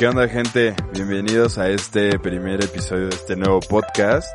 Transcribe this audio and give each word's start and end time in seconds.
¿Qué 0.00 0.08
onda 0.08 0.26
gente? 0.28 0.74
Bienvenidos 0.94 1.58
a 1.58 1.68
este 1.68 2.18
primer 2.18 2.64
episodio 2.64 3.08
de 3.08 3.16
este 3.16 3.36
nuevo 3.36 3.60
podcast 3.60 4.32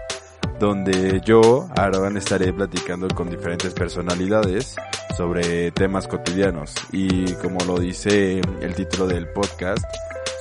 donde 0.60 1.20
yo, 1.26 1.68
Aaron, 1.76 2.18
estaré 2.18 2.54
platicando 2.54 3.08
con 3.08 3.32
diferentes 3.32 3.74
personalidades 3.74 4.76
sobre 5.18 5.72
temas 5.72 6.08
cotidianos 6.08 6.76
y 6.92 7.34
como 7.42 7.58
lo 7.66 7.80
dice 7.80 8.42
el 8.62 8.76
título 8.76 9.08
del 9.08 9.28
podcast, 9.30 9.84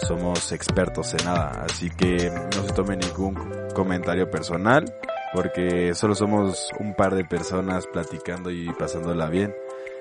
somos 0.07 0.53
expertos 0.53 1.15
en 1.15 1.25
nada, 1.25 1.65
así 1.65 1.89
que 1.89 2.31
no 2.31 2.63
se 2.63 2.75
tome 2.75 2.95
ningún 2.95 3.35
comentario 3.75 4.31
personal 4.31 4.95
porque 5.33 5.95
solo 5.95 6.15
somos 6.15 6.69
un 6.79 6.95
par 6.95 7.15
de 7.15 7.25
personas 7.25 7.87
platicando 7.87 8.51
y 8.51 8.71
pasándola 8.75 9.31
bien. 9.31 9.55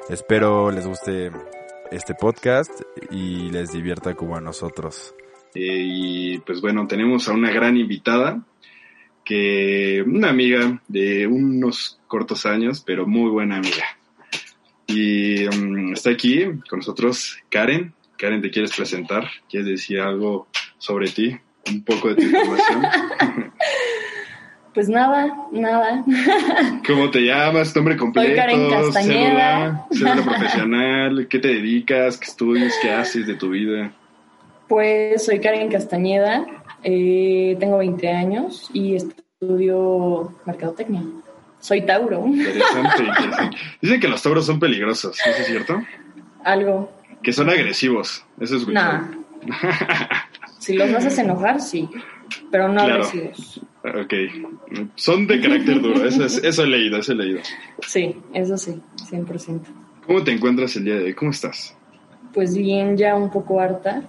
Espero 0.09 0.69
les 0.69 0.85
guste 0.85 1.31
este 1.93 2.15
podcast 2.15 2.81
y 3.11 3.49
les 3.51 3.71
divierta 3.71 4.15
como 4.15 4.35
a 4.35 4.41
nosotros. 4.41 5.13
Eh, 5.53 5.83
y 5.85 6.39
pues 6.39 6.61
bueno, 6.61 6.87
tenemos 6.87 7.27
a 7.27 7.33
una 7.33 7.51
gran 7.51 7.77
invitada, 7.77 8.43
que 9.23 10.03
una 10.05 10.29
amiga 10.29 10.81
de 10.87 11.27
unos 11.27 11.99
cortos 12.07 12.45
años, 12.45 12.83
pero 12.85 13.05
muy 13.05 13.29
buena 13.29 13.57
amiga. 13.57 13.85
Y 14.87 15.45
um, 15.47 15.93
está 15.93 16.09
aquí 16.09 16.43
con 16.69 16.79
nosotros 16.79 17.37
Karen. 17.49 17.93
Karen, 18.17 18.41
¿te 18.41 18.51
quieres 18.51 18.75
presentar? 18.75 19.29
¿Quieres 19.49 19.67
decir 19.67 19.99
algo 19.99 20.47
sobre 20.77 21.09
ti? 21.09 21.37
Un 21.69 21.83
poco 21.83 22.09
de 22.09 22.15
tu 22.15 22.21
información. 22.27 23.42
Pues 24.73 24.89
nada, 24.89 25.31
nada. 25.51 26.03
¿Cómo 26.87 27.11
te 27.11 27.19
llamas? 27.21 27.73
¿Tu 27.73 27.79
nombre 27.79 27.95
completo? 27.95 28.27
Soy 28.27 28.35
Karen 28.35 28.69
Castañeda. 28.69 29.85
Cédula, 29.91 30.15
cédula 30.15 30.23
profesional. 30.31 31.27
¿Qué 31.29 31.39
te 31.39 31.47
dedicas? 31.49 32.17
¿Qué 32.17 32.25
estudias? 32.25 32.73
¿Qué 32.81 32.91
haces 32.91 33.27
de 33.27 33.35
tu 33.35 33.49
vida? 33.49 33.91
Pues 34.67 35.23
soy 35.25 35.39
Karen 35.39 35.69
Castañeda, 35.69 36.45
eh, 36.83 37.55
tengo 37.59 37.77
20 37.77 38.09
años 38.09 38.69
y 38.73 38.95
estudio 38.95 40.33
mercadotecnia. 40.45 41.01
Soy 41.59 41.81
Tauro. 41.85 42.25
Interesante, 42.25 43.03
interesante. 43.03 43.57
Dicen 43.81 43.99
que 43.99 44.07
los 44.07 44.23
tauros 44.23 44.45
son 44.45 44.59
peligrosos, 44.59 45.19
¿eso 45.23 45.41
es 45.41 45.47
cierto? 45.47 45.81
Algo. 46.43 46.91
Que 47.21 47.31
son 47.31 47.49
agresivos, 47.49 48.25
eso 48.39 48.57
es 48.57 48.67
Nah. 48.67 49.01
Si 50.59 50.73
los 50.77 50.89
haces 50.93 51.17
enojar, 51.19 51.59
sí, 51.59 51.89
pero 52.49 52.69
no 52.69 52.85
Claro. 52.85 53.03
agresivos. 53.03 53.61
Ok, 53.83 54.13
son 54.95 55.27
de 55.27 55.41
carácter 55.41 55.81
duro, 55.81 56.05
eso, 56.05 56.23
es- 56.25 56.41
eso 56.43 56.63
he 56.63 56.67
leído, 56.67 56.97
eso 56.97 57.11
he 57.11 57.15
leído. 57.15 57.39
Sí, 57.85 58.15
eso 58.33 58.57
sí, 58.57 58.79
100%. 59.09 59.61
¿Cómo 60.07 60.23
te 60.23 60.31
encuentras 60.31 60.75
el 60.77 60.85
día 60.85 60.95
de 60.95 61.03
hoy? 61.05 61.13
¿Cómo 61.13 61.31
estás? 61.31 61.75
Pues 62.33 62.57
bien, 62.57 62.95
ya 62.97 63.15
un 63.15 63.29
poco 63.29 63.59
harta, 63.59 64.03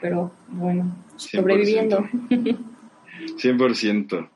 pero 0.00 0.30
bueno, 0.48 0.94
100%. 1.16 1.40
sobreviviendo. 1.40 2.08
100%. 3.36 4.28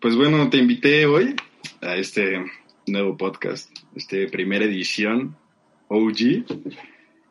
Pues 0.00 0.16
bueno, 0.16 0.48
te 0.50 0.56
invité 0.58 1.06
hoy 1.06 1.34
a 1.80 1.96
este 1.96 2.44
nuevo 2.86 3.16
podcast, 3.16 3.70
este 3.94 4.26
primera 4.28 4.64
edición 4.64 5.36
OG, 5.88 6.44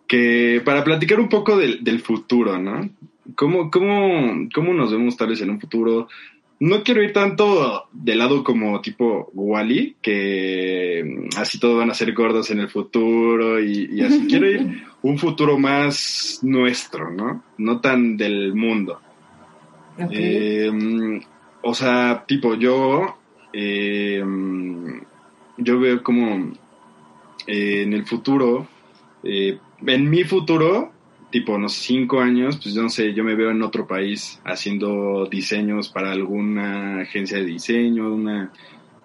que 0.07 0.61
para 0.63 0.83
platicar 0.83 1.19
un 1.19 1.29
poco 1.29 1.57
del, 1.57 1.83
del 1.83 1.99
futuro, 1.99 2.57
¿no? 2.59 2.89
¿Cómo, 3.35 3.69
cómo, 3.71 4.47
¿Cómo 4.53 4.73
nos 4.73 4.91
vemos 4.91 5.15
tal 5.17 5.29
vez 5.29 5.41
en 5.41 5.51
un 5.51 5.59
futuro? 5.59 6.07
No 6.61 6.83
quiero 6.83 7.01
ir 7.01 7.11
tanto 7.11 7.87
de 7.91 8.13
lado 8.13 8.43
como 8.43 8.81
tipo 8.81 9.31
Wally, 9.33 9.95
que 9.99 11.03
mm, 11.03 11.39
así 11.39 11.59
todos 11.59 11.79
van 11.79 11.89
a 11.89 11.95
ser 11.95 12.13
gordos 12.13 12.51
en 12.51 12.59
el 12.59 12.69
futuro 12.69 13.59
y, 13.59 13.89
y 13.91 14.01
así. 14.01 14.25
Quiero 14.29 14.47
ir 14.47 14.83
un 15.01 15.17
futuro 15.17 15.57
más 15.57 16.37
nuestro, 16.43 17.09
¿no? 17.11 17.43
No 17.57 17.81
tan 17.81 18.15
del 18.15 18.53
mundo. 18.53 19.01
Eh, 20.11 20.71
o 21.63 21.73
sea, 21.73 22.23
tipo, 22.27 22.53
yo. 22.53 23.17
eh, 23.53 24.23
yo 25.57 25.79
veo 25.79 26.03
como. 26.03 26.53
eh, 27.47 27.81
en 27.81 27.93
el 27.93 28.05
futuro. 28.05 28.67
en 29.23 30.09
mi 30.11 30.23
futuro, 30.25 30.91
tipo, 31.31 31.53
unos 31.53 31.73
cinco 31.73 32.19
años, 32.19 32.59
pues 32.61 32.75
yo 32.75 32.83
no 32.83 32.89
sé, 32.89 33.13
yo 33.13 33.23
me 33.23 33.35
veo 33.35 33.51
en 33.51 33.63
otro 33.63 33.87
país 33.87 34.39
haciendo 34.43 35.25
diseños 35.25 35.89
para 35.89 36.11
alguna 36.11 37.01
agencia 37.01 37.37
de 37.37 37.45
diseño, 37.45 38.13
una. 38.13 38.51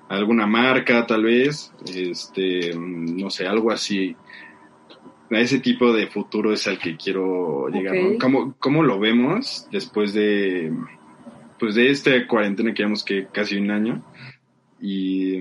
alguna 0.09 0.47
marca, 0.47 1.07
tal 1.07 1.25
vez. 1.25 1.73
Este. 1.87 2.73
No 2.77 3.31
sé, 3.31 3.47
algo 3.47 3.71
así. 3.71 4.17
A 5.31 5.39
ese 5.41 5.59
tipo 5.59 5.93
de 5.93 6.07
futuro 6.07 6.53
es 6.53 6.67
al 6.69 6.79
que 6.79 6.97
quiero 6.97 7.69
llegar. 7.69 7.97
¿no? 7.97 8.09
Ok. 8.11 8.21
¿Cómo, 8.21 8.55
¿Cómo 8.59 8.83
lo 8.83 8.99
vemos 9.01 9.67
después 9.73 10.13
de, 10.13 10.73
pues 11.59 11.75
de 11.75 11.91
esta 11.91 12.27
cuarentena 12.27 12.73
que 12.73 12.83
llevamos 12.83 13.05
que 13.05 13.27
casi 13.33 13.57
un 13.57 13.71
año? 13.71 14.05
Y 14.81 15.41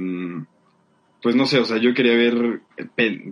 pues 1.26 1.36
no 1.36 1.48
sé, 1.48 1.58
o 1.58 1.66
sea, 1.66 1.78
yo 1.78 1.96
quería 1.96 2.14
ver, 2.14 2.62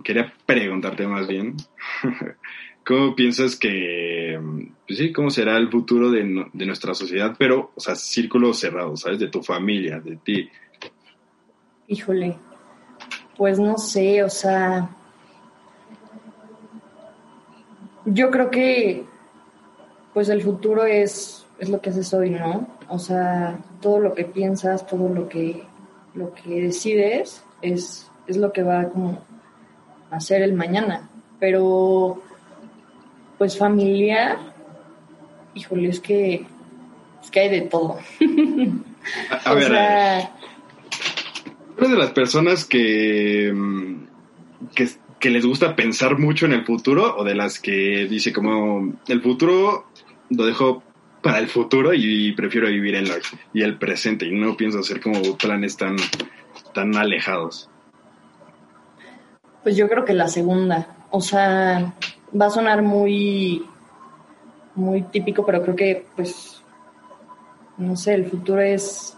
quería 0.02 0.34
preguntarte 0.46 1.06
más 1.06 1.28
bien, 1.28 1.54
¿cómo 2.86 3.14
piensas 3.14 3.56
que, 3.56 4.40
pues 4.86 4.98
sí, 4.98 5.12
cómo 5.12 5.30
será 5.30 5.56
el 5.56 5.70
futuro 5.70 6.10
de, 6.10 6.46
de 6.52 6.66
nuestra 6.66 6.94
sociedad? 6.94 7.34
Pero, 7.38 7.72
o 7.74 7.80
sea, 7.80 7.94
círculos 7.94 8.58
cerrados, 8.58 9.00
¿sabes? 9.00 9.18
De 9.18 9.28
tu 9.28 9.42
familia, 9.42 10.00
de 10.00 10.16
ti. 10.16 10.48
Híjole, 11.88 12.36
pues 13.36 13.58
no 13.58 13.76
sé, 13.78 14.22
o 14.22 14.30
sea, 14.30 14.88
yo 18.06 18.30
creo 18.30 18.50
que 18.50 19.04
pues 20.14 20.28
el 20.28 20.42
futuro 20.42 20.84
es, 20.84 21.44
es 21.58 21.68
lo 21.68 21.80
que 21.80 21.90
haces 21.90 22.14
hoy, 22.14 22.30
¿no? 22.30 22.68
O 22.88 22.98
sea, 22.98 23.58
todo 23.80 23.98
lo 23.98 24.14
que 24.14 24.24
piensas, 24.24 24.86
todo 24.86 25.08
lo 25.08 25.28
que, 25.28 25.64
lo 26.14 26.32
que 26.32 26.62
decides 26.62 27.44
es, 27.60 28.08
es 28.28 28.36
lo 28.36 28.52
que 28.52 28.62
va 28.62 28.88
como 28.88 29.24
a 30.10 30.20
ser 30.20 30.42
el 30.42 30.54
mañana. 30.54 31.10
Pero, 31.40 32.22
pues 33.44 33.58
familiar, 33.58 34.38
híjole, 35.52 35.90
es 35.90 36.00
que, 36.00 36.46
es 37.22 37.30
que 37.30 37.40
hay 37.40 37.50
de 37.50 37.60
todo. 37.60 37.98
A, 39.44 39.52
ver, 39.54 39.68
sea, 39.68 40.18
¿Eres 41.76 41.90
de 41.90 41.96
las 41.98 42.12
personas 42.12 42.64
que, 42.64 43.52
que, 44.74 44.88
que 45.20 45.28
les 45.28 45.44
gusta 45.44 45.76
pensar 45.76 46.18
mucho 46.18 46.46
en 46.46 46.54
el 46.54 46.64
futuro 46.64 47.18
o 47.18 47.22
de 47.22 47.34
las 47.34 47.60
que 47.60 48.06
dice 48.08 48.32
como 48.32 48.94
el 49.08 49.20
futuro 49.20 49.88
lo 50.30 50.46
dejo 50.46 50.82
para 51.20 51.38
el 51.38 51.48
futuro 51.48 51.92
y 51.92 52.32
prefiero 52.32 52.68
vivir 52.68 52.94
en 52.94 53.08
el, 53.08 53.20
y 53.52 53.60
el 53.60 53.76
presente 53.76 54.24
y 54.24 54.32
no 54.32 54.56
pienso 54.56 54.78
hacer 54.78 55.02
como 55.02 55.36
planes 55.36 55.76
tan, 55.76 55.96
tan 56.72 56.96
alejados? 56.96 57.68
Pues 59.62 59.76
yo 59.76 59.86
creo 59.86 60.06
que 60.06 60.14
la 60.14 60.28
segunda. 60.28 60.96
O 61.10 61.20
sea, 61.20 61.92
va 62.38 62.46
a 62.46 62.50
sonar 62.50 62.82
muy, 62.82 63.64
muy 64.74 65.02
típico, 65.02 65.44
pero 65.46 65.62
creo 65.62 65.76
que, 65.76 66.06
pues, 66.16 66.62
no 67.78 67.96
sé, 67.96 68.14
el 68.14 68.26
futuro 68.26 68.60
es 68.60 69.16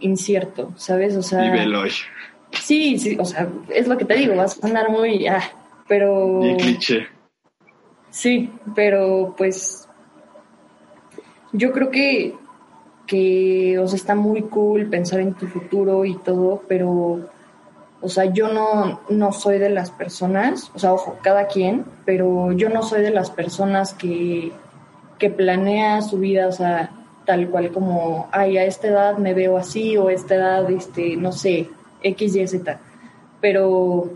incierto, 0.00 0.72
¿sabes? 0.76 1.16
O 1.16 1.22
sea, 1.22 1.42
Vive 1.42 1.62
el 1.64 1.74
hoy. 1.74 1.90
sí, 2.52 2.98
sí, 2.98 3.16
o 3.18 3.24
sea, 3.24 3.48
es 3.68 3.86
lo 3.88 3.96
que 3.96 4.04
te 4.04 4.14
digo, 4.14 4.36
va 4.36 4.44
a 4.44 4.48
sonar 4.48 4.90
muy, 4.90 5.26
ah, 5.26 5.42
pero 5.88 6.40
Y 6.44 6.56
cliché. 6.56 7.06
sí, 8.10 8.50
pero 8.74 9.34
pues, 9.36 9.88
yo 11.52 11.72
creo 11.72 11.90
que, 11.90 12.34
que, 13.06 13.78
o 13.78 13.86
sea, 13.86 13.96
está 13.96 14.14
muy 14.14 14.42
cool 14.42 14.86
pensar 14.88 15.20
en 15.20 15.34
tu 15.34 15.46
futuro 15.46 16.04
y 16.04 16.16
todo, 16.18 16.62
pero 16.68 17.28
o 18.02 18.08
sea, 18.08 18.24
yo 18.26 18.52
no, 18.52 19.00
no 19.08 19.32
soy 19.32 19.58
de 19.58 19.70
las 19.70 19.90
personas, 19.90 20.72
o 20.74 20.78
sea, 20.78 20.92
ojo, 20.92 21.18
cada 21.22 21.46
quien, 21.46 21.84
pero 22.04 22.50
yo 22.50 22.68
no 22.68 22.82
soy 22.82 23.00
de 23.02 23.12
las 23.12 23.30
personas 23.30 23.94
que, 23.94 24.52
que 25.18 25.30
planea 25.30 26.02
su 26.02 26.18
vida, 26.18 26.48
o 26.48 26.52
sea, 26.52 26.90
tal 27.24 27.48
cual 27.48 27.70
como, 27.70 28.28
ay, 28.32 28.58
a 28.58 28.64
esta 28.64 28.88
edad 28.88 29.18
me 29.18 29.34
veo 29.34 29.56
así, 29.56 29.96
o 29.96 30.08
a 30.08 30.12
esta 30.12 30.34
edad, 30.34 30.68
este, 30.70 31.16
no 31.16 31.30
sé, 31.30 31.68
X, 32.02 32.34
Y, 32.34 32.46
Z. 32.48 32.80
Pero, 33.40 34.10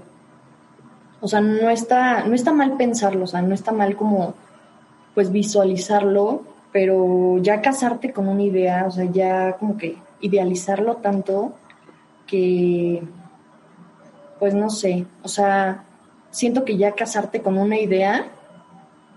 o 1.21 1.29
sea, 1.29 1.41
no 1.41 1.71
está, 1.71 2.25
no 2.25 2.35
está 2.35 2.53
mal 2.53 2.77
pensarlo, 2.77 3.25
o 3.25 3.29
sea, 3.29 3.41
no 3.41 3.55
está 3.55 3.71
mal 3.71 3.95
como, 3.95 4.35
pues, 5.15 5.31
visualizarlo, 5.31 6.43
pero 6.73 7.39
ya 7.39 7.61
casarte 7.61 8.13
con 8.13 8.27
una 8.29 8.43
idea, 8.43 8.85
o 8.87 8.91
sea, 8.91 9.05
ya 9.05 9.53
como 9.59 9.79
que 9.79 9.97
idealizarlo 10.21 10.97
tanto 10.97 11.55
que 12.27 13.03
pues 14.39 14.55
no 14.55 14.71
sé, 14.71 15.07
o 15.23 15.29
sea, 15.29 15.85
siento 16.31 16.65
que 16.65 16.77
ya 16.77 16.93
casarte 16.93 17.41
con 17.41 17.59
una 17.59 17.79
idea 17.79 18.27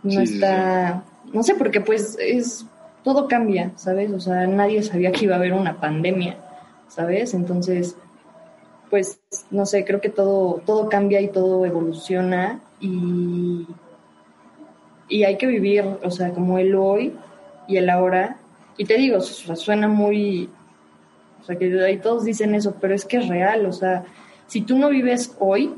no 0.04 0.12
Sí, 0.12 0.28
sí, 0.28 0.34
está, 0.36 1.04
no 1.34 1.44
sé, 1.44 1.56
porque 1.56 1.82
pues 1.82 2.18
es, 2.20 2.66
todo 3.04 3.28
cambia, 3.28 3.72
¿sabes? 3.76 4.12
O 4.12 4.20
sea, 4.20 4.48
nadie 4.48 4.82
sabía 4.84 5.12
que 5.12 5.26
iba 5.26 5.36
a 5.36 5.38
haber 5.38 5.54
una 5.54 5.80
pandemia, 5.80 6.38
¿sabes? 6.88 7.34
Entonces, 7.34 7.96
pues, 8.90 9.20
no 9.52 9.66
sé, 9.66 9.86
creo 9.86 10.02
que 10.02 10.10
todo, 10.10 10.62
todo 10.66 10.90
cambia 10.90 11.22
y 11.22 11.28
todo 11.28 11.66
evoluciona 11.66 12.62
y, 12.80 13.68
y 15.10 15.24
hay 15.24 15.38
que 15.38 15.48
vivir, 15.48 15.84
o 16.04 16.12
sea, 16.12 16.32
como 16.32 16.58
el 16.58 16.74
hoy, 16.76 17.14
y 17.68 17.78
el 17.78 17.90
ahora. 17.90 18.38
Y 18.78 18.86
te 18.86 18.96
digo, 18.96 19.22
suena 19.22 19.88
muy, 19.88 20.50
o 21.42 21.44
sea, 21.44 21.58
que 21.58 21.82
ahí 21.84 21.98
todos 21.98 22.24
dicen 22.24 22.56
eso, 22.56 22.76
pero 22.82 22.96
es 22.96 23.06
que 23.06 23.18
es 23.18 23.28
real, 23.28 23.66
o 23.66 23.74
sea, 23.74 24.06
si 24.50 24.62
tú 24.62 24.78
no 24.78 24.90
vives 24.90 25.36
hoy, 25.40 25.72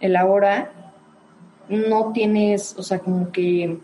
el 0.00 0.14
ahora, 0.14 0.70
no 1.68 2.12
tienes, 2.12 2.74
o 2.76 2.82
sea, 2.82 2.98
como 2.98 3.32
que... 3.32 3.78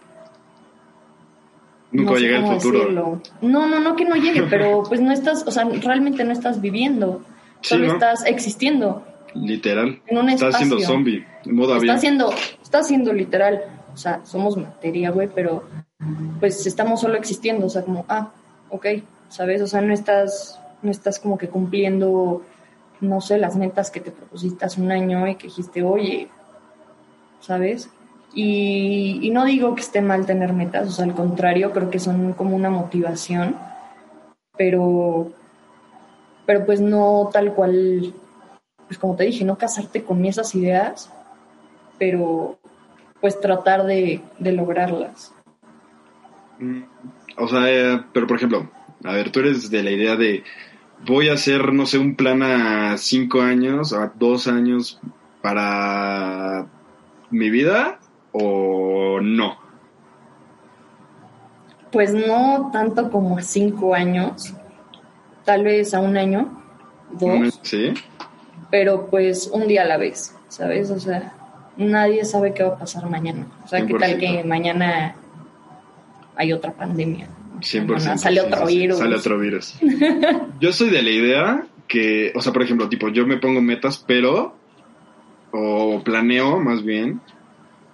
Nunca 1.92 2.10
no 2.10 2.18
llega 2.18 2.38
el 2.38 2.60
futuro. 2.60 3.20
No, 3.40 3.66
no, 3.66 3.80
no 3.80 3.96
que 3.96 4.04
no 4.04 4.16
llegue, 4.16 4.42
pero 4.50 4.82
pues 4.86 5.00
no 5.00 5.12
estás, 5.12 5.46
o 5.46 5.50
sea, 5.50 5.64
realmente 5.64 6.24
no 6.24 6.32
estás 6.32 6.60
viviendo, 6.60 7.22
solo 7.62 7.86
estás 7.94 8.24
existiendo. 8.26 9.02
Literal. 9.34 10.00
En 10.06 10.18
un 10.18 10.28
estás 10.28 10.58
siendo 10.58 10.78
zombie, 10.80 11.26
en 11.46 11.56
modo. 11.56 11.76
Estás 11.76 12.00
siendo, 12.02 12.34
estás 12.62 12.88
siendo 12.88 13.14
literal, 13.14 13.62
o 13.94 13.96
sea, 13.96 14.20
somos 14.26 14.58
materia, 14.58 15.10
güey, 15.10 15.28
pero 15.34 15.64
pues 16.38 16.66
estamos 16.66 17.00
solo 17.00 17.16
existiendo, 17.16 17.64
o 17.64 17.70
sea, 17.70 17.82
como, 17.82 18.04
ah, 18.10 18.32
ok, 18.68 18.86
¿sabes? 19.30 19.62
O 19.62 19.66
sea, 19.66 19.80
no 19.80 19.94
estás, 19.94 20.60
no 20.82 20.90
estás 20.90 21.18
como 21.18 21.38
que 21.38 21.48
cumpliendo 21.48 22.42
no 23.00 23.20
sé, 23.20 23.38
las 23.38 23.56
metas 23.56 23.90
que 23.90 24.00
te 24.00 24.10
propusiste 24.10 24.64
hace 24.64 24.80
un 24.80 24.90
año 24.90 25.26
y 25.28 25.36
que 25.36 25.48
dijiste, 25.48 25.82
oye, 25.82 26.28
¿sabes? 27.40 27.90
Y, 28.34 29.30
no 29.32 29.44
digo 29.44 29.74
que 29.74 29.80
esté 29.80 30.02
mal 30.02 30.26
tener 30.26 30.52
metas, 30.52 30.88
o 30.88 30.90
sea, 30.90 31.04
al 31.04 31.14
contrario, 31.14 31.72
creo 31.72 31.90
que 31.90 31.98
son 31.98 32.32
como 32.34 32.54
una 32.54 32.68
motivación, 32.70 33.56
pero, 34.56 35.32
pero 36.44 36.66
pues 36.66 36.80
no 36.80 37.30
tal 37.32 37.54
cual, 37.54 38.12
pues 38.86 38.98
como 38.98 39.16
te 39.16 39.24
dije, 39.24 39.44
no 39.44 39.56
casarte 39.56 40.02
con 40.02 40.24
esas 40.24 40.54
ideas, 40.54 41.10
pero 41.98 42.58
pues 43.20 43.40
tratar 43.40 43.84
de, 43.84 44.20
de 44.38 44.52
lograrlas. 44.52 45.34
Mm, 46.58 46.82
o 47.38 47.48
sea, 47.48 47.70
eh, 47.70 48.02
pero 48.12 48.26
por 48.26 48.36
ejemplo, 48.36 48.68
a 49.04 49.12
ver, 49.12 49.30
tú 49.30 49.40
eres 49.40 49.70
de 49.70 49.82
la 49.82 49.90
idea 49.90 50.16
de 50.16 50.44
voy 51.04 51.28
a 51.28 51.34
hacer, 51.34 51.72
no 51.72 51.86
sé, 51.86 51.98
un 51.98 52.14
plan 52.14 52.42
a 52.42 52.96
cinco 52.96 53.42
años, 53.42 53.92
a 53.92 54.12
dos 54.16 54.48
años 54.48 55.00
para 55.42 56.66
mi 57.30 57.50
vida 57.50 57.98
o 58.32 59.20
no? 59.20 59.58
Pues 61.92 62.12
no 62.12 62.70
tanto 62.72 63.10
como 63.10 63.38
a 63.38 63.42
cinco 63.42 63.94
años, 63.94 64.54
tal 65.44 65.64
vez 65.64 65.94
a 65.94 66.00
un 66.00 66.16
año, 66.16 66.62
dos. 67.12 67.60
Sí. 67.62 67.94
Pero 68.70 69.06
pues 69.06 69.48
un 69.52 69.68
día 69.68 69.82
a 69.82 69.86
la 69.86 69.96
vez, 69.96 70.34
¿sabes? 70.48 70.90
O 70.90 70.98
sea, 70.98 71.32
nadie 71.76 72.24
sabe 72.24 72.52
qué 72.52 72.64
va 72.64 72.70
a 72.70 72.78
pasar 72.78 73.08
mañana. 73.08 73.46
O 73.64 73.68
sea, 73.68 73.86
qué 73.86 73.94
tal 73.94 74.18
que 74.18 74.42
mañana 74.44 75.14
hay 76.34 76.52
otra 76.52 76.72
pandemia. 76.72 77.28
100%. 77.60 78.18
sale 78.18 78.40
otro 78.40 78.66
virus. 78.66 78.98
Sale 78.98 79.16
otro 79.16 79.38
virus. 79.38 79.74
yo 80.60 80.72
soy 80.72 80.90
de 80.90 81.02
la 81.02 81.10
idea 81.10 81.66
que, 81.88 82.32
o 82.34 82.40
sea, 82.40 82.52
por 82.52 82.62
ejemplo, 82.62 82.88
tipo, 82.88 83.08
yo 83.08 83.26
me 83.26 83.38
pongo 83.38 83.60
metas, 83.60 84.02
pero, 84.06 84.56
o 85.52 86.02
planeo 86.04 86.58
más 86.60 86.84
bien, 86.84 87.20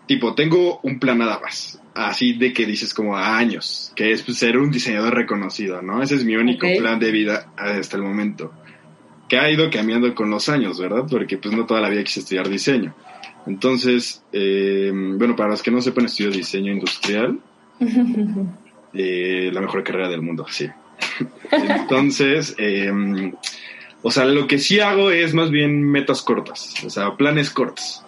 tipo, 0.07 0.35
tengo 0.35 0.81
un 0.83 0.99
plan 0.99 1.19
nada 1.19 1.41
más, 1.41 1.81
así 1.95 2.35
de 2.35 2.53
que 2.53 2.67
dices 2.67 2.95
como 2.95 3.17
a 3.17 3.37
años, 3.37 3.93
que 3.95 4.13
es 4.13 4.23
pues, 4.23 4.39
ser 4.39 4.59
un 4.59 4.71
diseñador 4.71 5.15
reconocido, 5.15 5.83
¿no? 5.83 6.03
Ese 6.03 6.17
es 6.17 6.25
mi 6.25 6.37
único 6.37 6.67
plan 6.79 6.99
de 6.99 7.11
vida 7.11 7.53
hasta 7.57 7.97
el 7.97 8.03
momento, 8.03 8.53
que 9.29 9.39
ha 9.39 9.51
ido 9.51 9.71
cambiando 9.71 10.15
con 10.15 10.31
los 10.31 10.49
años, 10.49 10.81
¿verdad? 10.81 11.05
Porque 11.09 11.39
pues 11.39 11.55
no 11.55 11.67
toda 11.67 11.81
la 11.81 11.89
vida 11.89 12.05
quise 12.05 12.21
estudiar 12.21 12.49
diseño. 12.49 12.95
Entonces, 13.47 14.23
eh, 14.33 14.93
bueno, 14.95 15.35
para 15.35 15.51
los 15.51 15.63
que 15.63 15.71
no 15.71 15.81
sepan, 15.81 16.05
estudio 16.05 16.31
diseño 16.31 16.73
industrial. 16.73 17.39
la 18.93 19.61
mejor 19.61 19.83
carrera 19.83 20.09
del 20.09 20.23
mundo, 20.23 20.47
sí. 20.49 20.69
Entonces, 21.51 22.55
em, 22.59 23.33
o 24.03 24.11
sea, 24.11 24.25
lo 24.25 24.47
que 24.47 24.59
sí 24.59 24.81
hago 24.81 25.11
es 25.11 25.35
más 25.35 25.51
bien 25.51 25.83
metas 25.83 26.23
cortas, 26.23 26.75
o 26.85 26.91
sea, 26.91 27.17
planes 27.17 27.51
cortos. 27.51 28.05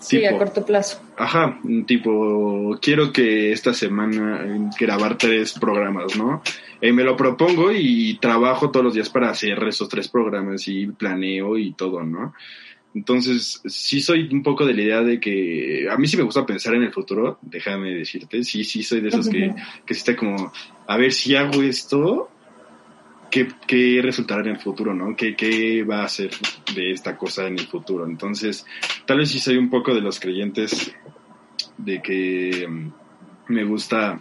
Sí, 0.00 0.24
a 0.24 0.38
corto 0.38 0.64
plazo. 0.64 1.00
Ajá, 1.16 1.58
tipo, 1.86 2.78
quiero 2.80 3.12
que 3.12 3.50
esta 3.52 3.74
semana 3.74 4.68
grabar 4.78 5.18
tres 5.18 5.54
programas, 5.58 6.16
¿no? 6.16 6.42
Y 6.80 6.92
me 6.92 7.02
lo 7.02 7.16
propongo 7.16 7.72
y 7.72 8.16
trabajo 8.20 8.70
todos 8.70 8.84
los 8.84 8.94
días 8.94 9.10
para 9.10 9.30
hacer 9.30 9.60
esos 9.64 9.88
tres 9.88 10.06
programas 10.06 10.68
y 10.68 10.86
planeo 10.86 11.58
y 11.58 11.72
todo, 11.72 12.04
¿no? 12.04 12.34
Entonces, 12.98 13.62
sí 13.64 14.00
soy 14.00 14.28
un 14.32 14.42
poco 14.42 14.66
de 14.66 14.74
la 14.74 14.82
idea 14.82 15.02
de 15.02 15.20
que 15.20 15.86
a 15.88 15.96
mí 15.96 16.08
sí 16.08 16.16
me 16.16 16.24
gusta 16.24 16.44
pensar 16.44 16.74
en 16.74 16.82
el 16.82 16.92
futuro, 16.92 17.38
déjame 17.42 17.94
decirte, 17.94 18.42
sí, 18.42 18.64
sí 18.64 18.82
soy 18.82 19.00
de 19.00 19.10
esos 19.10 19.28
que, 19.28 19.54
que 19.86 19.94
está 19.94 20.16
como, 20.16 20.52
a 20.88 20.96
ver 20.96 21.12
si 21.12 21.36
hago 21.36 21.62
esto, 21.62 22.28
¿qué, 23.30 23.46
qué 23.68 24.00
resultará 24.02 24.40
en 24.40 24.48
el 24.48 24.58
futuro, 24.58 24.92
no? 24.94 25.14
¿Qué, 25.14 25.36
¿Qué 25.36 25.84
va 25.84 26.02
a 26.02 26.08
ser 26.08 26.30
de 26.74 26.90
esta 26.90 27.16
cosa 27.16 27.46
en 27.46 27.60
el 27.60 27.68
futuro? 27.68 28.04
Entonces, 28.04 28.66
tal 29.06 29.18
vez 29.18 29.30
sí 29.30 29.38
soy 29.38 29.58
un 29.58 29.70
poco 29.70 29.94
de 29.94 30.00
los 30.00 30.18
creyentes 30.18 30.92
de 31.76 32.02
que 32.02 32.66
mm, 32.68 33.52
me 33.52 33.62
gusta, 33.62 34.18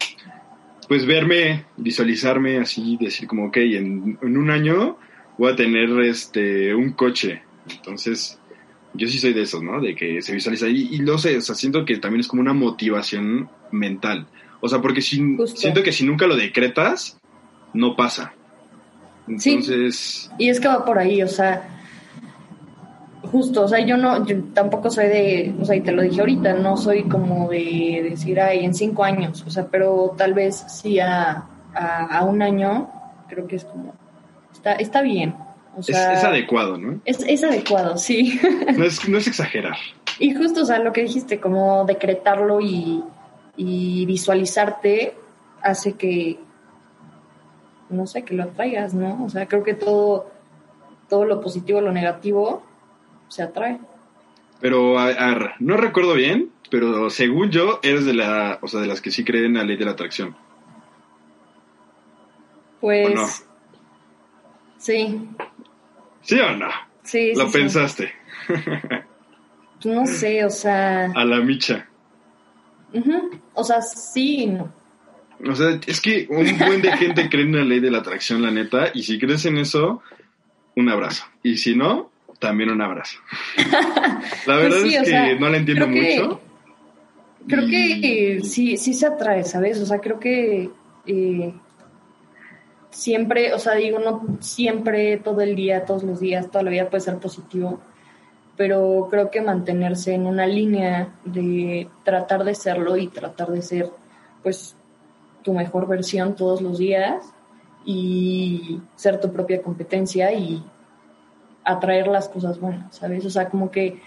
pues, 0.88 1.04
verme, 1.08 1.66
visualizarme 1.78 2.60
así, 2.60 2.96
decir 3.02 3.28
como, 3.28 3.48
ok, 3.48 3.58
en, 3.58 4.20
en 4.22 4.38
un 4.38 4.52
año 4.52 5.00
voy 5.40 5.52
a 5.52 5.56
tener 5.56 5.90
este 6.02 6.76
un 6.76 6.92
coche. 6.92 7.42
Entonces, 7.72 8.40
yo 8.98 9.08
sí 9.08 9.20
soy 9.20 9.34
de 9.34 9.44
esos, 9.44 9.64
¿no? 9.64 9.80
De 9.80 9.96
que 9.96 10.22
se 10.22 10.34
visualiza. 10.34 10.68
Y, 10.68 10.96
y 10.96 10.98
lo 11.00 11.18
sé, 11.18 11.38
o 11.38 11.42
sea, 11.42 11.56
siento 11.56 11.86
que 11.86 11.98
también 11.98 12.22
es 12.22 12.28
como 12.28 12.42
una 12.42 12.54
motivación 12.54 13.50
mental. 13.72 14.28
O 14.60 14.68
sea, 14.68 14.82
porque 14.82 15.02
si, 15.02 15.38
siento 15.56 15.84
que 15.84 15.92
si 15.92 16.06
nunca 16.06 16.26
lo 16.28 16.36
decretas, 16.36 17.20
no 17.74 17.96
pasa. 17.96 18.34
Entonces. 19.28 20.32
Y 20.38 20.50
es 20.50 20.60
que 20.60 20.68
va 20.68 20.84
por 20.84 20.98
ahí, 20.98 21.22
o 21.22 21.28
sea. 21.28 21.74
Justo, 23.22 23.66
o 23.66 23.68
sea, 23.68 23.86
yo 23.86 23.98
no, 23.98 24.26
yo 24.26 24.42
tampoco 24.54 24.90
soy 24.90 25.08
de, 25.08 25.54
o 25.60 25.66
sea, 25.66 25.76
y 25.76 25.82
te 25.82 25.92
lo 25.92 26.02
dije 26.02 26.22
ahorita, 26.22 26.54
no 26.54 26.78
soy 26.78 27.04
como 27.04 27.50
de 27.50 28.08
decir, 28.12 28.40
ay, 28.40 28.64
en 28.64 28.74
cinco 28.74 29.04
años, 29.04 29.44
o 29.46 29.50
sea, 29.50 29.68
pero 29.68 30.16
tal 30.18 30.34
vez 30.34 30.64
sí 30.70 30.98
a, 31.00 31.44
a, 31.74 32.20
a 32.20 32.24
un 32.24 32.42
año, 32.42 32.90
creo 33.28 33.46
que 33.46 33.58
es 33.58 33.66
como, 33.66 33.94
está, 34.54 34.74
está 34.76 35.02
bien, 35.02 35.36
es, 35.80 36.24
adecuado, 36.24 36.78
¿no? 36.78 37.00
Es, 37.06 37.44
adecuado, 37.44 37.98
sí. 37.98 38.40
No 38.78 38.84
es, 38.84 39.08
no 39.08 39.18
es 39.18 39.28
exagerar. 39.28 39.78
Y 40.20 40.34
justo, 40.34 40.62
o 40.62 40.66
sea, 40.66 40.80
lo 40.80 40.94
que 40.94 41.04
dijiste, 41.04 41.40
como 41.40 41.86
decretarlo 41.86 42.60
y, 42.62 43.04
visualizarte 43.58 45.16
hace 45.62 45.94
que, 45.94 46.40
no 47.90 48.06
sé, 48.06 48.24
que 48.24 48.36
lo 48.36 48.44
atraigas, 48.44 48.94
¿no? 48.94 49.24
O 49.24 49.30
sea, 49.30 49.48
creo 49.48 49.64
que 49.64 49.74
todo, 49.74 50.30
todo 51.10 51.26
lo 51.26 51.42
positivo, 51.42 51.82
lo 51.82 51.92
negativo, 51.92 52.64
se 53.28 53.44
atrae. 53.44 53.80
Pero, 54.60 55.00
a, 55.00 55.56
no 55.60 55.78
recuerdo 55.78 56.14
bien, 56.14 56.52
pero 56.70 57.10
según 57.10 57.50
yo, 57.50 57.80
eres 57.84 58.06
de 58.06 58.14
la, 58.14 58.60
o 58.62 58.68
sea, 58.68 58.80
de 58.80 58.88
las 58.88 59.02
que 59.02 59.12
sí 59.12 59.24
creen 59.24 59.46
en 59.46 59.54
la 59.56 59.64
ley 59.64 59.78
de 59.78 59.86
la 59.86 59.92
atracción. 59.92 60.36
Pues, 62.80 63.46
sí. 64.78 65.28
¿Sí 66.28 66.38
o 66.40 66.52
no? 66.58 66.68
Sí. 67.04 67.34
¿Lo 67.36 67.50
pensaste? 67.50 68.12
no 69.86 70.06
sé, 70.06 70.44
o 70.44 70.50
sea. 70.50 71.06
A 71.06 71.24
la 71.24 71.40
micha. 71.40 71.88
O 73.54 73.64
sea, 73.64 73.82
sí 73.82 74.44
y 74.44 74.48
no. 74.48 74.74
O 75.50 75.56
sea, 75.56 75.80
es 75.88 76.02
que 76.02 76.28
un 76.30 76.58
buen 76.58 76.82
de 76.82 76.92
gente 76.98 77.30
cree 77.30 77.44
en 77.44 77.56
la 77.56 77.64
ley 77.64 77.80
de 77.80 77.92
la 77.92 78.00
atracción, 78.00 78.42
la 78.42 78.52
neta, 78.52 78.92
y 78.94 79.04
si 79.04 79.18
crees 79.18 79.46
en 79.46 79.58
eso, 79.58 80.02
un 80.76 80.90
abrazo. 80.90 81.24
Y 81.44 81.56
si 81.56 81.76
no, 81.76 82.12
también 82.40 82.72
un 82.72 82.82
abrazo. 82.82 83.20
la 84.46 84.56
verdad 84.58 84.82
pues 84.82 84.96
es 84.96 85.04
que 85.04 85.36
no 85.40 85.50
la 85.50 85.58
entiendo 85.58 85.88
mucho. 85.88 86.42
creo 87.48 87.68
que 87.68 88.42
sí, 88.44 88.76
sí 88.76 88.94
se 88.94 89.06
atrae, 89.06 89.46
¿sabes? 89.46 89.80
O 89.80 89.86
sea, 89.86 90.00
creo 90.00 90.20
que 90.20 90.70
eh, 91.06 91.54
siempre, 92.98 93.54
o 93.54 93.60
sea, 93.60 93.76
digo, 93.76 94.00
no 94.00 94.24
siempre, 94.40 95.18
todo 95.18 95.42
el 95.42 95.56
día, 95.56 95.86
todos 95.86 96.02
los 96.02 96.20
días, 96.20 96.50
toda 96.50 96.64
la 96.64 96.72
vida 96.72 96.90
puede 96.90 97.02
ser 97.02 97.18
positivo, 97.20 97.80
pero 98.58 99.08
creo 99.12 99.30
que 99.30 99.40
mantenerse 99.40 100.16
en 100.16 100.26
una 100.26 100.48
línea 100.48 101.14
de 101.24 101.88
tratar 102.04 102.44
de 102.44 102.56
serlo 102.56 102.98
y 102.98 103.08
tratar 103.08 103.52
de 103.52 103.62
ser, 103.62 103.92
pues, 104.42 104.76
tu 105.44 105.54
mejor 105.54 105.88
versión 105.88 106.36
todos 106.36 106.60
los 106.60 106.80
días 106.80 107.24
y 107.86 108.82
ser 108.96 109.22
tu 109.22 109.32
propia 109.32 109.62
competencia 109.62 110.34
y 110.34 110.64
atraer 111.64 112.08
las 112.08 112.28
cosas 112.28 112.60
buenas, 112.60 112.96
¿sabes? 112.96 113.24
O 113.26 113.30
sea, 113.30 113.48
como 113.48 113.70
que 113.70 114.02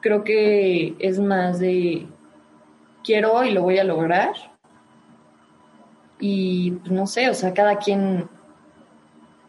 creo 0.00 0.22
que 0.22 0.94
es 1.00 1.18
más 1.18 1.58
de 1.58 2.06
quiero 3.02 3.42
y 3.42 3.50
lo 3.50 3.62
voy 3.62 3.78
a 3.78 3.84
lograr 3.84 4.51
y 6.22 6.70
pues, 6.70 6.92
no 6.92 7.08
sé, 7.08 7.28
o 7.28 7.34
sea, 7.34 7.52
cada 7.52 7.78
quien 7.78 8.28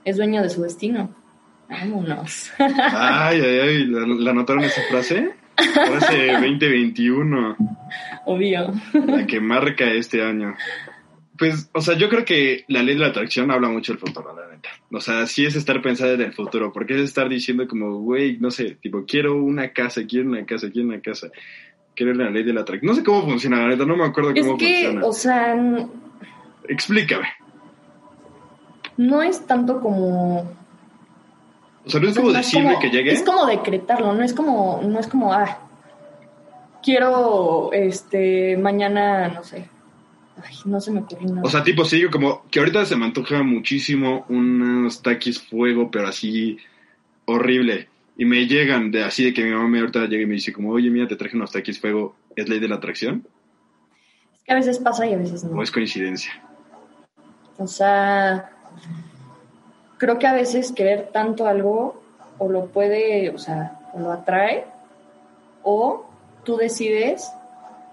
es 0.03 0.17
dueño 0.17 0.41
de 0.41 0.49
su 0.49 0.63
destino. 0.63 1.13
Vámonos. 1.69 2.51
Ay, 2.57 3.39
ay, 3.41 3.59
ay, 3.59 3.85
¿la, 3.85 4.33
notaron 4.33 4.63
esa 4.63 4.81
frase? 4.89 5.35
Frase 5.55 6.31
2021. 6.31 7.55
Obvio. 8.25 8.73
La 8.93 9.27
que 9.27 9.39
marca 9.39 9.85
este 9.91 10.23
año. 10.23 10.55
Pues, 11.37 11.69
o 11.73 11.81
sea, 11.81 11.95
yo 11.95 12.09
creo 12.09 12.25
que 12.25 12.65
la 12.67 12.81
ley 12.81 12.95
de 12.95 13.01
la 13.01 13.07
atracción 13.07 13.51
habla 13.51 13.69
mucho 13.69 13.93
del 13.93 13.99
futuro, 13.99 14.35
la 14.35 14.51
neta. 14.55 14.69
O 14.91 14.99
sea, 14.99 15.27
sí 15.27 15.45
es 15.45 15.55
estar 15.55 15.79
pensando 15.83 16.15
en 16.15 16.21
el 16.21 16.33
futuro, 16.33 16.73
porque 16.73 16.95
es 16.95 17.01
estar 17.01 17.29
diciendo 17.29 17.67
como, 17.67 17.99
güey, 17.99 18.39
no 18.39 18.49
sé, 18.49 18.77
tipo, 18.81 19.05
quiero 19.07 19.35
una 19.35 19.73
casa, 19.73 20.01
quiero 20.07 20.27
una 20.27 20.43
casa, 20.43 20.71
quiero 20.71 20.87
una 20.87 21.01
casa. 21.01 21.29
Quiero 21.95 22.15
la 22.15 22.31
ley 22.31 22.43
de 22.43 22.53
la 22.53 22.61
atracción. 22.61 22.89
No 22.89 22.95
sé 22.95 23.03
cómo 23.03 23.23
funciona, 23.23 23.61
la 23.61 23.67
neta, 23.67 23.85
no 23.85 23.95
me 23.95 24.05
acuerdo 24.05 24.31
Es 24.31 24.41
cómo 24.41 24.57
que, 24.57 24.65
funciona. 24.65 25.05
o 25.05 25.13
sea, 25.13 25.55
Explícame. 26.69 27.27
no 28.97 29.21
es 29.21 29.45
tanto 29.47 29.81
como 29.81 30.41
O 31.85 31.89
sea, 31.89 31.99
no 31.99 32.07
es 32.09 32.15
como 32.15 32.31
no 32.31 32.37
es 32.39 32.51
como- 32.51 32.79
que 32.79 32.89
llegue. 32.89 33.11
Es 33.13 33.23
como 33.23 33.45
decretarlo, 33.45 34.13
no 34.13 34.23
es 34.23 34.33
como, 34.33 34.81
no 34.85 34.99
es 34.99 35.07
como, 35.07 35.33
ah, 35.33 35.59
quiero, 36.81 37.71
este, 37.73 38.55
mañana, 38.57 39.29
no 39.29 39.43
sé, 39.43 39.67
ay, 40.43 40.55
no 40.65 40.79
se 40.79 40.91
me 40.91 40.99
ocurre 41.01 41.25
nada. 41.25 41.41
O 41.43 41.49
sea, 41.49 41.63
tipo, 41.63 41.83
sí, 41.85 41.97
digo 41.97 42.11
como 42.11 42.43
que 42.51 42.59
ahorita 42.59 42.85
se 42.85 42.95
me 42.95 43.05
antoja 43.05 43.41
muchísimo 43.43 44.25
unos 44.29 45.01
taquis 45.01 45.41
fuego, 45.41 45.89
pero 45.91 46.07
así 46.07 46.57
horrible. 47.25 47.89
Y 48.15 48.25
me 48.25 48.45
llegan 48.45 48.91
de 48.91 49.03
así 49.03 49.25
de 49.25 49.33
que 49.33 49.43
mi 49.43 49.51
mamá 49.51 49.67
me 49.67 49.79
ahorita 49.79 50.05
llega 50.05 50.21
y 50.23 50.27
me 50.27 50.35
dice 50.35 50.53
como, 50.53 50.69
oye, 50.69 50.89
mira, 50.91 51.07
te 51.07 51.15
traje 51.15 51.35
unos 51.35 51.51
taquis 51.51 51.79
fuego. 51.79 52.15
¿Es 52.35 52.47
ley 52.47 52.59
de 52.59 52.67
la 52.67 52.75
atracción? 52.75 53.25
es 54.37 54.43
que 54.43 54.51
a 54.51 54.55
veces 54.55 54.77
pasa 54.79 55.05
y 55.07 55.13
a 55.13 55.17
veces 55.17 55.43
no. 55.43 55.57
¿O 55.57 55.63
es 55.63 55.71
coincidencia? 55.71 56.31
O 57.57 57.67
sea, 57.67 58.51
creo 59.97 60.19
que 60.19 60.27
a 60.27 60.33
veces 60.33 60.71
querer 60.71 61.09
tanto 61.11 61.47
algo 61.47 62.01
o 62.37 62.49
lo 62.49 62.67
puede, 62.67 63.29
o 63.29 63.37
sea, 63.37 63.79
o 63.93 63.99
lo 63.99 64.11
atrae 64.11 64.65
o 65.61 66.05
tú 66.43 66.57
decides 66.57 67.31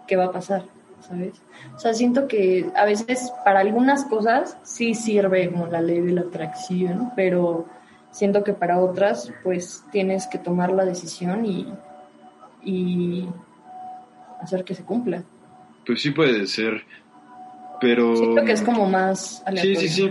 qué 0.07 0.17
va 0.17 0.27
a 0.27 0.33
pasar, 0.33 0.65
¿sabes? 1.07 1.35
O 1.77 1.79
sea, 1.79 1.95
siento 1.95 2.27
que 2.27 2.71
a 2.75 2.85
veces 2.85 3.33
para 3.45 3.61
algunas 3.61 4.05
cosas 4.05 4.57
sí 4.65 4.95
sirve 4.95 5.51
como 5.51 5.67
la 5.67 5.81
ley 5.81 6.01
de 6.01 6.13
la 6.13 6.23
atracción, 6.23 7.13
pero 7.15 7.67
siento 8.11 8.43
que 8.43 8.53
para 8.53 8.81
otras 8.81 9.33
pues 9.43 9.85
tienes 9.93 10.27
que 10.27 10.39
tomar 10.39 10.73
la 10.73 10.85
decisión 10.85 11.45
y, 11.45 11.73
y 12.65 13.29
hacer 14.41 14.65
que 14.65 14.75
se 14.75 14.83
cumpla. 14.83 15.23
Pues 15.87 16.03
sí 16.03 16.11
puede 16.11 16.47
ser. 16.47 16.83
Pero... 17.81 18.17
Siento 18.17 18.45
que 18.45 18.53
es 18.53 18.63
como 18.63 18.89
más 18.89 19.37
Sí, 19.39 19.43
aleatorio. 19.47 19.81
sí, 19.81 19.89
sí. 19.89 20.11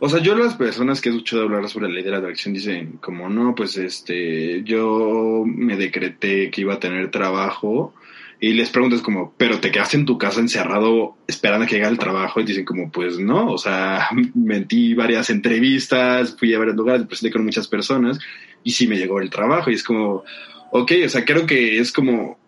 O 0.00 0.08
sea, 0.08 0.20
yo 0.20 0.36
las 0.36 0.54
personas 0.54 1.00
que 1.00 1.08
he 1.08 1.12
escuchado 1.12 1.42
hablar 1.42 1.68
sobre 1.68 1.88
la 1.88 1.94
ley 1.94 2.04
de 2.04 2.10
la 2.12 2.18
atracción 2.18 2.54
dicen 2.54 2.98
como, 3.00 3.28
no, 3.28 3.54
pues 3.54 3.76
este, 3.76 4.62
yo 4.62 5.42
me 5.44 5.76
decreté 5.76 6.50
que 6.50 6.60
iba 6.60 6.74
a 6.74 6.80
tener 6.80 7.10
trabajo 7.10 7.94
y 8.40 8.52
les 8.52 8.70
preguntas 8.70 9.02
como, 9.02 9.34
pero 9.36 9.58
te 9.58 9.72
quedaste 9.72 9.96
en 9.96 10.06
tu 10.06 10.16
casa 10.16 10.38
encerrado 10.38 11.16
esperando 11.26 11.64
a 11.64 11.66
que 11.66 11.74
llegue 11.74 11.88
el 11.88 11.98
trabajo 11.98 12.40
y 12.40 12.44
dicen 12.44 12.64
como, 12.64 12.92
pues 12.92 13.18
no, 13.18 13.50
o 13.50 13.58
sea, 13.58 14.08
mentí 14.34 14.94
varias 14.94 15.30
entrevistas, 15.30 16.36
fui 16.38 16.54
a 16.54 16.58
varios 16.58 16.76
lugares, 16.76 17.06
presenté 17.06 17.32
con 17.32 17.44
muchas 17.44 17.66
personas 17.66 18.20
y 18.62 18.70
sí 18.70 18.86
me 18.86 18.96
llegó 18.96 19.20
el 19.20 19.30
trabajo 19.30 19.70
y 19.70 19.74
es 19.74 19.82
como, 19.82 20.22
ok, 20.70 20.92
o 21.04 21.08
sea, 21.08 21.24
creo 21.24 21.44
que 21.44 21.80
es 21.80 21.90
como 21.90 22.38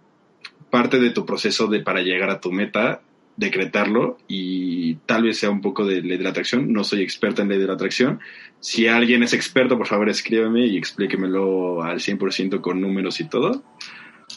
parte 0.70 1.00
de 1.00 1.10
tu 1.10 1.26
proceso 1.26 1.66
de 1.66 1.80
para 1.80 2.00
llegar 2.02 2.30
a 2.30 2.40
tu 2.40 2.52
meta 2.52 3.00
decretarlo 3.40 4.18
y 4.28 4.96
tal 5.06 5.22
vez 5.22 5.38
sea 5.38 5.50
un 5.50 5.62
poco 5.62 5.86
de 5.86 6.02
ley 6.02 6.18
de 6.18 6.24
la 6.24 6.30
atracción. 6.30 6.72
No 6.72 6.84
soy 6.84 7.02
experta 7.02 7.42
en 7.42 7.48
ley 7.48 7.58
de 7.58 7.66
la 7.66 7.72
atracción. 7.72 8.20
Si 8.60 8.86
alguien 8.86 9.22
es 9.22 9.32
experto, 9.32 9.78
por 9.78 9.86
favor 9.86 10.10
escríbeme 10.10 10.66
y 10.66 10.76
explíquemelo 10.76 11.82
al 11.82 11.98
100% 11.98 12.60
con 12.60 12.80
números 12.80 13.18
y 13.20 13.28
todo. 13.28 13.64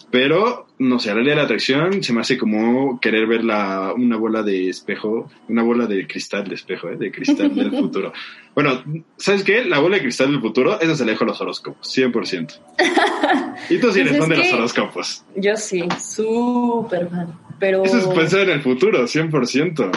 Pero, 0.09 0.67
no 0.79 0.99
sé, 0.99 1.09
la 1.09 1.15
ley 1.21 1.29
de 1.29 1.35
la 1.35 1.43
atracción 1.43 2.01
se 2.01 2.13
me 2.13 2.21
hace 2.21 2.37
como 2.37 2.99
querer 2.99 3.27
ver 3.27 3.43
la, 3.43 3.93
una 3.93 4.15
bola 4.15 4.41
de 4.41 4.69
espejo, 4.69 5.29
una 5.49 5.63
bola 5.63 5.85
de 5.85 6.07
cristal 6.07 6.47
de 6.47 6.55
espejo, 6.55 6.89
¿eh? 6.89 6.95
de 6.97 7.11
cristal 7.11 7.53
del 7.53 7.71
futuro. 7.77 8.13
Bueno, 8.55 8.83
¿sabes 9.17 9.43
qué? 9.43 9.65
La 9.65 9.79
bola 9.79 9.97
de 9.97 10.03
cristal 10.03 10.31
del 10.31 10.39
futuro, 10.39 10.79
esa 10.79 10.95
se 10.95 11.05
la 11.05 11.11
dejo 11.11 11.25
a 11.25 11.27
los 11.27 11.41
horóscopos, 11.41 11.95
100%. 11.95 12.59
Y 13.69 13.77
tú 13.77 13.91
sí 13.91 14.01
Pues 14.01 14.07
eres 14.07 14.11
es 14.13 14.19
fan 14.19 14.29
de 14.29 14.37
los 14.37 14.53
horóscopos. 14.53 15.25
Yo 15.35 15.55
sí, 15.55 15.83
súper 15.99 17.07
fan. 17.09 17.33
Pero. 17.63 17.85
Eso 17.85 17.97
es 17.97 18.07
pensar 18.07 18.41
en 18.41 18.49
el 18.49 18.61
futuro, 18.61 19.03
100%. 19.03 19.89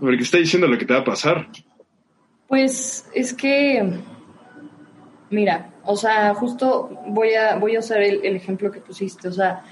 Porque 0.00 0.22
está 0.22 0.38
diciendo 0.38 0.66
lo 0.66 0.78
que 0.78 0.86
te 0.86 0.94
va 0.94 1.00
a 1.00 1.04
pasar. 1.04 1.48
Pues 2.48 3.06
es 3.14 3.34
que. 3.34 3.92
Mira, 5.28 5.68
o 5.84 5.96
sea, 5.98 6.32
justo 6.32 6.88
voy 7.08 7.34
a, 7.34 7.56
voy 7.56 7.76
a 7.76 7.80
usar 7.80 8.00
el, 8.00 8.24
el 8.24 8.36
ejemplo 8.36 8.70
que 8.70 8.80
pusiste. 8.80 9.28
O 9.28 9.32
sea, 9.32 9.62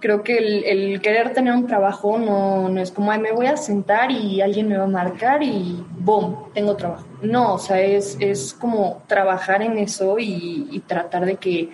creo 0.00 0.24
que 0.24 0.38
el, 0.38 0.64
el 0.64 1.00
querer 1.00 1.32
tener 1.32 1.54
un 1.54 1.68
trabajo 1.68 2.18
no, 2.18 2.68
no 2.68 2.80
es 2.80 2.90
como, 2.90 3.12
ay, 3.12 3.20
me 3.20 3.30
voy 3.30 3.46
a 3.46 3.56
sentar 3.56 4.10
y 4.10 4.40
alguien 4.40 4.66
me 4.66 4.76
va 4.76 4.84
a 4.84 4.88
marcar 4.88 5.40
y 5.40 5.86
¡boom! 6.00 6.50
Tengo 6.52 6.74
trabajo. 6.74 7.06
No, 7.22 7.54
o 7.54 7.58
sea, 7.60 7.80
es, 7.80 8.16
es 8.18 8.52
como 8.52 9.04
trabajar 9.06 9.62
en 9.62 9.78
eso 9.78 10.18
y, 10.18 10.66
y 10.68 10.80
tratar 10.80 11.26
de 11.26 11.36
que. 11.36 11.70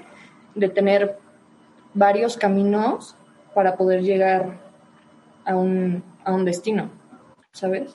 de 0.55 0.69
tener 0.69 1.17
varios 1.95 2.37
caminos 2.37 3.17
para 3.61 3.77
poder 3.77 4.01
llegar 4.01 4.57
a 5.45 5.55
un, 5.55 6.03
a 6.25 6.33
un 6.33 6.47
destino, 6.47 6.89
¿sabes? 7.53 7.95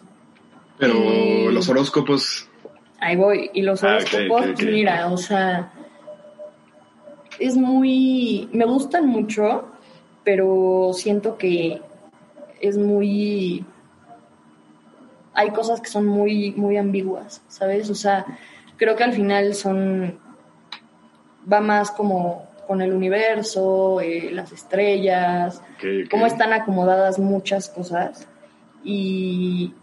Pero 0.77 1.49
los 1.49 1.67
horóscopos, 1.67 2.47
Ahí 2.99 3.15
voy. 3.15 3.49
Y 3.51 3.63
los 3.63 3.83
Ah, 3.83 3.95
horóscopos, 3.95 4.61
mira, 4.61 5.07
o 5.11 5.17
sea, 5.17 5.73
es 7.39 7.57
muy, 7.57 8.47
me 8.53 8.65
gustan 8.65 9.07
mucho, 9.07 9.67
pero 10.23 10.91
siento 10.93 11.35
que 11.35 11.81
es 12.61 12.77
muy, 12.77 13.65
hay 15.33 15.49
cosas 15.49 15.81
que 15.81 15.89
son 15.89 16.05
muy, 16.05 16.51
muy 16.51 16.77
ambiguas, 16.77 17.41
¿sabes? 17.47 17.89
O 17.89 17.95
sea, 17.95 18.23
creo 18.77 18.95
que 18.95 19.03
al 19.03 19.13
final 19.13 19.55
son, 19.55 20.19
va 21.51 21.59
más 21.59 21.89
como 21.89 22.53
con 22.65 22.81
el 22.81 22.93
universo, 22.93 24.01
eh, 24.01 24.29
las 24.31 24.51
estrellas, 24.51 25.61
que, 25.79 26.07
cómo 26.09 26.25
están 26.25 26.53
acomodadas 26.53 27.19
muchas 27.19 27.69
cosas. 27.69 28.27
Y, 28.83 29.73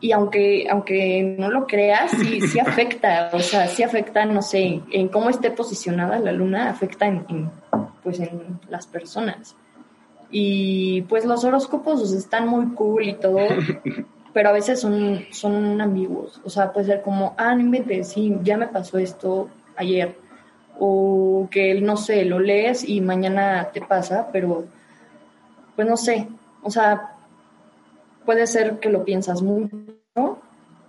y 0.00 0.12
aunque, 0.12 0.66
aunque 0.70 1.36
no 1.38 1.50
lo 1.50 1.66
creas, 1.66 2.10
sí, 2.12 2.40
sí 2.40 2.58
afecta, 2.66 3.30
o 3.32 3.40
sea, 3.40 3.66
sí 3.66 3.82
afecta, 3.82 4.24
no 4.24 4.42
sé, 4.42 4.80
en 4.92 5.08
cómo 5.08 5.30
esté 5.30 5.50
posicionada 5.50 6.18
la 6.18 6.32
luna, 6.32 6.70
afecta 6.70 7.06
en, 7.06 7.24
en, 7.28 7.50
pues 8.02 8.20
en 8.20 8.60
las 8.68 8.86
personas. 8.86 9.56
Y 10.30 11.02
pues 11.02 11.24
los 11.24 11.44
horóscopos 11.44 12.02
o 12.02 12.06
sea, 12.06 12.18
están 12.18 12.48
muy 12.48 12.66
cool 12.74 13.08
y 13.08 13.14
todo, 13.14 13.38
pero 14.32 14.50
a 14.50 14.52
veces 14.52 14.80
son, 14.80 15.24
son 15.30 15.80
ambiguos, 15.80 16.40
o 16.44 16.50
sea, 16.50 16.72
puede 16.72 16.86
ser 16.86 17.02
como, 17.02 17.34
ah, 17.38 17.54
no 17.54 17.60
inventes, 17.60 18.08
sí, 18.08 18.36
ya 18.42 18.56
me 18.56 18.68
pasó 18.68 18.98
esto 18.98 19.48
ayer, 19.76 20.16
o 20.78 21.48
que, 21.50 21.80
no 21.80 21.96
sé, 21.96 22.24
lo 22.24 22.38
lees 22.38 22.88
y 22.88 23.00
mañana 23.00 23.70
te 23.72 23.80
pasa, 23.80 24.28
pero 24.32 24.64
pues 25.76 25.88
no 25.88 25.96
sé, 25.96 26.28
o 26.62 26.70
sea, 26.70 27.12
puede 28.24 28.46
ser 28.46 28.78
que 28.80 28.90
lo 28.90 29.04
piensas 29.04 29.42
mucho 29.42 29.76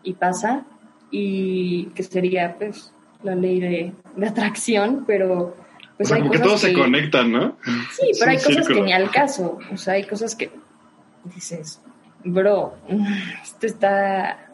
y 0.03 0.13
pasa, 0.13 0.63
y 1.12 1.86
que 1.96 2.03
sería 2.03 2.55
pues 2.58 2.91
la 3.24 3.36
ley 3.36 3.60
de, 3.60 3.93
de 4.15 4.27
atracción, 4.27 5.03
pero 5.05 5.39
o 5.41 5.53
pues 5.98 6.10
sea, 6.10 6.17
hay 6.17 6.22
como 6.24 6.31
que 6.31 6.38
cosas 6.39 6.48
todos 6.50 6.62
se 6.62 6.74
que- 6.74 6.79
conectan, 6.81 7.31
¿no? 7.31 7.55
Sí, 7.91 8.12
pero 8.19 8.31
hay 8.31 8.38
cosas 8.38 8.67
que 8.67 8.81
ni 8.81 8.93
al 8.93 9.12
caso, 9.12 9.58
o 9.72 9.77
sea, 9.77 9.96
hay 9.96 10.05
cosas 10.05 10.36
que 10.36 10.50
dices, 11.36 11.79
bro, 12.24 12.74
esto 13.43 13.65
está... 13.67 14.46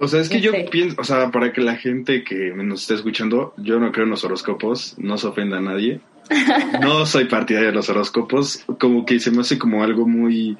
O 0.00 0.08
sea, 0.08 0.20
es 0.20 0.28
que 0.28 0.40
yo 0.40 0.52
Sí. 0.52 0.64
pienso, 0.70 1.00
o 1.00 1.04
sea, 1.04 1.30
para 1.30 1.52
que 1.52 1.60
la 1.60 1.76
gente 1.76 2.24
que 2.24 2.52
nos 2.54 2.82
esté 2.82 2.94
escuchando, 2.94 3.54
yo 3.56 3.78
no 3.78 3.92
creo 3.92 4.04
en 4.04 4.10
los 4.10 4.24
horóscopos, 4.24 4.94
no 4.98 5.16
se 5.18 5.26
ofenda 5.28 5.58
a 5.58 5.62
nadie. 5.62 6.00
No 6.80 7.06
soy 7.06 7.26
partidario 7.26 7.68
de 7.68 7.74
los 7.74 7.88
horóscopos, 7.88 8.64
como 8.80 9.04
que 9.06 9.20
se 9.20 9.30
me 9.30 9.40
hace 9.42 9.58
como 9.58 9.82
algo 9.84 10.06
muy, 10.06 10.56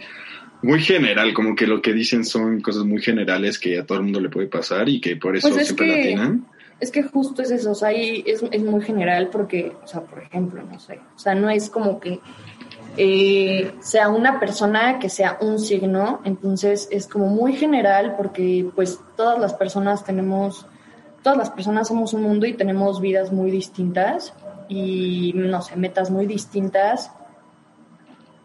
muy 0.62 0.80
general, 0.80 1.32
como 1.34 1.54
que 1.56 1.66
lo 1.66 1.82
que 1.82 1.92
dicen 1.92 2.24
son 2.24 2.60
cosas 2.60 2.84
muy 2.84 3.00
generales 3.02 3.58
que 3.58 3.78
a 3.78 3.84
todo 3.86 3.98
el 3.98 4.04
mundo 4.04 4.20
le 4.20 4.28
puede 4.28 4.46
pasar 4.46 4.88
y 4.88 5.00
que 5.00 5.16
por 5.16 5.36
eso 5.36 5.48
Pues 5.48 5.60
es 5.62 5.66
siempre 5.68 5.86
que- 5.86 5.96
latinan. 5.96 6.46
Es 6.80 6.90
que 6.90 7.02
justo 7.04 7.40
es 7.40 7.50
eso, 7.52 7.70
o 7.70 7.74
sea, 7.74 7.92
es, 7.92 8.42
es 8.50 8.62
muy 8.62 8.82
general 8.82 9.28
porque, 9.30 9.72
o 9.82 9.86
sea, 9.86 10.00
por 10.02 10.22
ejemplo, 10.22 10.60
no 10.70 10.78
sé, 10.80 10.98
o 11.14 11.18
sea, 11.18 11.34
no 11.34 11.48
es 11.48 11.70
como 11.70 12.00
que 12.00 12.18
eh, 12.96 13.74
sea 13.80 14.08
una 14.08 14.38
persona 14.38 14.98
que 14.98 15.08
sea 15.08 15.38
un 15.40 15.58
signo, 15.58 16.20
entonces 16.24 16.88
es 16.90 17.08
como 17.08 17.26
muy 17.26 17.54
general 17.54 18.14
porque 18.16 18.68
pues 18.74 19.00
todas 19.16 19.38
las 19.38 19.54
personas 19.54 20.04
tenemos, 20.04 20.66
todas 21.22 21.36
las 21.36 21.50
personas 21.50 21.88
somos 21.88 22.12
un 22.14 22.22
mundo 22.22 22.46
y 22.46 22.54
tenemos 22.54 23.00
vidas 23.00 23.32
muy 23.32 23.50
distintas 23.50 24.32
y, 24.68 25.32
no 25.34 25.60
sé, 25.60 25.76
metas 25.76 26.10
muy 26.10 26.26
distintas 26.26 27.10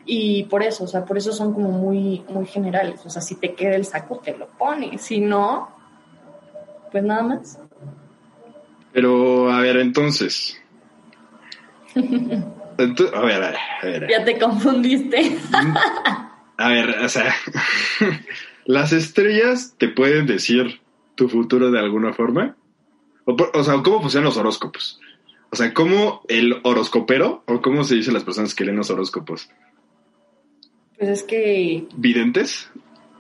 y 0.06 0.46
por 0.46 0.64
eso, 0.64 0.86
o 0.86 0.88
sea, 0.88 1.06
por 1.06 1.18
eso 1.20 1.32
son 1.32 1.54
como 1.54 1.70
muy, 1.70 2.24
muy 2.30 2.48
generales, 2.48 3.06
o 3.06 3.10
sea, 3.12 3.22
si 3.22 3.36
te 3.36 3.54
queda 3.54 3.76
el 3.76 3.86
saco 3.86 4.18
te 4.18 4.36
lo 4.36 4.48
pones, 4.48 5.02
si 5.02 5.20
no, 5.20 5.70
pues 6.92 7.04
nada 7.04 7.22
más. 7.22 7.60
Pero, 8.92 9.52
a 9.52 9.62
ver, 9.62 9.78
entonces. 9.78 10.58
A 13.14 13.22
ver, 13.22 13.44
a 13.44 13.48
ver, 13.52 13.56
a 13.82 13.86
ver. 13.86 14.08
Ya 14.10 14.24
te 14.24 14.38
confundiste. 14.40 15.38
A 16.58 16.70
ver, 16.70 16.90
o 17.04 17.10
sea, 17.10 17.34
¿las 18.66 18.92
estrellas 18.94 19.76
te 19.78 19.88
pueden 19.90 20.26
decir 20.26 20.82
tu 21.16 21.28
futuro 21.30 21.72
de 21.72 21.80
alguna 21.80 22.14
forma? 22.14 22.56
O, 23.26 23.64
sea, 23.64 23.82
¿cómo 23.84 24.02
funcionan 24.02 24.26
los 24.26 24.38
horóscopos? 24.38 25.00
O 25.52 25.56
sea, 25.56 25.74
¿cómo 25.74 26.22
el 26.28 26.60
horoscopero, 26.64 27.44
o 27.48 27.62
cómo 27.62 27.84
se 27.84 27.96
dicen 27.96 28.14
las 28.14 28.24
personas 28.24 28.54
que 28.56 28.64
leen 28.66 28.78
los 28.78 28.90
horóscopos? 28.90 29.50
Pues 30.98 31.10
es 31.10 31.24
que 31.24 31.88
¿Videntes? 31.96 32.70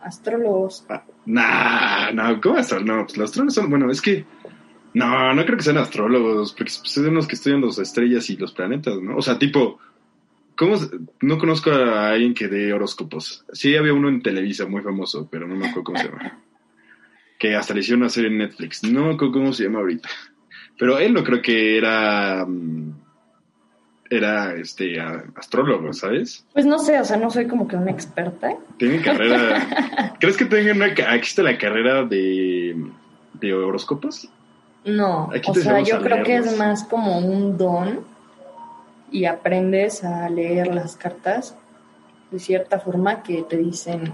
astrólogos. 0.01 0.86
Ah, 0.89 1.04
Nah, 1.25 2.12
no, 2.12 2.42
¿cómo 2.42 2.58
astro- 2.58 2.80
No, 2.80 3.04
pues 3.06 3.18
los 3.18 3.25
astrólogos 3.30 3.54
son, 3.56 3.70
bueno, 3.70 3.92
es 3.92 4.01
que, 4.01 4.25
no, 4.93 5.34
no 5.34 5.46
creo 5.46 5.58
que 5.58 5.63
sean 5.63 5.77
astrólogos, 5.77 6.51
porque 6.53 6.72
pues, 6.81 6.91
son 6.93 7.13
los 7.13 7.27
que 7.27 7.36
estudian 7.36 7.62
las 7.62 7.77
estrellas 7.79 8.29
y 8.29 8.38
los 8.38 8.51
planetas, 8.53 8.98
¿no? 9.01 9.17
O 9.17 9.22
sea, 9.22 9.38
tipo, 9.38 9.79
¿cómo? 10.55 10.77
No 11.22 11.38
conozco 11.38 11.72
a 11.72 12.10
alguien 12.10 12.34
que 12.34 12.48
dé 12.48 12.74
horóscopos. 12.74 13.46
Sí, 13.53 13.75
había 13.75 13.93
uno 13.93 14.10
en 14.10 14.22
Televisa 14.22 14.65
muy 14.65 14.81
famoso, 14.81 15.27
pero 15.31 15.48
no 15.48 15.55
me 15.55 15.67
acuerdo 15.67 15.84
cómo 15.86 16.00
se 16.00 16.08
llama. 16.08 16.39
Que 17.38 17.55
hasta 17.55 17.74
le 17.74 17.79
hicieron 17.81 18.01
una 18.01 18.10
serie 18.10 18.29
en 18.29 18.38
Netflix. 18.39 18.84
No 18.84 19.05
me 19.05 19.13
acuerdo 19.13 19.34
cómo 19.34 19.53
se 19.53 19.63
llama 19.63 19.79
ahorita. 19.79 20.10
Pero 20.77 20.98
él 21.00 21.13
no 21.13 21.24
creo 21.24 21.41
que 21.41 21.77
era, 21.77 22.46
mm, 22.46 22.93
era, 24.10 24.55
este, 24.55 25.00
a- 25.00 25.25
astrólogo, 25.36 25.93
¿sabes? 25.93 26.46
Pues 26.53 26.65
no 26.65 26.79
sé, 26.79 27.00
o 27.00 27.05
sea, 27.05 27.17
no 27.17 27.29
soy 27.29 27.48
como 27.48 27.67
que 27.67 27.75
una 27.75 27.91
experta. 27.91 28.58
Tiene 28.77 29.01
carrera. 29.01 30.15
¿Crees 30.19 30.36
que 30.36 30.46
tenga 30.46 30.72
una 30.74 30.88
existe 30.88 31.43
la 31.43 31.58
carrera 31.58 32.03
de, 32.05 32.75
de 33.34 33.53
horóscopos? 33.53 34.29
No, 34.89 35.29
Aquí 35.34 35.51
o 35.51 35.53
sea, 35.53 35.81
yo 35.81 36.01
creo 36.01 36.24
que 36.24 36.36
es 36.38 36.58
más 36.58 36.84
como 36.84 37.17
un 37.17 37.58
don 37.58 38.01
y 39.12 39.25
aprendes 39.25 40.03
a 40.03 40.29
leer 40.29 40.74
las 40.74 40.96
cartas 40.96 41.55
de 42.31 42.39
cierta 42.39 42.79
forma 42.79 43.24
que 43.24 43.43
te 43.43 43.58
dicen 43.58 44.13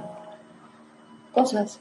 cosas. 1.31 1.79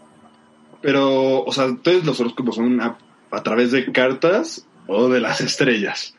Pero, 0.80 1.44
o 1.44 1.52
sea, 1.52 1.64
entonces 1.64 2.04
los 2.04 2.20
horóscopos 2.20 2.56
son 2.56 2.80
a, 2.80 2.98
a 3.30 3.42
través 3.42 3.72
de 3.72 3.90
cartas 3.92 4.66
o 4.86 5.08
de 5.08 5.20
las 5.20 5.40
estrellas. 5.40 6.14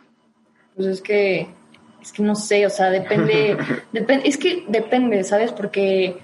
Pues 0.76 0.88
es 0.88 1.02
que, 1.02 1.48
es 2.02 2.12
que 2.12 2.24
no 2.24 2.36
sé, 2.36 2.66
o 2.66 2.70
sea, 2.70 2.90
depende, 2.90 3.58
depende, 3.92 4.28
es 4.28 4.38
que 4.38 4.66
depende, 4.68 5.24
¿sabes? 5.24 5.52
Porque 5.52 6.18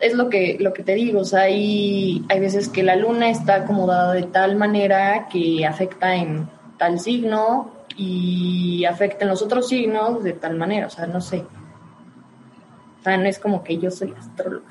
es 0.00 0.14
lo 0.14 0.28
que, 0.28 0.56
lo 0.60 0.72
que 0.72 0.82
te 0.82 0.94
digo, 0.94 1.20
o 1.20 1.24
sea, 1.24 1.42
hay, 1.42 2.24
hay 2.28 2.40
veces 2.40 2.68
que 2.68 2.82
la 2.82 2.96
luna 2.96 3.30
está 3.30 3.56
acomodada 3.56 4.14
de 4.14 4.22
tal 4.24 4.56
manera 4.56 5.28
que 5.28 5.66
afecta 5.66 6.14
en 6.14 6.48
tal 6.78 7.00
signo 7.00 7.72
y 7.96 8.84
afecta 8.84 9.24
en 9.24 9.30
los 9.30 9.42
otros 9.42 9.68
signos 9.68 10.22
de 10.22 10.32
tal 10.32 10.56
manera, 10.56 10.86
o 10.86 10.90
sea, 10.90 11.06
no 11.06 11.20
sé. 11.20 11.44
O 13.00 13.02
sea, 13.02 13.16
no 13.16 13.24
es 13.28 13.38
como 13.38 13.64
que 13.64 13.78
yo 13.78 13.90
soy 13.90 14.14
astróloga. 14.16 14.66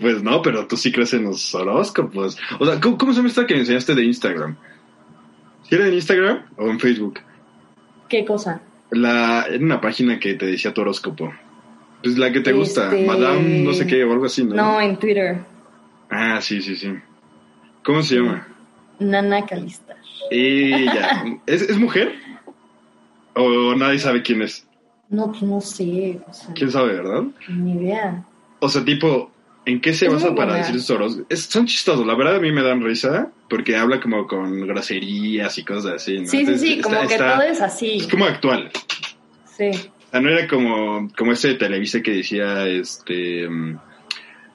Pues 0.00 0.22
no, 0.22 0.40
pero 0.40 0.66
tú 0.66 0.78
sí 0.78 0.90
crees 0.90 1.12
en 1.12 1.24
los 1.24 1.54
horóscopos. 1.54 2.38
O 2.58 2.64
sea, 2.64 2.80
¿cómo, 2.80 2.96
cómo 2.96 3.12
se 3.12 3.18
llama 3.18 3.28
esta 3.28 3.46
que 3.46 3.52
me 3.52 3.60
enseñaste 3.60 3.94
de 3.94 4.04
Instagram? 4.04 4.56
¿Si 5.68 5.74
era 5.74 5.86
en 5.86 5.92
Instagram 5.92 6.46
o 6.56 6.68
en 6.68 6.80
Facebook? 6.80 7.20
¿Qué 8.08 8.24
cosa? 8.24 8.62
La, 8.90 9.42
era 9.42 9.62
una 9.62 9.82
página 9.82 10.18
que 10.18 10.32
te 10.32 10.46
decía 10.46 10.72
tu 10.72 10.80
horóscopo. 10.80 11.30
Pues 12.02 12.16
la 12.16 12.32
que 12.32 12.40
te 12.40 12.52
gusta, 12.52 12.84
Este- 12.86 13.06
Madame 13.06 13.60
no 13.64 13.72
sé 13.72 13.86
qué 13.86 14.04
o 14.04 14.12
algo 14.12 14.26
así, 14.26 14.44
¿no? 14.44 14.54
No, 14.54 14.80
en 14.80 14.96
Twitter, 14.98 15.38
Ah, 16.10 16.40
sí, 16.40 16.62
sí, 16.62 16.74
sí. 16.76 16.90
¿Cómo 17.84 18.02
se 18.02 18.16
llama? 18.16 18.46
Nana 18.98 19.44
Calista. 19.44 19.94
Ella. 20.30 21.24
¿Es, 21.46 21.62
¿Es 21.62 21.76
mujer? 21.78 22.14
¿O 23.34 23.74
nadie 23.74 23.98
sabe 23.98 24.22
quién 24.22 24.42
es? 24.42 24.66
No, 25.10 25.30
pues 25.30 25.42
no 25.42 25.60
sé, 25.60 26.20
o 26.28 26.32
sea, 26.32 26.54
¿Quién 26.54 26.70
sabe, 26.70 26.94
verdad? 26.94 27.24
ni 27.48 27.72
idea. 27.72 28.24
O 28.60 28.68
sea, 28.68 28.84
tipo, 28.84 29.30
¿en 29.64 29.80
qué 29.80 29.92
se 29.94 30.06
Es 30.06 30.12
basa 30.12 30.34
para 30.34 30.56
decir 30.56 30.76
horóscopos? 30.94 31.26
Es- 31.30 31.44
son 31.44 31.66
chistosos, 31.66 32.06
la 32.06 32.14
verdad 32.14 32.36
a 32.36 32.40
mí 32.40 32.52
me 32.52 32.62
dan 32.62 32.82
risa 32.82 33.30
porque 33.48 33.76
habla 33.76 34.00
como 34.00 34.26
con 34.26 34.66
groserías 34.66 35.56
y 35.58 35.64
cosas 35.64 35.94
así. 35.94 36.18
¿no? 36.18 36.24
Sí, 36.26 36.30
sí, 36.30 36.38
Entonces, 36.40 36.60
sí, 36.60 36.72
está- 36.74 36.82
como 36.82 37.08
que 37.08 37.14
está- 37.14 37.34
todo 37.34 37.42
es 37.42 37.60
así. 37.60 37.96
Es 37.98 38.06
como 38.08 38.24
actual. 38.26 38.70
Sí. 39.56 39.70
O 40.08 40.10
sea, 40.10 40.20
no 40.20 40.30
era 40.30 40.48
como, 40.48 41.10
como 41.16 41.32
ese 41.32 41.48
de 41.48 41.54
Televisa 41.54 42.00
que 42.00 42.12
decía, 42.12 42.66
este... 42.66 43.48
mm, 43.48 43.78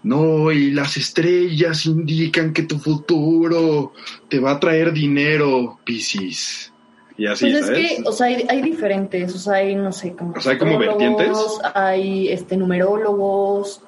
No, 0.03 0.51
y 0.51 0.71
las 0.71 0.97
estrellas 0.97 1.85
indican 1.85 2.51
que 2.51 2.63
tu 2.63 2.77
futuro 2.77 3.93
te 4.27 4.39
va 4.39 4.51
a 4.51 4.59
traer 4.59 4.91
dinero, 4.91 5.79
Piscis. 5.85 6.73
Y 7.15 7.27
así, 7.27 7.45
pues 7.45 7.55
es 7.55 7.65
¿sabes? 7.67 7.95
que, 7.97 8.03
o 8.03 8.11
sea, 8.11 8.27
hay, 8.27 8.45
hay 8.49 8.61
diferentes, 8.61 9.35
o 9.35 9.37
sea, 9.37 9.53
hay, 9.55 9.75
no 9.75 9.91
sé, 9.91 10.13
como... 10.15 10.33
O 10.33 10.41
sea, 10.41 10.53
hay 10.53 10.57
como 10.57 10.79
vertientes. 10.79 11.37
Hay, 11.75 12.29
este, 12.29 12.57
numerólogos, 12.57 13.81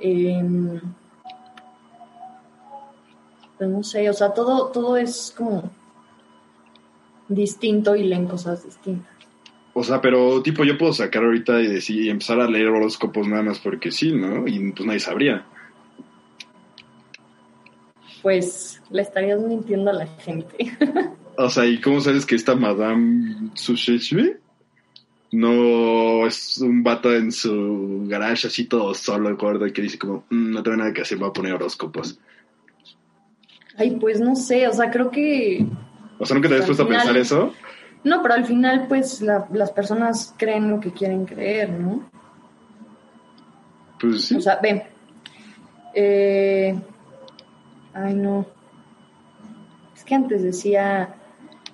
em, 0.00 0.80
pues 3.58 3.70
no 3.70 3.82
sé, 3.82 4.08
o 4.08 4.14
sea, 4.14 4.32
todo, 4.32 4.68
todo 4.68 4.96
es 4.96 5.34
como 5.36 5.70
distinto 7.28 7.94
y 7.94 8.04
leen 8.04 8.26
cosas 8.26 8.64
distintas. 8.64 9.11
O 9.74 9.82
sea, 9.82 10.00
pero 10.00 10.42
tipo 10.42 10.64
yo 10.64 10.76
puedo 10.76 10.92
sacar 10.92 11.24
ahorita 11.24 11.60
y 11.60 11.66
decir 11.66 12.02
y 12.02 12.10
empezar 12.10 12.40
a 12.40 12.48
leer 12.48 12.68
horóscopos 12.68 13.26
nada 13.26 13.42
más 13.42 13.58
porque 13.58 13.90
sí, 13.90 14.12
¿no? 14.12 14.46
Y 14.46 14.72
pues 14.72 14.86
nadie 14.86 15.00
sabría. 15.00 15.46
Pues 18.20 18.82
le 18.90 19.02
estarías 19.02 19.40
mintiendo 19.40 19.90
a 19.90 19.94
la 19.94 20.06
gente. 20.06 20.56
O 21.34 21.48
sea, 21.48 21.64
¿y 21.64 21.80
cómo 21.80 21.98
sabes 22.02 22.26
que 22.26 22.34
esta 22.34 22.54
Madame 22.54 23.50
Susheshwe 23.54 24.36
no 25.32 26.26
es 26.26 26.58
un 26.58 26.82
vato 26.82 27.10
en 27.14 27.32
su 27.32 28.04
garage 28.06 28.48
así 28.48 28.66
todo 28.66 28.92
solo, 28.92 29.34
gordo, 29.36 29.66
y 29.66 29.72
que 29.72 29.80
dice 29.80 29.98
como, 29.98 30.24
"Mm, 30.28 30.52
no 30.52 30.62
tengo 30.62 30.76
nada 30.76 30.92
que 30.92 31.00
hacer, 31.00 31.16
voy 31.16 31.30
a 31.30 31.32
poner 31.32 31.54
horóscopos? 31.54 32.18
Ay, 33.78 33.96
pues 33.98 34.20
no 34.20 34.36
sé, 34.36 34.68
o 34.68 34.72
sea, 34.74 34.90
creo 34.90 35.10
que 35.10 35.64
O 36.18 36.26
sea, 36.26 36.34
¿nunca 36.34 36.48
te 36.48 36.54
habías 36.54 36.66
puesto 36.66 36.84
a 36.84 36.88
pensar 36.88 37.16
eso? 37.16 37.54
No, 38.04 38.20
pero 38.22 38.34
al 38.34 38.44
final, 38.44 38.86
pues 38.88 39.20
la- 39.20 39.46
las 39.52 39.70
personas 39.70 40.34
creen 40.36 40.70
lo 40.70 40.80
que 40.80 40.92
quieren 40.92 41.24
creer, 41.24 41.70
¿no? 41.70 42.02
Pues 44.00 44.24
sí. 44.24 44.36
O 44.36 44.40
sea, 44.40 44.58
ven. 44.60 44.82
Eh, 45.94 46.74
ay, 47.94 48.14
no. 48.14 48.44
Es 49.94 50.04
que 50.04 50.14
antes 50.14 50.42
decía, 50.42 51.14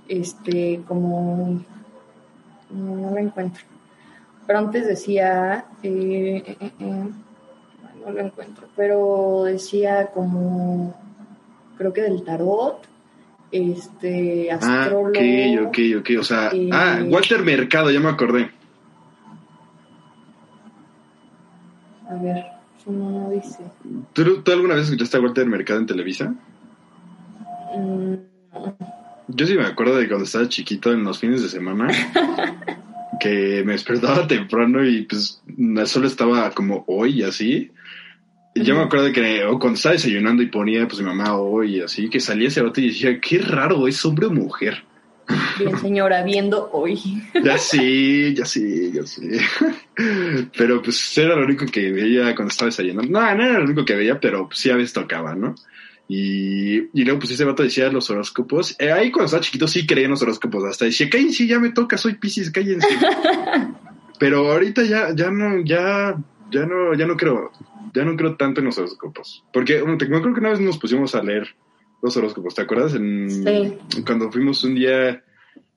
este, 0.09 0.83
como. 0.87 1.63
No, 2.71 2.97
no 2.97 3.11
lo 3.11 3.19
encuentro. 3.19 3.65
Pero 4.47 4.59
antes 4.59 4.87
decía. 4.87 5.65
eh, 5.83 6.43
eh, 6.61 6.73
eh, 6.79 7.09
no 8.05 8.11
lo 8.13 8.21
encuentro. 8.21 8.67
Pero 8.77 9.45
decía 9.45 10.09
como. 10.09 10.95
Creo 11.79 11.93
que 11.93 12.03
del 12.03 12.23
tarot. 12.25 12.87
Este, 13.51 14.49
Ah, 14.51 14.57
astrólogo. 14.85 15.11
ok, 15.11 15.69
ok, 15.69 15.79
ok. 16.01 16.11
O 16.21 16.23
sea, 16.25 16.51
Eh, 16.53 16.69
ah, 16.73 17.01
Walter 17.07 17.43
Mercado, 17.43 17.91
ya 17.91 18.01
me 18.01 18.09
acordé. 18.09 18.51
A 22.09 22.15
ver, 22.23 22.37
eso 22.79 22.91
no, 22.91 23.31
dice. 23.31 23.59
¿Tú, 24.13 24.43
tú 24.43 24.53
alguna 24.53 24.75
vez 24.75 24.85
escuchaste 24.85 25.17
a 25.17 25.21
Walter 25.21 25.47
Mercado 25.47 25.81
en 25.81 25.87
Televisa? 25.87 26.35
Mm, 27.77 28.15
Yo 29.29 29.47
sí 29.47 29.55
me 29.55 29.65
acuerdo 29.67 29.97
de 29.97 30.09
cuando 30.09 30.25
estaba 30.25 30.49
chiquito 30.49 30.93
en 30.93 31.05
los 31.05 31.19
fines 31.19 31.43
de 31.43 31.49
semana. 31.49 31.89
que 33.21 33.63
me 33.67 33.73
despertaba 33.73 34.27
temprano 34.29 34.85
y 34.85 35.03
pues 35.03 35.43
solo 35.87 36.07
estaba 36.07 36.51
como 36.53 36.85
hoy 36.87 37.23
así. 37.23 37.71
Yo 38.63 38.77
me 38.77 38.83
acuerdo 38.83 39.13
que 39.13 39.45
o 39.45 39.59
cuando 39.59 39.77
estaba 39.77 39.95
desayunando 39.95 40.43
y 40.43 40.47
ponía 40.47 40.87
pues 40.87 41.01
mi 41.01 41.07
mamá 41.07 41.37
hoy 41.37 41.77
y 41.77 41.81
así, 41.81 42.09
que 42.09 42.21
salía 42.21 42.49
ese 42.49 42.63
vato 42.63 42.81
y 42.81 42.89
decía, 42.89 43.21
qué 43.21 43.39
raro, 43.39 43.87
¿es 43.87 44.05
hombre 44.05 44.27
o 44.27 44.31
mujer? 44.31 44.85
bien, 45.59 45.79
señora, 45.81 46.23
viendo 46.23 46.71
hoy. 46.73 47.23
Ya 47.43 47.59
sí, 47.59 48.35
ya 48.35 48.45
sí, 48.45 48.93
ya 48.93 49.05
sí. 49.05 49.29
Pero 50.57 50.83
pues 50.83 51.19
era 51.19 51.37
lo 51.37 51.45
único 51.45 51.67
que 51.67 51.91
veía 51.93 52.35
cuando 52.35 52.51
estaba 52.51 52.69
desayunando. 52.69 53.11
No, 53.11 53.35
no 53.35 53.45
era 53.45 53.59
lo 53.59 53.65
único 53.65 53.85
que 53.85 53.97
veía, 53.97 54.19
pero 54.21 54.47
pues, 54.47 54.61
sí 54.61 54.71
a 54.71 54.77
veces 54.77 54.93
tocaba, 54.93 55.35
¿no? 55.35 55.55
Y, 56.07 56.79
y 56.79 57.05
luego 57.05 57.19
pues 57.19 57.33
ese 57.33 57.45
vato 57.45 57.63
decía 57.63 57.91
los 57.91 58.09
horóscopos. 58.09 58.77
Eh, 58.79 58.93
ahí 58.93 59.11
cuando 59.11 59.27
estaba 59.27 59.43
chiquito 59.43 59.69
sí 59.69 59.87
creía 59.87 60.07
en 60.07 60.13
los 60.13 60.23
horóscopos. 60.23 60.65
Hasta 60.65 60.87
decía, 60.87 61.11
cállense, 61.11 61.47
ya 61.47 61.59
me 61.59 61.71
toca, 61.71 61.99
soy 61.99 62.15
Pisces, 62.15 62.51
cállense. 62.51 62.89
Pero 64.19 64.51
ahorita 64.51 64.85
ya, 64.85 65.15
ya 65.15 65.31
no, 65.31 65.63
ya, 65.65 66.17
ya 66.51 66.67
no, 66.67 66.95
ya 66.95 67.07
no 67.07 67.17
creo, 67.17 67.53
ya 67.95 68.05
no 68.05 68.17
creo 68.17 68.37
tanto 68.37 68.61
en 68.61 68.67
los 68.67 68.79
horóscopos. 68.79 69.45
Porque 69.53 69.81
bueno, 69.83 69.99
te- 69.99 70.07
acuerdo 70.07 70.33
que 70.35 70.41
una 70.41 70.51
vez 70.51 70.61
nos 70.61 70.79
pusimos 70.79 71.15
a 71.15 71.23
leer 71.23 71.55
los 72.03 72.17
horóscopos, 72.17 72.55
¿te 72.55 72.63
acuerdas? 72.63 72.95
En, 72.95 73.29
Sí. 73.31 73.79
Cuando 74.07 74.31
fuimos 74.31 74.63
un 74.65 74.75
día 74.75 75.23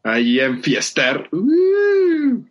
ahí 0.03 0.39
a 0.39 0.45
enfiestar. 0.45 1.29
¡uh! 1.31 2.43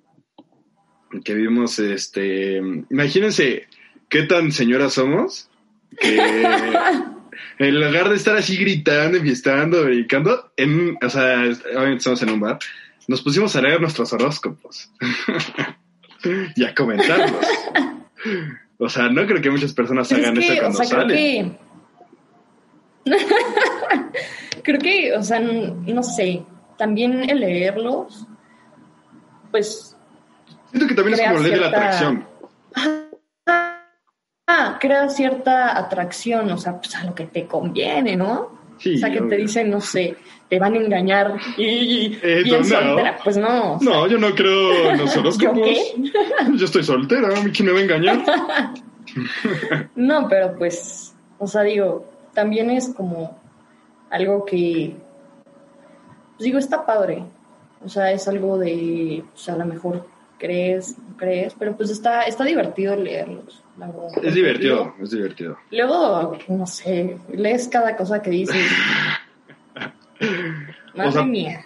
que 1.25 1.35
vimos, 1.35 1.79
este, 1.81 2.59
imagínense 2.89 3.67
qué 4.09 4.23
tan 4.23 4.53
señoras 4.53 4.93
somos, 4.95 5.51
que 5.99 6.17
en 7.59 7.81
lugar 7.81 8.09
de 8.09 8.15
estar 8.15 8.37
así 8.37 8.57
gritando, 8.57 9.17
enfiestando, 9.19 9.85
brincando, 9.85 10.53
en, 10.57 10.97
o 11.03 11.11
sea, 11.11 11.43
obviamente 11.75 11.97
estamos 11.97 12.23
en 12.23 12.31
un 12.31 12.39
bar, 12.41 12.59
nos 13.09 13.23
pusimos 13.23 13.57
a 13.57 13.61
leer 13.63 13.81
nuestros 13.81 14.13
horóscopos 14.13 14.93
y 16.55 16.65
a 16.65 16.75
comentarlos. 16.77 17.45
O 18.83 18.89
sea, 18.89 19.09
no 19.11 19.27
creo 19.27 19.43
que 19.43 19.51
muchas 19.51 19.75
personas 19.75 20.09
Pero 20.09 20.23
hagan 20.23 20.39
es 20.39 20.47
que, 20.47 20.53
eso 20.55 20.61
o 20.61 20.73
cuando 20.73 20.85
sea, 20.85 21.05
creo 21.05 21.07
que... 21.09 21.53
creo 24.63 24.79
que, 24.79 25.13
o 25.15 25.23
sea, 25.23 25.39
no 25.41 26.03
sé, 26.03 26.43
también 26.79 27.29
el 27.29 27.41
leerlos, 27.41 28.27
pues, 29.51 29.95
Siento 30.71 30.87
que 30.89 30.95
también 30.95 31.19
es 31.19 31.27
como 31.27 31.41
ley 31.41 31.51
de 31.51 31.57
la 31.59 31.69
cierta- 31.69 31.79
atracción. 31.79 32.27
ah, 34.47 34.79
crea 34.81 35.09
cierta 35.11 35.77
atracción, 35.79 36.51
o 36.51 36.57
sea, 36.57 36.81
pues 36.81 36.95
a 36.97 37.05
lo 37.05 37.15
que 37.15 37.27
te 37.27 37.47
conviene, 37.47 38.17
¿no? 38.17 38.60
Sí, 38.81 38.95
o 38.97 38.99
sea, 38.99 39.11
que 39.13 39.21
te 39.23 39.37
dicen, 39.37 39.71
no 39.71 39.81
sé, 39.81 40.17
te 40.49 40.59
van 40.59 40.75
a 40.75 40.79
engañar 40.79 41.35
y 41.57 42.19
Eh, 42.23 42.41
bien 42.43 42.63
no. 42.63 42.65
soltera. 42.65 43.19
Pues 43.23 43.37
no. 43.37 43.75
o 43.75 43.79
sea, 43.79 43.89
No, 43.91 44.07
yo 44.09 44.19
no 44.19 44.35
creo 44.35 44.91
en 44.91 44.99
los 45.23 45.39
¿Yo 45.39 45.53
qué? 45.53 45.95
Yo 46.57 46.65
estoy 46.65 46.83
soltera, 46.83 47.29
¿a 47.39 47.43
mí 47.43 47.51
quién 47.53 47.67
me 47.67 47.73
va 47.73 47.79
a 47.79 47.83
engañar? 47.83 48.25
No, 49.97 50.29
pero 50.29 50.55
pues, 50.57 51.15
o 51.39 51.47
sea, 51.47 51.63
digo, 51.63 52.07
también 52.33 52.71
es 52.71 52.91
como 52.95 53.37
algo 54.09 54.45
que, 54.45 54.95
pues 56.37 56.45
digo, 56.45 56.59
está 56.59 56.87
padre. 56.87 57.25
O 57.85 57.89
sea, 57.89 58.13
es 58.13 58.29
algo 58.29 58.57
de, 58.59 59.25
o 59.35 59.39
sea, 59.39 59.55
a 59.55 59.59
lo 59.59 59.65
mejor 59.67 60.07
crees, 60.41 60.99
no 60.99 61.17
crees, 61.17 61.55
pero 61.57 61.77
pues 61.77 61.91
está, 61.91 62.23
está 62.23 62.43
divertido 62.45 62.97
leerlos, 62.97 63.63
la 63.79 63.87
verdad. 63.87 64.25
Es 64.25 64.35
divertido, 64.35 64.95
es 65.01 65.11
divertido. 65.11 65.57
Luego, 65.71 66.37
no 66.49 66.67
sé, 66.67 67.19
lees 67.33 67.69
cada 67.69 67.97
cosa 67.97 68.21
que 68.21 68.31
dice. 68.31 68.59
Madre 70.95 71.13
sea, 71.13 71.23
mía. 71.23 71.65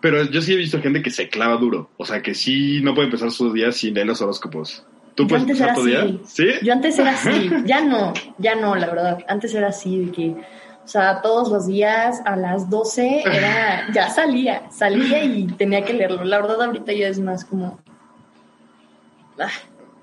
Pero 0.00 0.24
yo 0.24 0.42
sí 0.42 0.52
he 0.52 0.56
visto 0.56 0.80
gente 0.80 1.02
que 1.02 1.10
se 1.10 1.28
clava 1.28 1.56
duro. 1.56 1.90
O 1.96 2.04
sea, 2.04 2.22
que 2.22 2.34
sí 2.34 2.80
no 2.82 2.94
puede 2.94 3.06
empezar 3.06 3.30
sus 3.30 3.54
días 3.54 3.76
sin 3.76 3.94
leer 3.94 4.06
los 4.06 4.20
horóscopos. 4.20 4.84
¿Tú 5.14 5.24
Yo 5.24 5.28
puedes 5.28 5.42
antes 5.42 5.60
empezar 5.60 5.68
era 5.68 5.74
tu 5.74 5.84
día? 5.84 6.20
¿Sí? 6.26 6.46
Yo 6.62 6.72
antes 6.72 6.98
era 6.98 7.10
así, 7.10 7.50
ya 7.64 7.80
no, 7.80 8.12
ya 8.38 8.54
no, 8.54 8.74
la 8.76 8.86
verdad. 8.86 9.18
Antes 9.26 9.54
era 9.54 9.68
así, 9.68 10.04
de 10.04 10.12
que, 10.12 10.36
o 10.84 10.88
sea, 10.88 11.20
todos 11.22 11.50
los 11.50 11.66
días 11.66 12.22
a 12.24 12.36
las 12.36 12.70
12 12.70 13.22
era, 13.24 13.92
ya 13.92 14.08
salía, 14.10 14.70
salía 14.70 15.24
y 15.24 15.46
tenía 15.48 15.84
que 15.84 15.94
leerlo. 15.94 16.24
La 16.24 16.40
verdad, 16.40 16.62
ahorita 16.62 16.92
ya 16.92 17.08
es 17.08 17.18
más 17.18 17.44
como. 17.44 17.80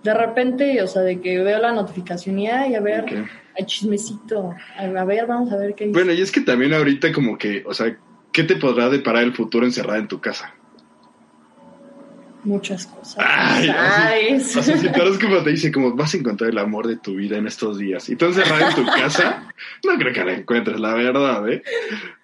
De 0.04 0.14
repente, 0.14 0.82
o 0.82 0.88
sea, 0.88 1.02
de 1.02 1.20
que 1.20 1.40
veo 1.40 1.60
la 1.60 1.72
notificación 1.72 2.38
y 2.40 2.48
ay, 2.48 2.76
a 2.76 2.80
ver, 2.80 3.04
Ok. 3.04 3.12
hay 3.58 3.66
chismecito. 3.66 4.54
A 4.78 5.06
ver, 5.06 5.26
vamos 5.26 5.52
a 5.52 5.58
ver 5.58 5.74
qué. 5.74 5.88
Bueno, 5.88 6.14
y 6.14 6.22
es 6.22 6.32
que 6.32 6.42
también 6.42 6.74
ahorita 6.74 7.12
como 7.12 7.38
que, 7.38 7.64
o 7.66 7.74
sea, 7.74 7.98
¿qué 8.32 8.44
te 8.44 8.56
podrá 8.56 8.90
deparar 8.90 9.24
el 9.24 9.34
futuro 9.34 9.66
encerrada 9.66 9.98
en 9.98 10.08
tu 10.08 10.22
casa? 10.22 10.54
Muchas 12.44 12.86
cosas. 12.86 13.16
Ay, 13.28 13.68
¿sabes? 13.68 14.56
O 14.56 14.62
sea, 14.62 14.78
si 14.78 14.92
tu 14.92 15.02
horóscopo 15.02 15.42
te 15.42 15.50
dice 15.50 15.72
como 15.72 15.96
vas 15.96 16.14
a 16.14 16.18
encontrar 16.18 16.52
el 16.52 16.60
amor 16.60 16.86
de 16.86 16.98
tu 16.98 17.16
vida 17.16 17.38
en 17.38 17.48
estos 17.48 17.80
días 17.80 18.08
y 18.08 18.16
tú 18.16 18.26
encerrada 18.26 18.70
en 18.70 18.76
tu 18.76 18.86
casa, 18.86 19.52
no 19.84 19.98
creo 19.98 20.14
que 20.14 20.24
la 20.24 20.34
encuentres, 20.34 20.80
la 20.80 20.94
verdad, 20.94 21.50
¿eh? 21.50 21.64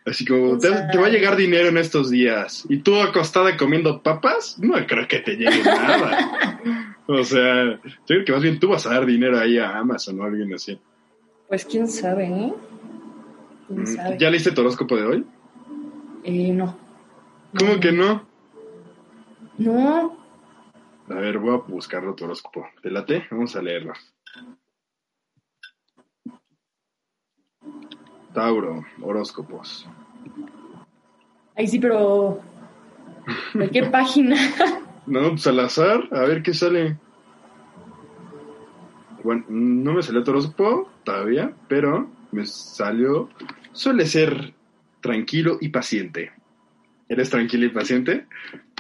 Así 0.05 0.23
como, 0.23 0.59
te, 0.59 0.69
te 0.69 0.97
va 0.99 1.07
a 1.07 1.09
llegar 1.09 1.35
dinero 1.35 1.69
en 1.69 1.77
estos 1.77 2.11
días 2.11 2.65
y 2.69 2.77
tú 2.77 3.01
acostada 3.01 3.57
comiendo 3.57 4.03
papas, 4.03 4.59
no 4.59 4.75
creo 4.85 5.07
que 5.07 5.19
te 5.21 5.37
llegue 5.37 5.63
nada. 5.63 6.51
O 7.19 7.23
sea, 7.25 7.65
yo 7.65 7.79
creo 8.05 8.25
que 8.25 8.31
más 8.31 8.41
bien 8.41 8.59
tú 8.59 8.69
vas 8.69 8.85
a 8.85 8.91
dar 8.93 9.05
dinero 9.05 9.37
ahí 9.37 9.57
a 9.57 9.77
Amazon 9.77 10.19
o 10.19 10.23
a 10.23 10.27
alguien 10.27 10.53
así. 10.53 10.79
Pues 11.47 11.65
quién 11.65 11.87
sabe, 11.87 12.25
¿eh? 12.27 12.53
¿Quién 13.67 13.85
sabe? 13.87 14.15
Mm, 14.15 14.17
¿Ya 14.17 14.29
leíste 14.29 14.51
tu 14.53 14.61
horóscopo 14.61 14.95
de 14.95 15.03
hoy? 15.05 15.25
Eh, 16.23 16.53
no. 16.53 16.77
¿Cómo 17.57 17.79
que 17.79 17.91
no? 17.91 18.25
No, 19.57 20.17
A 21.09 21.13
ver, 21.15 21.37
voy 21.37 21.53
a 21.53 21.57
buscarlo 21.57 22.15
tu 22.15 22.23
horóscopo. 22.23 22.65
¿Te 22.81 22.89
late? 22.89 23.27
Vamos 23.29 23.55
a 23.55 23.61
leerlo. 23.61 23.93
Tauro, 28.33 28.85
horóscopos. 29.01 29.85
ahí 31.55 31.67
sí, 31.67 31.79
pero. 31.79 32.39
¿De 33.53 33.69
qué 33.69 33.83
página? 33.91 34.37
No, 35.05 35.29
pues 35.29 35.47
al 35.47 35.59
azar, 35.59 36.07
a 36.11 36.21
ver 36.21 36.43
qué 36.43 36.53
sale. 36.53 36.97
Bueno, 39.23 39.45
no 39.49 39.93
me 39.93 40.03
salió 40.03 40.21
horóscopo 40.21 40.89
todavía, 41.03 41.53
pero 41.67 42.09
me 42.31 42.45
salió. 42.45 43.29
Suele 43.73 44.05
ser 44.05 44.53
tranquilo 45.01 45.57
y 45.61 45.69
paciente. 45.69 46.31
¿Eres 47.09 47.29
tranquilo 47.29 47.65
y 47.65 47.69
paciente? 47.69 48.25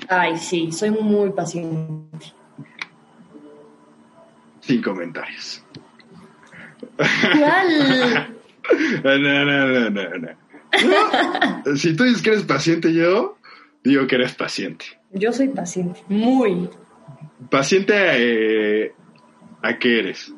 Ay, 0.07 0.37
sí, 0.37 0.71
soy 0.71 0.91
muy 0.91 1.31
paciente. 1.31 2.33
Sin 4.61 4.81
comentarios. 4.81 5.63
¿Cuál? 6.95 8.27
No, 9.03 9.17
no, 9.17 9.43
no, 9.43 9.89
no, 9.89 10.17
no. 10.17 10.29
No, 11.65 11.75
Si 11.75 11.95
tú 11.95 12.03
dices 12.03 12.21
que 12.21 12.29
eres 12.29 12.43
paciente, 12.43 12.93
yo 12.93 13.37
digo 13.83 14.07
que 14.07 14.15
eres 14.15 14.33
paciente. 14.33 14.85
Yo 15.13 15.33
soy 15.33 15.49
paciente, 15.49 16.01
muy. 16.07 16.69
Paciente 17.49 17.93
eh, 17.95 18.93
a 19.61 19.77
qué 19.77 19.99
eres. 19.99 20.33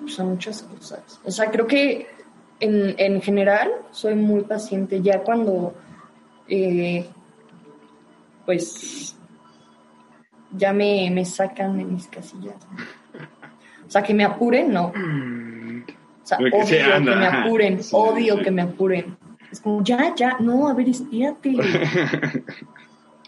Pues 0.00 0.18
a 0.18 0.24
muchas 0.24 0.62
cosas. 0.62 1.20
O 1.24 1.30
sea, 1.30 1.50
creo 1.50 1.66
que 1.66 2.08
en, 2.60 2.94
en 2.98 3.20
general 3.22 3.70
soy 3.92 4.14
muy 4.14 4.42
paciente. 4.42 5.00
Ya 5.02 5.20
cuando. 5.22 5.74
eh, 6.48 7.06
pues. 8.44 9.16
Ya 10.54 10.72
me, 10.72 11.08
me 11.10 11.24
sacan 11.24 11.78
de 11.78 11.84
mis 11.84 12.06
casillas. 12.08 12.56
O 13.86 13.90
sea, 13.90 14.02
que 14.02 14.12
me 14.12 14.24
apuren, 14.24 14.72
no. 14.72 14.86
O 14.88 14.92
sea, 16.26 16.38
Porque 16.38 16.56
odio 16.84 16.92
que 16.92 17.00
me 17.16 17.26
apuren, 17.26 17.82
Sí, 17.82 17.90
odio 17.94 18.36
sí. 18.36 18.42
que 18.42 18.50
me 18.50 18.62
apuren. 18.62 19.16
Es 19.50 19.60
como, 19.60 19.82
ya, 19.82 20.14
ya, 20.14 20.36
no, 20.40 20.68
a 20.68 20.74
ver, 20.74 20.88
espérate. 20.90 21.52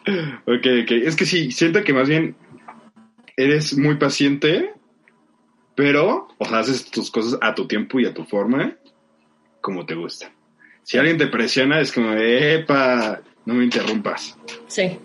Ok, 0.46 0.66
ok. 0.82 0.90
Es 0.90 1.16
que 1.16 1.26
sí, 1.26 1.50
siento 1.50 1.82
que 1.82 1.92
más 1.92 2.08
bien 2.08 2.36
eres 3.36 3.76
muy 3.76 3.96
paciente, 3.96 4.72
pero, 5.74 6.28
o 6.38 6.44
sea, 6.44 6.58
haces 6.58 6.90
tus 6.90 7.10
cosas 7.10 7.38
a 7.40 7.54
tu 7.54 7.66
tiempo 7.66 7.98
y 7.98 8.06
a 8.06 8.14
tu 8.14 8.24
forma, 8.24 8.76
como 9.60 9.86
te 9.86 9.94
gusta. 9.94 10.30
Si 10.82 10.98
alguien 10.98 11.16
te 11.16 11.26
presiona, 11.26 11.80
es 11.80 11.92
como, 11.92 12.12
epa, 12.12 13.22
no 13.46 13.54
me 13.54 13.64
interrumpas. 13.64 14.36
Sí. 14.66 14.98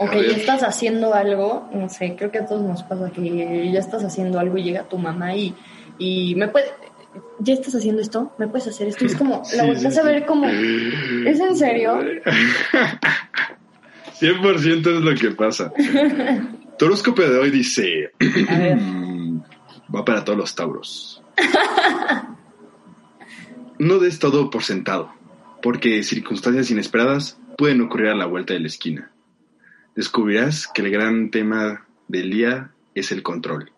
Ok, 0.00 0.12
ya 0.12 0.36
estás 0.36 0.62
haciendo 0.62 1.12
algo, 1.12 1.68
no 1.72 1.88
sé, 1.88 2.14
creo 2.16 2.30
que 2.30 2.38
a 2.38 2.46
todos 2.46 2.62
nos 2.62 2.84
pasa 2.84 3.10
que 3.10 3.70
ya 3.72 3.80
estás 3.80 4.04
haciendo 4.04 4.38
algo 4.38 4.56
y 4.56 4.62
llega 4.62 4.88
tu 4.88 4.96
mamá 4.96 5.34
y, 5.34 5.56
y 5.98 6.36
me 6.36 6.46
puede, 6.46 6.66
ya 7.40 7.54
estás 7.54 7.74
haciendo 7.74 8.00
esto, 8.00 8.32
me 8.38 8.46
puedes 8.46 8.68
hacer 8.68 8.86
esto. 8.86 9.04
Es 9.04 9.16
como, 9.16 9.44
Sí, 9.44 9.56
la 9.56 9.64
volteas 9.64 9.94
sí, 9.94 10.00
a 10.00 10.04
ver 10.04 10.24
como, 10.24 10.46
¿es 11.26 11.40
en 11.40 11.56
serio? 11.56 11.98
100% 14.20 14.96
es 14.96 15.02
lo 15.02 15.14
que 15.14 15.30
pasa. 15.30 15.72
Tu 16.78 16.84
horóscopo 16.84 17.22
de 17.22 17.38
hoy 17.38 17.50
dice, 17.50 18.12
A 18.48 18.58
ver, 18.58 18.78
va 19.94 20.04
para 20.04 20.24
todos 20.24 20.38
los 20.38 20.54
tauros. 20.54 21.22
No 23.78 23.98
des 23.98 24.18
todo 24.18 24.50
por 24.50 24.64
sentado, 24.64 25.12
porque 25.62 26.02
circunstancias 26.02 26.70
inesperadas 26.70 27.38
pueden 27.56 27.80
ocurrir 27.80 28.08
a 28.08 28.16
la 28.16 28.26
vuelta 28.26 28.54
de 28.54 28.60
la 28.60 28.66
esquina. 28.66 29.12
Descubrirás 29.94 30.66
que 30.66 30.82
el 30.82 30.90
gran 30.90 31.30
tema 31.30 31.86
del 32.08 32.30
día 32.30 32.72
es 32.94 33.12
el 33.12 33.22
control. 33.22 33.72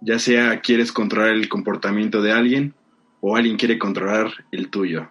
Ya 0.00 0.18
sea 0.18 0.60
quieres 0.60 0.92
controlar 0.92 1.30
el 1.30 1.48
comportamiento 1.48 2.22
de 2.22 2.32
alguien 2.32 2.74
o 3.20 3.36
alguien 3.36 3.56
quiere 3.56 3.78
controlar 3.78 4.32
el 4.52 4.68
tuyo. 4.68 5.10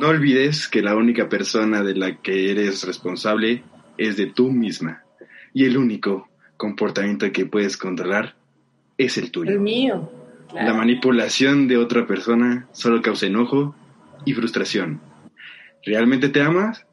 No 0.00 0.08
olvides 0.08 0.68
que 0.68 0.82
la 0.82 0.96
única 0.96 1.28
persona 1.28 1.82
de 1.82 1.94
la 1.94 2.16
que 2.16 2.50
eres 2.50 2.84
responsable 2.84 3.62
es 3.98 4.16
de 4.16 4.26
tú 4.26 4.50
misma 4.50 5.04
y 5.52 5.64
el 5.64 5.76
único 5.76 6.28
comportamiento 6.56 7.30
que 7.32 7.46
puedes 7.46 7.76
controlar 7.76 8.34
es 8.98 9.16
el 9.16 9.30
tuyo. 9.30 9.50
el 9.50 9.60
mío. 9.60 10.10
La 10.54 10.74
manipulación 10.74 11.68
de 11.68 11.76
otra 11.76 12.06
persona 12.06 12.66
solo 12.72 13.00
causa 13.02 13.26
enojo 13.26 13.74
y 14.24 14.32
frustración. 14.32 15.00
¿Realmente 15.84 16.28
te 16.28 16.42
amas? 16.42 16.86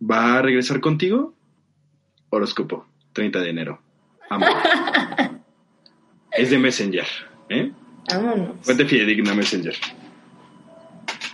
¿Va 0.00 0.38
a 0.38 0.42
regresar 0.42 0.80
contigo? 0.80 1.34
Horóscopo, 2.30 2.86
30 3.12 3.40
de 3.40 3.50
enero. 3.50 3.80
Amor. 4.30 4.48
es 6.32 6.50
de 6.50 6.58
Messenger, 6.58 7.06
¿eh? 7.48 7.72
Vámonos. 8.08 8.56
Fuente 8.62 8.84
fidedigna 8.84 9.34
Messenger. 9.34 9.74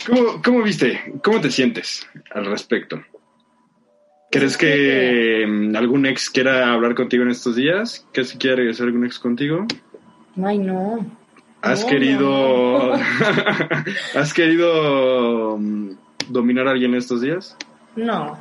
¿Cómo, 0.07 0.43
¿Cómo 0.43 0.63
viste? 0.63 1.15
¿Cómo 1.23 1.41
te 1.41 1.51
sientes 1.51 2.07
al 2.35 2.47
respecto? 2.47 3.03
¿Crees 4.31 4.57
que 4.57 5.45
mm, 5.47 5.77
algún 5.77 6.07
ex 6.07 6.31
quiera 6.31 6.73
hablar 6.73 6.95
contigo 6.95 7.23
en 7.23 7.31
estos 7.31 7.57
días? 7.57 8.07
¿Crees 8.13 8.33
que 8.33 8.39
quiera 8.39 8.57
regresar 8.57 8.87
algún 8.87 9.05
ex 9.05 9.19
contigo? 9.19 9.67
Ay, 10.43 10.59
no. 10.59 11.05
¿Has 11.61 11.83
No, 11.83 11.87
querido. 11.89 12.97
no, 12.97 13.03
¿Has 14.19 14.33
querido 14.35 15.57
mm, 15.59 15.91
dominar 16.29 16.67
a 16.67 16.73
alguien 16.73 16.95
estos 16.95 17.21
días? 17.21 17.57
No, 17.95 18.39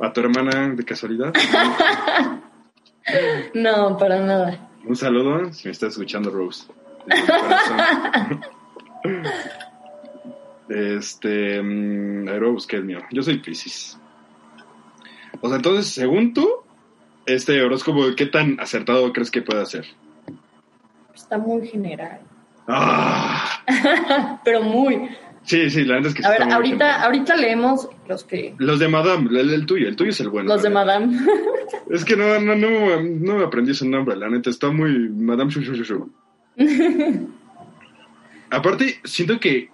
¿A 0.00 0.12
tu 0.12 0.20
hermana 0.20 0.70
de 0.74 0.84
casualidad? 0.84 1.32
no, 3.54 3.96
para 3.98 4.18
nada. 4.20 4.68
Un 4.84 4.96
saludo, 4.96 5.52
si 5.52 5.68
me 5.68 5.72
estás 5.72 5.92
escuchando, 5.92 6.30
Rose. 6.30 6.66
Este. 10.68 11.62
mm, 11.62 12.28
a 12.28 12.32
ver, 12.32 12.40
voy 12.40 12.50
a 12.50 12.52
buscar 12.52 12.80
el 12.80 12.86
mío. 12.86 12.98
Yo 13.10 13.22
soy 13.22 13.38
Pisces. 13.38 13.98
O 15.40 15.48
sea, 15.48 15.56
entonces, 15.56 15.86
según 15.86 16.34
tú, 16.34 16.48
este 17.26 17.60
horóscopo, 17.62 18.02
¿qué 18.16 18.26
tan 18.26 18.58
acertado 18.60 19.12
crees 19.12 19.30
que 19.30 19.42
puede 19.42 19.64
ser? 19.66 19.86
Está 21.14 21.38
muy 21.38 21.66
general. 21.66 22.20
¡Ah! 22.68 23.62
Pero 24.44 24.62
muy. 24.62 25.08
Sí, 25.44 25.70
sí, 25.70 25.84
la 25.84 25.94
verdad 25.94 26.10
es 26.10 26.14
que 26.14 26.22
sí 26.22 26.26
A 26.26 26.30
ver, 26.30 26.42
está 26.42 26.46
muy 26.46 26.54
ahorita, 26.54 27.02
ahorita 27.02 27.36
leemos 27.36 27.88
los 28.08 28.24
que. 28.24 28.54
Los 28.58 28.78
de 28.78 28.88
Madame, 28.88 29.28
el, 29.30 29.50
el 29.50 29.66
tuyo, 29.66 29.88
el 29.88 29.96
tuyo 29.96 30.10
es 30.10 30.20
el 30.20 30.28
bueno. 30.28 30.48
Los 30.48 30.62
de. 30.62 30.70
Madame. 30.70 31.18
Es 31.90 32.04
que 32.04 32.16
no, 32.16 32.40
no, 32.40 32.54
no, 32.54 33.02
no 33.02 33.38
me 33.38 33.44
aprendí 33.44 33.72
ese 33.72 33.86
nombre, 33.86 34.16
la 34.16 34.28
neta, 34.28 34.50
está 34.50 34.70
muy 34.70 35.08
Madame. 35.10 35.52
Aparte, 38.50 39.00
siento 39.04 39.40
que, 39.40 39.70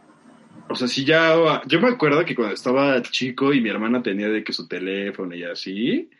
o 0.71 0.75
sea, 0.75 0.89
si 0.89 1.05
ya, 1.05 1.35
yo 1.67 1.81
me 1.81 1.89
acuerdo 1.89 2.25
que 2.25 2.35
cuando 2.35 2.55
estaba 2.55 3.01
chico 3.03 3.53
y 3.53 3.61
mi 3.61 3.71
hermana 3.71 4.03
tenía 4.03 4.29
de 4.29 4.45
que 4.45 4.53
su 4.53 4.69
teléfono 4.69 5.35
y 5.35 5.45
así, 5.45 6.11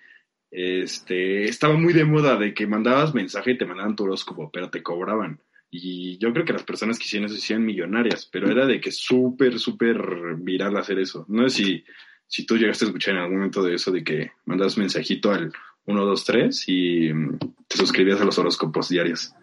este, 0.51 1.45
estaba 1.45 1.75
muy 1.75 1.93
de 1.93 2.05
moda 2.05 2.37
de 2.37 2.55
que 2.55 2.67
mandabas 2.67 3.15
mensaje 3.15 3.53
y 3.53 3.59
te 3.59 3.67
mandaban 3.67 3.97
tu 3.97 4.05
horóscopo, 4.05 4.51
pero 4.53 4.71
te 4.71 4.83
cobraban. 4.83 5.41
Y 5.71 6.17
yo 6.19 6.33
creo 6.33 6.47
que 6.47 6.55
las 6.55 6.63
personas 6.63 6.99
que 6.99 7.05
hicieron 7.05 7.27
eso 7.27 7.37
hicieron 7.37 7.67
millonarias, 7.67 8.27
pero 8.33 8.51
era 8.51 8.67
de 8.67 8.81
que 8.81 8.91
súper, 8.91 9.59
súper 9.59 9.99
viral 10.39 10.77
hacer 10.77 10.99
eso. 10.99 11.27
No 11.29 11.49
sé 11.49 11.57
si, 11.57 11.85
si 12.27 12.47
tú 12.47 12.57
llegaste 12.57 12.87
a 12.87 12.89
escuchar 12.89 13.15
en 13.15 13.21
algún 13.21 13.37
momento 13.37 13.63
de 13.63 13.75
eso, 13.75 13.91
de 13.91 14.03
que 14.03 14.33
mandabas 14.47 14.79
mensajito 14.79 15.31
al 15.31 15.53
123 15.85 16.69
y 16.69 17.13
mm, 17.13 17.39
te 17.67 17.77
suscribías 17.77 18.21
a 18.21 18.25
los 18.25 18.39
horóscopos 18.39 18.89
diarios. 18.89 19.35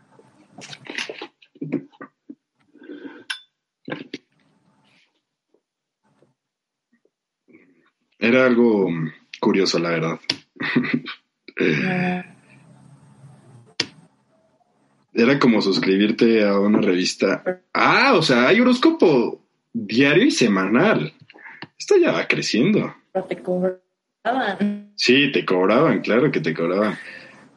Era 8.25 8.47
algo 8.47 8.89
mm, 8.89 9.11
curioso, 9.39 9.77
la 9.77 9.89
verdad. 9.91 10.19
Era 15.13 15.39
como 15.39 15.61
suscribirte 15.61 16.43
a 16.43 16.59
una 16.59 16.81
revista. 16.81 17.61
Ah, 17.71 18.15
o 18.15 18.23
sea, 18.23 18.47
hay 18.47 18.59
horóscopo 18.59 19.45
diario 19.71 20.25
y 20.25 20.31
semanal. 20.31 21.13
Esto 21.77 21.97
ya 21.97 22.11
va 22.11 22.27
creciendo. 22.27 22.95
Te 23.29 23.37
cobraban. 23.37 24.91
Sí, 24.95 25.31
te 25.31 25.45
cobraban, 25.45 26.01
claro 26.01 26.31
que 26.31 26.39
te 26.41 26.53
cobraban. 26.53 26.97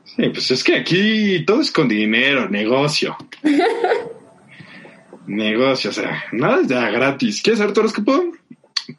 Sí, 0.04 0.28
pues 0.28 0.50
es 0.50 0.62
que 0.62 0.76
aquí 0.76 1.44
todo 1.46 1.62
es 1.62 1.72
con 1.72 1.88
dinero, 1.88 2.46
negocio. 2.50 3.16
negocio, 5.26 5.88
o 5.90 5.94
sea, 5.94 6.24
nada 6.32 6.60
es 6.60 6.68
ya 6.68 6.90
gratis. 6.90 7.40
¿Quieres 7.40 7.58
saber 7.58 7.72
tu 7.72 7.80
horóscopo? 7.80 8.32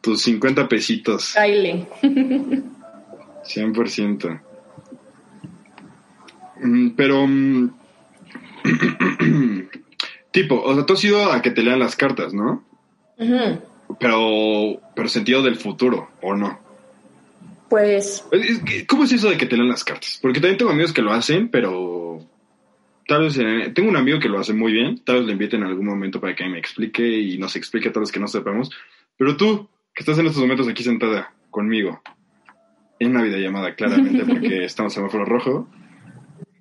Tus 0.02 0.22
50 0.22 0.68
pesitos, 0.68 1.34
Baile. 1.36 1.88
100%. 2.02 4.42
Mm, 6.62 6.90
Pero, 6.92 7.28
mm, 7.28 7.70
tipo, 10.32 10.62
o 10.62 10.76
sea, 10.76 10.86
tú 10.86 10.94
has 10.94 11.04
ido 11.04 11.32
a 11.32 11.42
que 11.42 11.52
te 11.52 11.64
lean 11.64 11.80
las 11.80 11.96
cartas, 11.96 12.34
¿no? 12.34 12.64
Pero, 14.00 14.80
pero 14.96 15.10
sentido 15.10 15.42
del 15.42 15.56
futuro, 15.56 16.10
¿o 16.22 16.36
no? 16.36 16.60
Pues 17.70 18.26
¿Cómo 18.88 19.04
es 19.04 19.12
eso 19.12 19.30
de 19.30 19.38
que 19.38 19.46
te 19.46 19.56
lean 19.56 19.70
las 19.70 19.84
cartas? 19.84 20.18
Porque 20.22 20.40
también 20.40 20.58
tengo 20.58 20.72
amigos 20.72 20.94
que 20.94 21.04
lo 21.04 21.12
hacen, 21.12 21.50
pero 21.50 22.26
tal 23.08 23.24
vez 23.24 23.38
eh, 23.38 23.72
tengo 23.74 23.90
un 23.90 23.98
amigo 23.98 24.20
que 24.20 24.30
lo 24.30 24.40
hace 24.40 24.54
muy 24.54 24.72
bien, 24.72 25.04
tal 25.04 25.18
vez 25.18 25.26
le 25.26 25.34
inviten 25.34 25.62
en 25.62 25.68
algún 25.68 25.86
momento 25.86 26.20
para 26.20 26.36
que 26.36 26.48
me 26.48 26.58
explique 26.60 27.08
y 27.08 27.38
nos 27.38 27.56
explique 27.56 27.90
a 27.90 27.92
todos 27.92 28.08
los 28.08 28.12
que 28.12 28.20
no 28.20 28.28
sepamos. 28.28 28.72
Pero 29.18 29.38
tú, 29.38 29.70
que 30.00 30.04
estás 30.04 30.18
en 30.18 30.28
estos 30.28 30.42
momentos 30.42 30.70
aquí 30.70 30.82
sentada 30.82 31.34
conmigo, 31.52 32.02
en 33.00 33.10
una 33.10 33.22
videollamada, 33.22 33.76
claramente, 33.76 34.24
porque 34.24 34.64
estamos 34.64 34.94
en 34.94 35.02
semáforo 35.02 35.26
rojo, 35.26 35.68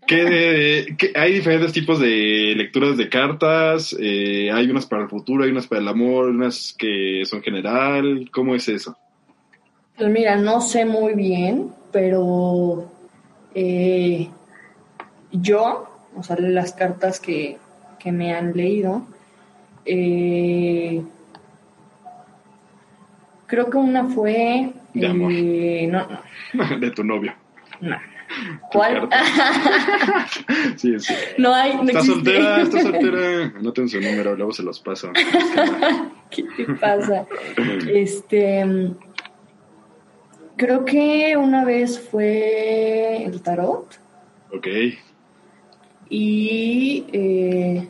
que, 0.08 0.96
que 0.98 1.12
hay 1.14 1.34
diferentes 1.34 1.72
tipos 1.72 2.00
de 2.00 2.54
lecturas 2.56 2.96
de 2.96 3.08
cartas, 3.08 3.96
eh, 4.00 4.50
hay 4.50 4.68
unas 4.68 4.86
para 4.86 5.04
el 5.04 5.08
futuro, 5.08 5.44
hay 5.44 5.52
unas 5.52 5.68
para 5.68 5.80
el 5.80 5.86
amor, 5.86 6.30
unas 6.30 6.74
que 6.76 7.22
son 7.26 7.40
general, 7.40 8.28
¿cómo 8.32 8.56
es 8.56 8.68
eso? 8.68 8.98
Pues 9.96 10.10
mira, 10.10 10.34
no 10.34 10.60
sé 10.60 10.84
muy 10.84 11.14
bien, 11.14 11.68
pero 11.92 12.90
eh, 13.54 14.26
yo, 15.30 15.88
o 16.16 16.22
sea, 16.24 16.34
las 16.40 16.72
cartas 16.72 17.20
que, 17.20 17.56
que 18.00 18.10
me 18.10 18.34
han 18.34 18.56
leído, 18.56 19.06
eh, 19.84 21.04
creo 23.48 23.68
que 23.68 23.76
una 23.76 24.04
fue... 24.04 24.70
De 24.94 25.06
amor. 25.06 25.32
eh, 25.34 25.88
no, 25.90 26.06
no, 26.54 26.78
de 26.80 26.90
tu 26.92 27.02
novio. 27.02 27.34
no. 27.80 27.96
¿Cuál? 28.70 29.08
Sí, 30.76 31.00
sí. 31.00 31.14
no 31.38 31.54
hay, 31.54 31.74
no 31.76 31.84
Está 31.84 31.98
existe. 32.00 32.12
soltera, 32.14 32.60
está 32.60 32.80
soltera. 32.82 33.52
Anoten 33.56 33.88
su 33.88 34.00
número, 34.02 34.36
luego 34.36 34.52
se 34.52 34.62
los 34.62 34.78
paso. 34.80 35.10
¿Qué 36.30 36.44
te 36.56 36.64
pasa? 36.74 37.24
Este, 37.90 38.92
creo 40.56 40.84
que 40.84 41.36
una 41.38 41.64
vez 41.64 41.98
fue 41.98 43.24
el 43.24 43.40
tarot. 43.40 43.98
Ok. 44.54 44.66
Y 46.10 47.06
eh, 47.12 47.88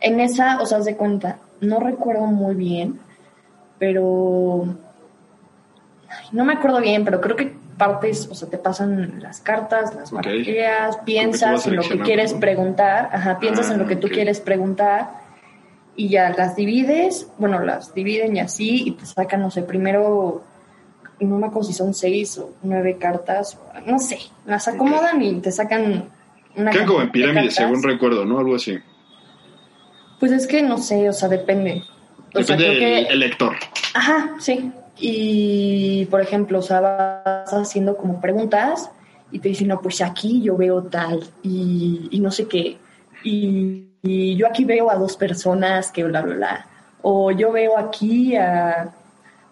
en 0.00 0.20
esa, 0.20 0.60
o 0.60 0.66
sea, 0.66 0.80
de 0.80 0.96
cuenta, 0.96 1.38
no 1.60 1.78
recuerdo 1.80 2.26
muy 2.26 2.56
bien, 2.56 2.98
pero 3.78 4.64
ay, 6.08 6.26
no 6.32 6.44
me 6.44 6.54
acuerdo 6.54 6.80
bien, 6.80 7.04
pero 7.04 7.20
creo 7.20 7.36
que 7.36 7.54
partes, 7.76 8.28
o 8.30 8.34
sea, 8.34 8.48
te 8.48 8.56
pasan 8.58 9.20
las 9.20 9.40
cartas, 9.40 9.94
las 9.94 10.10
Ok. 10.12 10.24
marqueas, 10.24 10.96
vas 10.96 11.04
piensas 11.04 11.66
en 11.66 11.76
lo 11.76 11.82
que 11.82 11.98
quieres 12.00 12.32
¿no? 12.34 12.40
preguntar, 12.40 13.10
ajá, 13.12 13.38
piensas 13.38 13.68
Ah, 13.70 13.74
en 13.74 13.78
lo 13.80 13.86
que 13.86 13.96
tú 13.96 14.06
ok. 14.06 14.12
quieres 14.14 14.40
preguntar 14.40 15.10
y 15.94 16.08
ya 16.08 16.30
las 16.30 16.56
divides, 16.56 17.28
bueno, 17.38 17.60
las 17.60 17.94
dividen 17.94 18.36
y 18.36 18.40
así, 18.40 18.82
y 18.88 18.90
te 18.92 19.04
sacan, 19.06 19.40
no 19.42 19.50
sé, 19.50 19.62
primero, 19.62 20.42
no 21.20 21.38
me 21.38 21.46
acuerdo 21.46 21.68
si 21.68 21.74
son 21.74 21.92
seis 21.94 22.36
o 22.38 22.50
nueve 22.62 22.96
cartas, 22.98 23.58
no 23.86 23.98
sé, 23.98 24.18
las 24.46 24.68
acomodan 24.68 25.22
y 25.22 25.40
te 25.40 25.52
sacan 25.52 26.08
una 26.54 26.70
Quedan 26.70 26.86
como 26.86 27.00
en 27.00 27.06
cantidad 27.08 27.26
de 27.26 27.32
pirámide, 27.32 27.54
cartas. 27.54 27.54
según 27.54 27.82
recuerdo, 27.82 28.24
¿no? 28.24 28.38
Algo 28.38 28.54
así. 28.54 28.78
Pues 30.18 30.32
es 30.32 30.46
que 30.46 30.62
no 30.62 30.78
sé, 30.78 31.08
o 31.10 31.12
sea, 31.12 31.28
depende. 31.28 31.82
O 32.38 32.42
sea, 32.42 32.56
Depende 32.56 32.76
creo 32.78 32.94
del 32.96 33.06
que- 33.06 33.12
el 33.12 33.18
lector. 33.20 33.56
Ajá, 33.94 34.34
sí. 34.38 34.70
Y, 34.98 36.06
por 36.06 36.20
ejemplo, 36.20 36.58
o 36.58 36.62
sea, 36.62 36.80
vas 36.80 37.52
haciendo 37.52 37.96
como 37.96 38.20
preguntas 38.20 38.90
y 39.30 39.38
te 39.40 39.48
dicen, 39.50 39.68
no, 39.68 39.80
pues 39.80 40.00
aquí 40.00 40.40
yo 40.42 40.56
veo 40.56 40.82
tal 40.84 41.20
y, 41.42 42.08
y 42.10 42.20
no 42.20 42.30
sé 42.30 42.46
qué. 42.48 42.78
Y, 43.22 43.84
y 44.02 44.36
yo 44.36 44.46
aquí 44.46 44.64
veo 44.64 44.90
a 44.90 44.94
dos 44.96 45.16
personas 45.16 45.90
que 45.92 46.04
bla, 46.04 46.22
bla, 46.22 46.34
bla. 46.34 46.66
O 47.02 47.30
yo 47.30 47.52
veo 47.52 47.76
aquí 47.78 48.36
a, 48.36 48.90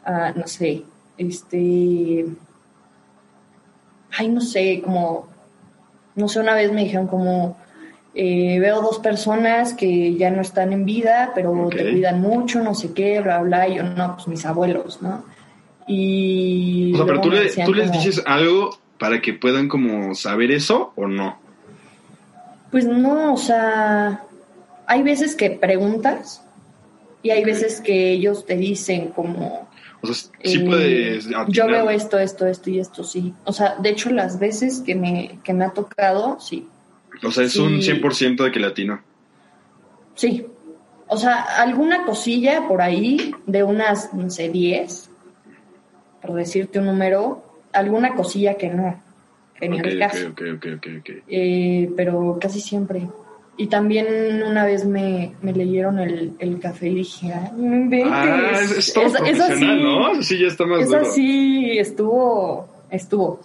a, 0.05 0.31
no 0.33 0.47
sé, 0.47 0.83
este... 1.18 2.27
Ay, 4.16 4.29
no 4.29 4.40
sé, 4.40 4.81
como... 4.83 5.27
No 6.14 6.29
sé, 6.29 6.38
una 6.40 6.55
vez 6.55 6.73
me 6.73 6.85
dijeron 6.85 7.07
como... 7.09 7.57
eh, 8.14 8.59
veo 8.61 8.81
dos 8.81 8.98
personas 9.00 9.72
que 9.74 10.14
ya 10.14 10.31
no 10.31 10.40
están 10.40 10.72
en 10.72 10.85
vida, 10.85 11.33
pero 11.35 11.68
te 11.70 11.90
cuidan 11.90 12.20
mucho, 12.20 12.62
no 12.62 12.74
sé 12.74 12.92
qué, 12.92 13.20
bla, 13.20 13.40
bla. 13.40 13.68
Y 13.68 13.77
yo, 13.77 13.83
no, 13.83 14.14
pues 14.14 14.29
mis 14.29 14.46
abuelos, 14.46 15.03
¿no? 15.03 15.24
Y. 15.87 16.92
O 16.94 16.96
sea, 16.96 17.07
pero 17.07 17.20
tú, 17.20 17.31
le- 17.31 17.44
les 17.44 17.55
como, 17.57 17.72
dices 17.74 18.22
algo 18.27 18.70
para 18.98 19.20
que 19.20 19.35
puedan 19.35 19.68
como 19.68 20.14
saber 20.14 20.50
eso 20.50 20.92
o 20.96 21.07
no. 21.07 21.38
Pues 22.70 22.87
no, 22.87 23.35
o 23.35 23.37
sea. 23.37 24.22
Hay 24.87 25.03
veces 25.03 25.35
que 25.35 25.50
preguntas 25.50 26.42
y 27.22 27.31
hay 27.31 27.42
veces 27.42 27.81
que 27.81 28.12
ellos 28.12 28.44
te 28.44 28.55
dicen 28.57 29.09
como. 29.09 29.66
O 30.03 30.07
sea, 30.07 30.14
sí 30.44 30.59
eh, 30.59 30.64
puedes 30.66 31.24
yo 31.27 31.38
atinar. 31.40 31.70
veo 31.70 31.90
esto, 31.90 32.18
esto, 32.18 32.46
esto 32.46 32.68
y 32.68 32.79
esto, 32.79 33.03
sí. 33.03 33.33
O 33.44 33.53
sea, 33.55 33.77
de 33.77 33.88
hecho, 33.88 34.11
las 34.11 34.38
veces 34.38 34.81
que 34.81 34.94
me, 34.94 35.38
que 35.42 35.55
me 35.55 35.64
ha 35.64 35.70
tocado, 35.70 36.38
sí. 36.38 36.68
O 37.22 37.31
sea, 37.31 37.44
es 37.44 37.57
un 37.57 37.81
Sí. 37.81 37.92
100% 37.92 38.44
de 38.44 38.50
que 38.53 38.61
latino. 38.61 39.00
Sí. 40.14 40.46
O 41.09 41.16
sea, 41.16 41.42
alguna 41.61 42.05
cosilla 42.05 42.66
por 42.66 42.81
ahí 42.83 43.35
de 43.46 43.62
unas, 43.62 44.12
no 44.14 44.31
sé, 44.31 44.48
10, 44.48 45.11
por 46.22 46.35
decirte 46.35 46.79
un 46.79 46.87
número, 46.87 47.44
alguna 47.72 48.14
cosilla 48.14 48.55
que 48.55 48.68
no, 48.70 49.00
que 49.61 49.68
ni 49.68 49.81
Ok, 49.81 49.87
al 49.87 49.98
caso. 49.98 50.29
ok, 50.31 50.42
ok, 50.57 50.66
ok, 50.77 50.87
ok. 51.00 51.11
Eh, 51.29 51.90
pero 51.96 52.38
casi 52.40 52.61
siempre. 52.61 53.07
Y 53.57 53.66
también 53.68 54.42
una 54.42 54.64
vez 54.64 54.85
me, 54.85 55.35
me 55.42 55.53
leyeron 55.53 55.98
el, 56.00 56.33
el 56.40 56.59
café 56.59 56.88
y 56.88 56.94
dije, 56.96 57.33
ay, 57.33 57.50
no 57.57 57.77
inventes. 57.77 58.12
Ah, 58.12 58.50
es, 58.62 58.70
es 58.79 58.92
todo 58.92 59.12
profesional, 59.12 59.59
sí- 59.59 59.64
¿no? 60.16 60.22
Sí 60.22 60.38
ya 60.40 60.46
está 60.48 60.66
más 60.66 60.81
Esa 60.83 60.98
duro. 60.98 61.11
sí 61.12 61.79
estuvo 61.79 62.68
estuvo. 62.96 63.40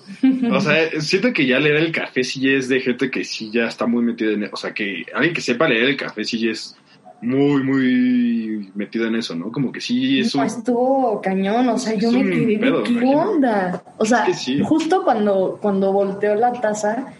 O 0.51 0.59
sea, 0.61 0.89
siento 1.01 1.33
que 1.33 1.45
ya 1.45 1.59
leer 1.59 1.77
el 1.77 1.91
café 1.91 2.23
sí 2.23 2.49
es 2.49 2.69
de 2.69 2.79
gente 2.79 3.09
que 3.11 3.23
sí 3.23 3.49
ya 3.51 3.65
está 3.67 3.85
muy 3.85 4.03
metida 4.03 4.31
en... 4.33 4.49
O 4.51 4.57
sea, 4.57 4.73
que 4.73 5.05
alguien 5.13 5.33
que 5.33 5.41
sepa 5.41 5.67
leer 5.67 5.83
el 5.85 5.97
café 5.97 6.23
sí 6.23 6.47
es 6.49 6.75
muy, 7.21 7.63
muy 7.63 8.71
metido 8.75 9.07
en 9.07 9.15
eso, 9.15 9.35
¿no? 9.35 9.51
Como 9.51 9.71
que 9.71 9.81
sí 9.81 10.19
es 10.19 10.33
No, 10.35 10.41
un... 10.41 10.47
estuvo 10.47 11.21
cañón, 11.21 11.67
o 11.67 11.77
sea, 11.77 11.93
yo 11.95 12.11
me 12.11 12.23
quedé 12.23 12.45
de 12.45 12.57
pedo, 12.59 12.83
qué 12.83 12.91
imagino. 12.91 13.19
onda. 13.19 13.83
O 13.97 14.05
sea, 14.05 14.23
Es 14.23 14.27
que 14.27 14.33
sí. 14.35 14.59
justo 14.63 15.03
cuando, 15.03 15.57
cuando 15.61 15.91
volteó 15.91 16.35
la 16.35 16.53
taza, 16.53 17.13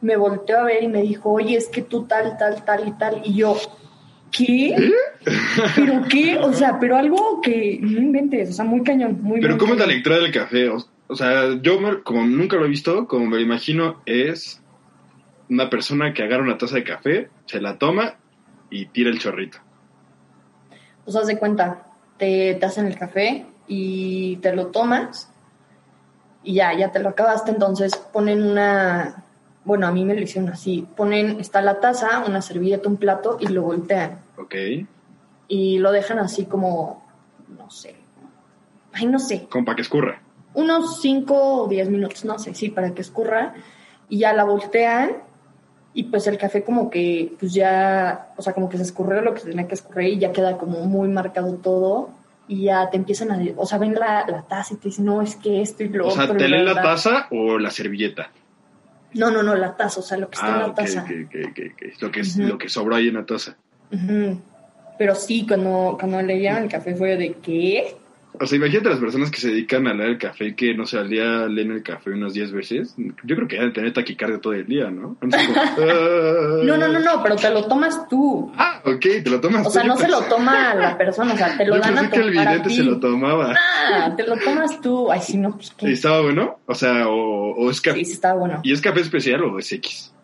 me 0.00 0.16
volteó 0.16 0.58
a 0.58 0.64
ver 0.64 0.82
y 0.82 0.88
me 0.88 1.02
dijo, 1.02 1.30
oye, 1.30 1.56
es 1.56 1.68
que 1.68 1.82
tú 1.82 2.04
tal, 2.04 2.36
tal, 2.38 2.64
tal 2.64 2.88
y 2.88 2.92
tal. 2.92 3.20
Y 3.24 3.34
yo, 3.34 3.56
¿qué? 4.32 4.68
¿Eh? 4.70 4.92
¿Pero 5.76 6.02
qué? 6.08 6.38
O 6.38 6.52
sea, 6.52 6.78
pero 6.80 6.96
algo 6.96 7.40
que 7.40 7.78
no 7.80 8.00
inventes, 8.00 8.50
o 8.50 8.52
sea, 8.54 8.64
muy 8.64 8.82
cañón, 8.82 9.18
muy 9.22 9.40
Pero 9.40 9.58
¿cómo 9.58 9.74
es 9.74 9.78
la 9.78 9.86
lectura 9.86 10.16
del 10.18 10.32
café? 10.32 10.68
O, 10.70 10.84
o 11.10 11.16
sea, 11.16 11.60
yo 11.60 11.80
me- 11.80 12.02
como 12.02 12.24
nunca 12.24 12.56
lo 12.56 12.64
he 12.64 12.68
visto, 12.68 13.06
como 13.06 13.26
me 13.26 13.36
lo 13.36 13.42
imagino, 13.42 14.00
es 14.06 14.60
una 15.48 15.68
persona 15.68 16.14
que 16.14 16.22
agarra 16.22 16.44
una 16.44 16.58
taza 16.58 16.76
de 16.76 16.84
café, 16.84 17.28
se 17.46 17.60
la 17.60 17.76
toma 17.78 18.14
y 18.70 18.86
tira 18.86 19.10
el 19.10 19.18
chorrito. 19.18 19.58
Pues 21.04 21.16
haz 21.16 21.26
de 21.26 21.38
cuenta, 21.38 21.82
te, 22.18 22.54
te 22.54 22.66
hacen 22.66 22.86
el 22.86 22.96
café 22.96 23.44
y 23.66 24.36
te 24.36 24.54
lo 24.54 24.68
tomas 24.68 25.28
y 26.44 26.54
ya, 26.54 26.72
ya 26.78 26.92
te 26.92 27.00
lo 27.00 27.08
acabaste, 27.10 27.50
entonces 27.50 27.96
ponen 27.96 28.42
una, 28.42 29.24
bueno, 29.64 29.86
a 29.88 29.92
mí 29.92 30.04
me 30.04 30.14
lo 30.14 30.20
hicieron 30.20 30.50
así, 30.50 30.86
ponen, 30.96 31.40
está 31.40 31.60
la 31.62 31.80
taza, 31.80 32.24
una 32.26 32.40
servilleta, 32.42 32.88
un 32.88 32.96
plato 32.96 33.36
y 33.40 33.48
lo 33.48 33.62
voltean 33.62 34.20
¿Ok? 34.36 34.54
y 35.48 35.78
lo 35.80 35.90
dejan 35.90 36.20
así 36.20 36.44
como, 36.46 37.04
no 37.58 37.68
sé, 37.70 37.96
ay, 38.92 39.06
no 39.06 39.18
sé, 39.18 39.48
Como 39.50 39.64
para 39.64 39.76
que 39.76 39.82
escurra. 39.82 40.20
Unos 40.54 41.00
5 41.00 41.62
o 41.64 41.68
10 41.68 41.90
minutos, 41.90 42.24
no 42.24 42.38
sé, 42.38 42.54
sí, 42.54 42.68
para 42.70 42.92
que 42.92 43.02
escurra 43.02 43.54
y 44.08 44.18
ya 44.18 44.32
la 44.32 44.44
voltean 44.44 45.12
y 45.94 46.04
pues 46.04 46.26
el 46.26 46.38
café 46.38 46.62
como 46.62 46.90
que 46.90 47.32
pues 47.38 47.52
ya, 47.52 48.28
o 48.36 48.42
sea, 48.42 48.52
como 48.52 48.68
que 48.68 48.76
se 48.76 48.84
escurrió 48.84 49.22
lo 49.22 49.34
que 49.34 49.42
tenía 49.42 49.66
que 49.66 49.74
escurrir 49.74 50.14
y 50.14 50.18
ya 50.18 50.32
queda 50.32 50.56
como 50.56 50.80
muy 50.86 51.08
marcado 51.08 51.54
todo 51.54 52.10
y 52.48 52.62
ya 52.64 52.90
te 52.90 52.96
empiezan 52.96 53.30
a, 53.30 53.40
o 53.56 53.66
sea, 53.66 53.78
ven 53.78 53.94
la, 53.94 54.24
la 54.28 54.42
taza 54.42 54.74
y 54.74 54.76
te 54.78 54.88
dicen, 54.88 55.04
no, 55.04 55.22
es 55.22 55.36
que 55.36 55.62
esto 55.62 55.84
y 55.84 55.88
lo 55.88 56.08
O 56.08 56.10
sea, 56.10 56.24
otro, 56.24 56.36
¿te 56.36 56.48
leen 56.48 56.64
la 56.64 56.72
bla". 56.72 56.82
taza 56.82 57.28
o 57.30 57.58
la 57.58 57.70
servilleta? 57.70 58.30
No, 59.14 59.30
no, 59.30 59.42
no, 59.42 59.54
la 59.56 59.76
taza, 59.76 60.00
o 60.00 60.02
sea, 60.02 60.18
lo 60.18 60.28
que 60.30 60.36
está 60.36 60.48
en 60.48 60.54
Ah, 60.54 60.66
la 60.68 60.74
taza. 60.74 61.04
Lo 62.00 62.10
que, 62.10 62.22
lo 62.38 62.58
que 62.58 62.68
sobró 62.68 62.94
ahí 62.96 63.08
en 63.08 63.14
la 63.14 63.26
taza. 63.26 63.56
Pero 64.98 65.14
sí, 65.14 65.46
cuando, 65.46 65.96
cuando 65.98 66.20
leyeron 66.22 66.64
el 66.64 66.68
café 66.68 66.94
fue 66.94 67.16
de, 67.16 67.34
¿qué? 67.34 67.96
O 68.42 68.46
sea, 68.46 68.56
imagínate 68.56 68.88
las 68.88 68.98
personas 68.98 69.30
que 69.30 69.38
se 69.38 69.48
dedican 69.50 69.86
a 69.86 69.92
leer 69.92 70.10
el 70.10 70.18
café 70.18 70.54
que, 70.56 70.72
no 70.74 70.86
sé, 70.86 70.96
al 70.98 71.10
día 71.10 71.46
leen 71.46 71.72
el 71.72 71.82
café 71.82 72.10
unas 72.10 72.32
10 72.32 72.52
veces. 72.52 72.94
Yo 73.22 73.36
creo 73.36 73.46
que 73.46 73.56
deben 73.56 73.72
tener 73.74 73.92
taquicardia 73.92 74.40
todo 74.40 74.54
el 74.54 74.64
día, 74.66 74.90
¿no? 74.90 75.16
Como, 75.20 75.32
"Ah". 75.36 75.76
No, 76.64 76.76
no, 76.78 76.88
no, 76.88 76.98
no, 77.00 77.22
pero 77.22 77.36
te 77.36 77.50
lo 77.50 77.66
tomas 77.66 78.08
tú. 78.08 78.50
Ah, 78.56 78.80
ok, 78.84 79.00
te 79.22 79.28
lo 79.30 79.40
tomas 79.40 79.60
O 79.60 79.64
tú. 79.64 79.70
sea, 79.72 79.82
Yo 79.82 79.88
no 79.88 79.96
se 79.98 80.08
lo 80.08 80.22
toma 80.22 80.74
la 80.74 80.96
persona, 80.96 81.34
o 81.34 81.36
sea, 81.36 81.56
te 81.56 81.66
lo 81.66 81.76
Yo 81.76 81.80
dan 81.82 81.98
a 81.98 82.00
pensé 82.00 82.16
que 82.16 82.20
el 82.28 82.38
a 82.38 82.42
vidente 82.44 82.70
se 82.70 82.82
lo 82.82 82.98
tomaba. 82.98 83.54
Ah, 83.92 84.14
te 84.16 84.26
lo 84.26 84.36
tomas 84.38 84.80
tú. 84.80 85.10
Ay, 85.12 85.20
si 85.20 85.36
no, 85.36 85.52
pues 85.56 85.72
¿Y 85.72 85.86
qué. 85.86 85.92
estaba 85.92 86.22
bueno? 86.22 86.60
O 86.66 86.74
sea, 86.74 87.08
o, 87.08 87.52
o 87.56 87.70
es 87.70 87.80
café. 87.80 87.98
Sí, 87.98 88.04
sí 88.06 88.12
estaba 88.12 88.38
bueno. 88.38 88.60
¿Y 88.62 88.72
es 88.72 88.80
café 88.80 89.00
especial 89.00 89.42
o 89.44 89.58
es 89.58 89.70
X? 89.70 90.14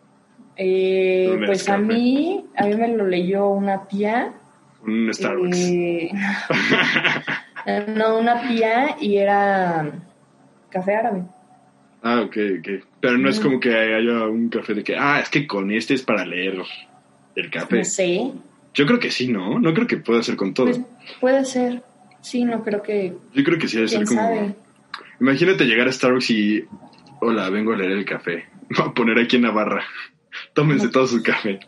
Eh, 0.55 1.27
¿Dónde 1.29 1.45
pues 1.45 1.61
es 1.61 1.69
a 1.69 1.77
mí, 1.77 2.45
a 2.55 2.65
mí 2.65 2.75
me 2.75 2.87
lo 2.97 3.05
leyó 3.05 3.47
una 3.49 3.83
tía. 3.85 4.31
Un 4.83 5.13
Starbucks. 5.13 5.55
eh, 5.59 6.09
no, 7.95 8.17
una 8.19 8.47
tía 8.47 8.95
y 8.99 9.17
era 9.17 9.91
café 10.69 10.95
árabe. 10.95 11.23
Ah, 12.03 12.21
ok, 12.21 12.37
ok. 12.59 12.85
Pero 13.01 13.17
no 13.17 13.29
es 13.29 13.39
Mm. 13.39 13.43
como 13.43 13.59
que 13.59 13.75
haya 13.75 14.25
un 14.27 14.49
café 14.49 14.73
de 14.73 14.83
que, 14.83 14.95
ah, 14.95 15.19
es 15.19 15.29
que 15.29 15.45
con 15.47 15.71
este 15.71 15.93
es 15.93 16.03
para 16.03 16.25
leer 16.25 16.61
el 17.35 17.49
café. 17.49 17.77
No 17.79 17.83
sé. 17.83 18.31
Yo 18.73 18.85
creo 18.85 18.99
que 18.99 19.09
sí, 19.11 19.27
¿no? 19.27 19.59
No 19.59 19.73
creo 19.73 19.87
que 19.87 19.97
pueda 19.97 20.21
ser 20.23 20.35
con 20.35 20.53
todo. 20.53 20.67
Pues 20.67 20.81
puede 21.19 21.45
ser. 21.45 21.81
Sí, 22.21 22.43
no 22.43 22.63
creo 22.63 22.81
que. 22.81 23.13
Yo 23.33 23.43
creo 23.43 23.57
que 23.57 23.67
sí 23.67 23.75
debe 23.77 23.87
ser 23.87 24.03
¿Quién 24.05 24.17
como... 24.17 24.21
sabe? 24.29 24.55
Imagínate 25.19 25.65
llegar 25.65 25.87
a 25.87 25.91
Starbucks 25.91 26.29
y... 26.29 26.63
Hola, 27.21 27.49
vengo 27.49 27.73
a 27.73 27.77
leer 27.77 27.91
el 27.91 28.05
café. 28.05 28.45
Voy 28.69 28.87
a 28.87 28.93
poner 28.93 29.17
aquí 29.19 29.37
en 29.37 29.43
la 29.43 29.51
barra. 29.51 29.83
Tómense 30.53 30.85
No. 30.85 30.91
todo 30.91 31.07
su 31.07 31.23
café. 31.23 31.59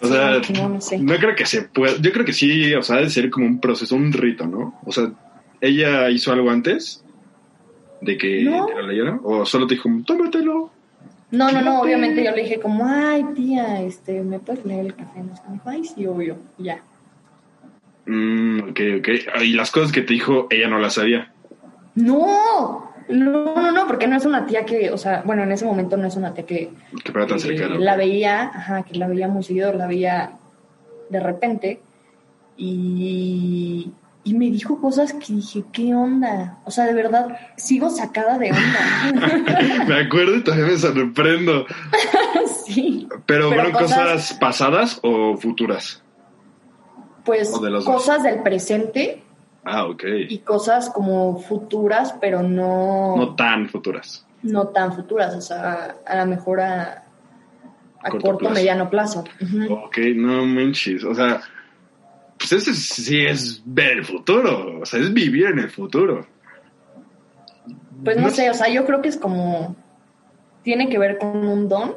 O 0.00 0.06
Sí, 0.06 0.12
sea, 0.12 0.40
no, 0.62 0.68
no 0.68 0.80
sé. 0.80 0.98
no 0.98 1.16
creo 1.16 1.34
que 1.34 1.44
se 1.46 1.62
pueda... 1.62 1.96
Yo 2.00 2.12
creo 2.12 2.24
que 2.24 2.32
sí, 2.32 2.72
o 2.74 2.82
sea, 2.82 2.96
debe 2.96 3.10
ser 3.10 3.30
como 3.30 3.46
un 3.46 3.60
proceso, 3.60 3.96
un 3.96 4.12
rito, 4.12 4.46
¿no? 4.46 4.78
O 4.84 4.92
sea, 4.92 5.10
¿ella 5.60 6.08
hizo 6.10 6.32
algo 6.32 6.50
antes 6.50 7.04
de 8.00 8.16
que 8.16 8.44
No. 8.44 8.66
te 8.66 8.74
lo 8.74 8.86
leyera? 8.86 9.18
¿O 9.24 9.44
solo 9.44 9.66
te 9.66 9.74
dijo, 9.74 9.88
tómatelo? 10.06 10.70
No, 11.30 11.50
no, 11.52 11.60
no, 11.60 11.80
obviamente 11.82 12.24
yo 12.24 12.30
le 12.30 12.42
dije 12.44 12.58
como, 12.60 12.86
ay, 12.86 13.24
tía, 13.34 13.82
este, 13.82 14.22
¿me 14.22 14.38
puedes 14.38 14.64
leer 14.64 14.86
el 14.86 14.94
café? 14.94 15.18
No 15.20 15.24
me 15.48 15.52
dijo, 15.54 15.68
ay, 15.68 15.84
sí, 15.84 16.06
obvio, 16.06 16.36
ya. 16.56 16.80
Mm, 18.06 18.60
ok, 18.70 18.80
ok. 19.00 19.08
Ah, 19.34 19.44
Y 19.44 19.52
las 19.52 19.70
cosas 19.70 19.92
que 19.92 20.00
te 20.02 20.14
dijo, 20.14 20.46
ella 20.50 20.68
no 20.68 20.78
las 20.78 20.94
sabía. 20.94 21.30
No, 21.96 22.87
no, 23.08 23.54
no, 23.54 23.72
no, 23.72 23.86
porque 23.86 24.06
no 24.06 24.16
es 24.16 24.24
una 24.26 24.46
tía 24.46 24.64
que, 24.64 24.90
o 24.90 24.98
sea, 24.98 25.22
bueno, 25.24 25.42
en 25.42 25.52
ese 25.52 25.64
momento 25.64 25.96
no 25.96 26.06
es 26.06 26.16
una 26.16 26.34
tía 26.34 26.44
que 26.46 26.70
Que 27.04 27.12
para 27.12 27.26
tan 27.26 27.40
cercano. 27.40 27.76
la 27.78 27.96
veía, 27.96 28.42
ajá, 28.42 28.82
que 28.82 28.98
la 28.98 29.06
veía 29.08 29.28
muy 29.28 29.42
seguido, 29.42 29.72
la 29.72 29.86
veía 29.86 30.32
de 31.10 31.20
repente 31.20 31.80
y, 32.56 33.90
y 34.24 34.34
me 34.34 34.46
dijo 34.50 34.80
cosas 34.80 35.12
que 35.14 35.32
dije, 35.32 35.64
¿qué 35.72 35.94
onda? 35.94 36.58
O 36.64 36.70
sea, 36.70 36.84
de 36.86 36.92
verdad, 36.92 37.38
sigo 37.56 37.88
sacada 37.90 38.36
de 38.38 38.50
onda. 38.50 39.84
me 39.86 39.94
acuerdo 40.00 40.36
y 40.36 40.42
todavía 40.44 40.66
me 40.66 40.76
sorprendo. 40.76 41.66
sí, 42.66 43.08
Pero, 43.26 43.48
¿fueron 43.48 43.72
cosas... 43.72 43.88
cosas- 43.98 44.34
pasadas 44.40 45.00
o 45.02 45.36
futuras? 45.36 46.02
pues 47.24 47.52
de 47.60 47.68
dos. 47.68 47.84
cosas 47.84 48.22
del 48.22 48.42
presente 48.42 49.22
Ah, 49.70 49.86
ok. 49.86 50.02
y 50.28 50.38
cosas 50.38 50.88
como 50.90 51.38
futuras, 51.40 52.14
pero 52.20 52.42
no, 52.42 53.16
No 53.16 53.34
tan 53.34 53.68
futuras. 53.68 54.24
no 54.42 54.68
tan 54.68 54.94
futuras, 54.94 55.34
o 55.34 55.40
sea, 55.40 55.96
a 56.06 56.16
lo 56.16 56.26
mejor 56.26 56.60
a, 56.60 57.04
a 58.02 58.10
Corto 58.10 58.26
corto, 58.26 58.38
plazo. 58.38 58.54
mediano 58.54 58.88
plazo. 58.88 59.24
Ok, 59.70 59.98
no 60.14 60.46
manches. 60.46 61.04
O 61.04 61.14
sea, 61.14 61.40
pues 62.38 62.52
eso 62.52 62.72
sí 62.72 63.26
es 63.26 63.60
ver 63.66 63.98
el 63.98 64.04
futuro. 64.04 64.80
O 64.80 64.86
sea, 64.86 65.00
es 65.00 65.12
vivir 65.12 65.46
en 65.46 65.58
el 65.58 65.70
futuro. 65.70 66.24
Pues 68.04 68.16
no 68.16 68.30
sé, 68.30 68.48
o 68.50 68.54
sea, 68.54 68.68
yo 68.68 68.86
creo 68.86 69.02
que 69.02 69.08
es 69.08 69.16
como. 69.16 69.74
Tiene 70.62 70.88
que 70.88 70.98
ver 70.98 71.18
con 71.18 71.36
un 71.46 71.68
don 71.68 71.94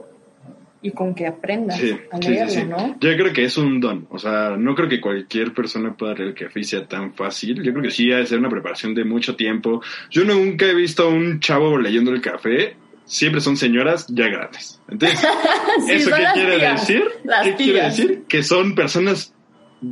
y 0.83 0.91
con 0.91 1.13
que 1.13 1.27
aprendas 1.27 1.77
Sí, 1.77 1.95
a 2.11 2.17
sí, 2.21 2.29
leerlo, 2.29 2.51
sí. 2.51 2.63
¿no? 2.65 2.97
Yo 2.99 3.15
creo 3.15 3.33
que 3.33 3.43
es 3.43 3.57
un 3.57 3.79
don. 3.79 4.07
O 4.09 4.17
sea, 4.17 4.55
no 4.57 4.73
creo 4.75 4.89
que 4.89 4.99
cualquier 4.99 5.53
persona 5.53 5.93
pueda 5.95 6.13
leer 6.13 6.29
el 6.29 6.33
café 6.35 6.59
y 6.59 6.63
sea 6.63 6.87
tan 6.87 7.13
fácil. 7.13 7.61
Yo 7.63 7.71
creo 7.71 7.83
que 7.83 7.91
sí 7.91 8.11
ha 8.11 8.17
de 8.17 8.25
ser 8.25 8.39
una 8.39 8.49
preparación 8.49 8.93
de 8.95 9.03
mucho 9.03 9.35
tiempo. 9.35 9.81
Yo 10.09 10.23
nunca 10.25 10.65
he 10.65 10.73
visto 10.73 11.03
a 11.03 11.09
un 11.09 11.39
chavo 11.39 11.77
leyendo 11.77 12.11
el 12.11 12.21
café. 12.21 12.75
Siempre 13.05 13.41
son 13.41 13.57
señoras 13.57 14.07
ya 14.09 14.27
grandes. 14.27 14.81
Entonces, 14.89 15.19
¿eso 15.89 16.09
qué 16.15 16.25
quiere 16.33 16.57
tías, 16.57 16.87
decir? 16.87 17.03
¿Qué 17.43 17.55
quiere 17.55 17.81
decir? 17.83 18.23
Que 18.27 18.41
son 18.43 18.73
personas 18.73 19.33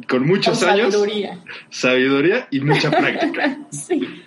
con 0.08 0.26
muchos 0.26 0.60
Con 0.60 0.70
años, 0.70 0.94
sabiduría. 0.94 1.40
sabiduría 1.70 2.48
y 2.52 2.62
mucha 2.62 2.90
práctica. 2.98 3.58
Sí. 3.72 4.24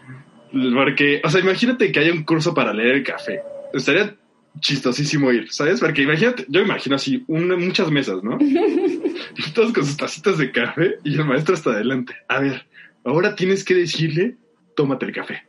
Porque, 0.75 1.23
o 1.25 1.31
sea, 1.31 1.41
imagínate 1.41 1.91
que 1.91 1.99
haya 2.01 2.13
un 2.13 2.25
curso 2.25 2.53
para 2.53 2.73
leer 2.75 2.97
el 2.97 3.03
café. 3.05 3.41
Estaría 3.73 4.15
chistosísimo 4.61 5.33
ir, 5.33 5.53
¿sabes? 5.53 5.81
Porque 5.81 6.03
imagínate, 6.03 6.45
yo 6.49 6.61
me 6.61 6.67
imagino 6.67 6.97
así, 6.97 7.25
una- 7.27 7.57
muchas 7.57 7.91
mesas, 7.91 8.23
¿no? 8.23 8.39
y 8.41 9.51
todos 9.55 9.73
con 9.73 9.85
sus 9.85 9.97
tacitas 9.97 10.39
de 10.39 10.53
café 10.53 10.97
y 11.05 11.15
el 11.15 11.25
maestro 11.25 11.55
hasta 11.55 11.71
adelante. 11.71 12.15
A 12.29 12.41
ver, 12.41 12.67
ahora 13.05 13.35
tienes 13.35 13.65
que 13.65 13.75
decirle, 13.75 14.37
tómate 14.77 15.07
el 15.07 15.13
café. 15.13 15.43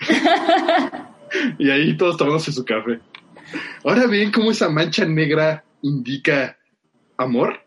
y 1.58 1.70
ahí 1.70 1.96
todos 1.96 2.16
tomándose 2.16 2.52
su 2.52 2.64
café. 2.64 3.00
Ahora 3.84 4.06
ven 4.06 4.32
cómo 4.32 4.50
esa 4.50 4.68
mancha 4.68 5.04
negra 5.04 5.64
indica 5.82 6.56
amor. 7.16 7.60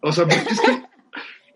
O 0.00 0.12
sea, 0.12 0.24
porque 0.26 0.48
es 0.50 0.60
que... 0.60 0.82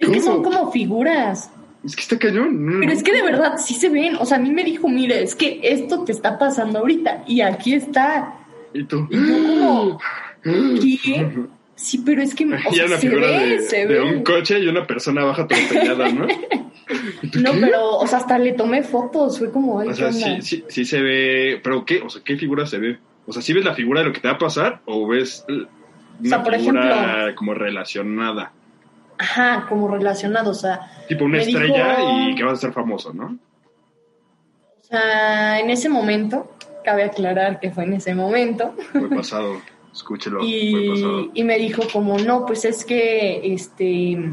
Es 0.00 0.08
que 0.10 0.20
son 0.20 0.44
como 0.44 0.70
figuras. 0.70 1.50
Es 1.84 1.96
que 1.96 2.02
está 2.02 2.16
cañón. 2.16 2.78
Pero 2.78 2.92
es 2.92 3.02
que 3.02 3.12
de 3.12 3.22
verdad 3.22 3.56
sí 3.58 3.74
se 3.74 3.88
ven. 3.88 4.14
O 4.20 4.24
sea, 4.24 4.36
a 4.36 4.40
mí 4.40 4.52
me 4.52 4.62
dijo, 4.62 4.88
mire, 4.88 5.24
es 5.24 5.34
que 5.34 5.58
esto 5.60 6.04
te 6.04 6.12
está 6.12 6.38
pasando 6.38 6.78
ahorita 6.78 7.24
y 7.26 7.40
aquí 7.40 7.74
está. 7.74 8.37
Y 8.74 8.84
tú... 8.84 9.08
¿qué? 10.42 11.28
Sí, 11.74 12.02
pero 12.04 12.22
es 12.22 12.34
que 12.34 12.44
o 12.44 12.48
y 12.72 12.74
sea, 12.74 12.86
una 12.86 12.96
se 12.96 13.08
figura 13.08 13.26
ve, 13.28 13.46
de, 13.46 13.58
se 13.60 13.76
de 13.78 13.86
ve. 13.86 14.00
un 14.00 14.24
coche 14.24 14.58
y 14.58 14.66
una 14.66 14.84
persona 14.86 15.24
baja 15.24 15.42
atropellada, 15.42 16.08
¿no? 16.10 16.26
¿Y 17.22 17.28
tú 17.30 17.40
No, 17.40 17.52
qué? 17.52 17.58
pero, 17.60 17.96
o 17.98 18.06
sea, 18.06 18.18
hasta 18.18 18.36
le 18.38 18.52
tomé 18.54 18.82
fotos. 18.82 19.38
Fue 19.38 19.52
como, 19.52 19.78
ay, 19.78 19.88
O 19.88 19.90
¿qué 19.92 19.96
sea, 19.96 20.12
sí, 20.12 20.42
sí, 20.42 20.64
sí 20.68 20.84
se 20.84 21.00
ve. 21.00 21.60
¿Pero 21.62 21.84
qué? 21.84 22.00
O 22.02 22.10
sea, 22.10 22.22
¿qué 22.24 22.36
figura 22.36 22.66
se 22.66 22.78
ve? 22.78 22.98
O 23.26 23.32
sea, 23.32 23.42
¿sí 23.42 23.52
ves 23.52 23.64
la 23.64 23.74
figura 23.74 24.00
de 24.00 24.06
lo 24.08 24.12
que 24.12 24.20
te 24.20 24.26
va 24.28 24.34
a 24.34 24.38
pasar 24.38 24.80
o 24.86 25.06
ves 25.06 25.44
una 25.48 25.68
sea, 26.28 26.42
por 26.42 26.56
figura 26.56 26.82
ejemplo- 27.20 27.34
como 27.36 27.54
relacionada? 27.54 28.50
Ajá, 29.18 29.66
como 29.68 29.86
relacionado, 29.88 30.50
o 30.50 30.54
sea, 30.54 30.80
Tipo 31.08 31.26
una 31.26 31.38
estrella 31.38 31.96
dijo- 31.96 32.28
y 32.30 32.34
que 32.34 32.42
vas 32.44 32.54
a 32.54 32.60
ser 32.62 32.72
famoso, 32.72 33.12
¿no? 33.12 33.38
sea, 34.82 35.60
en 35.60 35.70
ese 35.70 35.88
momento, 35.88 36.50
cabe 36.88 37.04
aclarar 37.04 37.60
que 37.60 37.70
fue 37.70 37.84
en 37.84 37.92
ese 37.94 38.14
momento. 38.14 38.74
Fue 38.92 39.10
pasado, 39.10 39.60
escúchelo, 39.92 40.38
y, 40.42 40.88
pasado. 40.88 41.30
y 41.34 41.44
me 41.44 41.58
dijo 41.58 41.82
como, 41.92 42.16
no, 42.18 42.46
pues 42.46 42.64
es 42.64 42.82
que, 42.82 43.52
este, 43.52 44.32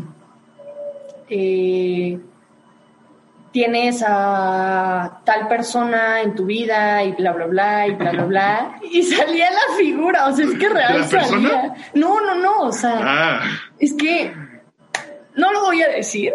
eh, 1.30 2.18
tienes 3.51 4.01
a 4.08 5.20
tal 5.26 5.49
persona 5.49 6.22
en 6.22 6.34
tu 6.34 6.45
vida 6.45 7.03
y 7.03 7.12
bla, 7.12 7.34
bla, 7.34 7.45
bla, 7.47 7.88
y 7.88 7.91
bla, 7.95 8.12
bla, 8.12 8.24
bla. 8.26 8.80
Y 8.89 9.03
salía 9.03 9.49
la 9.51 9.76
figura, 9.78 10.28
o 10.28 10.34
sea, 10.34 10.45
es 10.45 10.53
que 10.58 10.70
real 10.70 11.06
persona? 11.10 11.26
salía. 11.26 11.74
No, 11.93 12.22
no, 12.22 12.36
no, 12.36 12.60
o 12.62 12.72
sea, 12.72 12.99
Ah, 13.01 13.41
es 13.80 13.93
que 13.95 14.34
no 15.36 15.51
lo 15.51 15.62
voy 15.64 15.82
a 15.82 15.89
decir. 15.89 16.34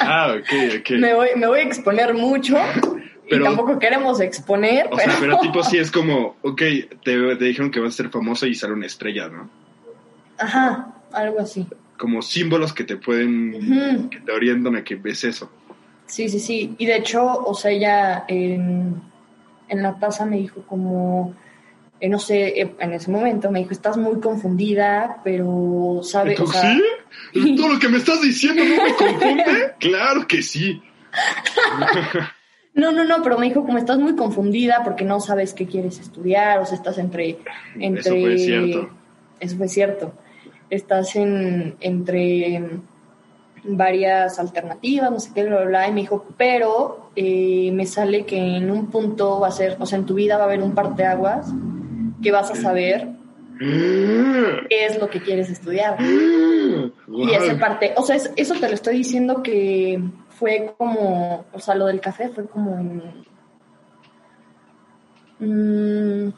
ah, 0.00 0.34
ok, 0.38 0.80
ok. 0.80 0.90
Me 0.98 1.12
voy, 1.12 1.28
me 1.36 1.46
voy 1.46 1.60
a 1.60 1.64
exponer 1.64 2.14
mucho. 2.14 2.56
Pero- 3.28 3.42
y 3.44 3.46
tampoco 3.46 3.78
queremos 3.78 4.20
exponer, 4.20 4.86
O 4.86 4.96
pero, 4.96 5.10
sea, 5.10 5.20
pero 5.20 5.38
tipo 5.40 5.62
sí 5.62 5.76
es 5.78 5.90
como, 5.90 6.36
ok, 6.42 6.58
te, 7.04 7.36
te 7.36 7.44
dijeron 7.44 7.70
que 7.70 7.80
vas 7.80 7.94
a 7.94 7.96
ser 7.96 8.10
famoso 8.10 8.46
y 8.46 8.54
sale 8.54 8.72
una 8.72 8.86
estrella, 8.86 9.28
¿no? 9.28 9.50
Ajá, 10.38 10.94
algo 11.12 11.40
así. 11.40 11.66
Como 11.96 12.22
símbolos 12.22 12.72
que 12.72 12.84
te 12.84 12.96
pueden, 12.96 13.54
Ujú. 13.54 14.08
que 14.10 14.20
te 14.20 14.32
orientan 14.32 14.76
a 14.76 14.84
que 14.84 14.94
ves 14.96 15.24
eso. 15.24 15.50
Sí, 16.06 16.28
sí, 16.28 16.40
sí. 16.40 16.74
Y 16.78 16.86
de 16.86 16.96
hecho, 16.96 17.22
o 17.24 17.52
sea, 17.54 17.70
ella 17.70 18.24
en, 18.28 18.94
en 19.68 19.82
la 19.82 19.98
taza 19.98 20.24
me 20.24 20.36
dijo 20.38 20.62
como, 20.62 21.34
eh, 22.00 22.08
no 22.08 22.18
sé, 22.18 22.60
eh, 22.60 22.74
en 22.78 22.92
ese 22.94 23.10
momento 23.10 23.50
me 23.50 23.58
dijo, 23.58 23.72
estás 23.72 23.96
muy 23.98 24.20
confundida, 24.20 25.20
pero 25.24 26.00
sabes, 26.02 26.36
¿Tú 26.36 26.44
o 26.44 26.46
sea, 26.46 26.72
sí? 27.34 27.54
¿Todo 27.56 27.74
lo 27.74 27.78
que 27.78 27.88
me 27.88 27.98
estás 27.98 28.22
diciendo 28.22 28.62
no 28.64 28.84
me 28.84 28.94
confunde? 28.94 29.74
claro 29.80 30.26
que 30.26 30.40
sí. 30.42 30.80
no, 32.78 32.92
no, 32.92 33.04
no, 33.04 33.22
pero 33.22 33.36
me 33.38 33.46
dijo 33.46 33.64
como 33.64 33.76
estás 33.76 33.98
muy 33.98 34.14
confundida 34.16 34.80
porque 34.84 35.04
no 35.04 35.20
sabes 35.20 35.52
qué 35.52 35.66
quieres 35.66 35.98
estudiar, 35.98 36.58
o 36.60 36.64
sea, 36.66 36.76
estás 36.78 36.96
entre, 36.98 37.36
entre 37.78 38.00
Eso 38.00 38.10
fue 38.20 38.38
cierto. 38.38 38.88
Eso 39.40 39.56
fue 39.56 39.68
cierto. 39.68 40.12
Estás 40.70 41.14
en, 41.16 41.74
entre 41.80 42.62
varias 43.64 44.38
alternativas, 44.38 45.10
no 45.10 45.20
sé 45.20 45.30
qué, 45.34 45.44
bla, 45.44 45.56
bla, 45.58 45.66
bla, 45.66 45.88
y 45.88 45.92
me 45.92 46.00
dijo, 46.02 46.24
pero 46.36 47.10
eh, 47.16 47.70
me 47.72 47.84
sale 47.86 48.24
que 48.24 48.38
en 48.38 48.70
un 48.70 48.86
punto 48.86 49.40
va 49.40 49.48
a 49.48 49.52
ser, 49.52 49.76
o 49.80 49.86
sea, 49.86 49.98
en 49.98 50.06
tu 50.06 50.14
vida 50.14 50.36
va 50.36 50.44
a 50.44 50.46
haber 50.46 50.62
un 50.62 50.72
parteaguas 50.74 51.48
que 52.22 52.30
vas 52.32 52.50
a 52.50 52.54
saber 52.54 53.08
qué 53.58 54.86
es 54.86 54.98
lo 55.00 55.08
que 55.10 55.20
quieres 55.20 55.50
estudiar. 55.50 55.96
Y 57.10 57.32
ese 57.32 57.54
parte, 57.56 57.92
o 57.96 58.02
sea, 58.02 58.16
es- 58.16 58.30
eso 58.36 58.54
te 58.54 58.68
lo 58.68 58.74
estoy 58.74 58.98
diciendo 58.98 59.42
que 59.42 60.00
fue 60.38 60.72
como, 60.78 61.44
o 61.52 61.58
sea, 61.58 61.74
lo 61.74 61.86
del 61.86 62.00
café 62.00 62.28
fue 62.28 62.46
como 62.46 62.78
en... 62.78 63.02
mm, 66.28 66.32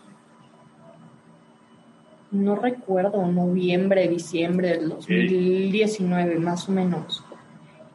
no 2.30 2.56
recuerdo, 2.56 3.26
noviembre, 3.26 4.08
diciembre 4.08 4.70
del 4.70 4.88
2019, 4.90 6.38
más 6.38 6.68
o 6.68 6.72
menos. 6.72 7.24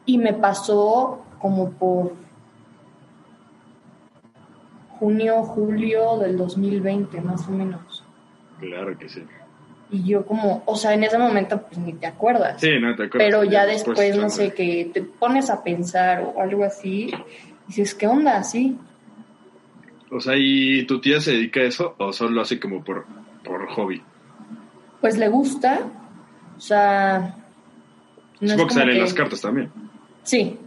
Y 0.04 0.18
me 0.18 0.34
pasó 0.34 1.24
como 1.40 1.70
por 1.70 2.12
junio, 4.98 5.42
julio 5.42 6.18
del 6.18 6.36
2020, 6.36 7.20
más 7.20 7.48
o 7.48 7.50
menos. 7.50 8.04
Claro 8.60 8.96
que 8.96 9.08
sí. 9.08 9.22
Y 9.90 10.02
yo 10.04 10.26
como, 10.26 10.62
o 10.66 10.76
sea, 10.76 10.94
en 10.94 11.04
ese 11.04 11.16
momento 11.18 11.62
pues 11.62 11.78
ni 11.78 11.92
te 11.92 12.06
acuerdas. 12.06 12.60
Sí, 12.60 12.70
no 12.80 12.94
te 12.96 13.04
acuerdas. 13.04 13.28
Pero 13.28 13.44
ya 13.44 13.66
después, 13.66 14.16
no 14.16 14.28
sé, 14.30 14.52
que 14.52 14.90
te 14.92 15.02
pones 15.02 15.48
a 15.48 15.62
pensar 15.62 16.22
o 16.22 16.40
algo 16.40 16.64
así, 16.64 17.10
y 17.12 17.66
dices, 17.68 17.94
¿qué 17.94 18.06
onda? 18.08 18.42
Sí. 18.42 18.76
O 20.10 20.20
sea, 20.20 20.34
¿y 20.36 20.84
tu 20.86 21.00
tía 21.00 21.20
se 21.20 21.32
dedica 21.32 21.60
a 21.60 21.64
eso 21.64 21.94
o 21.98 22.12
solo 22.12 22.30
lo 22.30 22.40
hace 22.42 22.58
como 22.60 22.82
por, 22.82 23.06
por 23.44 23.66
hobby? 23.68 24.02
Pues 25.00 25.18
le 25.18 25.28
gusta, 25.28 25.80
o 26.56 26.60
sea... 26.60 27.36
no 28.40 28.46
es 28.46 28.50
Supongo 28.52 28.56
que 28.56 28.56
como 28.74 28.80
salen 28.80 28.94
que- 28.96 29.00
las 29.02 29.14
cartas 29.14 29.40
también. 29.40 29.70
Sí, 30.22 30.58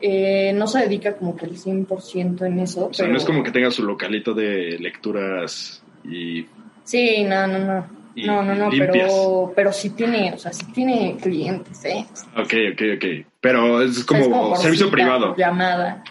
Eh, 0.00 0.52
no 0.54 0.66
se 0.68 0.78
dedica 0.80 1.16
como 1.16 1.34
que 1.36 1.46
el 1.46 1.56
100% 1.58 2.46
en 2.46 2.60
eso. 2.60 2.86
O 2.88 2.94
sea, 2.94 3.04
pero... 3.04 3.12
no 3.12 3.18
es 3.18 3.24
como 3.24 3.42
que 3.42 3.50
tenga 3.50 3.70
su 3.72 3.82
localito 3.82 4.32
de 4.32 4.78
lecturas 4.78 5.82
y... 6.04 6.46
Sí, 6.84 7.24
no, 7.24 7.46
no, 7.48 7.58
no. 7.58 7.97
Y 8.18 8.26
No, 8.26 8.42
no, 8.42 8.54
no, 8.54 8.70
limpias. 8.70 8.90
pero, 8.92 9.52
pero 9.54 9.72
sí 9.72 9.90
tiene, 9.90 10.32
o 10.34 10.38
sea, 10.38 10.52
sí 10.52 10.66
tiene 10.72 11.16
clientes, 11.22 11.84
¿eh? 11.84 12.04
Ok, 12.36 12.54
ok, 12.72 12.82
ok. 12.96 13.26
Pero 13.40 13.82
es 13.82 13.90
O 13.90 13.92
sea, 13.94 14.06
como, 14.22 14.54
es 14.54 14.60
servicio 14.62 14.86
cita, 14.86 14.96
privado. 14.96 15.36
llamada. 15.36 16.02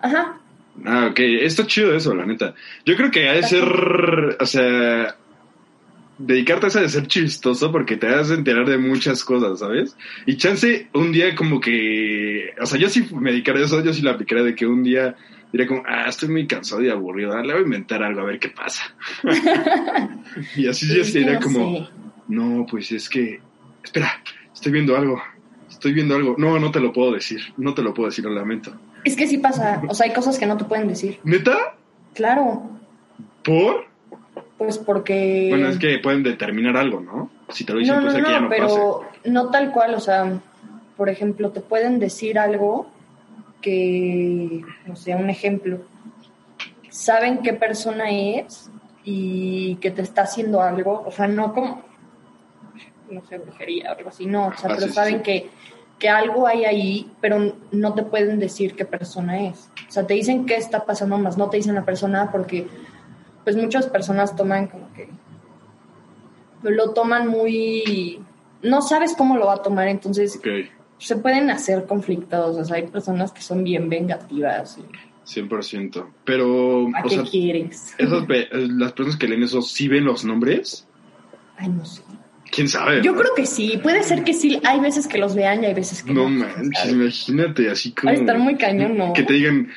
Ajá. 0.00 0.38
Ah, 0.84 1.08
ok. 1.10 1.18
Está 1.20 1.66
chido 1.66 1.94
eso, 1.94 2.14
la 2.14 2.24
neta. 2.24 2.54
Yo 2.86 2.94
creo 2.96 3.10
que 3.10 3.28
ha 3.28 3.32
de 3.32 3.42
ser, 3.42 3.64
o 4.38 4.46
sea, 4.46 5.16
dedicarte 6.18 6.66
a 6.66 6.68
eso 6.68 6.80
de 6.80 6.88
ser 6.88 7.06
chistoso 7.06 7.70
porque 7.72 7.96
te 7.96 8.06
vas 8.08 8.30
a 8.30 8.34
enterar 8.34 8.68
de 8.68 8.78
muchas 8.78 9.24
cosas, 9.24 9.58
¿sabes? 9.60 9.96
Y 10.26 10.36
chance 10.36 10.88
un 10.94 11.12
día 11.12 11.34
como 11.34 11.60
que, 11.60 12.54
o 12.60 12.66
sea, 12.66 12.78
yo 12.78 12.88
sí 12.88 13.06
me 13.12 13.30
dedicaré 13.32 13.60
a 13.62 13.64
eso, 13.64 13.82
yo 13.82 13.92
sí 13.92 14.02
la 14.02 14.12
aplicaré 14.12 14.42
de 14.44 14.54
que 14.54 14.66
un 14.66 14.82
día 14.82 15.16
diré 15.52 15.66
como, 15.66 15.82
ah, 15.86 16.06
estoy 16.08 16.28
muy 16.28 16.46
cansado 16.46 16.82
y 16.82 16.90
aburrido, 16.90 17.36
le 17.42 17.52
voy 17.52 17.62
a 17.62 17.64
inventar 17.64 18.02
algo 18.02 18.20
a 18.20 18.24
ver 18.24 18.38
qué 18.38 18.48
pasa. 18.48 18.82
y 20.56 20.68
así 20.68 20.86
ya 20.88 21.00
Es 21.00 21.06
que 21.06 21.12
sería 21.12 21.34
no 21.34 21.40
como, 21.40 21.78
sé. 21.78 21.88
no, 22.28 22.66
pues 22.70 22.92
es 22.92 23.08
que, 23.08 23.40
espera, 23.82 24.22
estoy 24.52 24.72
viendo 24.72 24.96
algo, 24.96 25.20
estoy 25.68 25.92
viendo 25.92 26.16
algo. 26.16 26.34
No, 26.38 26.58
no 26.58 26.70
te 26.70 26.80
lo 26.80 26.92
puedo 26.92 27.12
decir, 27.12 27.40
no 27.56 27.74
te 27.74 27.82
lo 27.82 27.94
puedo 27.94 28.08
decir, 28.08 28.24
lo 28.24 28.30
lamento. 28.30 28.72
Es 29.04 29.16
que 29.16 29.26
sí 29.26 29.38
pasa, 29.38 29.82
o 29.88 29.94
sea, 29.94 30.06
hay 30.06 30.12
cosas 30.12 30.38
que 30.38 30.46
no 30.46 30.56
te 30.56 30.64
pueden 30.64 30.88
decir. 30.88 31.18
¿Neta? 31.24 31.56
Claro, 32.14 32.70
¿Por? 33.42 33.86
pues 34.58 34.76
porque... 34.76 35.46
Bueno, 35.50 35.68
es 35.68 35.78
que 35.78 35.98
pueden 35.98 36.22
determinar 36.22 36.76
algo, 36.76 37.00
¿no? 37.00 37.30
Si 37.50 37.64
te 37.64 37.72
lo 37.72 37.78
dicen, 37.78 37.96
no, 37.96 38.02
pues 38.02 38.14
no, 38.14 38.24
que 38.24 38.30
ya 38.30 38.40
no, 38.40 38.44
no 38.44 38.50
pero 38.50 39.04
no 39.24 39.50
tal 39.50 39.70
cual, 39.70 39.94
o 39.94 40.00
sea, 40.00 40.40
por 40.96 41.08
ejemplo, 41.08 41.50
te 41.50 41.60
pueden 41.60 42.00
decir 42.00 42.38
algo 42.38 42.90
que, 43.60 44.62
no 44.86 44.96
sé, 44.96 45.14
un 45.14 45.30
ejemplo, 45.30 45.80
saben 46.90 47.38
qué 47.38 47.52
persona 47.52 48.10
es 48.10 48.70
y 49.04 49.76
que 49.76 49.90
te 49.90 50.02
está 50.02 50.22
haciendo 50.22 50.60
algo, 50.60 51.02
o 51.06 51.10
sea, 51.10 51.26
no 51.26 51.54
como, 51.54 51.82
no 53.10 53.24
sé, 53.26 53.38
brujería 53.38 53.92
o 53.92 53.96
algo 53.96 54.10
así, 54.10 54.26
no, 54.26 54.48
o 54.48 54.54
sea, 54.54 54.70
Ah, 54.70 54.74
pero 54.76 54.88
sí, 54.88 54.92
saben 54.92 55.16
sí. 55.18 55.22
que 55.22 55.50
que 55.98 56.08
algo 56.08 56.46
hay 56.46 56.64
ahí, 56.64 57.12
pero 57.20 57.54
no 57.72 57.94
te 57.94 58.02
pueden 58.04 58.38
decir 58.38 58.76
qué 58.76 58.84
persona 58.84 59.48
es. 59.48 59.70
O 59.88 59.90
sea, 59.90 60.06
te 60.06 60.14
dicen 60.14 60.46
qué 60.46 60.56
está 60.56 60.84
pasando, 60.86 61.18
más 61.18 61.36
no 61.36 61.50
te 61.50 61.56
dicen 61.56 61.74
la 61.74 61.84
persona 61.84 62.30
porque, 62.30 62.68
pues 63.44 63.56
muchas 63.56 63.86
personas 63.86 64.36
toman 64.36 64.68
como 64.68 64.92
que 64.92 65.08
lo 66.62 66.90
toman 66.92 67.28
muy... 67.28 68.20
No 68.62 68.82
sabes 68.82 69.14
cómo 69.16 69.36
lo 69.36 69.46
va 69.46 69.54
a 69.54 69.62
tomar, 69.62 69.88
entonces 69.88 70.36
Ok, 70.36 70.46
se 70.98 71.16
pueden 71.16 71.50
hacer 71.50 71.86
conflictos. 71.86 72.56
O 72.56 72.64
sea, 72.64 72.76
hay 72.76 72.86
personas 72.86 73.32
que 73.32 73.40
son 73.40 73.64
bien 73.64 73.88
vengativas. 73.88 74.78
y, 74.78 74.82
100%. 75.40 76.06
Pero, 76.24 76.88
¿A 76.94 77.00
o 77.00 77.08
qué 77.08 77.14
sea, 77.16 77.24
quieres? 77.24 77.94
esas 77.98 78.24
pe- 78.26 78.48
las 78.52 78.92
personas 78.92 79.18
que 79.18 79.28
leen 79.28 79.42
eso, 79.42 79.60
¿sí 79.62 79.86
ven 79.88 80.04
los 80.04 80.24
nombres? 80.24 80.86
Ay, 81.58 81.68
no 81.68 81.84
sé. 81.84 82.02
¿Quién 82.50 82.66
sabe? 82.66 83.02
Yo 83.02 83.14
creo 83.14 83.34
que 83.34 83.44
sí. 83.44 83.78
Puede 83.82 84.02
ser 84.02 84.24
que 84.24 84.32
sí. 84.32 84.58
Hay 84.64 84.80
veces 84.80 85.06
que 85.06 85.18
los 85.18 85.34
vean 85.34 85.62
y 85.62 85.66
hay 85.66 85.74
veces 85.74 86.02
que 86.02 86.14
no. 86.14 86.30
No 86.30 86.46
manches, 86.46 86.92
imagínate, 86.92 87.68
así 87.70 87.92
como... 87.92 88.10
Va 88.10 88.16
a 88.16 88.20
estar 88.20 88.38
muy 88.38 88.56
cañón, 88.56 88.96
¿no? 88.96 89.12
Que 89.12 89.22
te 89.22 89.34
digan, 89.34 89.68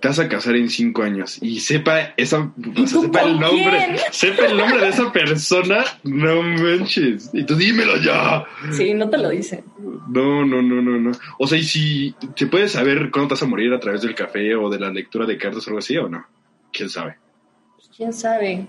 te 0.00 0.08
vas 0.08 0.18
a 0.18 0.28
casar 0.28 0.56
en 0.56 0.70
cinco 0.70 1.02
años 1.02 1.38
y 1.42 1.60
sepa 1.60 2.14
esa... 2.16 2.38
o 2.38 2.52
¿Y 2.56 2.86
sea, 2.86 3.00
tú 3.00 3.02
sepa 3.02 3.22
el 3.22 3.38
nombre, 3.38 3.86
quién? 3.86 3.98
sepa 4.10 4.46
el 4.46 4.56
nombre 4.56 4.80
de 4.80 4.88
esa 4.88 5.12
persona, 5.12 5.84
no 6.04 6.42
manches. 6.42 7.30
Y 7.34 7.44
tú 7.44 7.54
dímelo 7.54 7.96
ya. 7.98 8.44
Sí, 8.72 8.94
no 8.94 9.10
te 9.10 9.18
lo 9.18 9.28
dicen. 9.28 9.62
No, 10.08 10.44
no, 10.46 10.62
no, 10.62 10.80
no, 10.80 10.98
no. 10.98 11.12
O 11.38 11.46
sea, 11.46 11.58
y 11.58 11.64
si 11.64 12.14
te 12.34 12.46
puedes 12.46 12.72
saber 12.72 13.10
cuándo 13.10 13.28
te 13.28 13.34
vas 13.34 13.42
a 13.42 13.46
morir 13.46 13.72
a 13.74 13.80
través 13.80 14.02
del 14.02 14.14
café 14.14 14.54
o 14.54 14.70
de 14.70 14.80
la 14.80 14.90
lectura 14.90 15.26
de 15.26 15.36
cartas 15.36 15.66
o 15.66 15.70
algo 15.70 15.78
así, 15.80 15.96
o 15.98 16.08
no. 16.08 16.24
¿Quién 16.72 16.88
sabe? 16.88 17.16
Pues, 17.76 17.90
quién 17.94 18.12
sabe. 18.12 18.66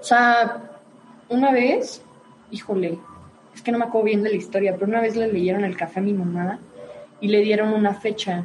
O 0.00 0.04
sea, 0.04 0.62
una 1.28 1.50
vez, 1.50 2.02
híjole, 2.50 2.98
es 3.54 3.62
que 3.62 3.72
no 3.72 3.78
me 3.78 3.84
acuerdo 3.84 4.06
bien 4.06 4.22
de 4.22 4.30
la 4.30 4.36
historia, 4.36 4.74
pero 4.74 4.86
una 4.86 5.00
vez 5.00 5.16
le 5.16 5.32
leyeron 5.32 5.64
el 5.64 5.76
café 5.76 6.00
a 6.00 6.02
mi 6.02 6.12
mamá 6.12 6.58
y 7.20 7.28
le 7.28 7.40
dieron 7.40 7.72
una 7.72 7.94
fecha. 7.94 8.44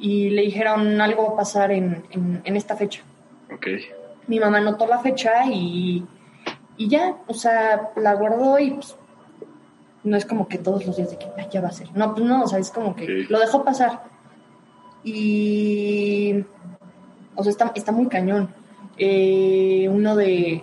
Y 0.00 0.30
le 0.30 0.42
dijeron 0.42 0.98
algo 1.00 1.26
va 1.28 1.32
a 1.34 1.36
pasar 1.36 1.70
en, 1.72 2.02
en, 2.10 2.40
en 2.44 2.56
esta 2.56 2.74
fecha. 2.74 3.02
Ok. 3.54 3.66
Mi 4.26 4.40
mamá 4.40 4.58
anotó 4.58 4.86
la 4.86 4.98
fecha 4.98 5.44
y, 5.46 6.02
y 6.78 6.88
ya, 6.88 7.16
o 7.26 7.34
sea, 7.34 7.90
la 7.96 8.14
guardó 8.14 8.58
y 8.58 8.70
pues, 8.70 8.96
no 10.04 10.16
es 10.16 10.24
como 10.24 10.48
que 10.48 10.56
todos 10.56 10.86
los 10.86 10.96
días 10.96 11.10
de 11.10 11.18
que 11.18 11.26
"Ay, 11.36 11.48
ya 11.52 11.60
va 11.60 11.68
a 11.68 11.72
ser. 11.72 11.88
No, 11.94 12.14
pues 12.14 12.24
no, 12.26 12.42
o 12.44 12.48
sea, 12.48 12.58
es 12.58 12.70
como 12.70 12.96
que 12.96 13.26
lo 13.28 13.38
dejó 13.38 13.62
pasar. 13.62 14.02
Y, 15.04 16.44
o 17.34 17.42
sea, 17.42 17.50
está, 17.50 17.72
está 17.74 17.92
muy 17.92 18.06
cañón. 18.06 18.48
Eh, 18.96 19.88
uno 19.90 20.14
de, 20.16 20.62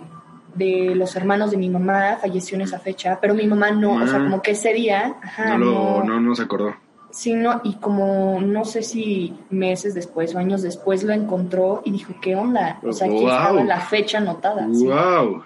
de 0.54 0.94
los 0.94 1.14
hermanos 1.16 1.50
de 1.50 1.56
mi 1.56 1.68
mamá 1.68 2.18
falleció 2.20 2.56
en 2.56 2.62
esa 2.62 2.78
fecha, 2.78 3.18
pero 3.20 3.34
mi 3.34 3.46
mamá 3.46 3.70
no, 3.70 3.94
o 3.94 4.06
sea, 4.06 4.16
Ah. 4.18 4.24
como 4.24 4.42
que 4.42 4.52
ese 4.52 4.72
día, 4.72 5.14
ajá, 5.22 5.56
No, 5.56 5.58
lo, 5.58 5.72
no, 5.72 6.04
no, 6.04 6.20
no 6.20 6.34
se 6.34 6.42
acordó. 6.42 6.74
Sí, 7.18 7.32
no, 7.34 7.60
y 7.64 7.74
como 7.80 8.40
no 8.40 8.64
sé 8.64 8.80
si 8.84 9.34
meses 9.50 9.92
después 9.92 10.32
o 10.36 10.38
años 10.38 10.62
después 10.62 11.02
lo 11.02 11.12
encontró 11.12 11.82
y 11.84 11.90
dijo, 11.90 12.14
¿qué 12.22 12.36
onda? 12.36 12.78
O 12.84 12.92
sea, 12.92 13.08
aquí 13.08 13.16
Wow. 13.16 13.28
estaba 13.28 13.64
la 13.64 13.80
fecha 13.80 14.18
anotada. 14.18 14.68
sí. 14.72 14.84
¡Wow! 14.86 15.42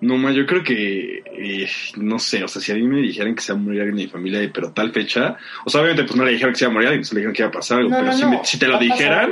No, 0.00 0.16
ma, 0.16 0.30
yo 0.30 0.46
creo 0.46 0.62
que, 0.62 1.18
eh, 1.26 1.68
no 1.98 2.18
sé, 2.18 2.42
o 2.42 2.48
sea, 2.48 2.62
si 2.62 2.72
a 2.72 2.76
mí 2.76 2.84
me 2.84 3.02
dijeran 3.02 3.34
que 3.34 3.42
se 3.42 3.52
va 3.52 3.58
a 3.58 3.62
morir 3.62 3.80
alguien 3.82 3.98
de 3.98 4.04
mi 4.04 4.08
familia, 4.08 4.50
pero 4.54 4.72
tal 4.72 4.90
fecha, 4.92 5.36
o 5.66 5.68
sea, 5.68 5.82
obviamente 5.82 6.04
pues 6.04 6.16
no 6.16 6.24
le 6.24 6.32
dijeron 6.32 6.54
que 6.54 6.58
se 6.58 6.64
iba 6.64 6.70
a 6.70 6.72
morir 6.74 6.88
alguien, 6.88 7.04
solo 7.04 7.16
le 7.16 7.20
dijeron 7.20 7.34
que 7.34 7.42
iba 7.42 7.48
a 7.48 7.52
pasar 7.52 7.78
algo, 7.80 7.90
No, 7.90 7.96
pero 7.98 8.06
no, 8.10 8.16
si, 8.16 8.22
no, 8.22 8.30
me- 8.30 8.44
si 8.44 8.58
te 8.58 8.66
lo 8.68 8.78
dijeran, 8.78 9.30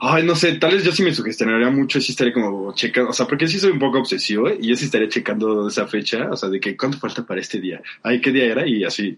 ay, 0.00 0.24
no 0.24 0.34
sé, 0.34 0.54
tal 0.56 0.72
vez 0.74 0.84
yo 0.84 0.92
sí 0.92 1.02
me 1.02 1.14
sugestionaría 1.14 1.70
mucho, 1.70 2.00
sí 2.02 2.12
estaría 2.12 2.34
como 2.34 2.74
checando, 2.74 3.10
o 3.10 3.12
sea, 3.14 3.26
porque 3.26 3.46
sí 3.48 3.58
soy 3.58 3.70
un 3.70 3.78
poco 3.78 3.98
obsesivo, 4.00 4.48
¿eh? 4.48 4.58
y 4.60 4.68
yo 4.68 4.76
sí 4.76 4.84
estaría 4.84 5.08
checando 5.08 5.68
esa 5.68 5.86
fecha, 5.86 6.28
o 6.30 6.36
sea, 6.36 6.50
de 6.50 6.60
que 6.60 6.76
cuánto 6.76 6.98
falta 6.98 7.24
para 7.24 7.40
este 7.40 7.60
día, 7.60 7.80
ay, 8.02 8.20
qué 8.20 8.30
día 8.32 8.44
era, 8.46 8.66
y 8.66 8.84
así, 8.84 9.16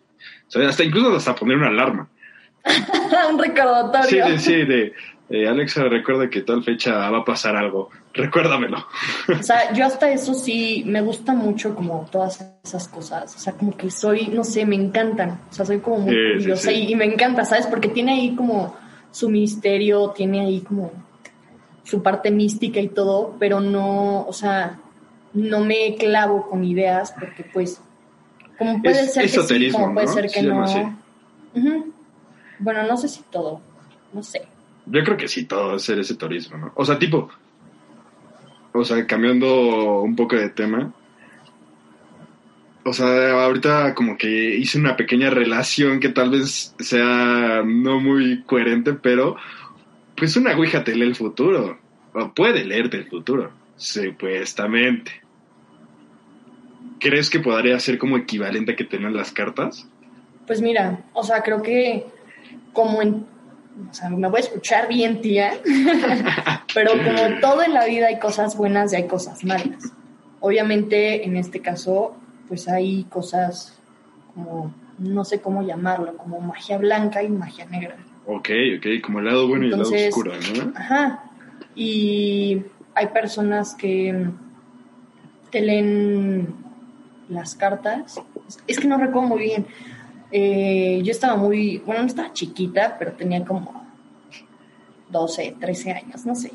o 0.49 0.51
sea, 0.51 0.69
hasta 0.69 0.85
incluso 0.85 1.15
hasta 1.17 1.35
poner 1.35 1.57
una 1.57 1.69
alarma. 1.69 2.09
Un 3.31 3.37
Sí, 3.37 3.49
recordatorio. 3.49 4.27
de, 4.27 4.39
sí, 4.39 4.65
de, 4.65 4.93
eh, 5.29 5.49
Alexa, 5.49 5.85
recuerda 5.85 6.29
que 6.31 6.43
tal 6.43 6.63
fecha 6.65 7.11
va 7.11 7.19
a 7.19 7.25
pasar 7.25 7.57
algo, 7.57 7.91
recuérdamelo. 8.13 8.87
O 9.39 9.43
sea, 9.43 9.73
yo 9.73 9.85
hasta 9.87 10.11
eso 10.11 10.35
sí 10.35 10.83
me 10.87 11.01
gusta 11.01 11.33
mucho 11.33 11.75
como 11.75 12.09
todas 12.11 12.45
esas 12.65 12.89
cosas. 12.89 13.35
O 13.35 13.39
sea, 13.39 13.53
como 13.55 13.77
que 13.77 13.91
soy, 13.91 14.29
no 14.29 14.45
sé, 14.45 14.65
me 14.67 14.77
encantan. 14.77 15.41
O 15.51 15.53
sea, 15.53 15.65
soy 15.67 15.79
como 15.81 15.99
muy 16.01 16.15
Sí, 16.15 16.21
sí, 16.21 16.39
curiosa 16.43 16.71
sí. 16.71 16.75
Y, 16.75 16.93
y 16.93 16.97
me 16.97 17.05
encanta, 17.07 17.45
¿sabes? 17.45 17.67
Porque 17.67 17.89
tiene 17.89 18.13
ahí 18.13 18.35
como 18.37 18.77
su 19.11 19.29
misterio, 19.29 20.11
tiene 20.11 20.41
ahí 20.41 20.61
como 20.61 20.93
su 21.85 22.03
parte 22.03 22.31
mística 22.31 22.81
y 22.81 22.89
todo, 22.89 23.37
pero 23.39 23.61
no, 23.61 24.27
o 24.27 24.33
sea, 24.33 24.79
no 25.35 25.61
me 25.65 25.95
clavo 25.97 26.49
con 26.49 26.65
ideas 26.65 27.15
porque 27.19 27.45
pues, 27.45 27.81
como 28.59 28.83
puede 28.83 29.01
Es 29.01 29.13
ser 29.13 29.23
que 29.25 29.29
sí, 29.29 29.71
como 29.71 29.95
puede 29.95 30.07
¿no? 30.07 30.13
ser 30.13 30.31
que 30.31 30.43
no. 30.43 30.99
Bueno, 32.59 32.83
no 32.85 32.97
sé 32.97 33.09
si 33.09 33.23
todo, 33.31 33.61
no 34.13 34.23
sé. 34.23 34.43
Yo 34.87 35.03
creo 35.05 35.17
que 35.17 35.29
sí, 35.29 35.45
todo 35.45 35.77
es 35.77 35.83
ser 35.83 35.99
ese 35.99 36.15
turismo, 36.15 36.57
¿no? 36.57 36.73
O 36.75 36.85
sea, 36.85 36.99
tipo, 36.99 37.29
o 38.73 38.85
sea, 38.85 39.07
cambiando 39.07 40.01
un 40.01 40.15
poco 40.15 40.37
de 40.37 40.49
tema. 40.51 40.93
O 42.85 42.93
sea, 42.93 43.45
ahorita 43.45 43.95
como 43.95 44.17
que 44.17 44.57
hice 44.57 44.79
una 44.79 44.97
pequeña 44.97 45.29
relación 45.29 45.99
que 45.99 46.11
tal 46.11 46.31
vez 46.31 46.75
sea 46.79 47.63
no 47.67 48.01
muy 48.01 48.43
coherente, 48.43 48.93
pero 48.95 49.37
pues 50.17 50.37
una 50.37 50.55
ouija 50.57 50.85
te 50.85 50.95
lee 50.95 51.07
el 51.07 51.17
futuro. 51.17 51.79
O 52.15 52.33
puede 52.33 52.65
leerte 52.65 52.99
el 52.99 53.09
futuro, 53.09 53.51
supuestamente. 53.77 55.26
¿Crees 57.07 57.31
que 57.31 57.39
podría 57.39 57.79
ser 57.79 57.99
como 57.99 58.17
equivalente 58.17 58.73
a 58.73 58.77
que 58.77 58.83
tengan 58.83 59.15
las 59.15 59.31
cartas? 59.31 59.87
Pues 60.45 60.61
mira, 60.61 61.05
o 61.13 61.23
sea, 61.23 61.41
creo 61.43 61.63
que 61.63 62.05
como 62.73 63.01
en, 63.01 63.25
o 63.89 63.95
sea, 63.95 64.11
me 64.11 64.27
voy 64.27 64.39
a 64.39 64.43
escuchar 64.43 64.89
bien, 64.89 65.21
tía, 65.21 65.53
pero 66.75 66.91
como 66.95 67.39
todo 67.41 67.63
en 67.63 67.75
la 67.75 67.87
vida 67.87 68.09
hay 68.09 68.19
cosas 68.19 68.57
buenas 68.57 68.93
y 68.93 68.97
hay 68.97 69.07
cosas 69.07 69.45
malas. 69.45 69.93
Obviamente, 70.41 71.25
en 71.25 71.37
este 71.37 71.61
caso, 71.61 72.17
pues 72.49 72.67
hay 72.67 73.05
cosas 73.05 73.79
como, 74.35 74.75
no 74.99 75.25
sé 75.25 75.41
cómo 75.41 75.63
llamarlo, 75.63 76.17
como 76.17 76.41
magia 76.41 76.77
blanca 76.77 77.23
y 77.23 77.29
magia 77.29 77.67
negra. 77.67 77.99
Ok, 78.27 78.51
ok, 78.79 78.87
como 79.01 79.21
el 79.21 79.27
lado 79.27 79.47
bueno 79.47 79.67
y 79.67 79.73
el 79.73 79.79
lado 79.79 79.95
oscuro, 79.95 80.33
¿no? 80.57 80.73
Ajá. 80.75 81.23
Y 81.77 82.63
hay 82.97 83.07
personas 83.07 83.77
que 83.77 84.27
te 85.53 85.61
leen 85.61 86.66
las 87.29 87.55
cartas. 87.55 88.21
Es 88.67 88.79
que 88.79 88.89
no 88.89 88.99
recuerdo 88.99 89.29
muy 89.29 89.41
bien. 89.41 89.67
Eh, 90.33 91.01
yo 91.05 91.11
estaba 91.13 91.37
muy, 91.37 91.79
bueno, 91.79 92.03
no 92.03 92.07
estaba 92.07 92.33
chiquita, 92.33 92.97
pero 92.99 93.13
tenía 93.13 93.45
como 93.45 93.87
12, 95.11 95.57
13 95.61 95.93
años, 95.93 96.27
no 96.27 96.35
sé. 96.35 96.51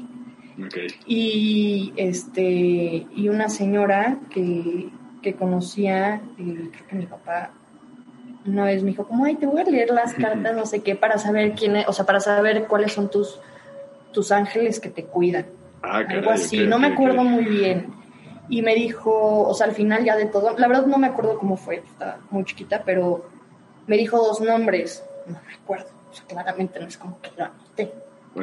Y 1.08 1.94
este 1.96 3.08
y 3.16 3.30
una 3.30 3.50
señora 3.50 4.20
que, 4.30 4.90
que 5.22 5.34
conocía, 5.34 6.22
eh, 6.38 6.70
creo 6.72 6.88
que 6.88 6.96
mi 6.96 7.06
papá 7.06 7.52
una 8.46 8.66
vez 8.66 8.84
me 8.84 8.92
dijo, 8.92 9.06
como, 9.06 9.26
ay, 9.26 9.36
te 9.36 9.46
voy 9.46 9.62
a 9.62 9.64
leer 9.66 9.92
las 9.92 10.14
cartas, 10.14 10.56
no 10.56 10.66
sé 10.66 10.82
qué, 10.82 10.96
para 10.96 11.18
saber 11.18 11.54
quién 11.54 11.76
es, 11.76 11.88
o 11.88 11.94
sea, 11.94 12.06
para 12.06 12.20
saber 12.20 12.66
cuáles 12.68 12.92
son 12.92 13.10
tus, 13.10 13.40
tus 14.12 14.32
ángeles 14.32 14.80
que 14.80 14.90
te 14.90 15.06
cuidan. 15.06 15.46
Ah, 15.84 16.02
caray, 16.04 16.18
algo 16.18 16.32
así, 16.32 16.66
no 16.66 16.80
me 16.80 16.88
acuerdo 16.88 17.24
muy 17.24 17.46
bien. 17.46 18.01
Y 18.52 18.62
me 18.62 18.76
dijo, 18.76 19.48
o 19.48 19.54
sea, 19.54 19.66
al 19.68 19.74
final 19.74 20.04
ya 20.04 20.16
de 20.18 20.26
todo, 20.26 20.56
la 20.58 20.68
verdad 20.68 20.86
no 20.86 20.98
me 20.98 21.08
acuerdo 21.08 21.38
cómo 21.40 21.56
fue, 21.58 21.78
estaba 21.78 22.20
muy 22.30 22.44
chiquita, 22.44 22.84
pero 22.86 23.26
me 23.88 23.98
dijo 23.98 24.18
dos 24.18 24.42
nombres, 24.42 25.04
no 25.26 25.40
me 25.48 25.54
acuerdo, 25.56 25.86
o 26.12 26.14
sea, 26.14 26.26
claramente 26.26 26.80
no 26.80 26.88
es 26.88 26.98
como 26.98 27.20
que 27.22 27.30
lo 27.38 27.46
anoté, 27.46 27.94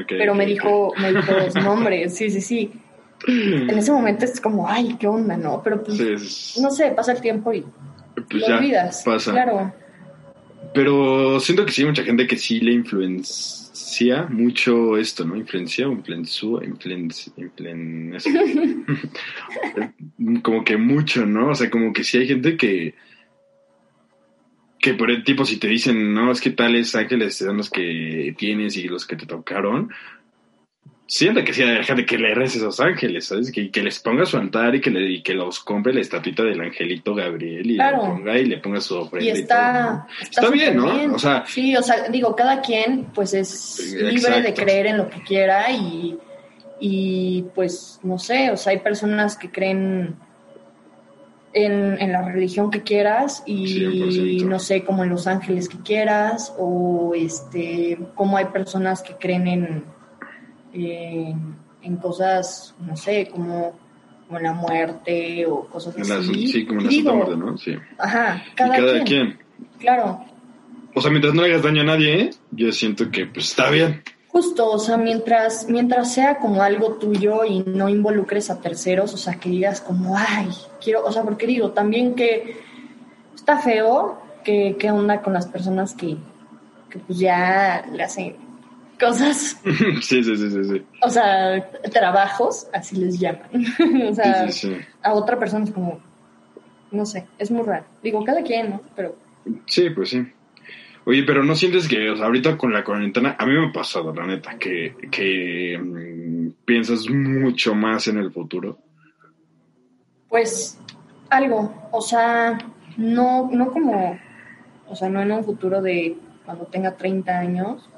pero 0.09 0.35
me 0.35 0.47
dijo, 0.47 0.95
me 0.99 1.13
dijo 1.13 1.33
dos 1.35 1.55
nombres, 1.63 2.15
sí, 2.17 2.31
sí, 2.31 2.41
sí. 2.41 2.73
En 3.27 3.71
ese 3.79 3.93
momento 3.93 4.25
es 4.25 4.41
como, 4.41 4.67
ay, 4.69 4.97
qué 4.99 5.07
onda, 5.07 5.37
¿no? 5.37 5.63
Pero 5.63 5.83
pues, 5.85 5.99
Sí, 5.99 6.09
es- 6.13 6.59
no 6.63 6.71
sé, 6.71 6.91
pasa 6.93 7.13
el 7.13 7.21
tiempo 7.21 7.53
y 7.53 7.61
pues 8.15 8.41
lo 8.43 8.47
ya 8.49 8.57
olvidas. 8.57 9.03
pasa. 9.05 9.33
Claro. 9.33 9.73
Pero 10.75 11.41
siento 11.41 11.65
que 11.65 11.73
sí 11.73 11.83
hay 11.83 11.89
mucha 11.89 12.05
gente 12.05 12.27
que 12.27 12.37
sí 12.37 12.61
le 12.61 12.73
influencia 12.73 14.27
mucho 14.29 14.97
esto, 14.97 15.25
¿no? 15.25 15.37
Influencia 15.37 15.89
o 15.89 15.93
influenció, 15.93 16.63
influencia, 16.63 17.33
como 20.43 20.65
que 20.65 20.77
mucho, 20.77 21.27
¿no? 21.27 21.51
O 21.51 21.55
sea, 21.55 21.71
como 21.71 21.93
que 21.93 22.05
sí 22.05 22.19
hay 22.19 22.29
gente 22.29 22.57
que 22.57 22.95
que 24.79 24.95
por 24.95 25.11
el 25.11 25.25
tipo 25.25 25.45
si 25.45 25.57
te 25.57 25.67
dicen, 25.67 26.15
no, 26.15 26.31
es 26.31 26.41
que 26.41 26.51
tales 26.51 26.95
ángeles 26.95 27.37
son 27.37 27.57
los 27.57 27.69
que 27.69 28.33
tienes 28.39 28.77
y 28.77 28.87
los 28.87 29.07
que 29.07 29.17
te 29.17 29.27
tocaron, 29.27 29.91
siento 31.11 31.43
que 31.43 31.55
sí 31.55 31.63
hay 31.63 31.83
gente 31.83 32.05
que 32.05 32.19
le 32.19 32.35
reza 32.35 32.57
a 32.57 32.59
esos 32.59 32.81
ángeles, 32.81 33.25
¿sabes? 33.27 33.51
Que, 33.51 33.71
que 33.71 33.83
les 33.83 33.99
ponga 33.99 34.27
su 34.27 34.37
altar 34.37 34.75
y 34.75 34.81
que, 34.83 34.91
le, 34.91 35.11
y 35.11 35.23
que 35.23 35.33
los 35.33 35.59
compre 35.61 35.95
la 35.95 36.03
estatuita 36.03 36.43
del 36.45 36.61
angelito 36.61 37.15
Gabriel 37.15 37.71
y 37.71 37.75
Claro. 37.77 37.97
lo 37.97 38.03
ponga 38.15 38.39
y 38.39 38.45
le 38.45 38.59
ponga 38.59 38.81
su 38.83 38.95
ofrenda. 38.97 39.27
Y 39.39 39.45
todo, 39.47 39.59
¿no? 39.59 40.07
está, 40.21 40.41
Está 40.43 40.51
bien, 40.51 40.77
¿no? 40.77 41.15
O 41.15 41.19
sea- 41.19 41.45
sí, 41.47 41.75
o 41.75 41.83
sea, 41.83 42.09
digo, 42.11 42.37
cada 42.37 42.61
quien 42.61 43.07
pues 43.15 43.33
es 43.33 43.97
libre 43.99 44.43
de 44.43 44.53
creer 44.53 44.87
en 44.89 44.99
lo 44.99 45.09
que 45.09 45.23
quiera 45.23 45.71
y, 45.73 46.19
y 46.79 47.43
pues 47.55 47.99
no 48.03 48.19
sé, 48.19 48.51
o 48.51 48.57
sea, 48.59 48.73
hay 48.73 48.81
personas 48.81 49.35
que 49.37 49.51
creen 49.51 50.15
en, 51.55 51.97
en 52.01 52.13
la 52.13 52.23
religión 52.31 52.71
que 52.71 52.83
quieras 52.83 53.43
y 53.47 53.81
100%. 53.81 54.45
no 54.45 54.59
sé, 54.59 54.85
como 54.85 55.03
en 55.05 55.09
los 55.11 55.27
ángeles 55.27 55.69
que 55.71 55.79
quieras 55.79 56.55
o 56.59 57.15
este, 57.17 57.99
como 58.15 58.37
hay 58.37 58.45
personas 58.47 59.01
que 59.03 59.15
creen 59.15 59.47
en, 59.49 59.85
en, 60.91 61.57
en 61.83 61.97
cosas, 61.97 62.75
no 62.81 62.97
sé, 62.97 63.29
como, 63.29 63.73
como 64.27 64.39
la 64.41 64.53
muerte 64.53 65.47
o 65.47 65.65
cosas 65.67 65.97
la- 66.09 66.19
así. 66.19 66.49
sí, 66.49 66.67
como 66.67 66.81
en 66.81 66.87
la 66.87 66.91
Digo, 66.91 67.15
Muerte, 67.15 67.37
¿no? 67.37 67.57
Sí. 67.59 67.75
Ajá, 67.99 68.43
y 68.51 68.55
cada, 68.55 68.77
cada 68.77 68.93
quien. 68.93 69.05
quien. 69.05 69.39
Claro, 69.79 70.25
O 70.95 71.01
sea, 71.01 71.11
mientras 71.11 71.35
no 71.35 71.43
le 71.43 71.49
hagas 71.49 71.63
daño 71.63 71.83
a 71.83 71.85
nadie, 71.85 72.21
¿eh? 72.23 72.31
yo 72.51 72.73
siento 72.73 73.11
que 73.11 73.27
pues 73.27 73.47
está 73.51 73.71
bien. 73.71 74.03
Justo, 74.29 74.71
o 74.71 74.79
sea, 74.79 74.97
mientras, 74.99 75.69
mientras 75.69 76.13
sea 76.13 76.39
como 76.39 76.63
algo 76.63 76.95
tuyo 76.95 77.45
y 77.45 77.61
no 77.61 77.89
involucres 77.89 78.51
a 78.51 78.61
terceros, 78.61 79.15
o 79.15 79.17
sea, 79.17 79.35
que 79.35 79.49
digas 79.49 79.81
como, 79.81 80.17
ay, 80.17 80.49
quiero, 80.83 81.05
o 81.05 81.11
sea, 81.13 81.23
porque 81.23 81.47
digo, 81.47 81.71
también 81.71 82.15
que 82.15 82.57
está 83.35 83.59
feo, 83.59 84.21
que 84.45 84.77
qué 84.79 84.91
onda 84.91 85.23
con 85.23 85.33
las 85.33 85.47
personas 85.47 85.95
que, 85.95 86.17
que 86.91 86.99
pues 86.99 87.19
ya 87.19 87.87
le 87.93 88.03
hacen 88.03 88.37
cosas, 88.99 89.61
sí, 90.03 90.23
sí, 90.23 90.37
sí, 90.37 90.65
sí, 90.65 90.83
o 91.03 91.09
sea, 91.11 91.71
trabajos, 91.93 92.69
así 92.73 92.97
les 92.97 93.19
llaman. 93.19 93.49
o 94.11 94.15
sea, 94.15 94.49
Sí, 94.49 94.69
sí, 94.69 94.75
sí. 94.75 94.81
a 95.03 95.13
otra 95.15 95.39
persona 95.39 95.65
es 95.65 95.71
como, 95.71 96.01
no 96.91 97.07
sé, 97.07 97.27
es 97.39 97.51
muy 97.51 97.63
raro. 97.65 97.85
Digo, 98.03 98.25
cada 98.25 98.43
quien, 98.43 98.71
¿no? 98.71 98.83
Pero 98.97 99.17
Sí, 99.67 99.91
pues 99.91 100.11
sí. 100.11 100.27
Oye, 101.05 101.23
pero 101.23 101.43
¿no 101.43 101.55
sientes 101.55 101.89
que, 101.89 102.11
o 102.11 102.17
sea, 102.17 102.27
ahorita 102.27 102.59
con 102.59 102.73
la 102.73 102.85
cuarentena, 102.85 103.35
a 103.39 103.47
mí 103.47 103.53
me 103.53 103.69
ha 103.69 103.73
pasado, 103.73 104.13
la 104.15 104.27
neta, 104.27 104.59
que, 104.59 104.95
que 105.11 105.79
mm, 105.79 106.65
piensas 106.67 107.09
mucho 107.09 107.75
más 107.75 108.09
en 108.09 108.19
el 108.19 108.31
futuro? 108.31 108.79
Pues 110.29 110.79
algo, 111.31 111.89
o 111.93 112.01
sea, 112.03 112.59
no, 112.99 113.49
no 113.51 113.71
como, 113.71 114.19
o 114.87 114.97
sea, 114.97 115.09
no 115.09 115.23
en 115.23 115.33
un 115.33 115.45
futuro 115.45 115.81
de 115.81 116.17
cuando 116.45 116.67
tenga 116.67 116.95
30 116.97 117.39
años, 117.39 117.89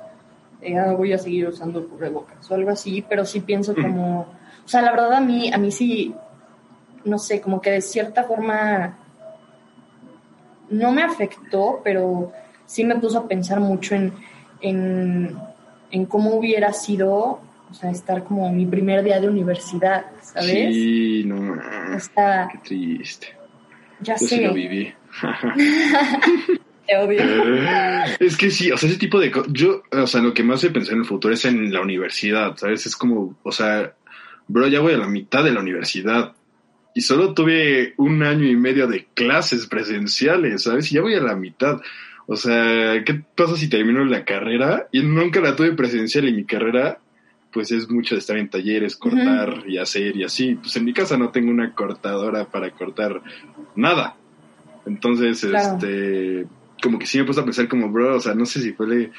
voy 0.96 1.12
a 1.12 1.18
seguir 1.18 1.48
usando 1.48 1.86
cubrebocas 1.88 2.50
o 2.50 2.54
algo 2.54 2.70
así, 2.70 3.04
pero 3.08 3.24
sí 3.24 3.40
pienso 3.40 3.74
como, 3.74 4.20
o 4.20 4.68
sea, 4.68 4.82
la 4.82 4.90
verdad 4.92 5.14
a 5.14 5.20
mí, 5.20 5.52
a 5.52 5.58
mí 5.58 5.70
sí, 5.70 6.14
no 7.04 7.18
sé, 7.18 7.40
como 7.40 7.60
que 7.60 7.70
de 7.70 7.80
cierta 7.80 8.24
forma 8.24 8.98
no 10.70 10.92
me 10.92 11.02
afectó, 11.02 11.80
pero 11.82 12.32
sí 12.66 12.84
me 12.84 12.96
puso 12.96 13.18
a 13.18 13.28
pensar 13.28 13.60
mucho 13.60 13.94
en, 13.94 14.12
en, 14.60 15.36
en 15.90 16.06
cómo 16.06 16.34
hubiera 16.34 16.72
sido, 16.72 17.40
o 17.70 17.74
sea, 17.74 17.90
estar 17.90 18.24
como 18.24 18.50
mi 18.52 18.66
primer 18.66 19.02
día 19.02 19.20
de 19.20 19.28
universidad, 19.28 20.06
¿sabes? 20.22 20.74
Sí, 20.74 21.24
no, 21.26 21.56
qué 22.52 22.58
triste. 22.62 23.28
ya 24.00 24.14
Yo 24.14 24.18
sé. 24.18 24.36
sí 24.36 24.40
lo 24.44 24.54
viví. 24.54 24.92
Te 26.90 26.96
odio. 26.96 27.22
Es 28.18 28.36
que 28.36 28.50
sí, 28.50 28.70
o 28.72 28.76
sea, 28.76 28.88
ese 28.88 28.98
tipo 28.98 29.20
de 29.20 29.30
cosas. 29.30 29.52
Yo, 29.52 29.82
o 29.92 30.06
sea, 30.06 30.20
lo 30.20 30.34
que 30.34 30.42
me 30.42 30.54
hace 30.54 30.70
pensar 30.70 30.94
en 30.94 31.00
el 31.00 31.06
futuro 31.06 31.32
es 31.32 31.44
en 31.44 31.72
la 31.72 31.80
universidad, 31.80 32.56
¿sabes? 32.56 32.84
Es 32.86 32.96
como, 32.96 33.38
o 33.42 33.52
sea, 33.52 33.94
bro, 34.48 34.66
ya 34.66 34.80
voy 34.80 34.94
a 34.94 34.98
la 34.98 35.08
mitad 35.08 35.44
de 35.44 35.52
la 35.52 35.60
universidad. 35.60 36.32
Y 36.94 37.02
solo 37.02 37.34
tuve 37.34 37.94
un 37.98 38.22
año 38.24 38.46
y 38.48 38.56
medio 38.56 38.88
de 38.88 39.06
clases 39.14 39.66
presenciales, 39.66 40.64
¿sabes? 40.64 40.90
Y 40.90 40.96
ya 40.96 41.02
voy 41.02 41.14
a 41.14 41.20
la 41.20 41.36
mitad. 41.36 41.80
O 42.26 42.34
sea, 42.36 43.02
¿qué 43.04 43.22
pasa 43.36 43.56
si 43.56 43.68
termino 43.68 44.04
la 44.04 44.24
carrera? 44.24 44.88
Y 44.90 45.02
nunca 45.02 45.40
la 45.40 45.54
tuve 45.54 45.72
presencial 45.72 46.28
y 46.28 46.32
mi 46.32 46.44
carrera, 46.44 46.98
pues 47.52 47.70
es 47.70 47.88
mucho 47.88 48.16
de 48.16 48.18
estar 48.18 48.36
en 48.36 48.50
talleres, 48.50 48.96
cortar 48.96 49.62
y 49.68 49.78
hacer 49.78 50.16
y 50.16 50.24
así. 50.24 50.56
Pues 50.56 50.76
en 50.76 50.84
mi 50.84 50.92
casa 50.92 51.16
no 51.16 51.30
tengo 51.30 51.50
una 51.50 51.72
cortadora 51.74 52.44
para 52.46 52.70
cortar 52.72 53.22
nada. 53.76 54.16
Entonces, 54.86 55.40
Claro. 55.40 55.74
este, 55.76 56.46
como 56.82 56.98
que 56.98 57.06
sí 57.06 57.18
me 57.18 57.24
puse 57.24 57.40
a 57.40 57.44
pensar 57.44 57.68
como, 57.68 57.88
bro, 57.90 58.16
o 58.16 58.20
sea, 58.20 58.34
no 58.34 58.46
sé 58.46 58.60
si 58.60 58.72
fue 58.72 58.86
le- 58.88 59.10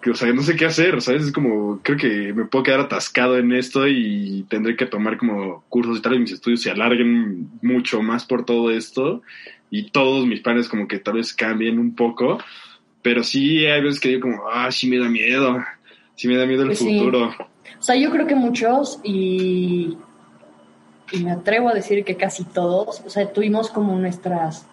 que, 0.00 0.10
o 0.10 0.14
sea, 0.14 0.32
no 0.32 0.42
sé 0.42 0.56
qué 0.56 0.64
hacer, 0.66 1.00
¿sabes? 1.00 1.22
Es 1.26 1.32
como, 1.32 1.80
creo 1.80 1.96
que 1.96 2.32
me 2.32 2.44
puedo 2.46 2.64
quedar 2.64 2.80
atascado 2.80 3.38
en 3.38 3.52
esto 3.52 3.86
y 3.86 4.44
tendré 4.50 4.76
que 4.76 4.86
tomar 4.86 5.16
como 5.16 5.64
cursos 5.68 5.98
y 5.98 6.02
tal, 6.02 6.14
y 6.14 6.18
mis 6.18 6.32
estudios 6.32 6.60
se 6.60 6.70
alarguen 6.72 7.48
mucho 7.62 8.02
más 8.02 8.24
por 8.24 8.44
todo 8.44 8.70
esto 8.72 9.22
y 9.70 9.90
todos 9.90 10.26
mis 10.26 10.40
planes 10.40 10.68
como 10.68 10.88
que 10.88 10.98
tal 10.98 11.14
vez 11.14 11.32
cambien 11.32 11.78
un 11.78 11.94
poco, 11.94 12.38
pero 13.00 13.22
sí 13.22 13.64
hay 13.66 13.80
veces 13.80 14.00
que 14.00 14.08
digo 14.08 14.22
como, 14.22 14.42
ah, 14.52 14.72
sí 14.72 14.88
me 14.88 14.98
da 14.98 15.08
miedo, 15.08 15.62
sí 16.16 16.26
me 16.26 16.36
da 16.36 16.46
miedo 16.46 16.62
el 16.62 16.68
Pues 16.68 16.78
sí. 16.80 16.98
futuro. 16.98 17.32
O 17.78 17.82
sea, 17.82 17.94
yo 17.94 18.10
creo 18.10 18.26
que 18.26 18.34
muchos, 18.34 18.98
y, 19.04 19.96
y 21.12 21.18
me 21.22 21.30
atrevo 21.30 21.68
a 21.68 21.74
decir 21.74 22.04
que 22.04 22.16
casi 22.16 22.44
todos, 22.44 23.02
o 23.06 23.10
sea, 23.10 23.32
tuvimos 23.32 23.70
como 23.70 23.96
nuestras 23.98 24.66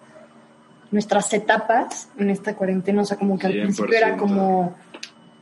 nuestras 0.90 1.32
etapas 1.32 2.08
en 2.18 2.30
esta 2.30 2.54
cuarentena, 2.54 3.02
o 3.02 3.04
sea, 3.04 3.16
como 3.16 3.38
que 3.38 3.46
al 3.46 3.52
principio 3.52 3.96
era 3.96 4.08
100%. 4.08 4.18
como, 4.18 4.74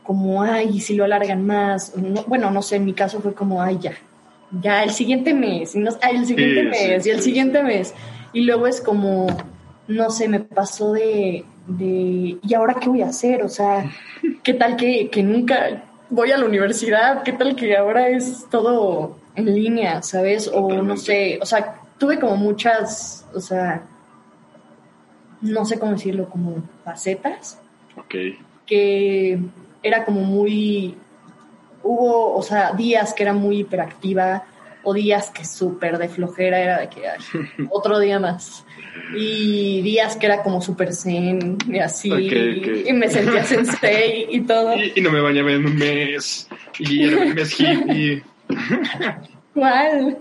como, 0.03 0.43
ay, 0.43 0.69
¿y 0.75 0.79
si 0.81 0.93
lo 0.95 1.03
alargan 1.03 1.45
más, 1.45 1.95
No- 1.95 2.23
bueno, 2.27 2.51
no 2.51 2.61
sé, 2.61 2.75
en 2.77 2.85
mi 2.85 2.93
caso 2.93 3.19
fue 3.19 3.33
como, 3.33 3.61
ay, 3.61 3.77
ya, 3.81 3.93
ya, 4.61 4.83
el 4.83 4.91
siguiente 4.91 5.33
mes, 5.33 5.75
y 5.75 5.79
no- 5.79 5.91
ay, 6.01 6.17
el 6.17 6.25
siguiente 6.25 6.61
Sí, 6.61 6.67
mes, 6.87 7.03
sí, 7.03 7.09
y 7.09 7.11
el 7.11 7.17
sí. 7.17 7.23
siguiente 7.23 7.63
mes, 7.63 7.93
y 8.33 8.41
luego 8.41 8.67
es 8.67 8.81
como, 8.81 9.27
no 9.87 10.09
sé, 10.11 10.27
me 10.27 10.39
pasó 10.39 10.93
de, 10.93 11.43
de, 11.67 12.37
¿y 12.41 12.53
ahora 12.55 12.75
qué 12.79 12.89
voy 12.89 13.01
a 13.01 13.07
hacer? 13.07 13.41
O 13.43 13.49
sea, 13.49 13.89
¿qué 14.43 14.53
tal 14.53 14.75
que, 14.75 15.09
que 15.09 15.23
nunca 15.23 15.83
voy 16.11 16.31
a 16.31 16.37
la 16.37 16.45
universidad? 16.45 17.23
¿Qué 17.23 17.33
tal 17.33 17.55
que 17.55 17.75
ahora 17.75 18.07
es 18.09 18.45
todo 18.51 19.17
en 19.35 19.53
línea, 19.53 20.01
¿sabes? 20.03 20.47
O 20.53 20.81
no 20.83 20.95
sé, 20.97 21.39
o 21.41 21.45
sea, 21.45 21.75
tuve 21.97 22.19
como 22.19 22.35
muchas, 22.35 23.25
o 23.33 23.39
sea, 23.39 23.83
no 25.41 25.65
sé 25.65 25.79
cómo 25.79 25.93
decirlo, 25.93 26.29
como 26.29 26.63
facetas, 26.83 27.59
Ok. 27.97 28.15
que 28.65 29.39
era 29.83 30.05
como 30.05 30.21
muy, 30.21 30.95
hubo, 31.83 32.35
o 32.35 32.41
sea, 32.43 32.73
días 32.73 33.13
que 33.13 33.23
era 33.23 33.33
muy 33.33 33.59
hiperactiva 33.59 34.43
o 34.83 34.93
días 34.93 35.29
que 35.31 35.43
súper 35.45 35.97
de 35.97 36.07
flojera 36.09 36.59
era 36.61 36.79
de 36.79 36.89
que 36.89 37.07
ay, 37.07 37.19
otro 37.69 37.99
día 37.99 38.19
más. 38.19 38.65
Y 39.15 39.81
días 39.81 40.15
que 40.17 40.25
era 40.27 40.43
como 40.43 40.61
súper 40.61 40.93
zen 40.93 41.57
y 41.67 41.79
así, 41.79 42.11
Ok, 42.11 42.17
ok. 42.19 42.87
y 42.89 42.93
me 42.93 43.09
sentía 43.09 43.43
sensei 43.43 44.27
y 44.29 44.41
todo. 44.41 44.75
Y, 44.77 44.93
y 44.95 45.01
no 45.01 45.11
me 45.11 45.21
bañaba 45.21 45.51
en 45.51 45.65
un 45.65 45.75
mes, 45.75 46.47
y 46.77 47.03
era 47.05 47.17
un 47.17 47.33
mes 47.33 47.59
hippie. 47.59 48.23
¿Cuál? 49.53 50.17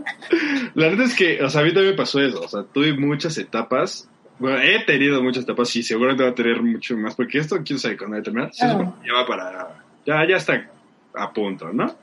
La 0.74 0.90
neta 0.90 1.04
es 1.04 1.14
que, 1.14 1.42
o 1.42 1.50
sea, 1.50 1.60
a 1.60 1.64
mí 1.64 1.72
también 1.72 1.92
me 1.92 1.96
pasó 1.96 2.20
eso. 2.20 2.40
O 2.40 2.48
sea, 2.48 2.62
tuve 2.64 2.92
muchas 2.94 3.36
etapas. 3.38 4.08
Bueno, 4.39 4.59
he 4.61 4.84
tenido 4.84 5.22
muchas 5.22 5.45
etapas 5.45 5.74
y 5.76 5.82
seguramente 5.82 6.22
va 6.24 6.30
a 6.30 6.34
tener 6.34 6.62
mucho 6.62 6.97
más. 6.97 7.14
Porque 7.14 7.39
esto, 7.39 7.57
quién 7.64 7.78
sabe 7.78 7.97
cuándo 7.97 8.16
va 8.16 8.20
a 8.20 8.22
terminar. 8.22 8.51
Ah. 8.62 8.95
ya 9.07 9.12
va 9.14 9.26
para. 9.26 9.68
Ya, 10.07 10.26
ya 10.28 10.36
está 10.36 10.70
a 11.14 11.32
punto, 11.32 11.72
¿no? 11.72 11.95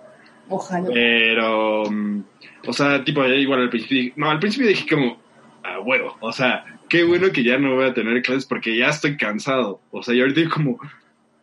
Ojalá. 0.50 0.90
Pero. 0.94 1.84
mm, 1.90 2.20
O 2.68 2.74
sea, 2.74 3.04
tipo, 3.04 3.26
ya 3.26 3.36
igual 3.36 3.62
al 3.62 3.70
principio. 3.70 3.98
dije- 3.98 4.14
No, 4.18 4.30
al 4.30 4.40
principio 4.40 4.68
dije 4.68 4.86
como. 4.90 5.20
A 5.64 5.80
huevo. 5.80 6.16
O 6.20 6.32
sea, 6.32 6.64
qué 6.90 7.04
bueno 7.04 7.32
que 7.32 7.44
ya 7.44 7.58
no 7.58 7.74
voy 7.76 7.86
a 7.86 7.94
tener 7.94 8.22
clases 8.22 8.46
porque 8.46 8.78
ya 8.78 8.88
estoy 8.90 9.18
cansado. 9.18 9.82
O 9.92 10.04
sea, 10.04 10.14
y 10.14 10.22
ahorita 10.22 10.42
digo 10.42 10.54
como. 10.54 10.80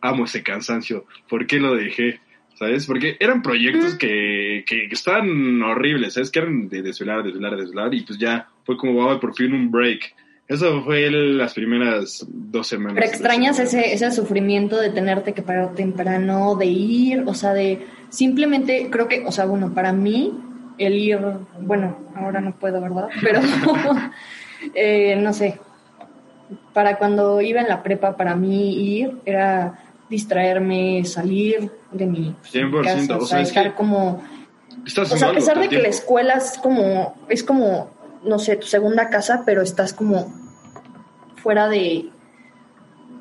Amo 0.01 0.25
ese 0.25 0.43
cansancio. 0.43 1.07
¿Por 1.29 1.47
qué 1.47 1.59
lo 1.61 1.75
dejé? 1.77 2.21
¿Sabes? 2.55 2.87
Porque 2.87 3.17
eran 3.19 3.41
proyectos 3.43 3.95
que, 3.95 4.65
que, 4.67 4.89
que 4.89 4.95
estaban 4.95 5.63
horribles, 5.63 6.15
¿sabes? 6.15 6.31
Que 6.31 6.41
eran 6.41 6.69
de 6.69 6.83
desvelar, 6.83 7.23
desvelar, 7.23 7.57
desvelar, 7.57 7.95
y 7.95 8.03
pues 8.03 8.19
ya 8.19 8.47
fue 8.65 8.77
como, 8.77 8.93
wow, 8.95 9.19
por 9.19 9.35
fin 9.35 9.53
un 9.53 9.71
break. 9.71 10.15
Eso 10.49 10.83
fue 10.83 11.07
el- 11.07 11.39
las 11.39 11.55
primeras 11.55 12.27
dos 12.29 12.67
semanas. 12.67 12.95
Pero 12.97 13.07
extrañas 13.07 13.59
ese, 13.59 13.95
ese 13.95 14.11
sufrimiento 14.11 14.77
de 14.79 14.91
tenerte 14.91 15.33
que 15.33 15.43
parar 15.43 15.75
temprano, 15.75 16.57
de 16.57 16.67
ir, 16.67 17.25
o 17.27 17.35
sea, 17.35 17.53
de 17.55 17.87
simplemente, 18.11 18.89
creo 18.91 19.09
que, 19.09 19.25
o 19.25 19.33
sea, 19.33 19.47
bueno, 19.47 19.73
para 19.73 19.93
mí, 19.93 20.33
el 20.79 20.95
ir, 20.95 21.19
bueno, 21.61 21.97
ahora 22.15 22.41
no 22.41 22.53
puedo, 22.53 22.81
¿verdad? 22.81 23.09
Pero, 23.23 23.41
eh, 24.75 25.17
no 25.17 25.33
sé, 25.33 25.59
para 26.73 26.99
cuando 26.99 27.41
iba 27.41 27.61
en 27.61 27.69
la 27.69 27.83
prepa, 27.83 28.17
para 28.17 28.35
mí 28.35 28.99
ir 28.99 29.13
era 29.25 29.79
distraerme, 30.11 31.05
salir 31.05 31.71
de 31.91 32.07
mi, 32.07 32.35
pues, 32.41 32.53
100%, 32.53 32.83
casa, 32.83 33.17
o 33.17 33.23
o 33.23 33.27
sea, 33.27 33.27
sea, 33.27 33.41
es 33.41 33.49
estar 33.49 33.71
que 33.71 33.75
como 33.75 34.23
Estás 34.87 35.13
o 35.13 35.17
sea, 35.17 35.29
a 35.29 35.33
pesar 35.33 35.59
de 35.61 35.69
que 35.69 35.79
la 35.79 35.89
escuela 35.89 36.35
es 36.35 36.59
como, 36.63 37.15
es 37.29 37.43
como, 37.45 37.91
no 38.25 38.39
sé, 38.39 38.57
tu 38.57 38.67
segunda 38.67 39.11
casa, 39.11 39.43
pero 39.45 39.63
estás 39.63 39.93
como 39.93 40.33
fuera 41.37 41.69
de, 41.69 42.09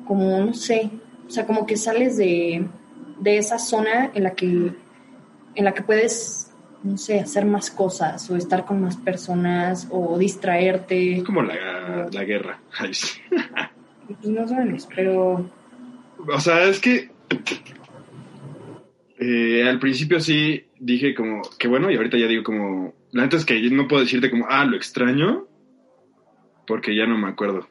como, 0.06 0.40
no 0.40 0.54
sé, 0.54 0.90
o 1.26 1.30
sea, 1.30 1.46
como 1.46 1.66
que 1.66 1.76
sales 1.76 2.16
de, 2.16 2.66
de 3.18 3.38
esa 3.38 3.58
zona 3.58 4.10
en 4.14 4.22
la 4.24 4.34
que, 4.34 4.72
en 5.54 5.64
la 5.64 5.72
que 5.72 5.82
puedes, 5.82 6.50
no 6.82 6.96
sé, 6.96 7.20
hacer 7.20 7.44
más 7.44 7.70
cosas 7.70 8.28
o 8.30 8.36
estar 8.36 8.64
con 8.64 8.80
más 8.80 8.96
personas 8.96 9.88
o 9.90 10.18
distraerte. 10.18 11.18
Es 11.18 11.24
como 11.24 11.42
la, 11.42 12.08
la 12.12 12.24
guerra. 12.24 12.60
Ay, 12.78 12.94
sí. 12.94 13.20
Pues 14.06 14.24
no 14.24 14.44
pero 14.94 15.50
O 16.28 16.40
sea, 16.40 16.64
es 16.64 16.80
que 16.80 17.10
eh, 19.18 19.64
al 19.68 19.78
principio 19.78 20.20
sí 20.20 20.66
dije 20.78 21.14
como 21.14 21.42
que 21.58 21.68
bueno 21.68 21.90
y 21.90 21.96
ahorita 21.96 22.18
ya 22.18 22.26
digo 22.26 22.42
como 22.42 22.92
la 23.12 23.22
neta 23.22 23.36
es 23.36 23.44
que 23.44 23.60
no 23.70 23.86
puedo 23.88 24.02
decirte 24.02 24.30
como 24.30 24.46
ah 24.48 24.64
lo 24.64 24.76
extraño 24.76 25.46
porque 26.66 26.96
ya 26.96 27.06
no 27.06 27.18
me 27.18 27.28
acuerdo 27.28 27.68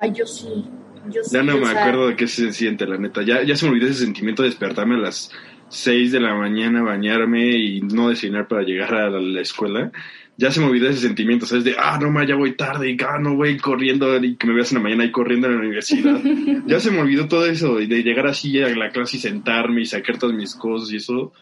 ay, 0.00 0.12
yo 0.14 0.26
sí, 0.26 0.64
yo 1.10 1.22
sí. 1.22 1.30
ya 1.32 1.42
no 1.42 1.58
me 1.58 1.68
acuerdo 1.68 2.08
de 2.08 2.16
qué 2.16 2.26
se 2.26 2.52
siente 2.52 2.86
la 2.86 2.96
neta 2.96 3.22
ya 3.22 3.42
ya 3.42 3.56
se 3.56 3.66
me 3.66 3.72
olvidó 3.72 3.88
ese 3.88 4.04
sentimiento 4.04 4.42
de 4.42 4.48
despertarme 4.48 4.94
a 4.94 4.98
las 4.98 5.30
6 5.68 6.12
de 6.12 6.20
la 6.20 6.34
mañana 6.34 6.82
bañarme 6.82 7.56
y 7.56 7.82
no 7.82 8.08
desayunar 8.08 8.48
para 8.48 8.62
llegar 8.62 8.94
a 8.94 9.10
la, 9.10 9.20
la 9.20 9.40
escuela 9.40 9.92
ya 10.36 10.52
se 10.52 10.60
me 10.60 10.66
olvidó 10.66 10.88
ese 10.88 11.00
sentimiento 11.00 11.46
sabes 11.46 11.64
de 11.64 11.74
ah 11.76 11.98
no 12.00 12.10
ma 12.10 12.24
ya 12.24 12.36
voy 12.36 12.54
tarde 12.54 12.90
y 12.90 12.96
ah 13.04 13.18
no 13.18 13.34
voy 13.34 13.58
corriendo 13.58 14.16
y 14.24 14.36
que 14.36 14.46
me 14.46 14.54
veas 14.54 14.70
en 14.70 14.78
la 14.78 14.84
mañana 14.84 15.04
y 15.04 15.10
corriendo 15.10 15.48
a 15.48 15.50
la 15.50 15.58
universidad 15.58 16.20
ya 16.66 16.78
se 16.78 16.92
me 16.92 17.00
olvidó 17.00 17.26
todo 17.26 17.44
eso, 17.46 17.80
y 17.80 17.86
de 17.86 18.02
llegar 18.04 18.28
así 18.28 18.62
a 18.62 18.68
la 18.68 18.90
clase 18.90 19.16
y 19.16 19.20
sentarme 19.20 19.82
y 19.82 19.86
sacar 19.86 20.16
todas 20.18 20.36
mis 20.36 20.54
cosas 20.54 20.92
y 20.92 20.96
eso. 20.96 21.32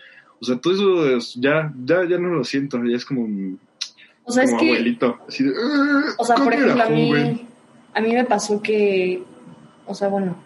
O 0.40 0.44
sea, 0.44 0.56
todo 0.58 0.74
eso 0.74 1.16
es- 1.16 1.34
ya, 1.34 1.72
ya, 1.84 2.04
ya 2.08 2.18
no 2.18 2.28
lo 2.28 2.44
siento, 2.44 2.82
ya 2.84 2.96
es 2.96 3.04
como, 3.04 3.26
O 4.24 4.32
sea, 4.32 4.42
es 4.44 4.50
como 4.50 4.62
que... 4.62 4.68
abuelito. 4.70 5.18
Así 5.28 5.44
de, 5.44 5.52
"Ah, 5.58 6.04
O 6.18 6.24
sea, 6.24 6.36
por 6.36 6.52
ejemplo, 6.52 6.82
a 6.82 6.86
joven". 6.86 7.32
mí, 7.32 7.46
a 7.94 8.00
mí 8.00 8.12
me 8.12 8.24
pasó 8.24 8.60
que, 8.62 9.22
o 9.86 9.94
sea, 9.94 10.08
bueno, 10.08 10.36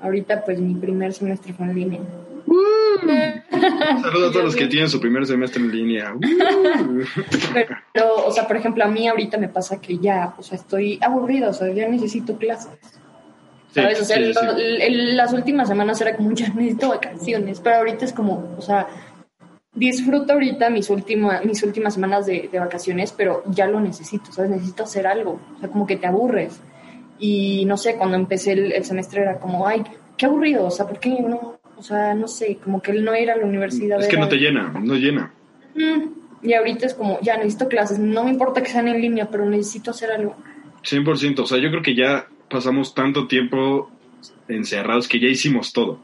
ahorita 0.00 0.44
pues 0.44 0.58
mi 0.60 0.74
primer 0.74 1.12
semestre 1.12 1.52
fue 1.52 1.66
en 1.66 1.74
línea. 1.74 2.00
Saludos 4.02 4.28
a 4.28 4.32
todos 4.32 4.44
los 4.44 4.56
que 4.56 4.66
tienen 4.66 4.88
su 4.88 5.00
primer 5.00 5.26
semestre 5.26 5.62
en 5.62 5.70
línea. 5.72 6.14
Uh. 6.76 7.02
Pero, 7.92 8.26
o 8.26 8.30
sea, 8.30 8.46
por 8.46 8.56
ejemplo, 8.56 8.84
a 8.84 8.88
mí 8.88 9.08
ahorita 9.08 9.38
me 9.38 9.48
pasa 9.48 9.80
que 9.80 9.98
ya, 9.98 10.34
o 10.38 10.42
sea, 10.42 10.56
estoy 10.56 10.98
aburrida, 11.02 11.48
o 11.48 11.52
sea, 11.52 11.72
ya 11.72 11.88
necesito 11.88 12.36
clases. 12.36 12.70
Sí, 13.74 14.04
sea, 14.04 14.16
sí, 14.16 14.32
sí. 14.32 14.38
el- 14.56 14.82
el- 14.82 15.16
las 15.16 15.32
últimas 15.32 15.68
semanas 15.68 16.00
era 16.00 16.16
como, 16.16 16.32
ya 16.32 16.48
necesito 16.48 16.90
vacaciones, 16.90 17.60
pero 17.60 17.76
ahorita 17.76 18.04
es 18.04 18.12
como, 18.12 18.54
o 18.56 18.62
sea, 18.62 18.86
disfruto 19.74 20.32
ahorita 20.34 20.70
mis, 20.70 20.88
última, 20.90 21.40
mis 21.44 21.62
últimas 21.62 21.94
semanas 21.94 22.26
de, 22.26 22.48
de 22.50 22.58
vacaciones, 22.60 23.12
pero 23.12 23.42
ya 23.46 23.66
lo 23.66 23.80
necesito, 23.80 24.30
¿sabes? 24.32 24.50
Necesito 24.50 24.84
hacer 24.84 25.06
algo, 25.06 25.40
o 25.56 25.60
sea, 25.60 25.68
como 25.68 25.86
que 25.86 25.96
te 25.96 26.06
aburres. 26.06 26.60
Y 27.18 27.64
no 27.66 27.76
sé, 27.76 27.96
cuando 27.96 28.16
empecé 28.16 28.52
el, 28.52 28.72
el 28.72 28.84
semestre 28.84 29.22
era 29.22 29.38
como, 29.38 29.66
ay, 29.66 29.82
qué 30.16 30.26
aburrido, 30.26 30.66
o 30.66 30.70
sea, 30.70 30.86
¿por 30.86 30.98
qué 31.00 31.10
no? 31.10 31.58
O 31.76 31.82
sea, 31.82 32.14
no 32.14 32.28
sé, 32.28 32.58
como 32.62 32.80
que 32.80 32.92
el 32.92 33.04
no 33.04 33.16
ir 33.16 33.30
a 33.30 33.36
la 33.36 33.44
universidad. 33.44 34.00
Es 34.00 34.06
que 34.08 34.16
no 34.16 34.28
te 34.28 34.36
llena, 34.36 34.72
no 34.80 34.94
llena. 34.94 35.32
Mm, 35.74 36.46
Y 36.46 36.52
ahorita 36.54 36.86
es 36.86 36.94
como, 36.94 37.18
ya 37.20 37.36
necesito 37.36 37.68
clases, 37.68 37.98
no 37.98 38.22
me 38.24 38.30
importa 38.30 38.62
que 38.62 38.68
sean 38.70 38.86
en 38.86 39.00
línea, 39.00 39.28
pero 39.28 39.44
necesito 39.44 39.90
hacer 39.90 40.10
algo. 40.12 40.36
100%, 40.84 41.40
o 41.42 41.46
sea, 41.46 41.58
yo 41.58 41.70
creo 41.70 41.82
que 41.82 41.96
ya 41.96 42.26
pasamos 42.54 42.94
tanto 42.94 43.26
tiempo 43.26 43.90
encerrados 44.48 45.08
que 45.08 45.18
ya 45.18 45.26
hicimos 45.26 45.72
todo. 45.72 45.98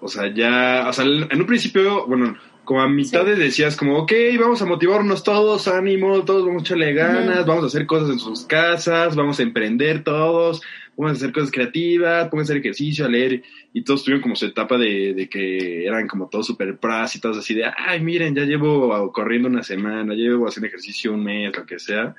O 0.00 0.06
sea, 0.06 0.32
ya, 0.32 0.86
o 0.88 0.92
sea, 0.92 1.04
en 1.04 1.40
un 1.40 1.46
principio, 1.46 2.06
bueno, 2.06 2.36
como 2.64 2.80
a 2.80 2.88
mitad 2.88 3.24
Sí. 3.24 3.30
de 3.30 3.36
decías 3.36 3.76
como, 3.76 3.98
ok, 3.98 4.12
vamos 4.38 4.62
a 4.62 4.66
motivarnos 4.66 5.24
todos, 5.24 5.66
ánimo, 5.66 6.24
todos 6.24 6.46
vamos 6.46 6.62
a 6.62 6.64
echarle 6.66 6.92
ganas, 6.92 7.44
vamos 7.44 7.64
a 7.64 7.66
hacer 7.66 7.86
cosas 7.86 8.10
en 8.10 8.20
sus 8.20 8.44
casas, 8.46 9.16
vamos 9.16 9.40
a 9.40 9.42
emprender 9.42 10.04
todos, 10.04 10.62
pónganse 10.94 11.18
a 11.18 11.20
hacer 11.24 11.34
cosas 11.34 11.50
creativas, 11.50 12.28
pónganse 12.28 12.52
a 12.52 12.54
hacer 12.54 12.60
ejercicio, 12.64 13.06
a 13.06 13.08
leer, 13.08 13.42
y 13.72 13.82
todos 13.82 14.04
tuvieron 14.04 14.22
como 14.22 14.36
su 14.36 14.46
etapa 14.46 14.78
de, 14.78 15.14
de 15.14 15.28
que 15.28 15.84
eran 15.84 16.06
como 16.06 16.28
todos 16.28 16.46
super 16.46 16.78
pras 16.78 17.16
y 17.16 17.20
todos 17.20 17.38
así 17.38 17.54
de, 17.54 17.64
ay, 17.76 18.00
miren, 18.00 18.36
ya 18.36 18.44
llevo 18.44 19.10
corriendo 19.12 19.48
una 19.48 19.64
semana, 19.64 20.14
llevo 20.14 20.46
haciendo 20.46 20.68
ejercicio 20.68 21.12
un 21.12 21.24
mes, 21.24 21.56
lo 21.56 21.66
que 21.66 21.80
sea, 21.80 22.14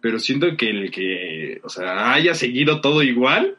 pero 0.00 0.18
siento 0.18 0.46
que 0.56 0.70
el 0.70 0.90
que, 0.90 1.60
o 1.64 1.68
sea, 1.68 2.12
haya 2.14 2.34
seguido 2.34 2.80
todo 2.80 3.02
igual, 3.02 3.56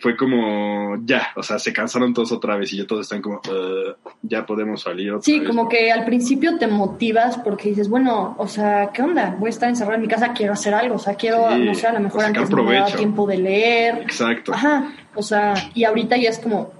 fue 0.00 0.16
como, 0.16 0.96
ya, 1.04 1.28
o 1.34 1.42
sea, 1.42 1.58
se 1.58 1.72
cansaron 1.72 2.14
todos 2.14 2.30
otra 2.30 2.56
vez 2.56 2.72
y 2.72 2.76
ya 2.76 2.86
todos 2.86 3.02
están 3.02 3.20
como, 3.20 3.38
"Uh, 3.48 3.94
ya 4.22 4.46
podemos 4.46 4.82
salir 4.82 5.10
otra 5.10 5.22
Sí, 5.22 5.40
vez". 5.40 5.48
como 5.48 5.68
que 5.68 5.90
al 5.90 6.04
principio 6.04 6.56
te 6.56 6.68
motivas 6.68 7.36
porque 7.38 7.70
dices, 7.70 7.88
bueno, 7.88 8.36
o 8.38 8.46
sea, 8.46 8.90
¿qué 8.94 9.02
onda? 9.02 9.34
Voy 9.40 9.48
a 9.48 9.50
estar 9.50 9.68
encerrado 9.68 9.96
en 9.96 10.02
mi 10.02 10.06
casa, 10.08 10.32
quiero 10.34 10.52
hacer 10.52 10.72
algo, 10.72 10.94
o 10.94 10.98
sea, 11.00 11.14
quiero, 11.16 11.48
Sí, 11.52 11.58
no 11.64 11.74
sé, 11.74 11.88
a 11.88 11.92
lo 11.94 12.00
mejor 12.00 12.24
antes 12.26 12.48
no 12.48 12.56
me 12.62 12.62
daba 12.74 12.76
provecho. 12.86 12.96
tiempo 12.98 13.26
de 13.26 13.38
leer. 13.38 13.98
Exacto. 14.02 14.54
Ajá, 14.54 14.92
o 15.16 15.22
sea, 15.22 15.54
y 15.74 15.82
ahorita 15.82 16.16
ya 16.16 16.30
es 16.30 16.38
como, 16.38 16.72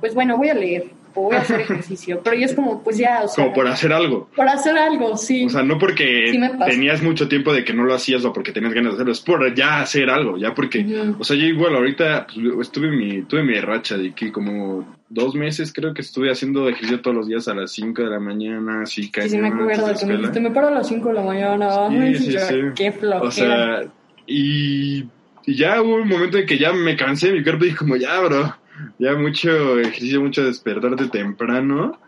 pues 0.00 0.12
bueno, 0.14 0.36
voy 0.36 0.48
a 0.48 0.54
leer 0.54 0.90
o 1.14 1.22
voy 1.22 1.36
a 1.36 1.40
hacer 1.40 1.60
ejercicio, 1.60 2.20
pero 2.22 2.36
ya 2.36 2.46
es 2.46 2.54
como, 2.54 2.82
pues 2.82 2.98
ya, 2.98 3.22
o 3.24 3.28
sea, 3.28 3.44
Como 3.44 3.54
por 3.54 3.66
hacer 3.68 3.92
algo. 3.92 4.28
por 4.34 4.48
hacer 4.48 4.76
algo, 4.76 5.16
sí. 5.16 5.44
O 5.46 5.48
sea, 5.50 5.62
no 5.62 5.78
porque 5.78 6.32
Sí 6.32 6.40
tenías 6.66 7.02
mucho 7.02 7.28
tiempo 7.28 7.52
de 7.52 7.64
que 7.64 7.72
no 7.72 7.84
lo 7.84 7.94
hacías 7.94 8.24
o 8.24 8.32
porque 8.32 8.52
tenías 8.52 8.72
ganas 8.72 8.92
de 8.92 8.96
hacerlo, 8.96 9.12
es 9.12 9.20
por 9.20 9.54
ya 9.54 9.80
hacer 9.80 10.10
algo, 10.10 10.36
ya 10.38 10.54
porque, 10.54 10.84
o 11.18 11.24
sea, 11.24 11.36
yo 11.36 11.44
igual 11.44 11.74
ahorita 11.74 12.26
pues, 12.32 12.68
estuve 12.68 12.90
mi, 12.90 13.22
tuve 13.22 13.42
mi 13.42 13.58
racha 13.60 13.96
de 13.96 14.12
que 14.12 14.30
como 14.32 14.86
dos 15.08 15.34
meses 15.34 15.72
creo 15.72 15.92
que 15.92 16.02
estuve 16.02 16.30
haciendo 16.30 16.68
ejercicio 16.68 17.00
todos 17.00 17.16
los 17.16 17.26
días 17.26 17.48
a 17.48 17.54
las 17.54 17.72
5 17.72 18.02
de 18.02 18.10
la 18.10 18.20
mañana, 18.20 18.82
así 18.82 19.02
Sí, 19.02 19.28
sí, 19.28 19.38
me 19.38 19.48
acuerdo 19.48 19.68
que 19.68 19.98
de 19.98 20.06
me 20.06 20.16
dijiste, 20.18 20.40
me 20.40 20.50
paro 20.50 20.68
a 20.68 20.70
las 20.70 20.88
5 20.88 21.08
de 21.08 21.14
la 21.14 21.22
mañana. 21.22 21.68
Ay, 21.88 22.14
Sí, 22.14 22.24
sí, 22.26 22.32
yo, 22.32 22.40
sí. 22.40 22.54
Qué 22.76 22.92
flojera. 22.92 23.22
O 23.22 23.30
sea, 23.30 23.82
y, 24.26 25.04
y 25.46 25.54
ya 25.56 25.82
hubo 25.82 25.96
un 25.96 26.08
momento 26.08 26.38
en 26.38 26.46
que 26.46 26.58
ya 26.58 26.72
me 26.72 26.96
cansé, 26.96 27.32
mi 27.32 27.42
cuerpo 27.42 27.64
dijo 27.64 27.78
como, 27.78 27.96
ya, 27.96 28.20
bro, 28.20 28.54
ya 29.00 29.14
mucho 29.14 29.80
ejercicio, 29.80 30.20
mucho 30.20 30.44
despertarte 30.44 31.08
temprano, 31.08 31.98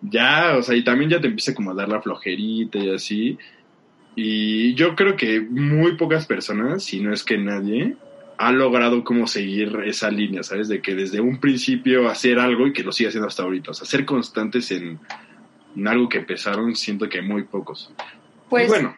ya, 0.00 0.56
o 0.56 0.62
sea, 0.62 0.76
y 0.76 0.84
también 0.84 1.10
ya 1.10 1.20
te 1.20 1.26
empieza 1.26 1.52
como 1.52 1.72
a 1.72 1.74
dar 1.74 1.88
la 1.88 2.00
flojerita 2.00 2.78
y 2.78 2.94
así. 2.94 3.38
Y 4.14 4.74
yo 4.74 4.94
creo 4.94 5.16
que 5.16 5.40
muy 5.40 5.96
pocas 5.96 6.26
personas, 6.26 6.84
si 6.84 7.00
no 7.00 7.12
es 7.12 7.24
que 7.24 7.38
nadie, 7.38 7.96
ha 8.36 8.52
logrado 8.52 9.02
como 9.02 9.26
seguir 9.26 9.80
esa 9.84 10.12
línea, 10.12 10.44
¿sabes? 10.44 10.68
De 10.68 10.80
que 10.80 10.94
desde 10.94 11.20
un 11.20 11.40
principio 11.40 12.08
hacer 12.08 12.38
algo 12.38 12.68
y 12.68 12.72
que 12.72 12.84
lo 12.84 12.92
siga 12.92 13.08
haciendo 13.08 13.26
hasta 13.26 13.42
ahorita. 13.42 13.72
O 13.72 13.74
sea, 13.74 13.86
ser 13.86 14.04
constantes 14.04 14.70
en, 14.70 15.00
en 15.74 15.88
algo 15.88 16.08
que 16.08 16.18
empezaron, 16.18 16.76
siento 16.76 17.08
que 17.08 17.20
muy 17.20 17.42
pocos. 17.42 17.92
pues 18.48 18.66
y 18.66 18.68
bueno. 18.68 18.94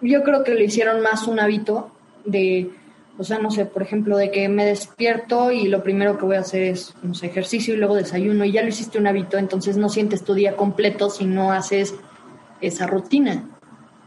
yo 0.00 0.22
creo 0.22 0.44
que 0.44 0.54
lo 0.54 0.62
hicieron 0.62 1.02
más 1.02 1.26
un 1.26 1.40
hábito 1.40 1.90
de, 2.24 2.70
o 3.20 3.24
sea, 3.24 3.38
no 3.38 3.50
sé, 3.50 3.66
por 3.66 3.82
ejemplo, 3.82 4.16
de 4.16 4.30
que 4.30 4.48
me 4.48 4.64
despierto 4.64 5.52
y 5.52 5.68
lo 5.68 5.82
primero 5.82 6.16
que 6.16 6.24
voy 6.24 6.36
a 6.36 6.40
hacer 6.40 6.62
es, 6.62 6.94
no 7.02 7.12
sé, 7.12 7.26
ejercicio 7.26 7.74
y 7.74 7.76
luego 7.76 7.94
desayuno 7.94 8.46
y 8.46 8.52
ya 8.52 8.62
lo 8.62 8.68
hiciste 8.68 8.98
un 8.98 9.06
hábito, 9.06 9.36
entonces 9.36 9.76
no 9.76 9.90
sientes 9.90 10.24
tu 10.24 10.32
día 10.32 10.56
completo 10.56 11.10
si 11.10 11.26
no 11.26 11.52
haces 11.52 11.94
esa 12.62 12.86
rutina. 12.86 13.44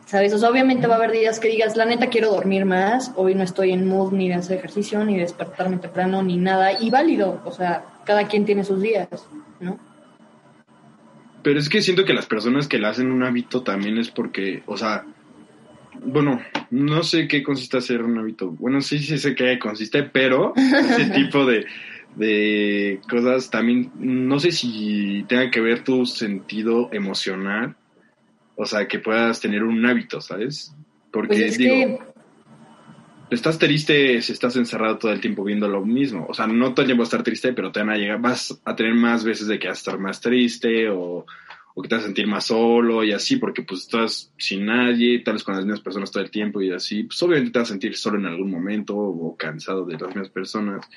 ¿Sabes? 0.08 0.34
O 0.34 0.40
sea, 0.40 0.50
obviamente 0.50 0.88
va 0.88 0.96
a 0.96 0.98
haber 0.98 1.12
días 1.12 1.40
que 1.40 1.48
digas, 1.48 1.78
la 1.78 1.86
neta 1.86 2.08
quiero 2.08 2.32
dormir 2.32 2.66
más, 2.66 3.12
hoy 3.16 3.36
no 3.36 3.44
estoy 3.44 3.72
en 3.72 3.88
mood 3.88 4.14
ni 4.14 4.30
de 4.30 4.34
hacer 4.34 4.58
ejercicio, 4.58 5.06
ni 5.06 5.14
de 5.14 5.22
despertarme 5.22 5.78
temprano, 5.78 6.24
ni 6.24 6.38
nada, 6.38 6.82
y 6.82 6.90
válido, 6.90 7.40
o 7.46 7.52
sea, 7.52 7.86
cada 8.06 8.28
quien 8.28 8.46
tiene 8.46 8.64
sus 8.64 8.82
días, 8.82 9.08
¿no? 9.60 9.78
Pero 11.44 11.60
es 11.60 11.70
que 11.70 11.84
siento 11.84 12.04
que 12.04 12.16
las 12.16 12.26
personas 12.26 12.68
que 12.68 12.80
le 12.80 12.88
hacen 12.88 13.12
un 13.12 13.22
hábito 13.22 13.62
también 13.62 14.00
es 14.00 14.10
porque, 14.10 14.64
o 14.66 14.76
sea, 14.76 15.06
bueno, 16.06 16.42
no 16.72 17.04
sé 17.04 17.28
qué 17.28 17.44
consiste 17.44 17.78
hacer 17.78 18.02
un 18.04 18.18
hábito. 18.18 18.52
Bueno, 18.52 18.82
sí, 18.82 19.00
sí 19.00 19.18
sé 19.18 19.36
qué 19.36 19.60
consiste, 19.60 20.04
pero 20.04 20.54
ese 20.56 21.06
tipo 21.16 21.46
de, 21.46 21.66
de 22.16 23.00
cosas 23.10 23.50
también, 23.50 23.92
no 23.96 24.40
sé 24.40 24.52
si 24.52 25.26
tenga 25.28 25.50
que 25.50 25.62
ver 25.62 25.84
tu 25.84 26.06
sentido 26.06 26.90
emocional, 26.92 27.76
o 28.56 28.66
sea, 28.66 28.88
que 28.88 29.00
puedas 29.00 29.40
tener 29.40 29.64
un 29.64 29.86
hábito, 29.86 30.22
¿sabes? 30.22 30.76
Porque 31.12 31.36
Pues 31.36 31.42
es 31.42 31.58
digo, 31.58 31.76
que, 31.76 32.00
estás 33.34 33.58
triste 33.58 34.22
si 34.22 34.32
estás 34.32 34.56
encerrado 34.56 34.98
todo 34.98 35.12
el 35.12 35.22
tiempo 35.22 35.44
viendo 35.44 35.68
lo 35.68 35.86
mismo. 35.86 36.26
O 36.30 36.34
sea, 36.34 36.48
no 36.48 36.74
todo 36.74 36.82
el 36.82 36.88
tiempo 36.88 37.04
estar 37.04 37.24
triste, 37.24 37.54
pero 37.54 37.72
te 37.72 37.80
van 37.80 37.90
a 37.90 37.98
llegar, 37.98 38.20
vas 38.20 38.60
a 38.64 38.76
tener 38.76 38.94
más 38.94 39.24
veces 39.24 39.48
de 39.48 39.60
que 39.60 39.68
vas 39.68 39.78
a 39.78 39.82
estar 39.82 40.00
más 40.00 40.22
triste 40.22 40.90
o, 40.90 41.26
o 41.76 41.82
que 41.82 41.90
te 41.90 41.96
vas 41.96 42.04
a 42.04 42.08
sentir 42.08 42.28
más 42.28 42.46
solo 42.46 43.04
y 43.04 43.12
así, 43.12 43.38
porque 43.38 43.64
pues 43.64 43.82
estás 43.82 44.32
sin 44.38 44.66
nadie, 44.66 45.20
tal 45.20 45.36
vez 45.36 45.44
con 45.44 45.56
las 45.56 45.66
mismas 45.66 45.82
personas 45.82 46.12
todo 46.12 46.24
el 46.24 46.32
tiempo 46.32 46.62
y 46.62 46.72
así, 46.72 47.04
pues 47.04 47.22
obviamente 47.24 47.52
te 47.52 47.60
vas 47.60 47.70
a 47.70 47.74
sentir 47.74 47.96
solo 47.96 48.20
en 48.20 48.28
algún 48.28 48.52
momento 48.52 48.96
o 48.96 49.36
cansado 49.36 49.86
de 49.86 49.94
las 49.94 50.08
mismas 50.10 50.30
personas. 50.30 50.88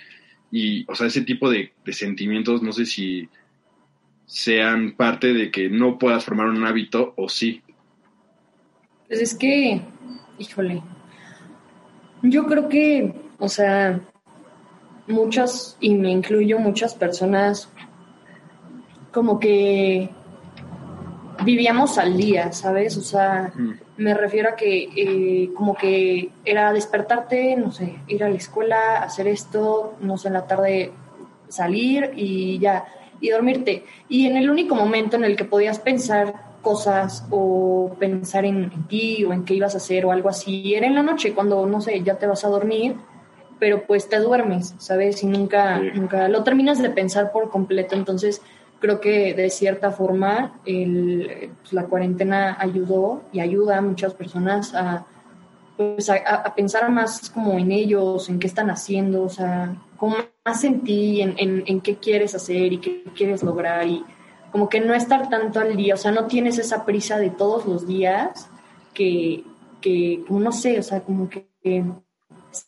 Y, 0.50 0.84
o 0.90 0.94
sea, 0.94 1.06
ese 1.06 1.22
tipo 1.22 1.50
de, 1.50 1.72
de 1.84 1.92
sentimientos, 1.92 2.62
no 2.62 2.72
sé 2.72 2.84
si 2.86 3.28
sean 4.26 4.92
parte 4.96 5.32
de 5.32 5.50
que 5.50 5.68
no 5.70 5.98
puedas 5.98 6.24
formar 6.24 6.48
un 6.48 6.64
hábito 6.64 7.14
o 7.16 7.28
sí. 7.28 7.62
Pues 9.08 9.20
es 9.20 9.34
que, 9.34 9.80
híjole, 10.38 10.82
yo 12.22 12.46
creo 12.46 12.68
que, 12.68 13.14
o 13.38 13.48
sea, 13.48 14.00
muchas, 15.06 15.76
y 15.80 15.94
me 15.94 16.10
incluyo 16.10 16.58
muchas 16.58 16.94
personas, 16.94 17.70
como 19.12 19.38
que 19.38 20.10
vivíamos 21.46 21.96
al 21.96 22.16
día, 22.16 22.52
¿sabes? 22.52 22.96
O 22.98 23.00
sea, 23.02 23.52
Mm. 23.54 23.70
me 23.98 24.12
refiero 24.14 24.50
a 24.50 24.56
que 24.56 24.88
eh, 24.96 25.50
como 25.56 25.74
que 25.74 26.28
era 26.44 26.72
despertarte, 26.72 27.56
no 27.56 27.70
sé, 27.72 27.94
ir 28.08 28.22
a 28.24 28.28
la 28.28 28.36
escuela, 28.36 28.98
hacer 29.02 29.26
esto, 29.28 29.94
no 30.00 30.18
sé, 30.18 30.28
en 30.28 30.34
la 30.34 30.46
tarde 30.46 30.92
salir 31.48 32.10
y 32.16 32.58
ya, 32.58 32.84
y 33.20 33.30
dormirte. 33.30 33.84
Y 34.08 34.26
en 34.26 34.36
el 34.36 34.50
único 34.50 34.74
momento 34.74 35.16
en 35.16 35.24
el 35.24 35.36
que 35.36 35.44
podías 35.44 35.78
pensar 35.78 36.34
cosas 36.62 37.24
o 37.30 37.94
pensar 37.98 38.44
en, 38.44 38.64
en 38.64 38.88
ti 38.88 39.24
o 39.24 39.32
en 39.32 39.44
qué 39.44 39.54
ibas 39.54 39.74
a 39.74 39.78
hacer 39.78 40.04
o 40.04 40.10
algo 40.10 40.28
así, 40.28 40.74
era 40.74 40.86
en 40.86 40.96
la 40.96 41.02
noche, 41.02 41.32
cuando, 41.32 41.64
no 41.66 41.80
sé, 41.80 42.02
ya 42.02 42.16
te 42.18 42.26
vas 42.26 42.44
a 42.44 42.48
dormir, 42.48 42.96
pero 43.60 43.84
pues 43.86 44.08
te 44.08 44.18
duermes, 44.18 44.74
¿sabes? 44.78 45.22
Y 45.22 45.26
nunca, 45.26 45.80
Sí. 45.80 45.90
nunca 45.98 46.28
lo 46.28 46.42
terminas 46.42 46.82
de 46.82 46.90
pensar 46.90 47.30
por 47.32 47.48
completo. 47.50 47.94
Entonces, 47.94 48.42
creo 48.86 49.00
que 49.00 49.34
de 49.34 49.50
cierta 49.50 49.90
forma 49.90 50.60
el, 50.64 51.50
pues, 51.60 51.72
la 51.72 51.86
cuarentena 51.86 52.56
ayudó 52.60 53.22
y 53.32 53.40
ayuda 53.40 53.78
a 53.78 53.80
muchas 53.80 54.14
personas 54.14 54.72
a, 54.74 55.04
pues, 55.76 56.08
a, 56.08 56.14
a 56.14 56.54
pensar 56.54 56.88
más 56.90 57.28
como 57.30 57.58
en 57.58 57.72
ellos, 57.72 58.28
en 58.28 58.38
qué 58.38 58.46
están 58.46 58.70
haciendo, 58.70 59.24
o 59.24 59.28
sea, 59.28 59.74
como 59.96 60.14
más 60.44 60.62
en 60.62 60.82
ti, 60.82 61.20
en, 61.20 61.34
en, 61.36 61.64
en 61.66 61.80
qué 61.80 61.96
quieres 61.96 62.36
hacer 62.36 62.74
y 62.74 62.78
qué 62.78 63.02
quieres 63.16 63.42
lograr 63.42 63.84
y 63.88 64.04
como 64.52 64.68
que 64.68 64.80
no 64.80 64.94
estar 64.94 65.28
tanto 65.28 65.58
al 65.58 65.76
día, 65.76 65.94
o 65.94 65.98
sea, 65.98 66.12
no 66.12 66.26
tienes 66.26 66.56
esa 66.58 66.84
prisa 66.84 67.18
de 67.18 67.30
todos 67.30 67.66
los 67.66 67.88
días 67.88 68.48
que, 68.94 69.42
que 69.80 70.22
como 70.28 70.38
no 70.38 70.52
sé, 70.52 70.78
o 70.78 70.82
sea, 70.84 71.00
como 71.00 71.28
que, 71.28 71.48
que 71.60 71.84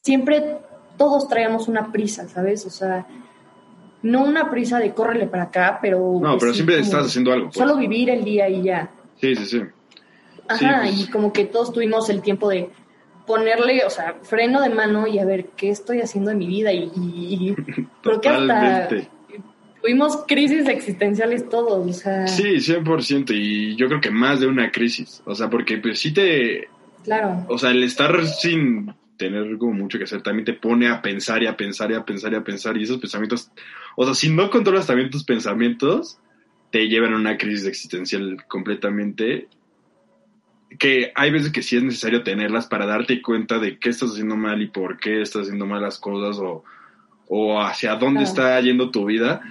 siempre 0.02 0.58
todos 0.96 1.28
traíamos 1.28 1.68
una 1.68 1.92
prisa, 1.92 2.28
¿sabes? 2.28 2.66
O 2.66 2.70
sea, 2.70 3.06
no 4.02 4.24
una 4.24 4.50
prisa 4.50 4.78
de 4.78 4.92
córrele 4.92 5.26
para 5.26 5.44
acá, 5.44 5.78
pero... 5.82 6.18
No, 6.22 6.38
pero 6.38 6.52
sí, 6.52 6.56
siempre 6.58 6.78
estás 6.80 7.06
haciendo 7.06 7.32
algo. 7.32 7.46
pues. 7.46 7.56
Solo 7.56 7.76
vivir 7.76 8.10
el 8.10 8.24
día 8.24 8.48
y 8.48 8.62
ya. 8.62 8.90
Sí, 9.20 9.34
sí, 9.34 9.44
sí. 9.46 9.62
Ajá, 10.48 10.82
pues. 10.82 11.00
y 11.00 11.10
como 11.10 11.32
que 11.32 11.44
todos 11.44 11.72
tuvimos 11.72 12.08
el 12.08 12.22
tiempo 12.22 12.48
de 12.48 12.70
ponerle, 13.26 13.84
o 13.84 13.90
sea, 13.90 14.14
freno 14.22 14.62
de 14.62 14.70
mano 14.70 15.06
y 15.06 15.18
a 15.18 15.24
ver 15.24 15.46
qué 15.56 15.68
estoy 15.70 16.00
haciendo 16.00 16.30
en 16.30 16.38
mi 16.38 16.46
vida 16.46 16.72
y, 16.72 16.90
y- 16.96 17.54
creo 18.02 18.20
que 18.20 18.28
hasta 18.28 18.88
tuvimos 19.82 20.24
crisis 20.26 20.66
existenciales 20.68 21.48
todos, 21.48 21.86
o 21.86 21.92
sea, 21.92 22.26
Sí, 22.26 22.54
100%. 22.56 23.30
Y 23.34 23.76
yo 23.76 23.86
creo 23.88 24.00
que 24.00 24.10
más 24.10 24.40
de 24.40 24.46
una 24.46 24.70
crisis. 24.70 25.22
O 25.26 25.34
sea, 25.34 25.50
porque 25.50 25.78
pues 25.78 25.98
sí 26.00 26.12
te... 26.12 26.68
claro, 27.04 27.44
O 27.48 27.58
sea, 27.58 27.70
el 27.70 27.82
estar 27.84 28.24
sin 28.26 28.92
tener 29.18 29.58
como 29.58 29.74
mucho 29.74 29.98
que 29.98 30.04
hacer 30.04 30.22
también 30.22 30.46
te 30.46 30.54
pone 30.54 30.88
a 30.88 31.02
pensar 31.02 31.42
y 31.42 31.46
a 31.46 31.56
pensar 31.56 31.90
y 31.90 31.94
a 31.94 32.04
pensar 32.04 32.32
y 32.32 32.36
a 32.36 32.44
pensar. 32.44 32.76
Y 32.78 32.84
esos 32.84 32.98
pensamientos... 32.98 33.50
O 33.96 34.04
sea, 34.04 34.14
si 34.14 34.30
no 34.30 34.48
controlas 34.48 34.86
también 34.86 35.10
tus 35.10 35.24
pensamientos, 35.24 36.18
te 36.70 36.88
llevan 36.88 37.12
a 37.12 37.16
una 37.16 37.36
crisis 37.36 37.66
existencial 37.66 38.44
completamente. 38.48 39.48
Que 40.78 41.12
hay 41.14 41.30
veces 41.30 41.52
que 41.52 41.62
sí 41.62 41.76
es 41.76 41.82
necesario 41.82 42.22
tenerlas 42.22 42.66
para 42.66 42.86
darte 42.86 43.20
cuenta 43.20 43.58
de 43.58 43.78
qué 43.78 43.90
estás 43.90 44.12
haciendo 44.12 44.36
mal 44.36 44.62
y 44.62 44.68
por 44.68 44.98
qué 44.98 45.20
estás 45.20 45.42
haciendo 45.42 45.66
mal 45.66 45.82
las 45.82 45.98
cosas 45.98 46.38
o, 46.38 46.64
o 47.26 47.60
hacia 47.60 47.96
dónde 47.96 48.22
está 48.22 48.58
yendo 48.60 48.90
tu 48.90 49.04
vida. 49.04 49.42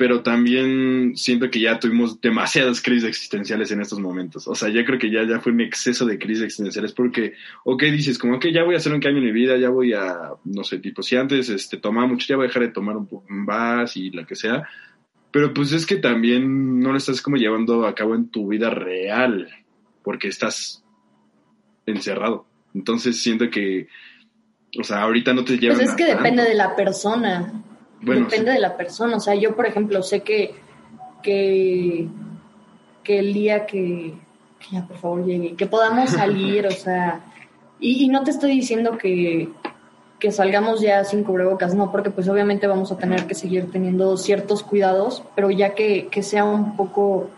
Pero 0.00 0.22
también 0.22 1.12
siento 1.14 1.50
que 1.50 1.60
ya 1.60 1.78
tuvimos 1.78 2.22
demasiadas 2.22 2.80
crisis 2.80 3.04
existenciales 3.04 3.70
en 3.70 3.82
estos 3.82 4.00
momentos. 4.00 4.48
O 4.48 4.54
sea, 4.54 4.70
yo 4.70 4.82
creo 4.86 4.98
que 4.98 5.10
ya, 5.10 5.24
ya 5.28 5.40
fue 5.40 5.52
un 5.52 5.60
exceso 5.60 6.06
de 6.06 6.18
crisis 6.18 6.44
existenciales 6.44 6.94
porque, 6.94 7.34
ok, 7.64 7.82
dices 7.82 8.18
como 8.18 8.40
que 8.40 8.50
ya 8.50 8.64
voy 8.64 8.76
a 8.76 8.78
hacer 8.78 8.94
un 8.94 9.00
cambio 9.00 9.18
en 9.18 9.26
mi 9.26 9.32
vida, 9.32 9.58
ya 9.58 9.68
voy 9.68 9.92
a, 9.92 10.30
no 10.44 10.64
sé, 10.64 10.78
tipo, 10.78 11.02
si 11.02 11.16
antes 11.16 11.50
este, 11.50 11.76
tomaba 11.76 12.06
mucho, 12.06 12.26
ya 12.26 12.36
voy 12.36 12.46
a 12.46 12.48
dejar 12.48 12.62
de 12.62 12.70
tomar 12.70 12.96
un 12.96 13.08
poco 13.08 13.26
más 13.28 13.94
y 13.98 14.08
lo 14.08 14.24
que 14.24 14.36
sea. 14.36 14.66
Pero 15.30 15.52
pues 15.52 15.70
es 15.72 15.84
que 15.84 15.96
también 15.96 16.80
no 16.80 16.92
lo 16.92 16.96
estás 16.96 17.20
como 17.20 17.36
llevando 17.36 17.86
a 17.86 17.94
cabo 17.94 18.14
en 18.14 18.30
tu 18.30 18.48
vida 18.48 18.70
real 18.70 19.50
porque 20.02 20.28
estás 20.28 20.82
encerrado. 21.84 22.46
Entonces 22.74 23.22
siento 23.22 23.50
que 23.50 23.86
O 24.78 24.82
sea, 24.82 25.02
ahorita 25.02 25.34
no 25.34 25.44
te 25.44 25.58
llevan 25.58 25.76
Pues 25.76 25.90
es 25.90 25.94
que 25.94 26.04
a 26.04 26.16
depende 26.16 26.38
tanto. 26.42 26.50
de 26.50 26.54
la 26.54 26.74
persona. 26.74 27.64
Bueno, 28.02 28.24
depende 28.24 28.50
sí. 28.50 28.54
de 28.56 28.60
la 28.60 28.76
persona. 28.76 29.16
O 29.16 29.20
sea, 29.20 29.34
yo, 29.34 29.54
por 29.54 29.66
ejemplo, 29.66 30.02
sé 30.02 30.20
que, 30.20 30.54
que, 31.22 32.08
que 33.02 33.18
el 33.18 33.32
día 33.32 33.66
que, 33.66 34.14
que 34.58 34.66
ya 34.72 34.86
por 34.86 34.96
favor 34.98 35.24
llegue, 35.24 35.54
que 35.54 35.66
podamos 35.66 36.10
salir, 36.20 36.66
o 36.66 36.72
sea, 36.72 37.20
y, 37.78 38.04
y 38.04 38.08
no 38.08 38.22
te 38.22 38.30
estoy 38.30 38.52
diciendo 38.52 38.98
que, 38.98 39.48
que 40.20 40.30
salgamos 40.30 40.80
ya 40.80 41.02
sin 41.04 41.24
cubrebocas, 41.24 41.74
no, 41.74 41.90
porque 41.90 42.10
pues 42.10 42.28
obviamente 42.28 42.66
vamos 42.66 42.92
a 42.92 42.98
tener 42.98 43.26
que 43.26 43.34
seguir 43.34 43.72
teniendo 43.72 44.16
ciertos 44.16 44.62
cuidados, 44.62 45.24
pero 45.34 45.50
ya 45.50 45.74
que, 45.74 46.08
que 46.08 46.22
sea 46.22 46.44
un 46.44 46.76
poco 46.76 47.28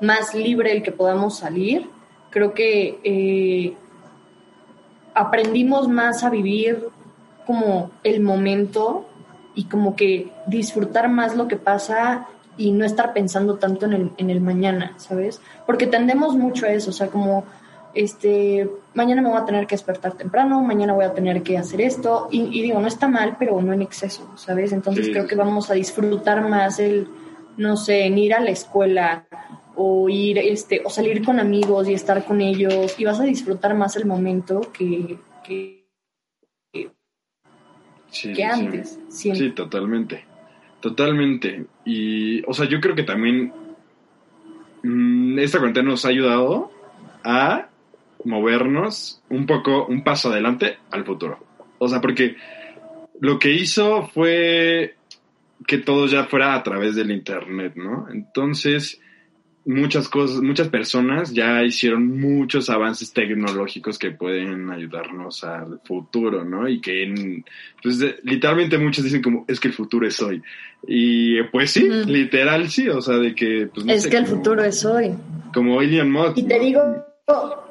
más 0.00 0.34
libre 0.34 0.72
el 0.72 0.82
que 0.82 0.90
podamos 0.90 1.38
salir, 1.38 1.88
creo 2.30 2.54
que 2.54 2.98
eh, 3.04 3.74
aprendimos 5.14 5.86
más 5.86 6.24
a 6.24 6.30
vivir 6.30 6.88
como 7.46 7.90
el 8.02 8.20
momento 8.20 9.06
y 9.54 9.64
como 9.64 9.96
que 9.96 10.30
disfrutar 10.46 11.08
más 11.08 11.36
lo 11.36 11.48
que 11.48 11.56
pasa 11.56 12.26
y 12.56 12.72
no 12.72 12.84
estar 12.84 13.12
pensando 13.12 13.56
tanto 13.56 13.86
en 13.86 13.92
el, 13.92 14.10
en 14.16 14.30
el 14.30 14.40
mañana, 14.40 14.94
¿sabes? 14.96 15.40
Porque 15.66 15.86
tendemos 15.86 16.36
mucho 16.36 16.66
a 16.66 16.70
eso, 16.70 16.90
o 16.90 16.92
sea, 16.92 17.08
como, 17.08 17.44
este, 17.94 18.68
mañana 18.94 19.22
me 19.22 19.28
voy 19.28 19.38
a 19.38 19.44
tener 19.44 19.66
que 19.66 19.74
despertar 19.74 20.14
temprano, 20.14 20.60
mañana 20.62 20.92
voy 20.92 21.04
a 21.04 21.14
tener 21.14 21.42
que 21.42 21.58
hacer 21.58 21.80
esto, 21.80 22.28
y, 22.30 22.42
y 22.58 22.62
digo, 22.62 22.80
no 22.80 22.86
está 22.86 23.08
mal, 23.08 23.36
pero 23.38 23.60
no 23.60 23.72
en 23.72 23.82
exceso, 23.82 24.30
¿sabes? 24.36 24.72
Entonces 24.72 25.06
Sí, 25.06 25.12
creo 25.12 25.26
que 25.26 25.34
vamos 25.34 25.70
a 25.70 25.74
disfrutar 25.74 26.48
más 26.48 26.78
el, 26.78 27.08
no 27.56 27.76
sé, 27.76 28.06
en 28.06 28.18
ir 28.18 28.34
a 28.34 28.40
la 28.40 28.50
escuela 28.50 29.26
o 29.76 30.08
ir, 30.08 30.38
este, 30.38 30.82
o 30.84 30.90
salir 30.90 31.24
con 31.24 31.40
amigos 31.40 31.88
y 31.88 31.94
estar 31.94 32.24
con 32.24 32.40
ellos, 32.40 32.94
y 32.98 33.04
vas 33.04 33.20
a 33.20 33.24
disfrutar 33.24 33.74
más 33.74 33.96
el 33.96 34.06
momento 34.06 34.60
que, 34.72 35.18
que, 35.44 35.83
Sí, 38.14 38.28
que 38.28 38.34
sí, 38.34 38.42
sí. 38.42 38.42
antes, 38.42 39.00
siento. 39.08 39.40
Sí, 39.40 39.50
totalmente. 39.50 40.24
Totalmente. 40.80 41.64
Y, 41.84 42.42
o 42.48 42.52
sea, 42.54 42.68
yo 42.68 42.80
creo 42.80 42.94
que 42.94 43.02
también 43.02 43.52
mm, 44.82 45.38
esta 45.38 45.58
cuarentena 45.58 45.90
nos 45.90 46.04
ha 46.04 46.08
ayudado 46.08 46.70
a 47.24 47.68
movernos 48.24 49.22
un 49.28 49.46
poco, 49.46 49.86
un 49.86 50.04
paso 50.04 50.30
adelante 50.30 50.78
al 50.90 51.04
futuro. 51.04 51.38
O 51.78 51.88
sea, 51.88 52.00
porque 52.00 52.36
lo 53.20 53.38
que 53.38 53.52
hizo 53.52 54.06
fue 54.08 54.96
que 55.66 55.78
todo 55.78 56.06
ya 56.06 56.24
fuera 56.24 56.54
a 56.54 56.62
través 56.62 56.94
del 56.94 57.10
internet, 57.10 57.74
¿no? 57.76 58.06
Entonces, 58.10 59.00
muchas 59.66 60.08
cosas, 60.08 60.40
muchas 60.42 60.68
personas 60.68 61.32
ya 61.32 61.62
hicieron 61.62 62.20
muchos 62.20 62.68
avances 62.70 63.12
tecnológicos 63.12 63.98
que 63.98 64.10
pueden 64.10 64.70
ayudarnos 64.70 65.42
al 65.44 65.80
futuro, 65.84 66.44
¿no? 66.44 66.68
Y 66.68 66.80
que 66.80 67.04
en, 67.04 67.44
pues 67.82 67.98
de- 67.98 68.16
literalmente 68.24 68.76
muchos 68.78 69.04
dicen 69.04 69.22
como 69.22 69.44
es 69.48 69.58
que 69.60 69.68
el 69.68 69.74
futuro 69.74 70.06
es 70.06 70.20
hoy. 70.20 70.42
Y 70.86 71.42
pues 71.44 71.70
sí, 71.70 71.88
literal 71.88 72.68
sí, 72.68 72.88
o 72.88 73.00
sea, 73.00 73.16
de 73.16 73.34
que 73.34 73.68
pues, 73.72 73.86
no 73.86 73.92
es 73.92 74.02
sé, 74.02 74.10
que 74.10 74.16
el 74.18 74.24
como- 74.24 74.36
futuro 74.36 74.64
es 74.64 74.84
hoy. 74.84 75.12
como 75.54 75.80
Elon 75.80 76.10
Musk. 76.10 76.36
Y 76.38 76.42
te 76.44 76.58
¿no? 76.58 76.64
digo, 76.64 76.82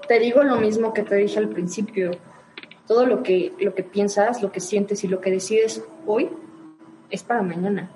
te 0.08 0.20
digo 0.20 0.44
lo 0.44 0.58
mismo 0.58 0.94
que 0.94 1.04
te 1.04 1.16
dije 1.16 1.38
al 1.39 1.50
principio. 1.50 2.12
Todo 2.88 3.06
lo 3.06 3.24
que, 3.24 3.54
lo 3.62 3.74
que 3.76 3.84
piensas, 3.84 4.41
lo 4.41 4.52
que 4.52 4.60
sientes 4.60 5.04
y 5.04 5.08
lo 5.08 5.22
que 5.22 5.32
decides 5.32 5.84
hoy 6.06 6.28
es 7.10 7.24
para 7.24 7.41
mañana, 7.44 7.89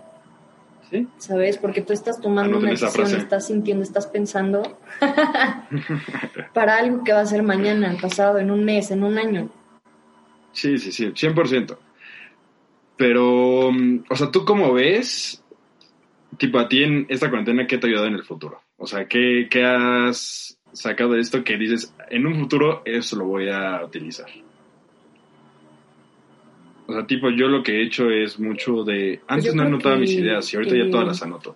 Sí. 0.90 1.08
¿sabes? 1.18 1.58
Porque 1.58 1.82
tú 1.82 1.92
estás 1.92 2.22
tomando 2.22 2.58
una 2.60 2.70
decisión, 2.70 3.14
estás 3.14 3.48
sintiendo, 3.48 3.84
estás 3.84 4.08
pensando 4.08 4.80
para 6.54 6.78
algo 6.78 7.04
que 7.04 7.12
va 7.12 7.22
a 7.22 7.26
ser 7.26 7.44
mañana, 7.44 7.98
pasado, 8.02 8.40
en 8.40 8.52
un 8.52 8.64
mes, 8.64 8.92
en 8.92 9.04
un 9.04 9.18
año. 9.18 9.50
Sí, 10.54 10.78
sí, 10.78 10.92
sí, 10.92 11.08
100%. 11.08 11.78
Pero, 12.96 13.72
mm, 13.72 14.06
o 14.10 14.16
sea, 14.16 14.32
¿tú 14.32 14.46
cómo 14.46 14.74
ves, 14.74 15.44
tipo, 16.38 16.58
a 16.58 16.68
ti 16.68 16.84
en 16.84 17.06
esta 17.10 17.30
cuarentena, 17.30 17.68
qué 17.68 17.78
te 17.78 17.88
ha 17.88 17.90
ayudado 17.90 18.08
en 18.08 18.16
el 18.16 18.24
futuro? 18.24 18.62
O 18.78 18.88
sea, 18.88 19.08
¿qué, 19.08 19.48
qué 19.50 19.66
has 19.66 20.58
sacado 20.72 21.14
de 21.14 21.22
esto 21.22 21.44
que 21.44 21.58
dices, 21.58 21.94
en 22.10 22.26
un 22.26 22.40
futuro 22.40 22.82
eso 22.86 23.18
lo 23.18 23.26
voy 23.26 23.50
a 23.50 23.84
utilizar? 23.84 24.28
O 26.88 26.94
sea, 26.94 27.06
tipo, 27.06 27.30
yo 27.30 27.48
lo 27.48 27.62
que 27.64 27.74
he 27.74 27.84
hecho 27.84 28.10
es 28.10 28.40
mucho 28.40 28.84
de... 28.84 29.22
Antes 29.28 29.54
no 29.54 29.64
anotaba 29.64 29.96
que- 29.96 30.02
mis 30.02 30.12
ideas 30.14 30.54
y 30.54 30.56
ahorita 30.56 30.74
que- 30.74 30.86
ya 30.86 30.90
todas 30.92 31.08
las 31.08 31.22
anoto. 31.22 31.56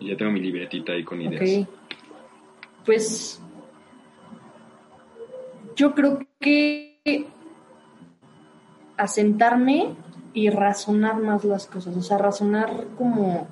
Y 0.00 0.08
ya 0.10 0.16
tengo 0.16 0.30
mi 0.32 0.40
libretita 0.40 0.92
ahí 0.92 1.02
con 1.02 1.20
ideas. 1.22 1.66
Ok. 1.66 1.74
Pues 2.84 3.40
yo 5.76 5.94
creo 5.94 6.20
que 6.40 7.26
asentarme 8.96 9.94
y 10.34 10.50
razonar 10.50 11.16
más 11.20 11.44
las 11.44 11.66
cosas, 11.66 11.96
o 11.96 12.02
sea, 12.02 12.18
razonar 12.18 12.70
como, 12.96 13.48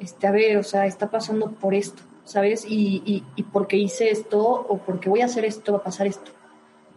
este, 0.00 0.26
a 0.26 0.30
ver, 0.30 0.56
o 0.56 0.62
sea, 0.62 0.86
está 0.86 1.10
pasando 1.10 1.50
por 1.52 1.74
esto, 1.74 2.02
¿sabes? 2.24 2.64
Y, 2.68 3.02
y, 3.04 3.22
y 3.36 3.42
porque 3.44 3.76
hice 3.76 4.10
esto 4.10 4.40
o 4.40 4.78
porque 4.78 5.08
voy 5.08 5.20
a 5.20 5.26
hacer 5.26 5.44
esto, 5.44 5.72
va 5.72 5.78
a 5.78 5.82
pasar 5.84 6.06
esto. 6.06 6.30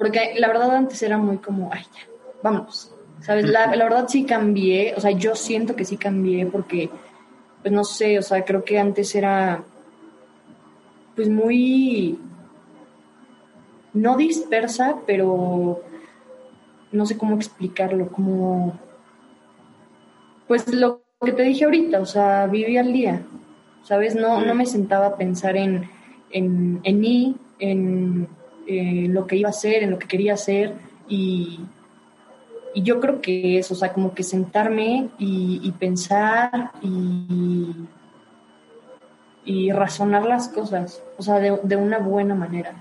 Porque 0.02 0.34
la 0.40 0.48
verdad 0.48 0.76
antes 0.76 1.04
era 1.04 1.20
muy 1.20 1.38
como, 1.38 1.70
ay, 1.72 1.84
ya, 1.94 2.12
vámonos, 2.42 2.92
¿sabes? 3.20 3.48
La, 3.48 3.76
la 3.76 3.84
verdad 3.84 4.08
sí 4.08 4.26
cambié, 4.26 4.96
o 4.98 5.00
sea, 5.00 5.12
yo 5.12 5.36
siento 5.36 5.76
que 5.76 5.86
sí 5.86 5.96
cambié 5.96 6.48
porque, 6.48 6.90
pues 7.62 7.72
no 7.72 7.84
sé, 7.84 8.18
o 8.18 8.24
sea, 8.24 8.44
creo 8.44 8.64
que 8.64 8.80
antes 8.80 9.14
era, 9.14 9.64
pues 11.16 11.30
muy, 11.30 12.18
no 13.94 14.18
dispersa, 14.18 14.96
pero 15.06 15.84
no 16.92 17.06
sé 17.06 17.16
cómo 17.16 17.36
explicarlo, 17.36 18.08
como, 18.08 18.80
pues 20.48 20.68
lo 20.74 21.04
que 21.24 21.34
te 21.34 21.44
dije 21.44 21.66
ahorita, 21.66 22.00
o 22.00 22.08
sea, 22.08 22.48
vivía 22.48 22.82
al 22.82 22.92
día, 22.92 23.22
¿sabes? 23.84 24.16
No, 24.16 24.42
no 24.42 24.56
me 24.56 24.66
sentaba 24.66 25.06
a 25.06 25.16
pensar 25.16 25.56
en, 25.58 25.88
en, 26.32 26.80
en 26.82 27.00
mí, 27.00 27.36
en, 27.60 28.28
lo 28.68 29.28
que 29.28 29.36
iba 29.36 29.50
a 29.50 29.52
hacer, 29.52 29.84
en 29.84 29.92
lo 29.92 30.00
que 30.00 30.08
quería 30.08 30.34
hacer, 30.34 30.74
y, 31.08 31.60
y 32.74 32.84
yo 32.84 33.00
creo 33.00 33.22
que 33.22 33.58
eso, 33.58 33.74
o 33.74 33.78
sea, 33.78 33.92
como 33.94 34.14
que 34.14 34.24
sentarme 34.24 35.10
y, 35.20 35.72
pensar 35.80 36.72
y, 36.82 37.68
y 39.46 39.72
razonar 39.72 40.26
las 40.26 40.48
cosas, 40.48 41.02
o 41.18 41.24
sea, 41.24 41.40
de, 41.40 41.60
de 41.64 41.76
una 41.76 41.98
buena 41.98 42.36
manera. 42.36 42.74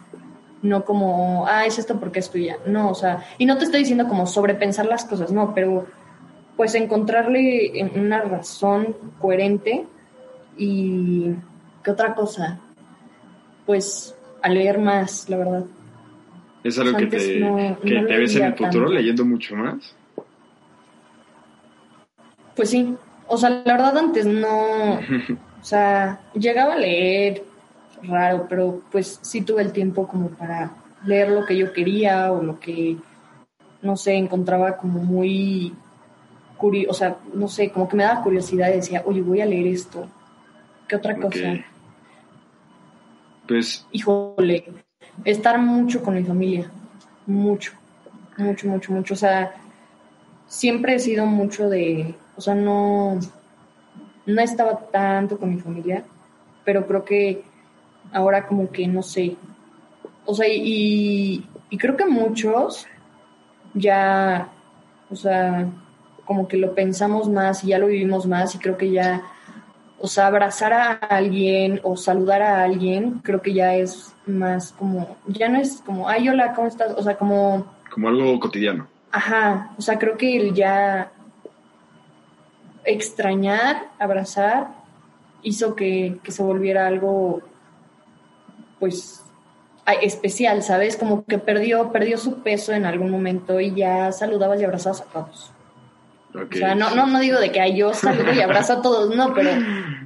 No 0.62 0.84
como, 0.84 1.46
ah, 1.46 1.64
es 1.64 1.78
esto 1.78 1.98
porque 1.98 2.18
esto 2.18 2.36
y 2.36 2.46
ya. 2.46 2.56
No, 2.66 2.90
o 2.90 2.94
sea, 2.94 3.24
y 3.38 3.46
no 3.46 3.56
te 3.56 3.64
estoy 3.64 3.80
diciendo 3.80 4.06
como 4.06 4.26
sobrepensar 4.26 4.84
las 4.86 5.06
cosas, 5.06 5.32
no, 5.32 5.54
pero 5.54 5.86
pues 6.56 6.74
encontrarle 6.74 7.80
en- 7.80 7.98
una 7.98 8.20
razón 8.20 8.94
coherente 9.18 9.86
y 10.58 11.30
qué 11.82 11.90
otra 11.90 12.14
cosa, 12.14 12.60
pues 13.64 14.14
a 14.42 14.48
leer 14.48 14.78
más, 14.78 15.28
la 15.28 15.36
verdad. 15.36 15.64
¿Es 16.62 16.78
algo 16.78 16.98
que 16.98 17.06
te, 17.06 17.38
no- 17.40 17.78
que 17.80 17.90
no 18.00 18.06
te 18.06 18.16
ves 18.18 18.36
en 18.36 18.42
el 18.44 18.52
futuro 18.54 18.84
tanto. 18.86 18.92
leyendo 18.92 19.24
mucho 19.24 19.56
más? 19.56 19.94
Pues 22.56 22.70
sí, 22.70 22.94
o 23.26 23.36
sea, 23.38 23.50
la 23.50 23.72
verdad 23.72 23.96
antes 23.98 24.26
no, 24.26 24.94
o 25.60 25.64
sea, 25.64 26.20
llegaba 26.34 26.74
a 26.74 26.78
leer 26.78 27.42
raro, 28.02 28.46
pero 28.48 28.82
pues 28.90 29.18
sí 29.22 29.42
tuve 29.42 29.62
el 29.62 29.72
tiempo 29.72 30.06
como 30.06 30.28
para 30.28 30.70
leer 31.04 31.30
lo 31.30 31.44
que 31.46 31.56
yo 31.56 31.72
quería 31.72 32.32
o 32.32 32.42
lo 32.42 32.58
que, 32.60 32.96
no 33.82 33.96
sé, 33.96 34.14
encontraba 34.14 34.76
como 34.76 34.98
muy 35.00 35.72
curioso, 36.58 36.90
o 36.90 36.94
sea, 36.94 37.16
no 37.32 37.48
sé, 37.48 37.70
como 37.70 37.88
que 37.88 37.96
me 37.96 38.02
daba 38.04 38.22
curiosidad 38.22 38.68
y 38.68 38.76
decía, 38.76 39.02
oye, 39.06 39.22
voy 39.22 39.40
a 39.40 39.46
leer 39.46 39.66
esto. 39.68 40.06
¿Qué 40.86 40.96
otra 40.96 41.16
cosa? 41.16 41.38
Pues 43.50 43.84
Híjole, 43.90 44.62
estar 45.24 45.58
mucho 45.58 46.04
con 46.04 46.14
mi 46.14 46.22
familia, 46.22 46.70
mucho, 47.26 47.72
mucho, 48.38 48.68
mucho, 48.68 48.92
mucho. 48.92 49.14
O 49.14 49.16
sea, 49.16 49.56
siempre 50.46 50.94
he 50.94 50.98
sido 51.00 51.26
mucho 51.26 51.68
de, 51.68 52.14
o 52.36 52.40
sea, 52.40 52.54
no, 52.54 53.18
no 54.24 54.40
estaba 54.40 54.78
tanto 54.92 55.36
con 55.36 55.52
mi 55.52 55.60
familia, 55.60 56.04
pero 56.64 56.86
creo 56.86 57.04
que 57.04 57.42
ahora 58.12 58.46
como 58.46 58.70
que 58.70 58.86
no 58.86 59.02
sé. 59.02 59.34
O 60.26 60.32
sea, 60.32 60.46
y, 60.46 61.44
y 61.70 61.76
creo 61.76 61.96
que 61.96 62.06
muchos 62.06 62.86
ya, 63.74 64.48
o 65.10 65.16
sea, 65.16 65.68
como 66.24 66.46
que 66.46 66.56
lo 66.56 66.72
pensamos 66.72 67.28
más 67.28 67.64
y 67.64 67.70
ya 67.70 67.80
lo 67.80 67.88
vivimos 67.88 68.28
más 68.28 68.54
y 68.54 68.58
creo 68.58 68.76
que 68.76 68.92
ya, 68.92 69.24
o 70.00 70.06
sea, 70.06 70.26
abrazar 70.26 70.72
a 70.72 70.92
alguien 70.92 71.80
o 71.82 71.96
saludar 71.96 72.42
a 72.42 72.62
alguien, 72.62 73.20
creo 73.22 73.42
que 73.42 73.52
ya 73.52 73.74
es 73.74 74.14
más 74.26 74.72
como, 74.72 75.16
ya 75.26 75.48
no 75.48 75.58
es 75.58 75.82
como, 75.84 76.08
ay, 76.08 76.28
hola, 76.28 76.54
¿cómo 76.54 76.68
estás? 76.68 76.94
O 76.96 77.02
sea, 77.02 77.16
como, 77.16 77.66
como 77.90 78.08
algo 78.08 78.40
cotidiano. 78.40 78.88
ajá, 79.12 79.72
o 79.76 79.82
sea, 79.82 79.98
creo 79.98 80.16
que 80.16 80.36
el 80.36 80.54
ya 80.54 81.12
extrañar, 82.84 83.88
abrazar, 83.98 84.68
hizo 85.42 85.76
que, 85.76 86.18
que 86.22 86.32
se 86.32 86.42
volviera 86.42 86.86
algo, 86.86 87.42
pues, 88.78 89.22
especial, 90.02 90.62
¿sabes? 90.62 90.96
Como 90.96 91.24
que 91.24 91.38
perdió, 91.38 91.92
perdió 91.92 92.16
su 92.16 92.42
peso 92.42 92.72
en 92.72 92.86
algún 92.86 93.10
momento 93.10 93.60
y 93.60 93.74
ya 93.74 94.12
saludabas 94.12 94.60
y 94.60 94.64
abrazabas 94.64 95.02
a 95.02 95.04
todos. 95.04 95.52
O 96.34 96.54
sea, 96.54 96.74
no, 96.74 96.94
no, 96.94 97.06
no 97.06 97.20
digo 97.20 97.38
de 97.40 97.50
que 97.50 97.60
ay, 97.60 97.76
yo 97.76 97.92
saludo 97.94 98.32
y 98.32 98.40
abrazo 98.40 98.74
a 98.74 98.82
todos, 98.82 99.14
no, 99.14 99.34
pero 99.34 99.50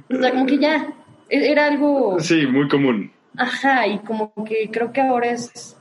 o 0.09 0.21
sea, 0.21 0.31
como 0.31 0.45
que 0.45 0.57
ya 0.57 0.87
e- 1.29 1.51
era 1.51 1.67
algo, 1.67 2.19
Sí, 2.19 2.47
muy 2.47 2.67
común. 2.67 3.11
ajá, 3.37 3.85
y 3.87 3.99
como 3.99 4.33
que 4.43 4.69
creo 4.71 4.91
que 4.91 5.01
ahora 5.01 5.29
es, 5.31 5.77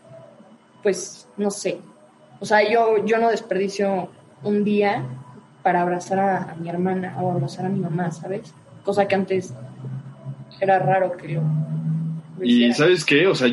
pues, 0.83 1.29
no 1.37 1.51
sé, 1.51 1.79
o 2.41 2.45
sea, 2.47 2.69
yo, 2.71 3.05
yo 3.07 3.19
no 3.19 3.31
desperdicio 3.31 4.11
un 4.43 4.65
día 4.65 5.03
para 5.63 5.81
abrazar 5.81 6.19
a, 6.19 6.43
a 6.53 6.55
mi 6.57 6.69
hermana 6.69 7.17
o 7.21 7.33
abrazar 7.33 7.65
a 7.65 7.71
mi 7.71 7.81
mamá, 7.81 8.11
¿sabes? 8.11 8.53
Cosa 8.85 9.09
que 9.09 9.15
antes 9.15 9.55
era 10.61 10.79
raro 10.79 11.17
que 11.17 11.29
lo, 11.29 11.43
lo 12.39 12.45
Y. 12.45 12.71
¿sabes 12.75 13.03
qué? 13.05 13.27
O 13.27 13.35
sea, 13.35 13.49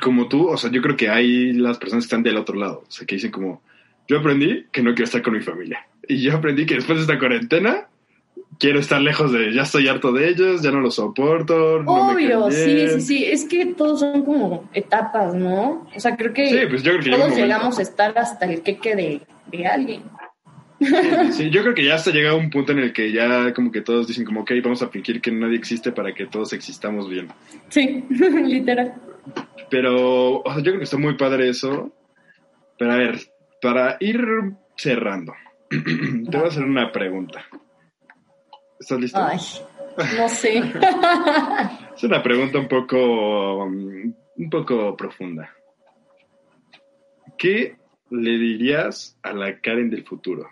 como 0.00 0.28
tú, 0.28 0.48
o 0.48 0.56
sea, 0.56 0.70
yo 0.70 0.80
creo 0.80 0.96
que 0.96 1.08
hay 1.10 1.52
las 1.54 1.78
personas 1.78 2.04
que 2.04 2.06
están 2.06 2.22
del 2.22 2.36
otro 2.36 2.54
lado. 2.56 2.84
O 2.86 2.90
sea, 2.90 3.04
que 3.04 3.16
dicen 3.16 3.32
como, 3.32 3.62
yo 4.06 4.18
aprendí 4.20 4.66
que 4.70 4.82
no 4.82 4.90
quiero 4.92 5.04
estar 5.06 5.22
con 5.22 5.32
mi 5.34 5.40
familia. 5.40 5.84
Y 6.08 6.22
yo 6.22 6.36
aprendí 6.36 6.66
que 6.66 6.74
después 6.74 6.98
de 6.98 7.02
esta 7.02 7.18
cuarentena, 7.18 7.88
quiero 8.58 8.78
estar 8.78 9.00
lejos 9.00 9.32
de, 9.32 9.52
ya 9.52 9.62
estoy 9.62 9.88
harto 9.88 10.12
de 10.12 10.28
ellos, 10.28 10.62
ya 10.62 10.70
no 10.70 10.80
los 10.80 10.96
soporto. 10.96 11.82
no 11.82 12.12
me 12.12 12.14
Obvio, 12.14 12.50
sí, 12.50 12.74
bien". 12.74 12.90
sí, 12.90 13.00
sí, 13.00 13.24
es 13.24 13.44
que 13.44 13.66
todos 13.66 14.00
son 14.00 14.24
como 14.24 14.68
etapas, 14.74 15.34
¿no? 15.34 15.86
O 15.94 16.00
sea, 16.00 16.16
creo 16.16 16.32
que 16.32 16.46
Sí, 16.46 16.58
pues 16.68 16.82
yo 16.82 16.92
creo 16.92 17.02
que 17.02 17.10
llega 17.10 17.24
un 17.24 17.30
todos 17.30 17.40
llegamos 17.40 17.78
a 17.78 17.82
estar 17.82 18.18
hasta 18.18 18.46
el 18.46 18.62
queque 18.62 18.96
de, 18.96 19.20
de 19.50 19.66
alguien. 19.66 20.02
Sí, 21.32 21.50
yo 21.50 21.62
creo 21.62 21.74
que 21.74 21.84
ya 21.84 21.94
hasta 21.94 22.10
llega 22.10 22.34
un 22.34 22.50
punto 22.50 22.72
en 22.72 22.80
el 22.80 22.92
que 22.92 23.10
ya 23.12 23.54
como 23.54 23.70
que 23.72 23.80
todos 23.80 24.06
dicen 24.06 24.24
como, 24.24 24.40
ok, 24.42 24.52
vamos 24.62 24.82
a 24.82 24.88
fingir 24.88 25.20
que 25.20 25.30
nadie 25.30 25.56
existe 25.56 25.92
para 25.92 26.12
que 26.12 26.26
todos 26.26 26.52
existamos 26.52 27.08
bien. 27.08 27.28
Sí, 27.70 28.04
literal. 28.10 28.94
Pero, 29.70 30.40
o 30.40 30.44
sea, 30.46 30.56
yo 30.56 30.64
creo 30.64 30.78
que 30.78 30.84
está 30.84 30.98
muy 30.98 31.16
padre 31.16 31.48
eso. 31.48 31.92
Pero 32.78 32.92
a 32.92 32.96
ver, 32.96 33.20
para 33.62 33.96
ir 34.00 34.20
cerrando, 34.76 35.32
te 36.30 36.36
voy 36.36 36.46
a 36.46 36.48
hacer 36.48 36.64
una 36.64 36.92
pregunta. 36.92 37.44
¿Estás 38.78 39.00
listo? 39.00 39.18
Ay, 39.22 39.38
no 40.18 40.28
sé. 40.28 40.62
Es 41.96 42.02
una 42.02 42.22
pregunta 42.22 42.58
un 42.58 42.66
poco, 42.66 43.64
um, 43.64 44.12
un 44.36 44.50
poco 44.50 44.96
profunda. 44.96 45.48
¿Qué 47.38 47.76
le 48.10 48.30
dirías 48.32 49.16
a 49.22 49.32
la 49.32 49.60
Karen 49.60 49.90
del 49.90 50.04
futuro? 50.04 50.48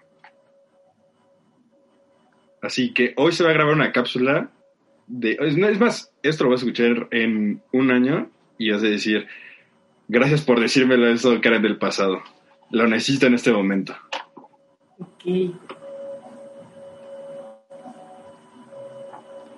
Así 2.60 2.94
que 2.94 3.12
hoy 3.16 3.32
se 3.32 3.42
va 3.42 3.50
a 3.50 3.54
grabar 3.54 3.74
una 3.74 3.90
cápsula 3.90 4.50
de... 5.08 5.36
Es 5.40 5.80
más, 5.80 6.14
esto 6.22 6.44
lo 6.44 6.50
vas 6.50 6.60
a 6.60 6.64
escuchar 6.64 7.08
en 7.10 7.60
un 7.72 7.90
año 7.90 8.30
y 8.56 8.70
vas 8.70 8.84
a 8.84 8.86
decir, 8.86 9.26
gracias 10.06 10.42
por 10.42 10.60
decírmelo 10.60 11.08
eso, 11.08 11.40
Karen 11.40 11.62
del 11.62 11.78
pasado. 11.78 12.22
Lo 12.70 12.86
necesito 12.86 13.26
en 13.26 13.34
este 13.34 13.52
momento. 13.52 13.96
Ok. 15.24 15.54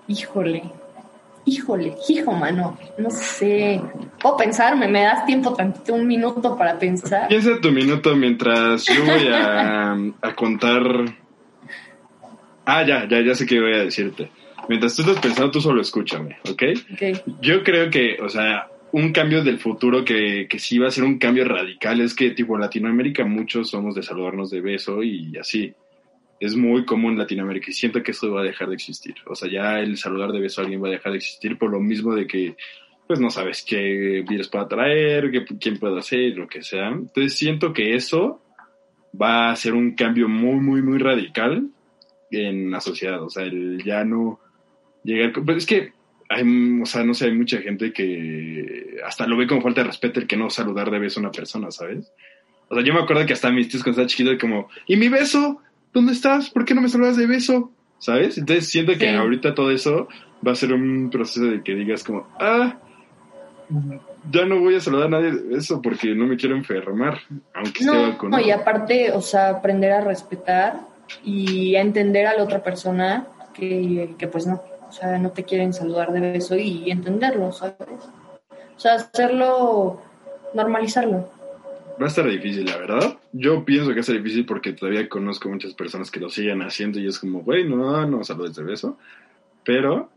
Híjole. 0.09 0.63
Híjole, 1.47 1.95
hijo, 2.09 2.33
mano. 2.33 2.79
No 2.97 3.11
sé. 3.11 3.81
Puedo 4.21 4.37
pensarme, 4.37 4.89
me 4.89 5.03
das 5.03 5.27
tiempo 5.27 5.53
tantito, 5.53 5.93
un 5.95 6.07
minuto 6.07 6.57
para 6.57 6.79
pensar. 6.79 7.29
Piensa 7.29 7.61
tu 7.61 7.71
minuto 7.71 8.17
mientras 8.17 8.85
yo 8.87 9.05
voy 9.05 9.29
a, 9.29 9.93
a 10.23 10.35
contar. 10.35 10.83
Ah, 12.65 12.83
ya, 12.83 13.07
ya, 13.07 13.21
ya 13.21 13.35
sé 13.35 13.45
qué 13.45 13.61
voy 13.61 13.75
a 13.75 13.85
decirte. 13.85 14.31
Mientras 14.69 14.97
tú 14.97 15.03
estás 15.03 15.19
pensando, 15.19 15.51
tú 15.51 15.61
solo 15.61 15.83
escúchame, 15.83 16.39
¿ok? 16.51 16.63
Ok. 16.95 17.03
Yo 17.43 17.63
creo 17.63 17.91
que, 17.91 18.19
o 18.23 18.31
sea, 18.31 18.69
un 18.97 19.11
cambio 19.11 19.43
del 19.43 19.59
futuro 19.59 20.05
que, 20.05 20.47
que 20.49 20.61
sí 20.61 20.79
va 20.79 20.87
a 20.87 20.93
ser 20.93 21.03
un 21.03 21.19
cambio 21.19 21.45
radical 21.45 22.01
es 22.01 22.15
que, 22.15 22.31
tipo, 22.31 22.55
en 22.55 22.61
Latinoamérica 22.61 23.25
muchos 23.25 23.69
somos 23.69 23.97
de 23.97 24.05
saludarnos 24.05 24.51
de 24.51 24.61
beso 24.61 25.03
y 25.03 25.37
así. 25.37 25.75
Es 26.39 26.55
muy 26.55 26.85
común 26.85 27.15
en 27.15 27.19
Latinoamérica 27.19 27.71
y 27.71 27.75
siento 27.75 28.05
que 28.05 28.13
eso 28.13 28.31
va 28.31 28.43
a 28.43 28.45
dejar 28.45 28.69
de 28.69 28.75
existir. 28.75 29.17
O 29.27 29.35
sea, 29.35 29.51
ya 29.51 29.81
el 29.81 29.97
saludar 29.97 30.31
de 30.31 30.39
beso 30.39 30.61
a 30.61 30.65
alguien 30.65 30.81
va 30.81 30.87
a 30.87 30.93
dejar 30.93 31.11
de 31.11 31.19
existir 31.19 31.59
por 31.59 31.73
lo 31.73 31.81
mismo 31.81 32.15
de 32.15 32.29
que, 32.29 32.55
pues 33.09 33.19
no 33.19 33.31
sabes 33.31 33.65
qué 33.69 34.25
virus 34.29 34.47
pueda 34.47 34.69
traer, 34.69 35.33
qué, 35.33 35.45
quién 35.59 35.77
puede 35.77 35.99
hacer, 35.99 36.37
lo 36.37 36.47
que 36.47 36.63
sea. 36.63 36.87
Entonces 36.91 37.37
siento 37.37 37.73
que 37.73 37.97
eso 37.97 38.43
va 39.21 39.51
a 39.51 39.57
ser 39.57 39.75
un 39.75 39.97
cambio 39.97 40.29
muy, 40.29 40.61
muy, 40.61 40.83
muy 40.83 40.99
radical 40.99 41.69
en 42.31 42.71
la 42.71 42.81
sociedad. 42.81 43.21
O 43.25 43.29
sea, 43.29 43.43
el 43.43 43.83
ya 43.83 44.05
no 44.05 44.39
llegar... 45.03 45.33
Pues 45.33 45.57
es 45.57 45.67
que 45.67 46.04
hay, 46.29 46.43
o 46.83 46.87
sea, 46.87 47.05
no 47.05 47.15
sé, 47.15 47.27
hay 47.27 47.35
mucha 47.35 47.59
gente 47.59 47.93
que 47.93 48.97
hasta 49.05 49.27
lo 49.27 49.37
ve 49.37 49.47
como 49.47 49.61
falta 49.63 49.83
de 49.83 49.89
respeto 49.89 50.21
el 50.21 50.27
que 50.27 50.37
no 50.37 50.51
saludar 50.51 50.91
de 50.91 50.99
beso 50.99 51.21
a 51.21 51.23
una 51.23 51.31
persona, 51.33 51.71
¿sabes? 51.71 52.13
O 52.69 52.75
sea, 52.75 52.85
yo 52.85 52.95
me 52.95 53.01
acuerdo 53.01 53.27
que 53.27 53.33
hasta 53.35 53.51
mis 53.51 53.69
tíos 53.69 53.83
cuando 53.83 54.03
estaba 54.03 54.09
chiquito 54.09 54.39
como, 54.41 54.69
¿y 54.87 54.97
mi 54.97 55.09
beso? 55.09 55.61
¿Dónde 55.93 56.13
estás? 56.13 56.51
¿Por 56.51 56.65
qué 56.65 56.75
no 56.75 56.81
me 56.81 56.89
saludas 56.89 57.17
de 57.17 57.27
beso? 57.27 57.71
¿Sabes? 57.99 58.39
Entonces 58.39 58.69
siento 58.69 58.97
que 58.99 59.09
ahorita 59.11 59.55
todo 59.55 59.71
eso 59.71 60.09
va 60.47 60.53
a 60.53 60.57
ser 60.57 60.73
un 60.73 61.11
proceso 61.11 61.47
de 61.47 61.63
que 61.63 61.75
digas 61.75 62.03
como, 62.05 62.27
ah, 62.41 62.79
ya 64.31 64.45
no 64.45 64.61
voy 64.61 64.75
a 64.75 64.81
saludar 64.81 65.07
a 65.07 65.11
nadie 65.11 65.33
de 65.33 65.55
beso 65.57 65.81
porque 65.81 66.15
no 66.15 66.27
me 66.27 66.37
quiero 66.37 66.57
enfermar, 66.57 67.21
aunque 67.55 67.83
esté 67.83 67.87
No, 67.87 68.03
vacunado. 68.11 68.43
no, 68.43 68.47
y 68.49 68.51
aparte, 68.51 69.13
o 69.13 69.21
sea, 69.21 69.51
aprender 69.51 69.93
a 69.93 70.01
respetar 70.01 70.81
y 71.23 71.77
a 71.77 71.81
entender 71.81 72.27
a 72.27 72.37
la 72.37 72.43
otra 72.43 72.63
persona 72.63 73.27
que, 73.53 74.15
que 74.19 74.27
pues 74.27 74.47
no, 74.47 74.63
sea, 74.95 75.19
no 75.19 75.31
te 75.31 75.45
quieren 75.45 75.73
saludar 75.73 76.13
de 76.13 76.21
beso 76.21 76.57
y 76.57 76.91
entenderlo, 76.91 77.53
¿sabes? 77.53 77.77
O 78.77 78.81
sea, 78.81 78.95
hacerlo, 78.95 80.01
normalizarlo. 80.55 81.31
Va 82.01 82.07
a 82.07 82.09
estar 82.09 82.29
difícil, 82.29 82.65
la 82.65 82.77
verdad. 82.77 83.19
Yo 83.33 83.65
pienso 83.65 83.89
que 83.89 83.97
va 83.97 84.01
a 84.01 84.05
ser 84.05 84.17
difícil 84.17 84.47
porque 84.47 84.73
todavía 84.73 85.09
conozco 85.09 85.49
muchas 85.49 85.75
personas 85.75 86.11
que 86.11 86.21
lo 86.21 86.29
siguen 86.29 86.63
haciendo 86.63 86.99
y 86.99 87.07
es 87.07 87.19
como, 87.19 87.43
güey, 87.43 87.69
no, 87.69 88.07
no 88.07 88.25
saludes 88.25 88.57
de 88.57 88.65
beso. 88.65 88.99
Pero, 89.65 90.11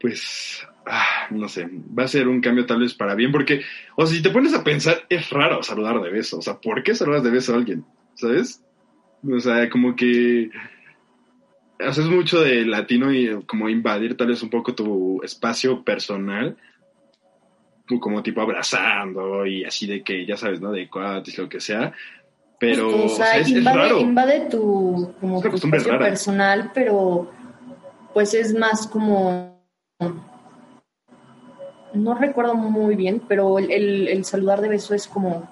pues, 0.00 0.66
ah, 0.86 1.26
no 1.30 1.48
sé, 1.48 1.68
va 1.98 2.04
a 2.04 2.08
ser 2.08 2.28
un 2.28 2.40
cambio 2.40 2.66
tal 2.66 2.80
vez 2.80 2.94
para 2.94 3.14
bien 3.14 3.32
porque, 3.32 3.62
o 3.96 4.06
si 4.06 4.22
te 4.22 4.30
pones 4.30 4.54
a 4.54 4.62
pensar, 4.62 5.04
es 5.08 5.30
raro 5.30 5.62
saludar 5.62 6.00
de 6.00 6.10
beso. 6.10 6.38
O 6.38 6.42
sea, 6.42 6.54
¿por 6.58 6.82
qué 6.82 6.94
saludas 6.94 7.24
de 7.24 7.30
beso 7.30 7.52
a 7.52 7.56
alguien? 7.56 7.84
¿Sabes? 8.14 8.62
O 9.28 9.40
sea, 9.40 9.68
como 9.68 9.96
que 9.96 10.50
haces 11.78 12.06
mucho 12.06 12.40
de 12.40 12.64
latino 12.64 13.12
y 13.12 13.26
eh, 13.26 13.40
como 13.46 13.68
invadir 13.68 14.16
tal 14.16 14.28
vez 14.28 14.42
un 14.42 14.50
poco 14.50 14.74
tu 14.74 15.20
espacio 15.22 15.82
personal 15.84 16.56
como 18.00 18.22
tipo 18.22 18.40
abrazando 18.40 19.46
y 19.46 19.64
así 19.64 19.86
de 19.86 20.02
que, 20.02 20.26
ya 20.26 20.36
sabes, 20.36 20.60
¿no? 20.60 20.72
De 20.72 20.88
cuates, 20.88 21.38
lo 21.38 21.48
que 21.48 21.60
sea. 21.60 21.92
Pero, 22.58 22.90
Justo, 22.90 23.04
o 23.04 23.08
sea, 23.08 23.26
o 23.26 23.28
sea, 23.28 23.38
es, 23.38 23.46
es 23.48 23.56
invade, 23.58 23.76
raro. 23.76 24.00
invade 24.00 24.40
tu, 24.50 25.14
como 25.20 25.36
Es 25.44 25.48
tu 25.50 25.56
espacio 25.56 25.92
rara. 25.92 26.06
personal, 26.06 26.70
pero 26.74 27.30
pues 28.12 28.34
es 28.34 28.54
más 28.54 28.86
como... 28.88 29.54
No 31.94 32.14
recuerdo 32.14 32.54
muy 32.56 32.96
bien, 32.96 33.22
pero 33.28 33.58
el, 33.58 33.70
el- 33.70 34.08
el 34.08 34.24
saludar 34.24 34.60
de 34.60 34.68
beso 34.68 34.92
es 34.94 35.06
como... 35.06 35.48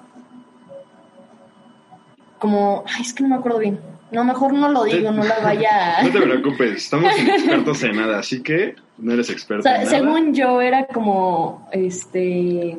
Como... 2.39 2.85
Ay, 2.87 3.03
es 3.03 3.15
que 3.15 3.23
no 3.23 3.29
me 3.29 3.37
acuerdo 3.37 3.59
bien. 3.59 3.79
No, 4.11 4.23
mejor 4.25 4.53
no 4.53 4.69
lo 4.69 4.85
digo, 4.85 5.11
no 5.11 5.25
la 5.25 5.41
vaya... 5.41 5.97
No 6.05 6.11
te 6.13 6.21
preocupes, 6.21 6.71
estamos 6.77 7.13
expertos 7.19 7.83
en 7.83 7.97
nada, 7.97 8.19
así 8.21 8.43
que 8.43 8.77
no 8.99 9.13
eres 9.13 9.29
O 9.29 9.33
experto 9.33 9.63
sea, 9.65 9.77
en 9.83 9.85
nada. 9.85 9.91
según 9.99 10.35
yo 10.35 10.61
era 10.61 10.87
como, 10.87 11.69
este, 11.73 12.77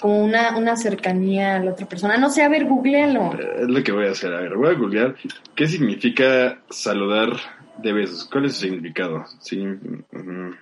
como 0.00 0.24
una, 0.24 0.56
una 0.58 0.76
cercanía 0.76 1.56
a 1.56 1.60
la 1.60 1.70
otra 1.72 1.86
persona. 1.86 2.18
No 2.18 2.28
sé, 2.28 2.42
a 2.42 2.48
ver, 2.48 2.66
googlealo. 2.66 3.32
Eh, 3.34 3.62
Es 3.62 3.68
lo 3.68 3.82
que 3.82 3.92
voy 3.92 4.06
a 4.06 4.10
hacer. 4.10 4.34
A 4.34 4.40
ver, 4.40 4.54
voy 4.56 4.68
a 4.68 4.74
googlear 4.78 5.14
qué 5.54 5.66
significa 5.66 6.58
saludar 6.68 7.30
de 7.78 7.92
besos. 7.94 8.28
¿Cuál 8.30 8.46
es 8.46 8.54
su 8.54 8.62
significado? 8.66 9.24
Sí, 9.40 9.60
ujú. 9.62 10.54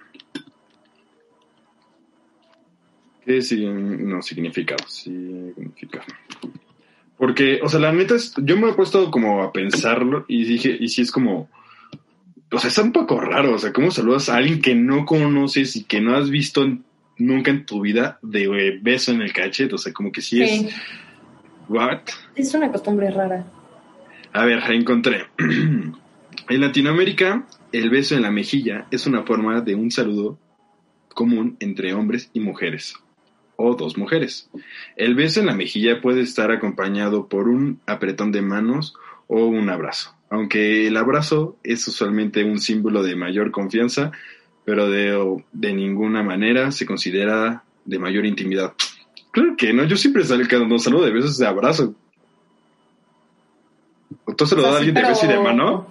¿Qué 3.24 3.38
sig- 3.38 3.64
no, 3.66 4.20
significado? 4.22 4.86
Significado. 4.86 6.04
Porque, 7.18 7.60
o 7.62 7.68
sea, 7.68 7.80
la 7.80 7.92
neta 7.92 8.16
es, 8.16 8.34
yo 8.38 8.56
me 8.56 8.70
he 8.70 8.74
puesto 8.74 9.10
como 9.10 9.42
a 9.42 9.52
pensarlo 9.52 10.24
y 10.28 10.44
dije, 10.44 10.76
y 10.78 10.88
si 10.88 11.02
es 11.02 11.10
como, 11.10 11.48
o 12.50 12.58
sea, 12.58 12.68
está 12.68 12.82
un 12.82 12.92
poco 12.92 13.20
raro, 13.20 13.54
o 13.54 13.58
sea, 13.58 13.72
¿cómo 13.72 13.90
saludas 13.90 14.28
a 14.28 14.36
alguien 14.36 14.60
que 14.60 14.74
no 14.74 15.04
conoces 15.04 15.76
y 15.76 15.84
que 15.84 16.00
no 16.00 16.16
has 16.16 16.30
visto 16.30 16.66
nunca 17.16 17.50
en 17.50 17.66
tu 17.66 17.82
vida 17.82 18.18
de 18.22 18.44
eh, 18.44 18.78
beso 18.82 19.12
en 19.12 19.22
el 19.22 19.32
cachete? 19.32 19.74
O 19.74 19.78
sea, 19.78 19.92
como 19.92 20.10
que 20.10 20.20
sí, 20.20 20.46
Sí, 20.46 20.66
es, 20.66 20.74
¿what? 21.68 22.00
es 22.34 22.52
una 22.54 22.70
costumbre 22.70 23.10
rara. 23.10 23.46
A 24.32 24.44
ver, 24.44 24.60
encontré. 24.70 25.26
en 25.38 26.60
Latinoamérica, 26.60 27.46
el 27.70 27.90
beso 27.90 28.16
en 28.16 28.22
la 28.22 28.30
mejilla 28.30 28.86
es 28.90 29.06
una 29.06 29.22
forma 29.22 29.60
de 29.60 29.74
un 29.74 29.90
saludo 29.90 30.38
común 31.14 31.56
entre 31.60 31.94
hombres 31.94 32.30
y 32.32 32.40
mujeres, 32.40 32.96
o 33.56 33.74
dos 33.74 33.96
mujeres. 33.96 34.50
El 34.96 35.14
beso 35.14 35.40
en 35.40 35.46
la 35.46 35.54
mejilla 35.54 36.00
puede 36.00 36.22
estar 36.22 36.50
acompañado 36.50 37.28
por 37.28 37.48
un 37.48 37.80
apretón 37.86 38.32
de 38.32 38.42
manos 38.42 38.94
o 39.26 39.46
un 39.46 39.70
abrazo. 39.70 40.14
Aunque 40.30 40.86
el 40.86 40.96
abrazo 40.96 41.56
es 41.62 41.86
usualmente 41.86 42.44
un 42.44 42.58
símbolo 42.58 43.02
de 43.02 43.16
mayor 43.16 43.50
confianza, 43.50 44.12
pero 44.64 44.88
de, 44.88 45.42
de 45.52 45.72
ninguna 45.72 46.22
manera 46.22 46.72
se 46.72 46.86
considera 46.86 47.64
de 47.84 47.98
mayor 47.98 48.26
intimidad. 48.26 48.74
Claro 49.30 49.56
que 49.56 49.72
no, 49.72 49.84
yo 49.84 49.96
siempre 49.96 50.24
salgo 50.24 50.48
cuando 50.48 50.78
saludo 50.78 51.04
de 51.04 51.12
besos 51.12 51.38
de 51.38 51.46
abrazo. 51.46 51.94
¿Tú 54.36 54.46
se 54.46 54.56
lo 54.56 54.62
das 54.62 54.74
a 54.74 54.78
alguien 54.78 54.94
de 54.94 55.02
beso 55.02 55.26
y 55.26 55.28
de 55.28 55.38
mano? 55.38 55.86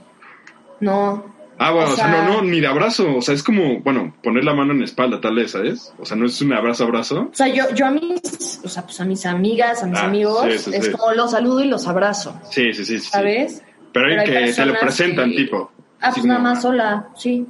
No. 0.80 1.33
Ah, 1.60 1.72
bueno, 1.72 1.90
O 1.90 1.94
o 1.94 1.96
sea, 1.96 2.08
sea- 2.12 2.26
no, 2.28 2.34
no, 2.34 2.42
ni 2.42 2.60
de 2.60 2.68
abrazo. 2.68 3.16
O 3.16 3.22
sea, 3.22 3.36
es 3.36 3.44
como, 3.44 3.80
bueno, 3.82 4.14
poner 4.24 4.44
la 4.44 4.54
mano 4.54 4.74
en 4.74 4.80
la 4.80 4.86
espalda, 4.86 5.22
tal 5.22 5.36
vez, 5.36 5.52
¿sabes? 5.52 5.94
O 6.00 6.06
sea, 6.06 6.18
no 6.18 6.26
es 6.26 6.42
un 6.42 6.52
abrazo, 6.54 6.84
abrazo. 6.84 7.30
O 7.32 7.36
sea, 7.36 7.48
yo, 7.48 7.66
yo 7.76 7.86
a 7.86 7.92
mis, 7.92 8.60
o 8.64 8.68
sea, 8.70 8.84
pues 8.84 9.00
a 9.00 9.06
mis 9.06 9.26
amigas, 9.26 9.84
a 9.84 9.86
mis 9.88 10.00
Ah, 10.00 10.06
amigos, 10.06 10.46
sí, 10.50 10.58
sí, 10.58 10.72
es 10.74 10.86
sí. 10.88 10.92
como 10.92 11.14
los 11.14 11.32
saludo 11.32 11.64
y 11.64 11.68
los 11.68 11.88
abrazo, 11.88 12.40
Sí, 12.50 12.74
sí, 12.74 12.84
sí. 12.86 13.00
¿sabes? 13.00 13.64
Pero 13.94 14.08
hay 14.08 14.18
Pero 14.26 14.38
hay 14.40 14.46
que 14.48 14.54
te 14.54 14.66
lo 14.66 14.80
presentan, 14.80 15.30
que- 15.30 15.38
tipo. 15.38 15.72
Ah, 16.02 16.12
pues 16.14 16.26
nada 16.26 16.40
más 16.40 16.66
hola, 16.66 17.10
sí. 17.16 17.46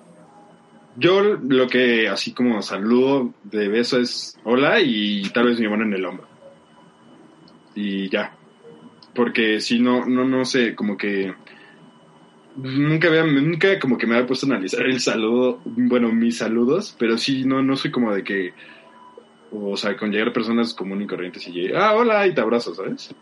Yo 0.96 1.22
lo 1.24 1.68
que 1.68 2.08
así 2.08 2.34
como 2.34 2.62
saludo 2.62 3.34
de 3.46 3.68
beso 3.68 4.00
es 4.00 4.38
hola 4.44 4.80
y 4.80 5.24
tal 5.34 5.46
vez 5.48 5.60
mi 5.60 5.68
mano 5.68 5.86
en 5.86 5.94
el 5.94 6.06
hombro. 6.06 6.28
Y 7.76 8.10
ya. 8.10 8.36
Porque 9.16 9.60
si 9.60 9.80
no, 9.80 10.06
no, 10.06 10.24
no 10.26 10.46
sé, 10.46 10.76
como 10.76 10.98
que 10.98 11.34
nunca 12.58 13.08
había, 13.08 13.24
nunca 13.24 13.80
como 13.80 13.98
que 13.98 14.06
me 14.08 14.16
había 14.16 14.28
puesto 14.28 14.46
a 14.46 14.50
analizar 14.52 14.82
el 14.86 15.00
saludo, 15.00 15.60
bueno, 15.66 16.12
mis 16.12 16.38
saludos, 16.38 16.96
pero 17.00 17.18
sí, 17.18 17.44
no, 17.46 17.62
no 17.62 17.76
soy 17.76 17.92
como 17.92 18.14
de 18.14 18.24
que, 18.24 18.54
o 19.52 19.76
sea, 19.78 19.96
con 19.98 20.12
llegar 20.12 20.34
personas 20.34 20.74
comunes 20.74 21.06
y 21.06 21.08
corrientes 21.08 21.48
y 21.48 21.52
llegue, 21.52 21.78
ah, 21.78 21.94
hola, 21.94 22.26
y 22.28 22.34
te 22.34 22.42
abrazo, 22.42 22.74
¿sabes? 22.76 23.14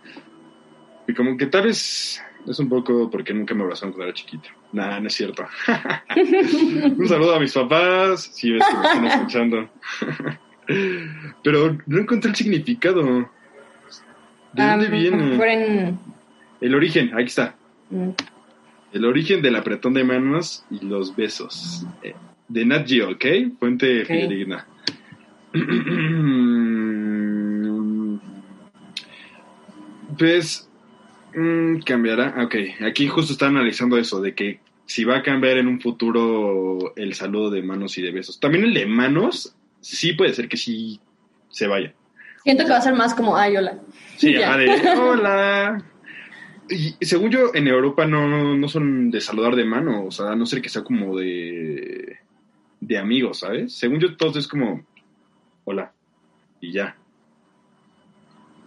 Y 1.07 1.13
como 1.13 1.35
que 1.37 1.47
tal 1.47 1.63
vez 1.63 2.21
es 2.47 2.59
un 2.59 2.69
poco 2.69 3.09
porque 3.09 3.33
nunca 3.33 3.53
me 3.53 3.63
abrazaron 3.63 3.91
cuando 3.93 4.05
era 4.09 4.13
chiquito. 4.13 4.49
Nah, 4.71 4.99
no 4.99 5.07
es 5.07 5.13
cierto. 5.13 5.45
Un 6.97 7.07
saludo 7.07 7.35
a 7.35 7.39
mis 7.39 7.53
papás, 7.53 8.31
si 8.33 8.51
ves 8.51 8.63
que 8.69 8.77
me 8.77 8.83
están 8.85 9.05
escuchando. 9.05 9.69
Pero 11.43 11.77
no 11.85 11.99
encontré 11.99 12.29
el 12.29 12.35
significado. 12.35 13.29
¿De 14.53 14.63
dónde 14.65 14.87
viene? 14.89 15.35
fueron- 15.37 15.99
El 16.61 16.75
origen, 16.75 17.11
aquí 17.13 17.25
está. 17.25 17.55
mm, 17.89 18.09
El 18.93 19.05
origen 19.05 19.41
del 19.41 19.55
apretón 19.55 19.93
de 19.93 20.03
manos 20.03 20.65
y 20.69 20.85
los 20.85 21.15
besos. 21.15 21.85
Eh, 22.03 22.13
De 22.47 22.65
Nat 22.65 22.87
Geo, 22.87 23.11
¿ok? 23.11 23.25
Fuente 23.59 24.01
Ok. 24.01 24.07
fidedigna. 24.07 24.67
pues 30.17 30.69
mm, 31.35 31.79
cambiará. 31.79 32.35
Ok, 32.43 32.55
aquí 32.85 33.07
justo 33.07 33.33
está 33.33 33.47
analizando 33.47 33.97
eso, 33.97 34.21
de 34.21 34.33
que 34.35 34.59
si 34.85 35.03
va 35.03 35.17
a 35.17 35.23
cambiar 35.23 35.57
en 35.57 35.67
un 35.67 35.79
futuro 35.79 36.93
el 36.95 37.13
saludo 37.13 37.49
de 37.49 37.61
manos 37.61 37.97
y 37.97 38.01
de 38.01 38.11
besos. 38.11 38.39
También 38.39 38.65
el 38.65 38.73
de 38.73 38.85
manos, 38.85 39.55
sí 39.79 40.13
puede 40.13 40.33
ser 40.33 40.49
que 40.49 40.57
sí 40.57 40.99
se 41.49 41.67
vaya. 41.67 41.93
Siento 42.43 42.63
que 42.65 42.71
va 42.71 42.77
a 42.77 42.81
ser 42.81 42.95
más 42.95 43.13
como, 43.13 43.37
ay, 43.37 43.55
hola. 43.55 43.77
Sí, 44.17 44.33
Ya. 44.37 44.57
de 44.57 44.69
hola. 44.99 45.83
Y 46.71 47.05
según 47.05 47.29
yo, 47.31 47.51
en 47.53 47.67
Europa 47.67 48.05
no, 48.07 48.55
no 48.55 48.67
son 48.69 49.11
de 49.11 49.19
saludar 49.19 49.55
de 49.55 49.65
mano, 49.65 50.05
o 50.05 50.11
sea, 50.11 50.31
a 50.31 50.35
no 50.35 50.45
ser 50.45 50.61
que 50.61 50.69
sea 50.69 50.83
como 50.83 51.17
de, 51.17 52.17
de 52.79 52.97
amigos, 52.97 53.39
¿sabes? 53.39 53.73
Según 53.73 53.99
yo, 53.99 54.15
todo 54.15 54.39
es 54.39 54.47
como 54.47 54.81
hola 55.65 55.91
y 56.61 56.71
ya. 56.71 56.95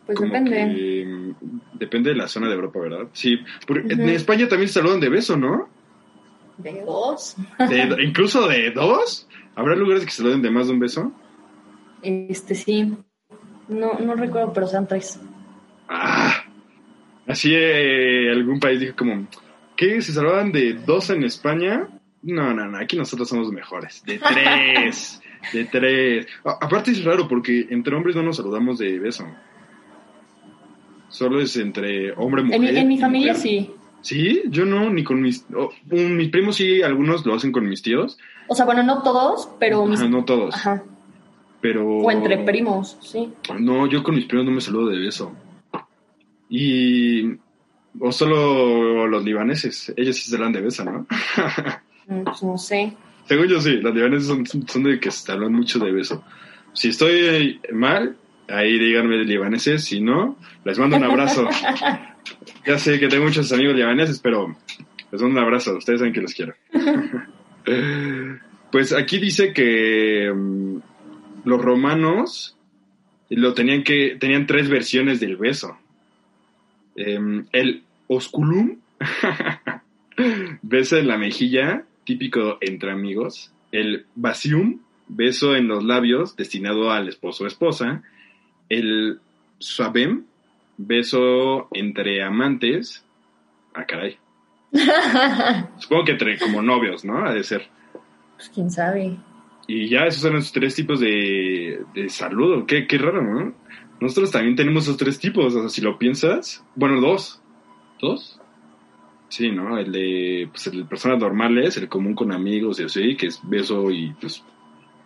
Pues 0.07 0.18
Como 0.18 0.34
depende. 0.34 0.50
que, 0.74 1.07
mm, 1.07 1.61
depende 1.78 2.11
de 2.11 2.16
la 2.16 2.28
zona 2.28 2.48
de 2.48 2.55
Europa, 2.55 2.78
¿verdad? 2.78 3.09
Sí, 3.14 3.38
porque 3.66 3.94
en. 3.94 4.09
España 4.11 4.48
también 4.48 4.68
se 4.68 4.74
saludan 4.74 5.00
de 5.00 5.09
beso, 5.09 5.36
¿no? 5.36 5.68
¿De 6.59 6.82
dos? 6.84 7.36
De- 7.59 8.02
incluso 8.05 8.46
de 8.46 8.70
dos. 8.70 9.26
¿Habrá 9.57 9.74
lugares 9.74 10.05
que 10.05 10.11
se 10.11 10.18
saluden 10.18 10.42
de 10.42 10.50
más 10.50 10.66
de 10.66 10.74
un 10.74 10.80
beso? 10.80 11.12
Este 12.02 12.55
sí. 12.55 12.94
No, 13.68 13.94
no 13.98 14.14
recuerdo, 14.14 14.52
pero 14.52 14.66
sean 14.66 14.86
tres. 14.86 15.18
Ah, 15.88 16.24
así 17.27 17.53
eh, 17.55 18.31
algún 18.31 18.59
país 18.61 18.81
dijo 18.81 18.95
como, 18.97 19.27
¿qué? 19.77 20.01
¿Se 20.03 20.12
saludan 20.12 20.53
de 20.53 20.75
dos 20.75 21.11
en 21.11 21.25
España? 21.25 21.89
No, 22.22 22.55
no, 22.55 22.66
no, 22.66 22.79
aquí 22.79 22.97
nosotros 22.97 23.29
somos 23.29 23.51
mejores. 23.53 24.03
De 24.07 24.18
tres, 24.18 25.20
de 25.53 25.64
tres. 25.66 26.27
A- 26.45 26.59
aparte 26.64 26.91
es 26.93 27.05
raro 27.05 27.29
porque 27.29 27.66
entre 27.70 27.95
hombres 27.95 28.16
no 28.16 28.22
nos 28.22 28.37
saludamos 28.37 28.79
de 28.79 28.99
beso. 28.99 29.27
Solo 31.09 31.41
es 31.41 31.57
entre 31.57 32.12
hombre 32.12 32.43
y 32.43 32.53
En, 32.53 32.61
mujer. 32.61 32.75
mi- 32.75 32.81
en 32.81 32.89
mi 32.89 32.99
familia 32.99 33.33
mujer. 33.35 33.43
sí. 33.51 33.70
Sí, 34.01 34.43
yo 34.51 34.66
no, 34.66 34.91
ni 34.91 35.03
con 35.03 35.22
mis... 35.22 35.47
oh, 35.57 35.70
un- 35.91 36.14
mis 36.16 36.29
primos 36.29 36.57
sí, 36.57 36.83
algunos 36.83 37.25
lo 37.25 37.35
hacen 37.35 37.53
con 37.53 37.66
mis 37.66 37.81
tíos. 37.81 38.18
O 38.49 38.55
sea, 38.55 38.66
bueno, 38.66 38.83
no 38.83 39.03
todos, 39.03 39.49
pero 39.59 39.87
mis... 39.87 39.99
Ajá, 39.99 40.09
no 40.11 40.25
todos. 40.27 40.55
Ajá. 40.55 40.83
Pero... 41.62 41.89
O 41.89 42.11
entre 42.11 42.37
primos, 42.39 42.99
sí. 43.01 43.33
No, 43.59 43.87
yo 43.87 44.03
con 44.03 44.14
mis 44.16 44.27
primos 44.27 44.45
no 44.45 44.53
me 44.53 44.61
saludo 44.61 44.89
de 44.91 44.99
beso. 44.99 45.33
Y... 46.57 47.36
O 48.00 48.11
solo 48.12 49.07
los 49.07 49.24
libaneses. 49.24 49.92
Ellos 49.96 50.16
sí 50.16 50.30
se 50.30 50.38
dan 50.38 50.52
de 50.52 50.61
beso, 50.61 50.84
¿no? 50.84 51.07
Mm, 52.07 52.22
Pues 52.22 52.42
no 52.42 52.59
sé. 52.59 52.92
Según 53.26 53.46
yo 53.48 53.62
sí, 53.62 53.76
los 53.76 53.94
libaneses 53.94 54.26
son, 54.28 54.46
son 54.46 54.82
de 54.82 55.00
que 55.00 55.11
se 55.11 55.32
hablan 55.32 55.55
mucho 55.55 55.78
de 55.78 55.90
beso. 55.90 56.22
Si 56.74 56.90
estoy 56.90 57.62
mal, 57.72 58.18
ahí 58.46 58.78
díganme 58.78 59.16
de 59.16 59.24
libaneses. 59.24 59.84
Si 59.84 60.02
no, 60.02 60.36
les 60.66 60.78
mando 60.78 60.98
un 60.98 61.05
abrazo. 61.05 61.48
ya 62.66 62.78
sé 62.78 63.00
que 63.00 63.09
tengo 63.09 63.24
muchos 63.24 63.50
amigos 63.52 63.74
libaneses, 63.74 64.18
pero 64.18 64.55
les 65.11 65.22
mando 65.22 65.38
un 65.40 65.44
abrazo. 65.46 65.78
Ustedes 65.78 66.00
saben 66.00 66.12
que 66.12 66.20
los 66.20 66.34
quiero. 66.34 66.52
pues 68.70 68.92
aquí 68.92 69.18
dice 69.18 69.55
que 69.55 70.30
mm, 70.30 70.76
los 71.44 71.62
romanos 71.62 72.59
lo 73.30 73.55
tenían 73.55 73.82
que 73.82 74.18
tenían 74.20 74.46
tres 74.46 74.68
versiones 74.68 75.20
del 75.20 75.36
beso. 75.38 75.78
Em, 76.97 77.47
el 77.53 77.82
osculum, 78.07 78.78
beso 80.62 80.97
en 80.97 81.09
la 81.09 81.18
mejilla, 81.18 81.84
típico 82.05 82.59
entre 82.61 82.92
amigos. 82.92 83.53
El 83.72 84.07
basium, 84.14 84.80
beso 85.09 85.57
en 85.57 85.68
los 85.68 85.84
labios, 85.84 86.36
destinado 86.36 86.92
al 86.92 87.09
esposo 87.09 87.45
o 87.45 87.47
esposa. 87.47 88.03
El 88.68 89.20
suavem, 89.58 90.25
beso 90.76 91.68
entre 91.72 92.22
amantes. 92.22 93.04
Ah, 93.75 93.84
caray. 93.87 94.18
Supongo 95.79 96.04
que 96.04 96.12
entre 96.12 96.38
como 96.38 96.62
novios, 96.62 97.04
¿no? 97.04 97.25
Ha 97.25 97.33
de 97.33 97.45
ser. 97.45 97.68
Pues 98.37 98.50
quién 98.50 98.71
sabe. 98.71 99.16
Y 99.66 99.88
ya 99.88 100.07
esos 100.07 100.22
son 100.22 100.34
los 100.34 100.53
tres 100.53 100.75
tipos 100.75 101.00
de, 101.00 101.83
de 101.95 102.08
saludo. 102.08 102.66
Qué, 102.66 102.87
qué 102.87 102.99
raro, 102.99 103.22
¿no? 103.22 103.54
Nosotros 104.05 104.31
también 104.31 104.55
tenemos 104.57 104.85
esos 104.85 104.97
tres 104.97 105.18
tipos. 105.18 105.55
O 105.55 105.61
sea, 105.61 105.68
si 105.68 105.81
lo 105.81 105.99
piensas. 105.99 106.63
Bueno, 106.75 107.01
dos. 107.01 107.41
¿Dos? 108.01 108.39
Sí, 109.29 109.51
¿no? 109.51 109.79
El 109.79 109.91
de, 109.91 110.49
pues, 110.51 110.67
el 110.68 110.79
de 110.79 110.85
personas 110.85 111.18
normales, 111.18 111.76
el 111.76 111.89
común 111.89 112.14
con 112.14 112.31
amigos 112.33 112.79
y 112.81 112.85
así, 112.85 113.17
que 113.17 113.26
es 113.29 113.41
beso 113.43 113.91
y 113.91 114.13
pues, 114.21 114.45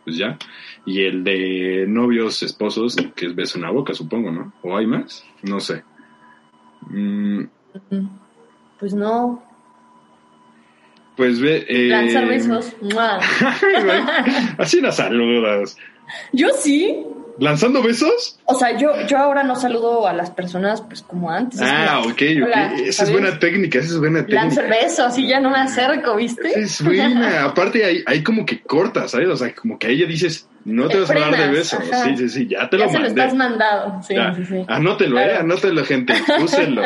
pues 0.04 0.16
ya. 0.16 0.36
Y 0.84 1.02
el 1.02 1.24
de 1.24 1.86
novios, 1.88 2.42
esposos, 2.42 2.96
que 3.16 3.26
es 3.26 3.34
beso 3.34 3.56
en 3.58 3.62
la 3.62 3.70
boca, 3.70 3.94
supongo, 3.94 4.30
¿no? 4.30 4.52
¿O 4.62 4.76
hay 4.76 4.86
más? 4.86 5.24
No 5.42 5.60
sé. 5.60 5.82
Mm, 6.90 7.44
Pues 8.78 8.94
no. 8.94 9.42
pues 11.16 11.40
ve... 11.40 11.64
eh, 11.68 11.88
Lanzar 11.88 12.26
besos. 12.28 12.72
Así 14.58 14.80
no 14.80 14.92
saludas. 14.92 15.76
Yo 16.32 16.48
sí. 16.58 16.96
¿Lanzando 17.38 17.82
besos? 17.82 18.38
O 18.46 18.54
sea, 18.54 18.76
yo, 18.76 18.90
yo 19.06 19.16
ahora 19.18 19.44
no 19.44 19.54
saludo 19.54 20.06
a 20.08 20.12
las 20.12 20.30
personas 20.30 20.80
pues 20.82 21.02
como 21.02 21.30
antes. 21.30 21.60
Es 21.60 21.66
Ah, 21.70 21.98
como, 22.02 22.12
ok, 22.12 22.22
ok. 22.36 22.42
"Hola", 22.44 22.72
esa 22.84 23.04
es 23.04 23.12
buena 23.12 23.38
técnica, 23.38 23.78
esa 23.78 23.88
es 23.90 23.98
buena 23.98 24.24
Lanzo 24.26 24.60
técnica. 24.60 24.82
beso, 24.84 25.04
así 25.04 25.26
ya 25.28 25.38
no 25.40 25.50
me 25.50 25.58
acerco, 25.58 26.16
¿viste? 26.16 26.48
Esa 26.48 26.60
es 26.60 26.84
buena. 26.84 27.44
Aparte, 27.44 27.84
hay, 27.84 28.02
hay 28.06 28.22
como 28.24 28.44
que 28.44 28.60
cortas, 28.62 29.12
¿sabes? 29.12 29.28
O 29.28 29.36
sea, 29.36 29.54
como 29.54 29.78
que 29.78 29.86
a 29.86 29.90
ella 29.90 30.06
dices, 30.06 30.48
no 30.64 30.88
te 30.88 30.98
vas 30.98 31.10
a 31.10 31.12
hablar 31.12 31.36
de 31.38 31.48
besos. 31.48 31.78
ajá. 31.80 32.04
Sí, 32.04 32.16
sí, 32.16 32.28
sí, 32.28 32.46
ya 32.48 32.68
te 32.68 32.76
ya 32.76 32.86
lo 32.86 32.90
se 32.90 32.98
lo 32.98 33.06
estás 33.06 33.34
mandado. 33.34 34.02
Sí, 34.02 34.14
Ya. 34.14 34.34
sí, 34.34 34.44
sí. 34.44 34.64
Anótelo, 34.66 35.18
eh, 35.20 35.36
anótelo, 35.36 35.84
gente. 35.84 36.14
Úsenlo. 36.42 36.82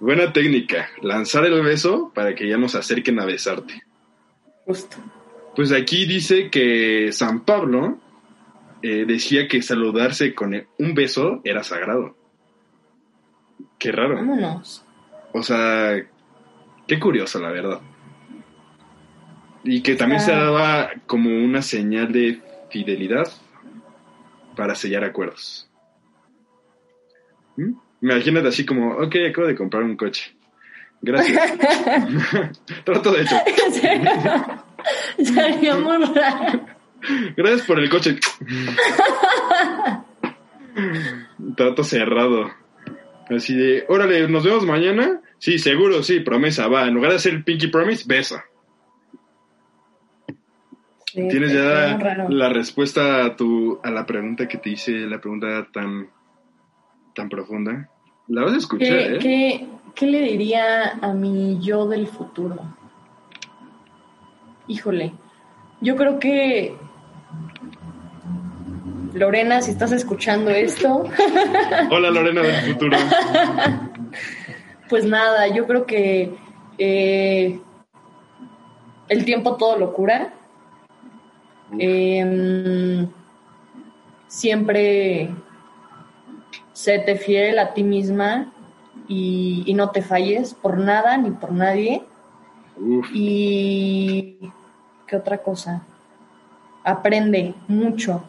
buena 0.00 0.32
técnica. 0.32 0.88
Lanzar 1.02 1.44
el 1.44 1.60
beso 1.62 2.10
para 2.14 2.34
que 2.34 2.48
ya 2.48 2.56
nos 2.56 2.74
acerquen 2.74 3.20
a 3.20 3.26
besarte. 3.26 3.82
Justo. 4.64 4.96
Pues 5.54 5.72
aquí 5.72 6.06
dice 6.06 6.48
que 6.50 7.10
San 7.12 7.40
Pablo 7.44 7.98
eh, 8.86 9.06
decía 9.06 9.48
que 9.48 9.62
saludarse 9.62 10.34
con 10.34 10.54
un 10.78 10.94
beso 10.94 11.40
era 11.42 11.62
sagrado. 11.64 12.14
Qué 13.78 13.90
raro. 13.90 14.16
Vámonos. 14.16 14.84
O 15.32 15.42
sea, 15.42 16.04
qué 16.86 17.00
curioso, 17.00 17.40
la 17.40 17.50
verdad. 17.50 17.80
Y 19.62 19.80
que 19.80 19.94
también 19.94 20.20
se 20.20 20.32
daba 20.32 20.90
como 21.06 21.30
una 21.30 21.62
señal 21.62 22.12
de 22.12 22.42
fidelidad 22.68 23.26
para 24.54 24.74
sellar 24.74 25.02
acuerdos. 25.02 25.66
¿Mm? 27.56 27.72
Imagínate 28.02 28.48
así 28.48 28.66
como, 28.66 28.98
ok, 28.98 29.16
acabo 29.30 29.46
de 29.46 29.56
comprar 29.56 29.82
un 29.82 29.96
coche. 29.96 30.36
Gracias. 31.00 31.54
Trato 32.84 33.12
de 33.12 33.22
hecho. 33.22 33.36
Sería 35.24 35.74
muy 35.76 36.04
raro. 36.04 36.73
Gracias 37.36 37.66
por 37.66 37.78
el 37.78 37.90
coche. 37.90 38.18
Trato 41.56 41.84
cerrado. 41.84 42.50
Así 43.28 43.54
de, 43.54 43.84
órale, 43.88 44.28
nos 44.28 44.44
vemos 44.44 44.64
mañana. 44.64 45.20
Sí, 45.38 45.58
seguro, 45.58 46.02
sí, 46.02 46.20
promesa, 46.20 46.68
va. 46.68 46.86
En 46.86 46.94
lugar 46.94 47.10
de 47.10 47.16
hacer 47.16 47.34
el 47.34 47.44
Pinky 47.44 47.68
Promise, 47.68 48.04
besa. 48.06 48.44
Sí, 51.06 51.28
Tienes 51.28 51.52
ya 51.52 51.98
la 52.28 52.48
respuesta 52.48 53.24
a 53.24 53.36
tu 53.36 53.78
a 53.82 53.90
la 53.90 54.04
pregunta 54.04 54.48
que 54.48 54.58
te 54.58 54.70
hice, 54.70 54.92
la 54.92 55.20
pregunta 55.20 55.68
tan 55.72 56.08
tan 57.14 57.28
profunda. 57.28 57.88
La 58.28 58.42
vas 58.42 58.54
a 58.54 58.56
escuchar, 58.56 58.88
¿Qué, 58.88 59.14
¿eh? 59.14 59.18
qué, 59.20 59.66
qué 59.94 60.06
le 60.06 60.22
diría 60.22 60.98
a 61.00 61.12
mi 61.12 61.60
yo 61.60 61.86
del 61.86 62.08
futuro? 62.08 62.58
Híjole, 64.66 65.12
yo 65.80 65.94
creo 65.94 66.18
que 66.18 66.74
Lorena, 69.14 69.62
si 69.62 69.70
estás 69.70 69.92
escuchando 69.92 70.50
esto, 70.50 71.04
Hola 71.90 72.10
Lorena 72.10 72.42
del 72.42 72.72
futuro. 72.72 72.98
pues 74.88 75.04
nada, 75.04 75.46
yo 75.48 75.66
creo 75.68 75.86
que 75.86 76.34
eh, 76.78 77.60
el 79.08 79.24
tiempo 79.24 79.56
todo 79.56 79.78
lo 79.78 79.92
cura. 79.92 80.34
Em, 81.78 83.08
siempre 84.26 85.30
séte 86.72 87.16
fiel 87.16 87.58
a 87.58 87.72
ti 87.72 87.84
misma 87.84 88.52
y, 89.08 89.62
y 89.66 89.74
no 89.74 89.90
te 89.90 90.02
falles 90.02 90.54
por 90.54 90.78
nada 90.78 91.16
ni 91.16 91.30
por 91.30 91.52
nadie. 91.52 92.02
Uf, 92.76 93.08
Y 93.14 94.38
¿qué 95.06 95.16
otra 95.16 95.38
cosa? 95.38 95.82
Aprende 96.82 97.54
mucho, 97.68 98.24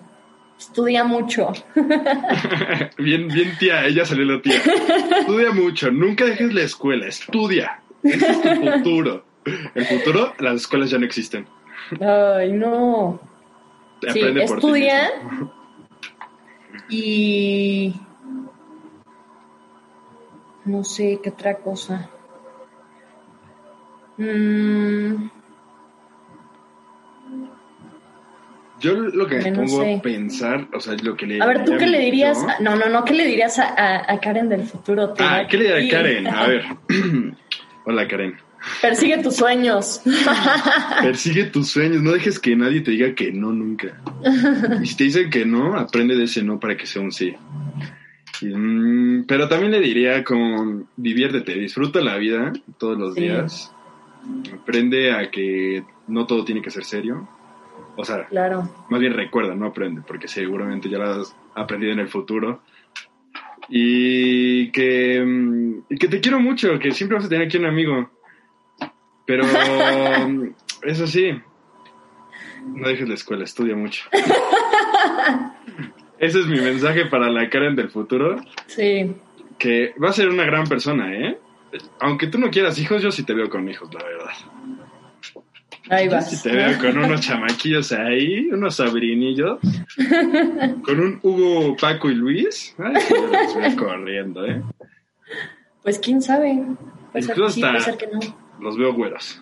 estudia 0.58 1.04
mucho. 1.04 1.54
bien, 2.98 3.28
bien 3.28 3.58
tía, 3.60 3.86
ella 3.86 4.06
salió 4.06 4.26
la 4.26 4.42
tía. 4.42 4.62
Estudia 5.20 5.52
mucho, 5.52 5.92
nunca 5.92 6.26
dejes 6.26 6.54
la 6.54 6.62
escuela, 6.62 7.08
estudia. 7.08 7.82
Ese 8.04 8.32
es 8.32 8.42
tu 8.42 8.50
futuro. 8.50 9.26
El 9.76 9.86
futuro, 9.86 10.34
las 10.40 10.56
escuelas 10.56 10.90
ya 10.90 10.98
no 10.98 11.06
existen. 11.06 11.48
Ay, 12.02 12.52
no. 12.52 13.20
Sí, 14.12 14.20
estudia 14.20 15.12
y 16.90 17.94
no 20.66 20.84
sé 20.84 21.20
qué 21.24 21.30
otra 21.30 21.56
cosa. 21.58 22.10
Mm, 24.18 25.30
Yo 28.82 28.94
lo 28.94 29.26
que 29.28 29.36
me 29.40 29.52
no 29.52 29.58
pongo 29.64 29.84
sé. 29.84 29.96
a 29.96 30.02
pensar, 30.02 30.68
o 30.74 30.80
sea, 30.80 30.96
lo 31.02 31.16
que 31.16 31.26
le 31.26 31.42
a 31.42 31.46
ver, 31.46 31.64
¿tú 31.66 31.74
qué 31.78 31.88
le 31.88 32.00
dirías? 32.00 32.38
yo- 32.42 32.48
no, 32.64 32.76
no, 32.76 32.90
no, 32.90 33.06
¿qué 33.06 33.14
le 33.14 33.26
dirías 33.26 33.58
a, 33.60 33.70
a- 33.70 34.14
a 34.14 34.20
Karen 34.20 34.50
del 34.50 34.64
futuro? 34.64 35.14
Ah, 35.20 35.44
¿qué 35.50 35.58
le 35.58 35.74
diría 35.76 35.88
a. 35.88 36.02
Karen? 36.02 36.28
A 36.28 36.48
ver. 36.48 36.66
Hola 37.86 38.08
Karen. 38.08 38.36
Persigue 38.82 39.20
tus 39.20 39.36
sueños. 39.36 40.02
Persigue 41.02 41.46
tus 41.46 41.70
sueños, 41.70 42.02
no 42.02 42.12
dejes 42.12 42.40
que 42.40 42.56
nadie 42.56 42.82
te 42.82 42.92
diga 42.92 43.14
que 43.14 43.32
no 43.32 43.52
nunca. 43.52 44.02
Y 44.82 44.88
si 44.88 44.98
te 44.98 45.04
dicen 45.06 45.30
que 45.30 45.46
no, 45.46 45.76
aprende 45.78 46.16
de 46.16 46.24
ese 46.26 46.44
no 46.44 46.60
para 46.60 46.76
que 46.76 46.86
sea 46.88 47.02
un 47.02 47.12
sí. 47.12 47.34
Y, 48.42 48.46
mm, 48.48 49.26
pero 49.28 49.48
también 49.48 49.72
le 49.72 49.80
diría 49.80 50.24
como 50.24 50.84
diviértete, 50.98 51.54
disfruta 51.54 52.02
la 52.02 52.18
vida 52.18 52.52
todos 52.78 52.98
los 52.98 53.14
Sí. 53.16 53.22
días. 53.22 53.72
Aprende 54.54 55.14
a 55.14 55.30
que 55.30 55.84
no 56.08 56.26
todo 56.26 56.44
tiene 56.44 56.62
que 56.62 56.72
ser 56.72 56.84
serio. 56.84 57.30
O 57.98 58.04
sea, 58.06 58.26
Claro. 58.28 58.70
más 58.90 59.00
bien 59.00 59.14
recuerda, 59.14 59.56
no 59.56 59.68
aprende, 59.68 60.02
porque 60.06 60.28
seguramente 60.28 60.90
ya 60.90 60.98
lo 60.98 61.06
has 61.22 61.36
aprendido 61.56 61.94
en 61.94 62.00
el 62.00 62.10
futuro. 62.10 62.62
Y 63.70 64.72
que, 64.72 65.24
mm, 65.26 65.74
y 65.90 65.98
que 65.98 66.08
te 66.08 66.22
quiero 66.22 66.40
mucho, 66.40 66.78
que 66.78 66.92
siempre 66.92 67.16
vas 67.18 67.26
a 67.26 67.30
tener 67.30 67.48
aquí 67.48 67.58
un 67.58 67.66
amigo. 67.66 68.10
Pero 69.26 69.44
eso 70.84 71.08
sí, 71.08 71.32
no 72.66 72.88
dejes 72.88 73.08
la 73.08 73.16
escuela, 73.16 73.44
estudia 73.44 73.76
mucho. 73.76 74.04
Ese 76.20 76.40
es 76.40 76.48
mi 76.48 76.60
mensaje 76.60 77.06
para 77.08 77.30
la 77.30 77.50
Karen 77.50 77.76
del 77.76 77.90
futuro, 77.90 78.38
Sí. 78.68 79.14
que 79.60 79.94
va 80.02 80.10
a 80.10 80.14
ser 80.14 80.30
una 80.30 80.46
gran 80.46 80.66
persona, 80.68 81.14
¿eh? 81.14 81.38
Aunque 82.00 82.28
tú 82.28 82.38
no 82.38 82.50
quieras 82.50 82.80
hijos, 82.80 83.02
yo 83.02 83.12
sí 83.12 83.24
te 83.24 83.34
veo 83.34 83.50
con 83.50 83.68
hijos, 83.68 83.94
la 83.94 84.04
verdad. 84.04 84.32
Ahí 85.90 86.08
vas. 86.08 86.30
sí 86.32 86.42
te 86.42 86.56
veo 86.56 86.78
con 86.80 86.98
unos 86.98 87.22
chamaquillos 87.22 87.92
ahí, 87.92 88.48
unos 88.52 88.76
sabrinillos, 88.76 89.60
con 90.84 91.00
un 91.00 91.20
Hugo, 91.22 91.76
Paco 91.80 92.10
y 92.10 92.16
Luis. 92.16 92.76
Ay, 92.80 92.94
los 93.12 93.56
veo 93.56 93.76
corriendo, 93.78 94.46
¿eh? 94.46 94.62
Pues 95.84 96.00
quién 96.00 96.22
sabe. 96.22 96.64
Puede 97.12 97.24
ser 97.26 97.36
que 97.36 97.42
Incluso 97.42 97.54
sí, 97.56 97.62
puede 97.62 97.78
hasta- 97.78 97.92
ser 97.92 97.98
que 98.00 98.08
no. 98.08 98.20
Los 98.60 98.78
veo 98.78 98.94
güeros. 98.94 99.42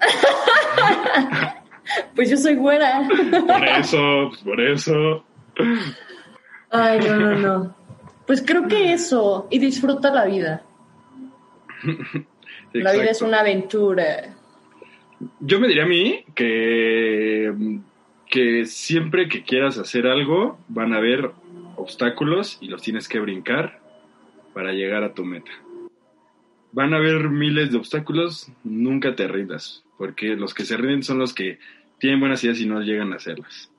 Pues 2.14 2.30
yo 2.30 2.36
soy 2.38 2.54
güera. 2.54 3.06
Por 3.46 3.64
eso, 3.64 4.28
pues 4.30 4.40
por 4.42 4.60
eso. 4.60 5.24
Ay, 6.70 6.98
no, 7.00 7.16
no, 7.16 7.36
no. 7.36 7.76
Pues 8.26 8.42
creo 8.44 8.66
que 8.68 8.94
eso. 8.94 9.46
Y 9.50 9.58
disfruta 9.58 10.10
la 10.10 10.24
vida. 10.24 10.62
La 12.72 12.92
vida 12.92 13.04
es 13.10 13.20
una 13.22 13.40
aventura. 13.40 14.34
Yo 15.40 15.60
me 15.60 15.68
diría 15.68 15.84
a 15.84 15.86
mí 15.88 16.24
que, 16.34 17.52
que 18.28 18.64
siempre 18.66 19.28
que 19.28 19.42
quieras 19.42 19.78
hacer 19.78 20.06
algo 20.06 20.58
van 20.68 20.92
a 20.92 20.98
haber 20.98 21.30
obstáculos 21.76 22.58
y 22.60 22.68
los 22.68 22.82
tienes 22.82 23.08
que 23.08 23.20
brincar 23.20 23.80
para 24.52 24.72
llegar 24.72 25.04
a 25.04 25.14
tu 25.14 25.24
meta. 25.24 25.50
Van 26.72 26.92
a 26.92 26.96
haber 26.96 27.28
miles 27.28 27.70
de 27.70 27.78
obstáculos, 27.78 28.50
nunca 28.64 29.14
te 29.14 29.28
rindas, 29.28 29.84
porque 29.96 30.34
los 30.36 30.54
que 30.54 30.64
se 30.64 30.76
rinden 30.76 31.02
son 31.02 31.18
los 31.18 31.32
que 31.32 31.58
tienen 31.98 32.20
buenas 32.20 32.42
ideas 32.42 32.60
y 32.60 32.66
no 32.66 32.80
llegan 32.80 33.12
a 33.12 33.16
hacerlas. 33.16 33.70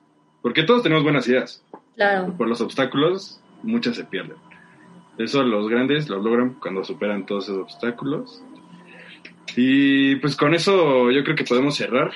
Porque 0.42 0.62
todos 0.62 0.82
tenemos 0.82 1.04
buenas 1.04 1.28
ideas, 1.28 1.62
Claro. 1.94 2.34
por 2.36 2.48
los 2.48 2.60
obstáculos 2.60 3.40
muchas 3.62 3.96
se 3.96 4.04
pierden. 4.04 4.36
Eso 5.18 5.42
los 5.42 5.68
grandes 5.68 6.08
lo 6.08 6.20
logran 6.22 6.54
cuando 6.54 6.84
superan 6.84 7.24
todos 7.26 7.44
esos 7.44 7.58
obstáculos. 7.58 8.42
Y 9.54 10.16
pues 10.16 10.36
con 10.36 10.54
eso 10.54 11.10
yo 11.10 11.22
creo 11.22 11.36
que 11.36 11.44
podemos 11.44 11.76
cerrar 11.76 12.10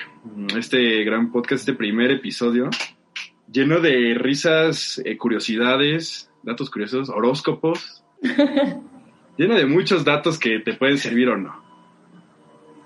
este 0.57 1.03
gran 1.03 1.31
podcast, 1.31 1.61
este 1.61 1.73
primer 1.73 2.11
episodio, 2.11 2.69
lleno 3.51 3.79
de 3.79 4.15
risas, 4.15 5.01
eh, 5.05 5.17
curiosidades, 5.17 6.29
datos 6.43 6.69
curiosos, 6.69 7.09
horóscopos, 7.09 8.03
lleno 9.37 9.55
de 9.55 9.65
muchos 9.65 10.03
datos 10.03 10.37
que 10.37 10.59
te 10.59 10.73
pueden 10.73 10.97
servir 10.97 11.29
o 11.29 11.37
no. 11.37 11.61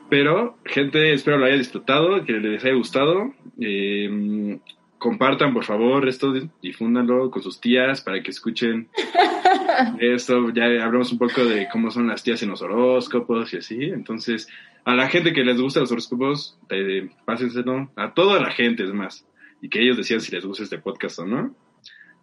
Pero, 0.10 0.58
gente, 0.66 1.14
espero 1.14 1.38
lo 1.38 1.46
haya 1.46 1.58
disfrutado, 1.58 2.24
que 2.24 2.34
les 2.34 2.64
haya 2.64 2.76
gustado. 2.76 3.34
Eh, 3.60 4.60
compartan, 4.98 5.54
por 5.54 5.64
favor, 5.66 6.08
esto, 6.08 6.34
difúndanlo 6.62 7.30
con 7.30 7.42
sus 7.44 7.60
tías 7.60 8.02
para 8.02 8.22
que 8.24 8.32
escuchen 8.32 8.90
esto. 10.00 10.50
Ya 10.52 10.66
hablamos 10.84 11.12
un 11.12 11.18
poco 11.18 11.44
de 11.46 11.68
cómo 11.72 11.92
son 11.92 12.08
las 12.08 12.24
tías 12.24 12.42
en 12.44 12.50
los 12.50 12.62
horóscopos 12.62 13.54
y 13.54 13.58
así. 13.58 13.84
Entonces, 13.84 14.48
a 14.84 14.96
la 14.96 15.08
gente 15.08 15.34
que 15.34 15.44
les 15.44 15.60
gusta 15.60 15.80
los 15.82 15.92
horóscopos, 15.92 16.58
eh, 16.70 17.10
pásenselo. 17.26 17.92
A 17.96 18.14
toda 18.14 18.40
la 18.40 18.52
gente, 18.52 18.84
es 18.84 18.94
más. 18.94 19.28
Y 19.62 19.70
que 19.70 19.82
ellos 19.82 19.98
decían 19.98 20.22
si 20.22 20.32
les 20.32 20.46
gusta 20.46 20.64
este 20.64 20.80
podcast 20.80 21.20
o 21.20 21.26
no. 21.26 21.56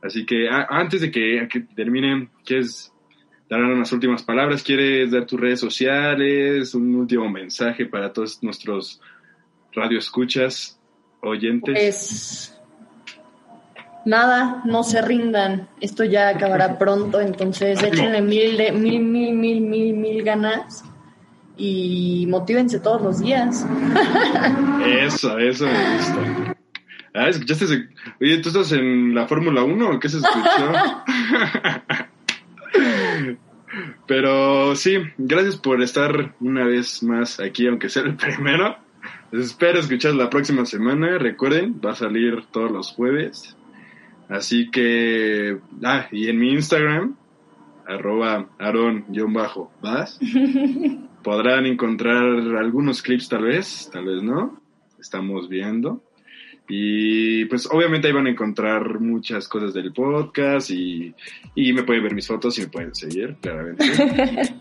Así 0.02 0.24
que 0.26 0.48
a- 0.48 0.66
antes 0.70 1.00
de 1.00 1.10
que, 1.10 1.46
que 1.50 1.60
terminen, 1.60 2.30
¿quieres 2.44 2.92
dar 3.48 3.62
unas 3.62 3.92
últimas 3.92 4.22
palabras? 4.22 4.62
¿Quieres 4.62 5.10
dar 5.10 5.26
tus 5.26 5.38
redes 5.38 5.60
sociales? 5.60 6.74
¿Un 6.74 6.94
último 6.96 7.28
mensaje 7.28 7.86
para 7.86 8.12
todos 8.12 8.42
nuestros 8.42 9.00
radioescuchas, 9.72 10.80
oyentes? 11.20 11.74
Pues 11.74 12.61
nada, 14.04 14.62
no 14.64 14.82
se 14.82 15.02
rindan. 15.02 15.68
Esto 15.80 16.04
ya 16.04 16.28
acabará 16.28 16.78
pronto, 16.78 17.20
entonces 17.20 17.82
échenle 17.82 18.22
mil, 18.22 18.56
de, 18.56 18.72
mil, 18.72 19.00
mil, 19.00 19.34
mil, 19.34 19.60
mil, 19.60 19.94
mil 19.94 20.22
ganas 20.22 20.84
y 21.56 22.26
motívense 22.28 22.80
todos 22.80 23.02
los 23.02 23.20
días. 23.20 23.66
Eso, 24.86 25.38
eso 25.38 25.66
me 25.66 25.96
gusta. 25.96 26.56
Ah, 27.14 27.28
¿escuchaste 27.28 27.66
ese? 27.66 27.88
Oye, 28.22 28.38
¿tú 28.38 28.48
estás 28.48 28.72
en 28.72 29.14
la 29.14 29.26
Fórmula 29.26 29.62
1 29.62 29.90
o 29.90 30.00
qué 30.00 30.08
se 30.08 30.16
escuchó? 30.16 30.72
Pero 34.06 34.74
sí, 34.76 34.96
gracias 35.18 35.56
por 35.56 35.82
estar 35.82 36.34
una 36.40 36.64
vez 36.64 37.02
más 37.02 37.38
aquí, 37.38 37.66
aunque 37.66 37.90
sea 37.90 38.04
el 38.04 38.16
primero. 38.16 38.78
Les 39.30 39.46
espero 39.46 39.78
escuchar 39.78 40.14
la 40.14 40.30
próxima 40.30 40.64
semana. 40.64 41.18
Recuerden, 41.18 41.78
va 41.84 41.92
a 41.92 41.96
salir 41.96 42.46
todos 42.50 42.70
los 42.70 42.92
jueves. 42.92 43.56
Así 44.32 44.70
que, 44.70 45.58
ah, 45.84 46.08
y 46.10 46.28
en 46.28 46.38
mi 46.38 46.54
Instagram, 46.54 47.16
arroba 47.86 48.48
aaron-vas, 48.58 50.18
podrán 51.22 51.66
encontrar 51.66 52.24
algunos 52.56 53.02
clips 53.02 53.28
tal 53.28 53.42
vez, 53.42 53.90
tal 53.92 54.06
vez 54.06 54.22
no. 54.22 54.58
Estamos 54.98 55.50
viendo. 55.50 56.02
Y 56.66 57.44
pues 57.44 57.68
obviamente 57.70 58.08
ahí 58.08 58.14
van 58.14 58.26
a 58.26 58.30
encontrar 58.30 59.00
muchas 59.00 59.46
cosas 59.48 59.74
del 59.74 59.92
podcast 59.92 60.70
y, 60.70 61.14
y 61.54 61.72
me 61.74 61.82
pueden 61.82 62.04
ver 62.04 62.14
mis 62.14 62.26
fotos 62.26 62.56
y 62.56 62.62
me 62.62 62.68
pueden 62.68 62.94
seguir, 62.94 63.36
claramente. 63.38 63.84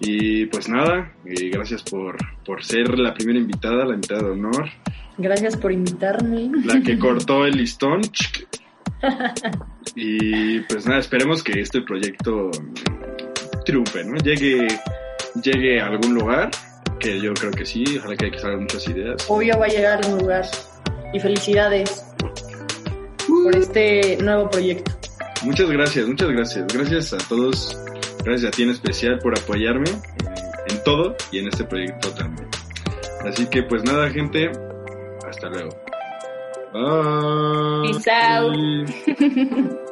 y 0.00 0.44
pues 0.46 0.68
nada, 0.68 1.14
eh, 1.24 1.48
gracias 1.48 1.82
por, 1.82 2.18
por 2.44 2.62
ser 2.62 2.98
la 2.98 3.14
primera 3.14 3.38
invitada, 3.38 3.86
la 3.86 3.94
invitada 3.94 4.24
de 4.24 4.30
honor. 4.32 4.68
Gracias 5.16 5.56
por 5.56 5.72
invitarme. 5.72 6.50
La 6.64 6.82
que 6.82 6.98
cortó 6.98 7.46
el 7.46 7.56
listón. 7.56 8.02
Y 9.94 10.60
pues 10.60 10.86
nada, 10.86 11.00
esperemos 11.00 11.42
que 11.42 11.60
este 11.60 11.80
proyecto 11.82 12.50
triunfe, 13.64 14.04
¿no? 14.04 14.16
Llegue, 14.18 14.68
llegue 15.42 15.80
a 15.80 15.86
algún 15.86 16.14
lugar, 16.14 16.50
que 17.00 17.20
yo 17.20 17.34
creo 17.34 17.50
que 17.50 17.64
sí, 17.64 17.84
ojalá 17.98 18.16
que 18.16 18.26
hay 18.26 18.30
que 18.30 18.38
salgan 18.38 18.60
muchas 18.60 18.86
ideas. 18.88 19.26
Obvio 19.28 19.58
va 19.58 19.66
a 19.66 19.68
llegar 19.68 19.92
a 19.94 19.96
algún 20.06 20.18
lugar. 20.20 20.44
Y 21.12 21.20
felicidades 21.20 22.04
por 23.26 23.56
este 23.56 24.18
nuevo 24.18 24.50
proyecto. 24.50 24.92
Muchas 25.42 25.70
gracias, 25.70 26.06
muchas 26.06 26.28
gracias. 26.28 26.66
Gracias 26.72 27.12
a 27.12 27.18
todos, 27.28 27.78
gracias 28.24 28.52
a 28.52 28.56
ti 28.56 28.64
en 28.64 28.70
especial 28.70 29.18
por 29.20 29.38
apoyarme 29.38 29.90
en, 29.90 30.76
en 30.76 30.84
todo 30.84 31.16
y 31.30 31.38
en 31.38 31.48
este 31.48 31.64
proyecto 31.64 32.10
también. 32.10 32.48
Así 33.24 33.46
que 33.46 33.62
pues 33.62 33.82
nada, 33.84 34.10
gente, 34.10 34.50
hasta 35.26 35.48
luego. 35.48 35.87
Bye. 36.72 37.82
Peace 37.86 38.08
out. 38.08 39.78